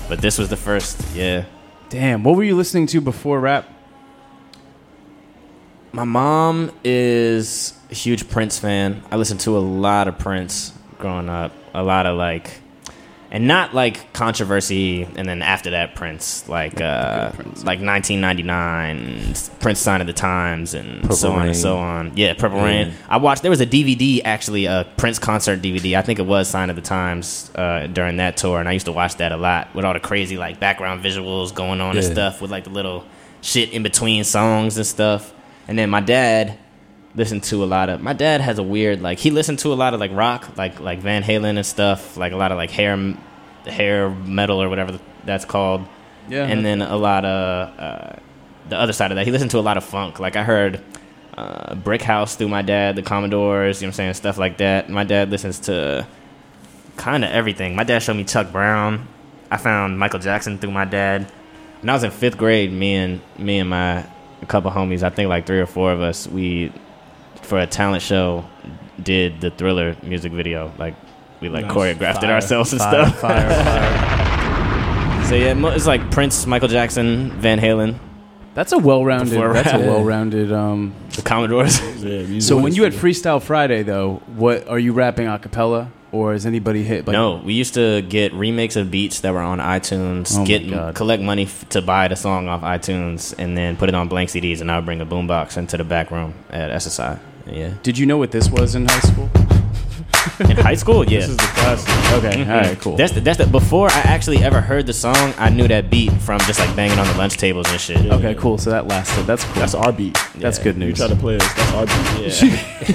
But 0.09 0.21
this 0.21 0.39
was 0.39 0.49
the 0.51 0.57
first, 0.57 1.01
yeah. 1.15 1.45
Damn. 1.89 2.25
What 2.25 2.37
were 2.37 2.45
you 2.45 2.57
listening 2.57 2.87
to 2.89 3.01
before 3.01 3.41
rap? 3.41 3.67
My 5.93 6.05
mom 6.05 6.73
is 6.83 7.73
a 7.91 7.95
huge 7.95 8.29
Prince 8.29 8.59
fan. 8.59 9.03
I 9.13 9.17
listened 9.17 9.41
to 9.41 9.57
a 9.57 9.61
lot 9.61 10.09
of 10.09 10.19
Prince 10.19 10.73
growing 10.99 11.29
up. 11.29 11.53
A 11.73 11.83
lot 11.85 12.07
of 12.07 12.17
like, 12.19 12.51
and 13.31 13.49
not 13.49 13.75
like 13.75 14.13
controversy. 14.13 15.05
And 15.17 15.29
then 15.29 15.43
after 15.43 15.71
that, 15.71 15.95
Prince, 15.95 16.49
like 16.49 16.81
uh, 16.81 17.33
like 17.65 17.81
1999, 17.81 19.35
Prince 19.61 19.79
Sign 19.81 20.01
of 20.01 20.07
the 20.07 20.13
Times, 20.13 20.75
and 20.75 21.03
Purple 21.03 21.17
so 21.17 21.33
on 21.33 21.39
Rain. 21.39 21.47
and 21.49 21.57
so 21.57 21.77
on. 21.79 22.13
Yeah, 22.17 22.35
Purple 22.35 22.59
Yeah. 22.59 22.65
Rain. 22.65 22.93
I 23.09 23.17
watched. 23.17 23.43
There 23.43 23.51
was 23.51 23.61
a 23.61 23.67
DVD 23.67 24.21
actually, 24.25 24.67
a 24.67 24.87
Prince 24.97 25.19
concert 25.19 25.61
DVD. 25.61 25.97
I 25.97 26.03
think 26.03 26.19
it 26.19 26.27
was 26.27 26.49
Sign 26.49 26.71
of 26.71 26.77
the 26.77 26.83
Times 26.83 27.51
uh, 27.55 27.87
during 27.89 28.17
that 28.19 28.37
tour, 28.37 28.61
and 28.61 28.69
I 28.69 28.73
used 28.73 28.87
to 28.87 28.93
watch 28.93 29.17
that 29.17 29.33
a 29.33 29.37
lot 29.37 29.75
with 29.75 29.85
all 29.85 29.93
the 29.95 30.01
crazy 30.01 30.37
like 30.37 30.61
background 30.61 31.03
visuals 31.05 31.55
going 31.55 31.81
on 31.81 31.97
and 31.97 32.05
stuff 32.05 32.41
with 32.41 32.51
like 32.51 32.65
the 32.65 32.71
little 32.71 33.05
shit 33.41 33.73
in 33.73 33.83
between 33.83 34.25
songs 34.25 34.77
and 34.77 34.87
stuff. 34.87 35.33
And 35.67 35.79
then 35.79 35.91
my 35.91 36.01
dad 36.01 36.59
listened 37.15 37.45
to 37.45 37.63
a 37.63 37.67
lot 37.67 37.89
of. 37.89 38.01
My 38.01 38.13
dad 38.13 38.41
has 38.41 38.59
a 38.59 38.63
weird 38.63 39.01
like 39.01 39.19
he 39.19 39.31
listened 39.31 39.59
to 39.61 39.73
a 39.73 39.75
lot 39.75 39.95
of 39.95 40.01
like 40.01 40.13
rock, 40.13 40.57
like 40.57 40.81
like 40.81 41.01
Van 41.01 41.23
Halen 41.23 41.57
and 41.57 41.67
stuff, 41.67 42.17
like 42.17 42.33
a 42.33 42.37
lot 42.37 42.53
of 42.53 42.59
like 42.59 42.71
hair 42.71 43.17
hair 43.67 44.11
metal 44.11 44.63
or 44.63 44.69
whatever 44.69 44.99
that's 45.25 45.45
called. 45.45 45.87
Yeah. 46.29 46.47
And 46.47 46.65
then 46.65 46.83
a 46.83 46.97
lot 46.97 47.25
of 47.25 47.79
uh, 47.79 48.17
the 48.69 48.79
other 48.79 48.93
side 48.93 49.11
of 49.11 49.17
that, 49.17 49.27
he 49.27 49.33
listened 49.33 49.51
to 49.53 49.59
a 49.59 49.61
lot 49.61 49.77
of 49.77 49.85
funk. 49.85 50.21
Like 50.21 50.37
I 50.37 50.43
heard 50.43 50.83
uh, 51.37 51.75
Brick 51.75 52.03
House 52.03 52.37
through 52.37 52.49
my 52.49 52.63
dad, 52.63 52.97
the 52.97 53.03
Commodores, 53.03 53.81
you 53.81 53.87
know 53.87 53.89
what 53.89 53.95
I'm 53.95 53.97
saying, 53.97 54.15
stuff 54.15 54.39
like 54.39 54.59
that. 54.59 54.89
My 54.89 55.05
dad 55.05 55.31
listens 55.31 55.61
to 55.61 56.07
kind 56.97 57.25
of 57.25 57.31
everything. 57.31 57.77
My 57.77 57.85
dad 57.85 58.01
showed 58.01 58.17
me 58.17 58.25
Chuck 58.25 58.53
Brown. 58.53 59.09
I 59.51 59.57
found 59.57 59.99
Michael 59.99 60.21
Jackson 60.21 60.59
through 60.59 60.73
my 60.73 60.85
dad. 60.85 61.31
When 61.81 61.91
I 61.91 61.93
was 61.93 62.03
in 62.03 62.11
fifth 62.11 62.39
grade, 62.39 62.73
me 62.73 62.95
and 62.95 63.21
me 63.39 63.59
and 63.59 63.69
my 63.69 64.07
a 64.41 64.47
couple 64.47 64.71
homies, 64.71 65.03
I 65.03 65.11
think 65.11 65.29
like 65.29 65.47
three 65.47 65.61
or 65.61 65.67
four 65.67 65.93
of 65.93 66.01
us, 66.01 66.27
we 66.27 66.73
for 67.45 67.59
a 67.61 67.67
talent 67.67 68.03
show 68.03 68.45
did 69.03 69.41
the 69.41 69.51
Thriller 69.51 69.97
music 70.03 70.33
video. 70.33 70.73
Like 70.79 70.95
we 71.41 71.49
like 71.49 71.67
Nice. 71.67 71.73
choreographed 71.75 72.23
it 72.23 72.31
ourselves 72.31 72.73
and 72.73 72.81
fire, 72.81 73.07
stuff. 73.07 73.21
fire, 73.21 73.49
fire. 73.65 75.25
so 75.29 75.35
yeah, 75.35 75.55
it's 75.75 75.87
like 75.87 76.11
Prince, 76.11 76.47
Michael 76.47 76.69
Jackson, 76.69 77.31
Van 77.41 77.59
Halen, 77.59 77.99
That's 78.55 78.73
a 78.73 78.79
well-rounded. 78.79 79.33
That's 79.55 79.73
a 79.73 79.79
well-rounded. 79.79 80.53
Um, 80.53 80.95
the 81.17 81.23
Commodores. 81.23 81.81
Yeah, 82.05 82.39
so 82.41 82.57
when 82.59 82.75
you 82.75 82.85
had 82.85 82.93
Freestyle 82.93 83.43
Friday, 83.43 83.83
though, 83.83 84.23
what 84.37 84.69
are 84.69 84.79
you 84.79 84.93
rapping 84.93 85.27
a 85.27 85.39
cappella, 85.39 85.91
or 86.13 86.35
is 86.35 86.45
anybody 86.47 86.83
hit? 86.85 87.07
Like, 87.07 87.15
no, 87.15 87.37
we 87.45 87.55
used 87.55 87.75
to 87.75 88.03
get 88.03 88.33
remakes 88.35 88.77
of 88.77 88.91
beats 88.91 89.21
that 89.21 89.33
were 89.33 89.41
on 89.41 89.59
iTunes, 89.59 90.35
Oh 90.37 90.41
my 90.41 90.45
get 90.47 90.71
God. 90.71 90.95
collect 90.95 91.23
money 91.23 91.45
f- 91.45 91.69
to 91.71 91.83
buy 91.83 92.07
the 92.09 92.15
song 92.17 92.47
off 92.49 92.61
iTunes, 92.63 93.35
and 93.39 93.57
then 93.57 93.77
put 93.77 93.89
it 93.89 93.95
on 93.95 94.07
blank 94.09 94.31
CDs, 94.31 94.61
and 94.61 94.71
I 94.71 94.77
would 94.77 94.85
bring 94.87 95.01
a 95.01 95.07
boombox 95.07 95.57
into 95.57 95.77
the 95.77 95.85
back 95.85 96.11
room 96.13 96.35
at 96.51 96.71
SSI. 96.71 97.19
Yeah, 97.47 97.75
Did 97.83 97.99
you 97.99 98.07
know 98.07 98.17
what 98.19 98.31
this 98.31 98.51
was 98.51 98.75
in 98.75 98.87
high 98.89 99.01
school? 99.01 99.29
in 100.49 100.57
high 100.57 100.75
school, 100.75 101.05
yeah. 101.05 101.21
This 101.21 101.29
is 101.31 101.37
the 101.37 101.43
classic. 101.43 101.89
Okay, 102.15 102.37
mm-hmm. 102.41 102.51
all 102.51 102.57
right, 102.57 102.81
cool. 102.81 102.97
That's 102.97 103.13
the, 103.13 103.21
that's 103.21 103.39
the, 103.39 103.47
before 103.47 103.91
I 103.91 104.01
actually 104.01 104.39
ever 104.39 104.61
heard 104.61 104.87
the 104.87 104.93
song. 104.95 105.35
I 105.37 105.51
knew 105.51 105.69
that 105.69 105.91
beat 105.91 106.11
from 106.13 106.41
just 106.41 106.59
like 106.59 106.75
banging 106.75 106.99
on 106.99 107.07
the 107.07 107.15
lunch 107.15 107.37
tables 107.37 107.67
and 107.71 107.81
shit. 107.81 107.99
okay, 108.11 108.35
cool. 108.35 108.57
So 108.57 108.71
that 108.71 108.89
lasted. 108.89 109.27
That's 109.27 109.45
cool. 109.45 109.55
That's 109.55 109.75
our 109.75 109.93
beat. 109.93 110.19
That's 110.37 110.59
good 110.59 110.77
You 110.77 110.87
news. 110.87 110.97
try 110.99 111.09
to 111.09 111.17
play 111.17 111.37
us. 111.37 111.55
That's 111.55 111.73
our 111.73 111.87
beat. 111.87 112.23
Yeah, 112.23 112.31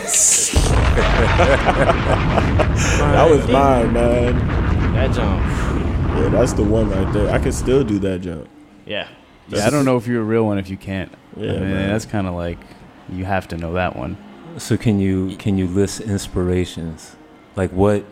That 3.14 3.30
was 3.30 3.48
mine, 3.48 3.94
man. 3.94 4.94
that 4.94 5.14
jump. 5.14 5.46
Yeah, 6.20 6.30
that's 6.30 6.54
the 6.54 6.64
one 6.64 6.90
right 6.90 7.14
there. 7.14 7.30
I 7.30 7.38
could 7.40 7.54
still 7.54 7.84
do 7.84 8.00
that 8.00 8.22
jump. 8.22 8.50
Yeah, 8.86 9.08
Yeah, 9.48 9.68
I 9.68 9.70
don't 9.70 9.86
know 9.86 9.98
if 9.98 10.08
you're 10.08 10.22
a 10.22 10.26
real 10.26 10.46
one 10.46 10.58
if 10.58 10.70
you 10.70 10.78
can't. 10.78 11.12
Yeah, 11.38 11.54
I 11.54 11.60
mean, 11.60 11.88
that's 11.88 12.06
kind 12.06 12.28
of 12.28 12.34
like 12.34 12.58
you 13.10 13.26
have 13.26 13.48
to 13.50 13.58
know 13.58 13.74
that 13.74 13.96
one. 13.96 14.18
So 14.60 14.78
can 14.78 15.00
you 15.00 15.36
can 15.38 15.58
you 15.58 15.68
list 15.68 16.02
inspirations? 16.02 17.16
Like 17.56 17.72
what 17.72 18.06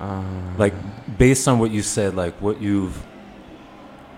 Um, 0.00 0.58
like 0.58 0.74
based 1.16 1.48
on 1.48 1.58
what 1.58 1.70
you 1.70 1.80
said, 1.80 2.14
like 2.14 2.34
what 2.42 2.60
you've 2.60 3.02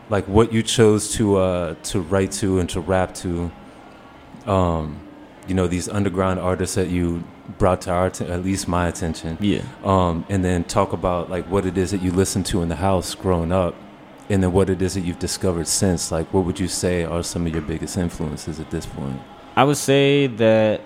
like 0.09 0.27
what 0.27 0.53
you 0.53 0.63
chose 0.63 1.13
to 1.15 1.37
uh 1.37 1.75
to 1.83 2.01
write 2.01 2.33
to 2.33 2.59
and 2.59 2.69
to 2.71 2.81
rap 2.81 3.15
to 3.15 3.51
um 4.47 5.01
you 5.49 5.55
know 5.55 5.67
these 5.67 5.89
underground 5.89 6.39
artists 6.41 6.75
that 6.77 6.89
you 6.89 7.25
brought 7.59 7.81
to 7.83 7.91
our 7.91 8.07
at 8.07 8.45
least 8.45 8.69
my 8.69 8.89
attention 8.89 9.39
yeah. 9.41 9.63
um 9.85 10.25
and 10.29 10.45
then 10.45 10.65
talk 10.65 10.93
about 10.93 11.31
like 11.31 11.45
what 11.51 11.65
it 11.67 11.79
is 11.79 11.91
that 11.91 12.03
you 12.03 12.11
listened 12.11 12.47
to 12.47 12.63
in 12.63 12.69
the 12.69 12.77
house 12.77 13.15
growing 13.15 13.53
up 13.53 13.75
and 14.29 14.43
then 14.43 14.53
what 14.53 14.69
it 14.69 14.83
is 14.83 14.95
that 14.95 15.03
you've 15.03 15.19
discovered 15.19 15.67
since 15.67 16.11
like 16.11 16.33
what 16.33 16.45
would 16.45 16.59
you 16.59 16.69
say 16.69 17.05
are 17.05 17.23
some 17.23 17.47
of 17.47 17.53
your 17.53 17.63
biggest 17.63 17.97
influences 17.97 18.59
at 18.59 18.71
this 18.71 18.87
point 18.87 19.21
I 19.55 19.65
would 19.65 19.77
say 19.77 20.27
that 20.27 20.81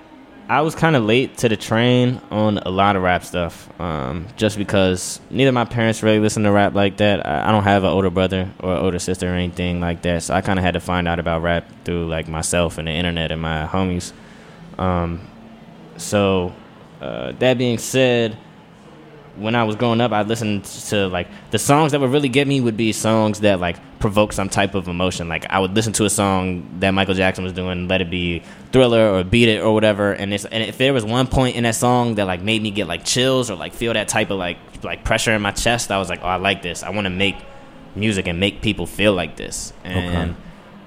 I 0.50 0.62
was 0.62 0.74
kind 0.74 0.96
of 0.96 1.04
late 1.04 1.38
to 1.38 1.48
the 1.48 1.56
train 1.56 2.20
on 2.32 2.58
a 2.58 2.70
lot 2.70 2.96
of 2.96 3.04
rap 3.04 3.22
stuff, 3.24 3.70
um, 3.80 4.26
just 4.34 4.58
because 4.58 5.20
neither 5.30 5.52
my 5.52 5.64
parents 5.64 6.02
really 6.02 6.18
listen 6.18 6.42
to 6.42 6.50
rap 6.50 6.74
like 6.74 6.96
that. 6.96 7.24
I, 7.24 7.48
I 7.48 7.52
don't 7.52 7.62
have 7.62 7.84
an 7.84 7.90
older 7.90 8.10
brother 8.10 8.50
or 8.58 8.74
older 8.74 8.98
sister 8.98 9.28
or 9.28 9.36
anything 9.36 9.80
like 9.80 10.02
that, 10.02 10.24
so 10.24 10.34
I 10.34 10.40
kind 10.40 10.58
of 10.58 10.64
had 10.64 10.74
to 10.74 10.80
find 10.80 11.06
out 11.06 11.20
about 11.20 11.42
rap 11.42 11.70
through 11.84 12.08
like 12.08 12.26
myself 12.26 12.78
and 12.78 12.88
the 12.88 12.90
internet 12.90 13.30
and 13.30 13.40
my 13.40 13.64
homies. 13.64 14.12
Um, 14.76 15.20
so 15.98 16.52
uh, 17.00 17.30
that 17.38 17.56
being 17.56 17.78
said, 17.78 18.36
when 19.40 19.54
I 19.54 19.64
was 19.64 19.76
growing 19.76 20.00
up, 20.00 20.12
I 20.12 20.22
listened 20.22 20.64
to 20.64 21.08
like 21.08 21.28
the 21.50 21.58
songs 21.58 21.92
that 21.92 22.00
would 22.00 22.10
really 22.10 22.28
get 22.28 22.46
me 22.46 22.60
would 22.60 22.76
be 22.76 22.92
songs 22.92 23.40
that 23.40 23.58
like 23.58 23.76
provoke 23.98 24.32
some 24.32 24.48
type 24.48 24.74
of 24.74 24.86
emotion. 24.88 25.28
Like 25.28 25.46
I 25.50 25.58
would 25.58 25.74
listen 25.74 25.92
to 25.94 26.04
a 26.04 26.10
song 26.10 26.68
that 26.80 26.90
Michael 26.90 27.14
Jackson 27.14 27.44
was 27.44 27.52
doing, 27.52 27.88
let 27.88 28.00
it 28.00 28.10
be 28.10 28.42
Thriller 28.72 29.12
or 29.12 29.24
Beat 29.24 29.48
It 29.48 29.60
or 29.62 29.72
whatever, 29.72 30.12
and 30.12 30.32
it's 30.32 30.44
and 30.44 30.62
if 30.62 30.78
there 30.78 30.92
was 30.92 31.04
one 31.04 31.26
point 31.26 31.56
in 31.56 31.64
that 31.64 31.74
song 31.74 32.16
that 32.16 32.26
like 32.26 32.42
made 32.42 32.62
me 32.62 32.70
get 32.70 32.86
like 32.86 33.04
chills 33.04 33.50
or 33.50 33.56
like 33.56 33.72
feel 33.72 33.92
that 33.94 34.08
type 34.08 34.30
of 34.30 34.38
like 34.38 34.58
like 34.84 35.04
pressure 35.04 35.32
in 35.32 35.42
my 35.42 35.52
chest, 35.52 35.90
I 35.90 35.98
was 35.98 36.08
like, 36.08 36.20
oh, 36.22 36.28
I 36.28 36.36
like 36.36 36.62
this. 36.62 36.82
I 36.82 36.90
want 36.90 37.06
to 37.06 37.10
make 37.10 37.36
music 37.94 38.26
and 38.26 38.38
make 38.38 38.60
people 38.62 38.86
feel 38.86 39.14
like 39.14 39.36
this. 39.36 39.72
And 39.84 40.36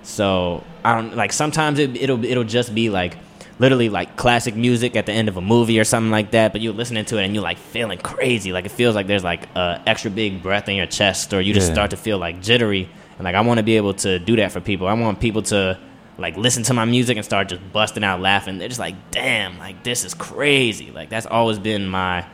so 0.04 0.64
I 0.84 0.96
don't 0.96 1.16
like 1.16 1.34
sometimes 1.34 1.80
it, 1.80 1.96
it'll 1.96 2.24
it'll 2.24 2.44
just 2.44 2.76
be 2.76 2.90
like 2.90 3.18
literally 3.60 3.90
like 3.90 4.16
classic 4.18 4.56
music 4.56 4.96
at 4.96 5.06
the 5.06 5.12
end 5.12 5.28
of 5.30 5.38
a 5.38 5.42
movie 5.42 5.80
or 5.80 5.84
something 5.84 6.12
like 6.12 6.32
that. 6.32 6.52
But 6.52 6.62
you're 6.62 6.74
listening 6.74 7.06
to 7.06 7.18
it 7.18 7.26
and 7.26 7.34
you're 7.34 7.44
like 7.44 7.58
feeling 7.58 8.00
crazy. 8.00 8.52
Like 8.52 8.66
it 8.66 8.72
feels 8.72 8.96
like 8.96 9.08
there's 9.08 9.24
like 9.24 9.48
a 9.56 9.82
extra 9.86 10.10
big 10.12 10.42
breath 10.42 10.68
in 10.70 10.76
your 10.76 10.86
chest, 10.88 11.34
or 11.34 11.42
you 11.42 11.54
just 11.54 11.68
Yeah. 11.70 11.74
start 11.76 11.92
to 11.92 11.98
feel 11.98 12.18
like 12.18 12.42
jittery. 12.42 12.90
And 13.18 13.26
like 13.26 13.36
I 13.36 13.42
want 13.42 13.60
to 13.60 13.64
be 13.64 13.78
able 13.78 13.94
to 13.96 14.20
do 14.20 14.36
that 14.38 14.52
for 14.52 14.60
people. 14.60 14.88
I 14.88 14.94
want 14.94 15.20
people 15.20 15.44
to 15.44 15.78
like 16.18 16.38
listen 16.38 16.64
to 16.64 16.74
my 16.74 16.86
music 16.86 17.18
and 17.18 17.26
start 17.26 17.50
just 17.50 17.62
busting 17.74 18.04
out 18.04 18.22
laughing. 18.22 18.58
They're 18.60 18.68
just 18.68 18.80
like, 18.80 18.96
damn, 19.12 19.58
like 19.60 19.84
this 19.84 20.04
is 20.04 20.14
crazy. 20.14 20.92
Like 20.92 21.10
that's 21.10 21.26
always 21.26 21.60
been 21.60 21.88
my 21.88 22.26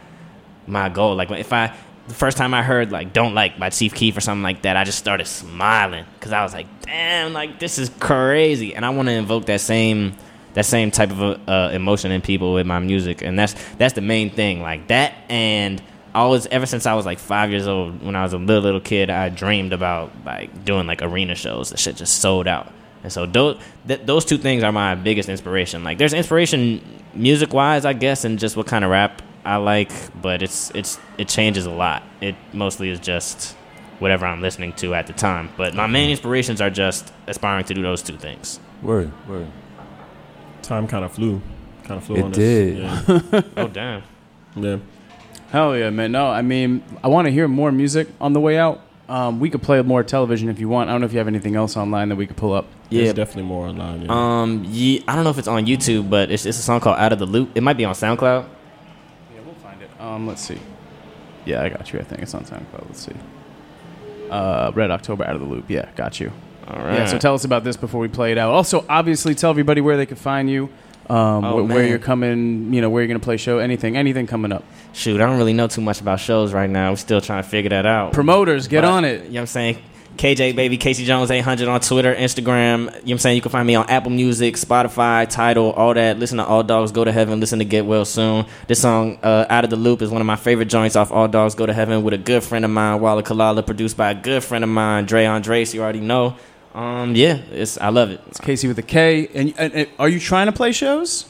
my 0.67 0.89
goal. 0.89 1.15
Like 1.15 1.32
if 1.32 1.51
I 1.53 1.74
the 2.07 2.13
first 2.15 2.38
time 2.38 2.53
I 2.55 2.63
heard 2.63 2.91
like 2.91 3.13
"Don't 3.13 3.34
Like" 3.36 3.59
by 3.59 3.70
Chief 3.70 3.93
Keef 3.93 4.17
or 4.17 4.22
something 4.22 4.41
like 4.41 4.63
that, 4.63 4.76
I 4.78 4.84
just 4.84 4.97
started 4.97 5.28
smiling 5.28 6.05
because 6.17 6.32
I 6.32 6.41
was 6.43 6.53
like, 6.53 6.65
"Damn, 6.82 7.34
like 7.34 7.59
this 7.59 7.78
is 7.78 7.89
crazy," 7.99 8.74
and 8.74 8.84
I 8.86 8.89
want 8.89 9.07
to 9.09 9.13
invoke 9.13 9.45
that 9.45 9.61
same 9.61 10.15
that 10.60 10.66
same 10.66 10.91
type 10.91 11.10
of 11.12 11.39
uh, 11.47 11.70
emotion 11.72 12.12
in 12.12 12.20
people 12.22 12.53
with 12.53 12.68
my 12.68 12.80
music, 12.80 13.22
and 13.22 13.39
that's 13.39 13.55
that's 13.78 13.93
the 13.93 14.01
main 14.01 14.30
thing. 14.30 14.62
Like 14.62 14.89
that, 14.89 15.14
and 15.30 15.82
always 16.14 16.47
ever 16.47 16.66
since 16.66 16.86
I 16.86 16.95
was 16.95 17.05
like 17.05 17.18
five 17.18 17.49
years 17.49 17.66
old, 17.66 18.03
when 18.03 18.14
I 18.14 18.24
was 18.24 18.34
a 18.34 18.38
little 18.38 18.62
little 18.62 18.82
kid, 18.82 19.10
I 19.10 19.30
dreamed 19.30 19.72
about 19.72 20.12
like 20.26 20.66
doing 20.66 20.86
like 20.86 21.01
arena 21.01 21.36
shows. 21.36 21.70
The 21.70 21.78
shit 21.78 21.95
just 21.95 22.20
sold 22.20 22.45
out. 22.45 22.74
And 23.03 23.14
so 23.14 23.26
those 23.26 23.57
th- 23.88 24.01
those 24.03 24.26
two 24.26 24.38
things 24.38 24.62
are 24.64 24.74
my 24.74 24.95
biggest 24.95 25.30
inspiration. 25.30 25.86
Like 25.86 25.97
there's 25.97 26.14
inspiration 26.14 26.82
music 27.14 27.53
wise, 27.53 27.86
I 27.86 27.93
guess, 27.93 28.26
and 28.26 28.38
just 28.38 28.57
what 28.57 28.68
kind 28.68 28.84
of 28.84 28.91
rap 28.91 29.22
I 29.45 29.55
like, 29.55 29.93
but 30.22 30.41
it's 30.41 30.72
it's 30.76 30.99
it 31.18 31.30
changes 31.30 31.68
a 31.68 31.72
lot. 31.72 32.03
It 32.20 32.36
mostly 32.51 32.89
is 32.89 32.99
just 32.99 33.55
whatever 33.99 34.26
I'm 34.26 34.41
listening 34.41 34.74
to 34.74 34.93
at 34.93 35.07
the 35.07 35.14
time. 35.14 35.51
But 35.55 35.74
my 35.74 35.88
main 35.88 36.10
inspirations 36.10 36.60
are 36.60 36.70
just 36.70 37.14
aspiring 37.28 37.64
to 37.64 37.74
do 37.74 37.82
those 37.82 38.03
two 38.03 38.18
things. 38.18 38.60
word 38.82 39.10
word 39.26 39.47
Time 40.62 40.88
kind 40.88 41.03
of 41.05 41.12
flew. 41.12 41.41
Kind 41.84 41.97
of 41.99 42.03
flew 42.03 42.18
It 42.18 42.24
on 42.24 42.32
us. 42.32 42.38
did. 42.38 42.78
Yeah. 42.78 43.41
Oh 43.57 43.68
damn. 43.68 44.03
yeah. 44.55 44.78
Hell 45.51 45.76
yeah, 45.78 45.89
man. 45.89 46.12
No, 46.12 46.28
I 46.28 46.41
mean, 46.43 46.84
I 47.03 47.07
want 47.07 47.26
to 47.26 47.32
hear 47.32 47.47
more 47.47 47.72
music 47.72 48.07
on 48.22 48.34
the 48.34 48.39
way 48.39 48.57
out. 48.57 48.82
Um, 49.07 49.39
we 49.39 49.49
could 49.49 49.64
play 49.64 49.82
more 49.82 50.03
television 50.03 50.49
if 50.49 50.60
you 50.60 50.70
want. 50.70 50.89
I 50.89 50.93
don't 50.93 51.01
know 51.01 51.05
if 51.07 51.14
you 51.14 51.18
have 51.18 51.28
anything 51.28 51.55
else 51.55 51.76
online 51.76 52.10
that 52.10 52.16
we 52.16 52.28
could 52.28 52.38
pull 52.38 52.53
up. 52.53 52.68
Yeah. 52.91 53.03
There's 53.05 53.16
definitely 53.16 53.43
more 53.49 53.66
online. 53.66 54.03
Yeah. 54.03 54.10
Um, 54.12 54.64
yeah, 54.68 54.99
I 55.07 55.16
don't 55.16 55.24
know 55.24 55.32
if 55.32 55.39
it's 55.39 55.47
on 55.47 55.66
YouTube, 55.66 56.10
but 56.12 56.30
it's, 56.30 56.45
it's 56.45 56.60
a 56.60 56.62
song 56.62 56.80
called 56.80 56.99
"Out 56.99 57.12
of 57.12 57.18
the 57.18 57.26
Loop." 57.26 57.49
It 57.55 57.62
might 57.62 57.78
be 57.78 57.86
on 57.86 57.95
SoundCloud. 57.95 58.45
Yeah, 59.34 59.41
we'll 59.43 59.55
find 59.55 59.82
it. 59.82 59.89
Um, 59.99 60.28
let's 60.28 60.43
see. 60.43 60.60
Yeah, 61.45 61.64
I 61.64 61.70
got 61.70 61.91
you. 61.91 61.99
I 61.99 62.03
think 62.03 62.22
it's 62.22 62.36
on 62.36 62.43
SoundCloud. 62.45 62.86
Let's 62.86 63.03
see. 63.07 63.16
Uh, 64.30 64.72
Red 64.76 64.91
October 64.91 65.24
out 65.26 65.34
of 65.34 65.41
the 65.41 65.47
loop. 65.47 65.66
Yeah, 65.70 65.89
got 65.95 66.20
you. 66.20 66.32
All 66.70 66.78
right. 66.84 66.93
Yeah. 66.99 67.05
So 67.05 67.17
tell 67.17 67.34
us 67.34 67.43
about 67.45 67.63
this 67.63 67.78
before 67.78 67.99
we 68.01 68.07
play 68.07 68.32
it 68.32 68.38
out. 68.38 68.51
Also, 68.51 68.86
obviously, 68.89 69.36
tell 69.36 69.49
everybody 69.49 69.82
where 69.82 69.97
they 69.97 70.05
can 70.05 70.17
find 70.17 70.49
you. 70.49 70.70
Um, 71.09 71.43
Oh, 71.43 71.63
wh- 71.65 71.70
where 71.70 71.80
man. 71.80 71.89
you're 71.89 71.97
coming. 71.99 72.72
You 72.74 72.82
know 72.82 72.89
where 72.91 73.01
you're 73.01 73.07
gonna 73.07 73.20
play 73.20 73.38
show. 73.38 73.57
Anything. 73.57 73.97
Anything 73.97 74.28
coming 74.28 74.51
up. 74.51 74.63
Shoot, 74.93 75.20
I 75.20 75.26
don't 75.26 75.38
really 75.38 75.53
know 75.53 75.67
too 75.67 75.82
much 75.82 76.01
about 76.01 76.20
shows 76.20 76.53
right 76.53 76.70
now. 76.70 76.91
We're 76.91 76.97
still 76.97 77.22
trying 77.22 77.41
to 77.43 77.49
figure 77.49 77.70
that 77.70 77.86
out. 77.88 78.13
Promoters, 78.13 78.67
get 78.67 78.82
But, 78.84 78.89
on 78.91 79.05
it. 79.05 79.24
You 79.24 79.30
know 79.30 79.34
what 79.34 79.39
I'm 79.41 79.45
saying? 79.47 79.78
KJ 80.17 80.53
Baby, 80.53 80.76
Casey 80.78 81.05
Jones 81.05 81.32
800 81.32 81.70
on 81.70 81.80
Twitter, 81.80 82.13
Instagram. 82.13 82.80
You 82.80 82.86
know 82.86 82.91
what 82.91 83.11
I'm 83.11 83.17
saying? 83.20 83.36
You 83.38 83.41
can 83.41 83.51
find 83.51 83.65
me 83.65 83.76
on 83.76 83.89
Apple 83.89 84.11
Music, 84.11 84.55
Spotify, 84.55 85.28
Tidal, 85.30 85.72
all 85.72 85.93
that. 85.93 86.20
Listen 86.20 86.39
to 86.39 86.45
All 86.45 86.61
Dogs 86.61 86.91
Go 86.91 87.05
to 87.05 87.11
Heaven. 87.11 87.39
Listen 87.39 87.59
to 87.59 87.65
Get 87.65 87.86
Well 87.86 88.03
Soon. 88.03 88.45
This 88.67 88.82
song, 88.82 89.17
uh, 89.24 89.45
Out 89.49 89.63
of 89.63 89.70
the 89.70 89.78
Loop, 89.78 90.01
is 90.01 90.09
one 90.09 90.20
of 90.20 90.28
my 90.28 90.36
favorite 90.36 90.65
joints 90.65 90.97
off 90.97 91.09
All 91.11 91.30
Dogs 91.30 91.55
Go 91.55 91.65
to 91.65 91.74
Heaven 91.74 92.03
with 92.03 92.13
a 92.13 92.17
good 92.17 92.43
friend 92.43 92.65
of 92.65 92.72
mine, 92.72 92.99
Walla 92.99 93.24
Kalala, 93.24 93.65
produced 93.65 93.95
by 93.95 94.11
a 94.11 94.15
good 94.15 94.43
friend 94.43 94.63
of 94.63 94.70
mine, 94.70 95.05
Dre 95.05 95.26
Andres. 95.26 95.74
You 95.74 95.82
already 95.84 96.01
know. 96.01 96.36
Um, 96.74 97.15
yeah, 97.15 97.38
it's 97.51 97.78
I 97.80 97.89
love 97.89 98.11
it. 98.11 98.22
It's 98.28 98.39
Casey 98.39 98.67
with 98.67 98.78
a 98.80 98.84
K. 98.84 99.28
And, 99.34 99.53
and, 99.57 99.74
and 99.74 99.88
are 99.97 100.07
you 100.09 100.20
trying 100.20 100.45
to 100.45 100.51
play 100.51 100.72
shows? 100.72 101.26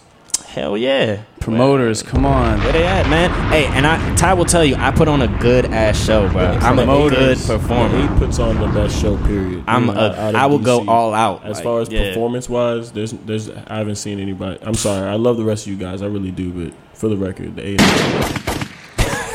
Hell 0.47 0.77
yeah. 0.77 1.23
Promoters, 1.39 2.01
come 2.03 2.25
on. 2.25 2.59
Where 2.59 2.71
they 2.73 2.85
at, 2.85 3.07
man? 3.09 3.29
Hey, 3.51 3.65
and 3.67 3.85
I 3.85 4.15
Ty 4.15 4.33
will 4.33 4.45
tell 4.45 4.65
you, 4.65 4.75
I 4.75 4.91
put 4.91 5.07
on 5.07 5.21
a 5.21 5.27
good 5.39 5.65
ass 5.65 6.03
show, 6.03 6.27
bro. 6.29 6.41
I'm 6.41 6.79
a 6.79 6.85
good 6.85 7.13
Promoters. 7.13 7.45
performer. 7.47 8.01
He 8.01 8.07
puts 8.19 8.39
on 8.39 8.59
the 8.59 8.67
best 8.67 8.99
show. 8.99 9.15
Period. 9.25 9.63
I'm 9.67 9.89
Out- 9.89 9.97
a- 9.97 10.19
out 10.19 10.29
of 10.29 10.35
I 10.35 10.45
will 10.47 10.59
go 10.59 10.85
all 10.87 11.13
out, 11.13 11.45
As 11.45 11.57
like, 11.57 11.63
far 11.63 11.81
as 11.81 11.89
yeah. 11.89 12.09
performance 12.09 12.49
wise, 12.49 12.91
there's 12.91 13.11
there's 13.11 13.49
I 13.49 13.77
haven't 13.77 13.95
seen 13.95 14.19
anybody. 14.19 14.59
I'm 14.63 14.73
sorry. 14.73 15.07
I 15.07 15.15
love 15.15 15.37
the 15.37 15.45
rest 15.45 15.67
of 15.67 15.71
you 15.71 15.77
guys. 15.77 16.01
I 16.01 16.07
really 16.07 16.31
do. 16.31 16.51
But 16.51 16.73
for 16.97 17.09
the 17.09 17.17
record, 17.17 17.55
the 17.55 17.65
eight. 17.65 17.79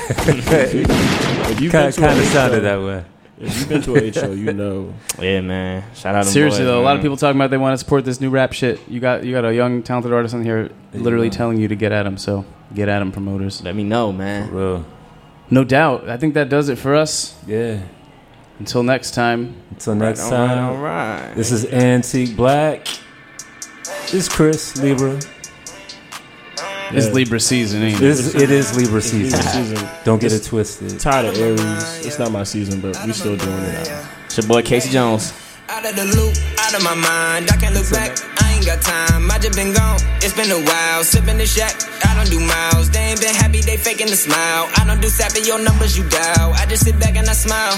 if 0.07 1.61
you've 1.61 1.73
kind 1.73 1.89
of 1.89 1.95
sounded 1.95 2.27
show, 2.27 2.61
that 2.61 2.81
way 2.81 3.05
if 3.47 3.59
you've 3.59 3.69
been 3.69 3.83
to 3.83 3.95
an 3.97 4.05
eight 4.05 4.15
show, 4.15 4.33
you 4.33 4.53
know. 4.53 4.93
Yeah, 5.21 5.41
man. 5.41 5.85
Shout 5.95 6.15
out 6.15 6.25
to 6.25 6.31
Seriously 6.31 6.61
boys, 6.61 6.67
though, 6.67 6.81
a 6.81 6.85
lot 6.85 6.97
of 6.97 7.03
people 7.03 7.17
talking 7.17 7.39
about 7.41 7.51
they 7.51 7.57
want 7.59 7.75
to 7.75 7.79
support 7.79 8.05
this 8.05 8.21
new 8.21 8.31
rap 8.31 8.53
shit. 8.53 8.81
You 8.89 9.01
got 9.01 9.25
you 9.25 9.33
got 9.33 9.45
a 9.45 9.55
young 9.55 9.83
talented 9.83 10.13
artist 10.13 10.35
on 10.35 10.43
here, 10.45 10.71
literally 10.93 11.27
Yeah. 11.27 11.33
telling 11.33 11.59
you 11.61 11.69
to 11.69 11.75
get 11.77 11.93
at 11.93 12.07
him. 12.07 12.17
So 12.17 12.45
get 12.75 12.89
at 12.89 13.01
him, 13.03 13.13
promoters. 13.13 13.63
Let 13.63 13.75
me 13.77 13.85
know, 13.85 14.13
man. 14.13 14.51
real 14.51 14.85
No 15.51 15.65
doubt. 15.65 16.09
I 16.09 16.17
think 16.17 16.35
that 16.35 16.49
does 16.49 16.69
it 16.69 16.79
for 16.79 16.95
us. 16.95 17.37
yeah 17.47 17.81
Until 18.59 18.83
next 18.83 19.13
time. 19.15 19.55
until 19.71 19.95
next 19.95 20.21
All 20.23 20.31
right, 20.31 20.41
all 20.41 20.47
time. 20.47 20.65
All 20.77 20.83
right. 20.83 21.35
this 21.35 21.51
is 21.53 21.67
antique 21.67 22.37
black 22.37 22.87
this 23.85 24.15
is 24.15 24.29
chris 24.29 24.77
libra 24.81 25.19
It's 26.93 27.13
Libra 27.15 27.41
season, 27.41 27.83
ain't 27.83 27.97
It 27.97 28.03
it? 28.03 28.11
is, 28.11 28.35
it 28.35 28.51
is 28.51 28.77
Libra 28.77 29.01
season. 29.01 29.39
Libra 29.39 29.53
season. 29.53 29.89
Don't 30.05 30.21
get 30.21 30.33
it 30.33 30.45
twisted. 30.45 30.99
Tired 31.01 31.27
of 31.27 31.37
Aries. 31.39 32.07
It's 32.07 32.19
not 32.19 32.31
my 32.31 32.45
season, 32.45 32.81
but 32.81 32.97
we 33.07 33.13
still 33.13 33.37
doing 33.37 33.59
it 33.65 33.89
now. 33.89 34.09
It's 34.27 34.37
your 34.37 34.47
boy 34.47 34.63
Casey 34.63 34.91
Jones. 34.91 35.33
Out 35.69 35.85
of 35.87 35.97
the 35.97 36.05
loop, 36.05 36.37
out 36.61 36.75
of 36.75 36.83
my 36.85 36.95
mind. 36.95 37.49
I 37.51 37.57
can't 37.57 37.75
look 37.75 37.91
back. 37.91 38.13
I 38.43 38.53
ain't 38.55 38.67
got 38.67 38.83
time. 38.83 39.31
I 39.31 39.39
just 39.39 39.57
been 39.57 39.73
gone. 39.73 39.99
It's 40.21 40.35
been 40.37 40.51
a 40.51 40.61
while. 40.61 41.03
Sipping 41.05 41.39
the 41.39 41.47
shack. 41.47 41.75
I 42.05 42.15
don't 42.15 42.29
do 42.31 42.39
miles. 42.39 42.91
They 42.91 43.01
ain't 43.01 43.21
been 43.21 43.35
happy. 43.35 43.61
They 43.61 43.77
faking 43.77 44.09
the 44.09 44.17
smile. 44.17 44.69
I 44.77 44.85
don't 44.87 45.01
do 45.01 45.09
sappy. 45.09 45.41
Your 45.41 45.59
numbers 45.59 45.97
you 45.97 46.07
dial. 46.09 46.53
I 46.55 46.67
just 46.67 46.85
sit 46.85 47.01
back 47.01 47.17
and 47.17 47.27
I 47.29 47.33
smile. 47.33 47.75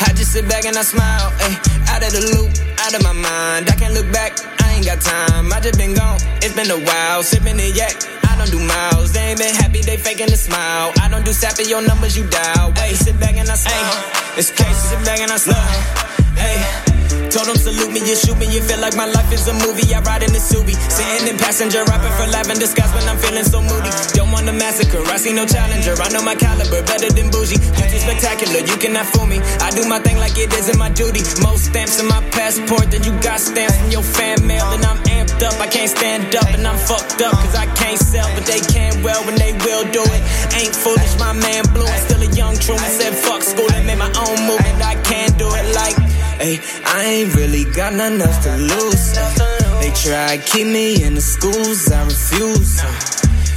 I 0.00 0.12
just 0.12 0.32
sit 0.32 0.48
back 0.48 0.64
and 0.66 0.76
I 0.76 0.82
smile. 0.82 1.30
Ay, 1.40 1.54
out 1.94 2.02
of 2.02 2.10
the 2.12 2.22
loop, 2.34 2.50
out 2.80 2.94
of 2.94 3.02
my 3.04 3.12
mind. 3.12 3.68
I 3.70 3.76
can't 3.78 3.94
look 3.94 4.10
back. 4.12 4.32
I 4.60 4.74
ain't 4.74 4.84
got 4.86 5.00
time. 5.00 5.52
I 5.52 5.60
just 5.60 5.78
been 5.78 5.94
gone. 5.94 6.18
It's 6.42 6.54
been 6.56 6.70
a 6.70 6.80
while. 6.84 7.22
Sipping 7.22 7.56
the 7.56 7.70
yak. 7.70 7.94
I 8.40 8.46
don't 8.46 8.58
do 8.58 8.66
miles. 8.66 9.12
They 9.12 9.20
ain't 9.20 9.38
been 9.38 9.54
happy. 9.54 9.82
They 9.82 9.98
faking 9.98 10.28
the 10.28 10.36
smile. 10.36 10.92
I 10.98 11.10
don't 11.10 11.26
do 11.26 11.32
sappy. 11.32 11.64
Your 11.64 11.86
numbers 11.86 12.16
you 12.16 12.26
dial. 12.30 12.72
Wait, 12.78 12.96
sit 12.96 13.20
back 13.20 13.36
and 13.36 13.46
I 13.46 13.54
smile. 13.54 14.38
It's 14.38 14.50
crazy. 14.50 14.72
Sit 14.72 15.04
back 15.04 15.20
and 15.20 15.30
I 15.30 15.36
smile. 15.36 15.56
Hey. 16.36 16.89
Told 17.30 17.46
them 17.46 17.54
salute 17.54 17.94
me, 17.94 18.02
you 18.02 18.18
shoot 18.18 18.34
me, 18.42 18.50
you 18.50 18.58
feel 18.58 18.82
like 18.82 18.98
my 18.98 19.06
life 19.06 19.30
is 19.30 19.46
a 19.46 19.54
movie. 19.54 19.86
I 19.94 20.02
ride 20.02 20.26
in 20.26 20.34
the 20.34 20.42
Subi, 20.42 20.74
sitting 20.90 21.30
in 21.30 21.38
passenger, 21.38 21.86
rapping 21.86 22.10
for 22.18 22.26
in 22.26 22.58
disguise 22.58 22.90
when 22.90 23.06
I'm 23.06 23.22
feeling 23.22 23.46
so 23.46 23.62
moody. 23.62 23.86
Don't 24.18 24.34
want 24.34 24.50
a 24.50 24.52
massacre, 24.52 24.98
I 25.06 25.14
see 25.14 25.30
no 25.30 25.46
challenger. 25.46 25.94
I 25.94 26.10
know 26.10 26.26
my 26.26 26.34
caliber 26.34 26.82
better 26.82 27.06
than 27.06 27.30
bougie. 27.30 27.62
You 27.62 27.86
too 27.86 28.02
spectacular, 28.02 28.66
you 28.66 28.74
cannot 28.82 29.06
fool 29.14 29.30
me. 29.30 29.38
I 29.62 29.70
do 29.70 29.86
my 29.86 30.02
thing 30.02 30.18
like 30.18 30.34
it 30.42 30.50
is 30.58 30.74
in 30.74 30.78
my 30.78 30.90
duty. 30.90 31.22
Most 31.38 31.70
stamps 31.70 32.02
in 32.02 32.10
my 32.10 32.18
passport 32.34 32.90
than 32.90 33.06
you 33.06 33.14
got 33.22 33.38
stamps 33.38 33.78
in 33.86 33.94
your 33.94 34.02
fan 34.02 34.42
mail, 34.42 34.66
and 34.74 34.82
I'm 34.82 34.98
amped 35.06 35.38
up. 35.46 35.54
I 35.62 35.70
can't 35.70 35.86
stand 35.86 36.34
up, 36.34 36.50
and 36.50 36.66
I'm 36.66 36.82
fucked 36.82 37.22
up, 37.22 37.38
cause 37.38 37.54
I 37.54 37.70
can't 37.78 38.02
sell, 38.02 38.26
but 38.34 38.42
they 38.42 38.58
can 38.58 39.06
well 39.06 39.22
when 39.22 39.38
they 39.38 39.54
will 39.62 39.86
do 39.94 40.02
it. 40.02 40.22
Ain't 40.58 40.74
foolish, 40.74 41.14
my 41.22 41.30
man 41.30 41.62
Blue, 41.70 41.86
I'm 41.86 42.02
still 42.10 42.22
a 42.26 42.30
young 42.34 42.58
Truman. 42.58 42.90
Said 42.90 43.14
fuck 43.14 43.46
school 43.46 43.70
and 43.70 43.86
made 43.86 44.02
my 44.02 44.10
own 44.18 44.50
movement. 44.50 44.82
I 44.82 44.98
can't 45.06 45.38
do 45.38 45.46
it 45.46 45.66
like. 45.78 45.99
Hey, 46.40 46.58
I 46.86 47.04
ain't 47.04 47.34
really 47.36 47.64
got 47.64 47.92
nothing 47.92 48.22
else 48.22 48.38
to 48.44 48.56
lose. 48.56 49.12
They 49.80 49.92
try 49.92 50.38
to 50.38 50.42
keep 50.42 50.66
me 50.66 51.04
in 51.04 51.14
the 51.14 51.20
schools, 51.20 51.92
I 51.92 52.02
refuse. 52.06 52.80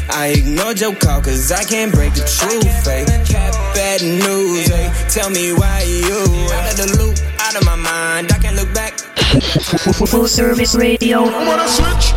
I 0.09 0.33
ignored 0.35 0.81
your 0.81 0.93
call 0.93 1.21
cause 1.21 1.49
I 1.49 1.63
can't 1.63 1.93
break 1.93 2.13
the 2.13 2.27
truth. 2.27 2.85
Ay. 2.85 3.05
Cat 3.23 3.53
bad 3.73 4.01
news. 4.01 4.69
Ay. 4.69 4.91
Tell 5.07 5.29
me 5.29 5.53
why 5.53 5.83
you 5.87 6.27
out 6.51 6.71
of 6.71 6.75
the 6.75 6.97
loop, 6.99 7.15
out 7.39 7.55
of 7.55 7.63
my 7.63 7.77
mind. 7.77 8.33
I 8.33 8.37
can't 8.39 8.57
look 8.57 8.73
back. 8.73 8.99
Full 8.99 10.27
service 10.27 10.75
radio. 10.75 11.23
I 11.23 11.47
wanna 11.47 11.69
switch. 11.69 12.11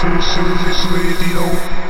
Full 0.00 0.22
service 0.32 0.82
radio. 0.96 1.87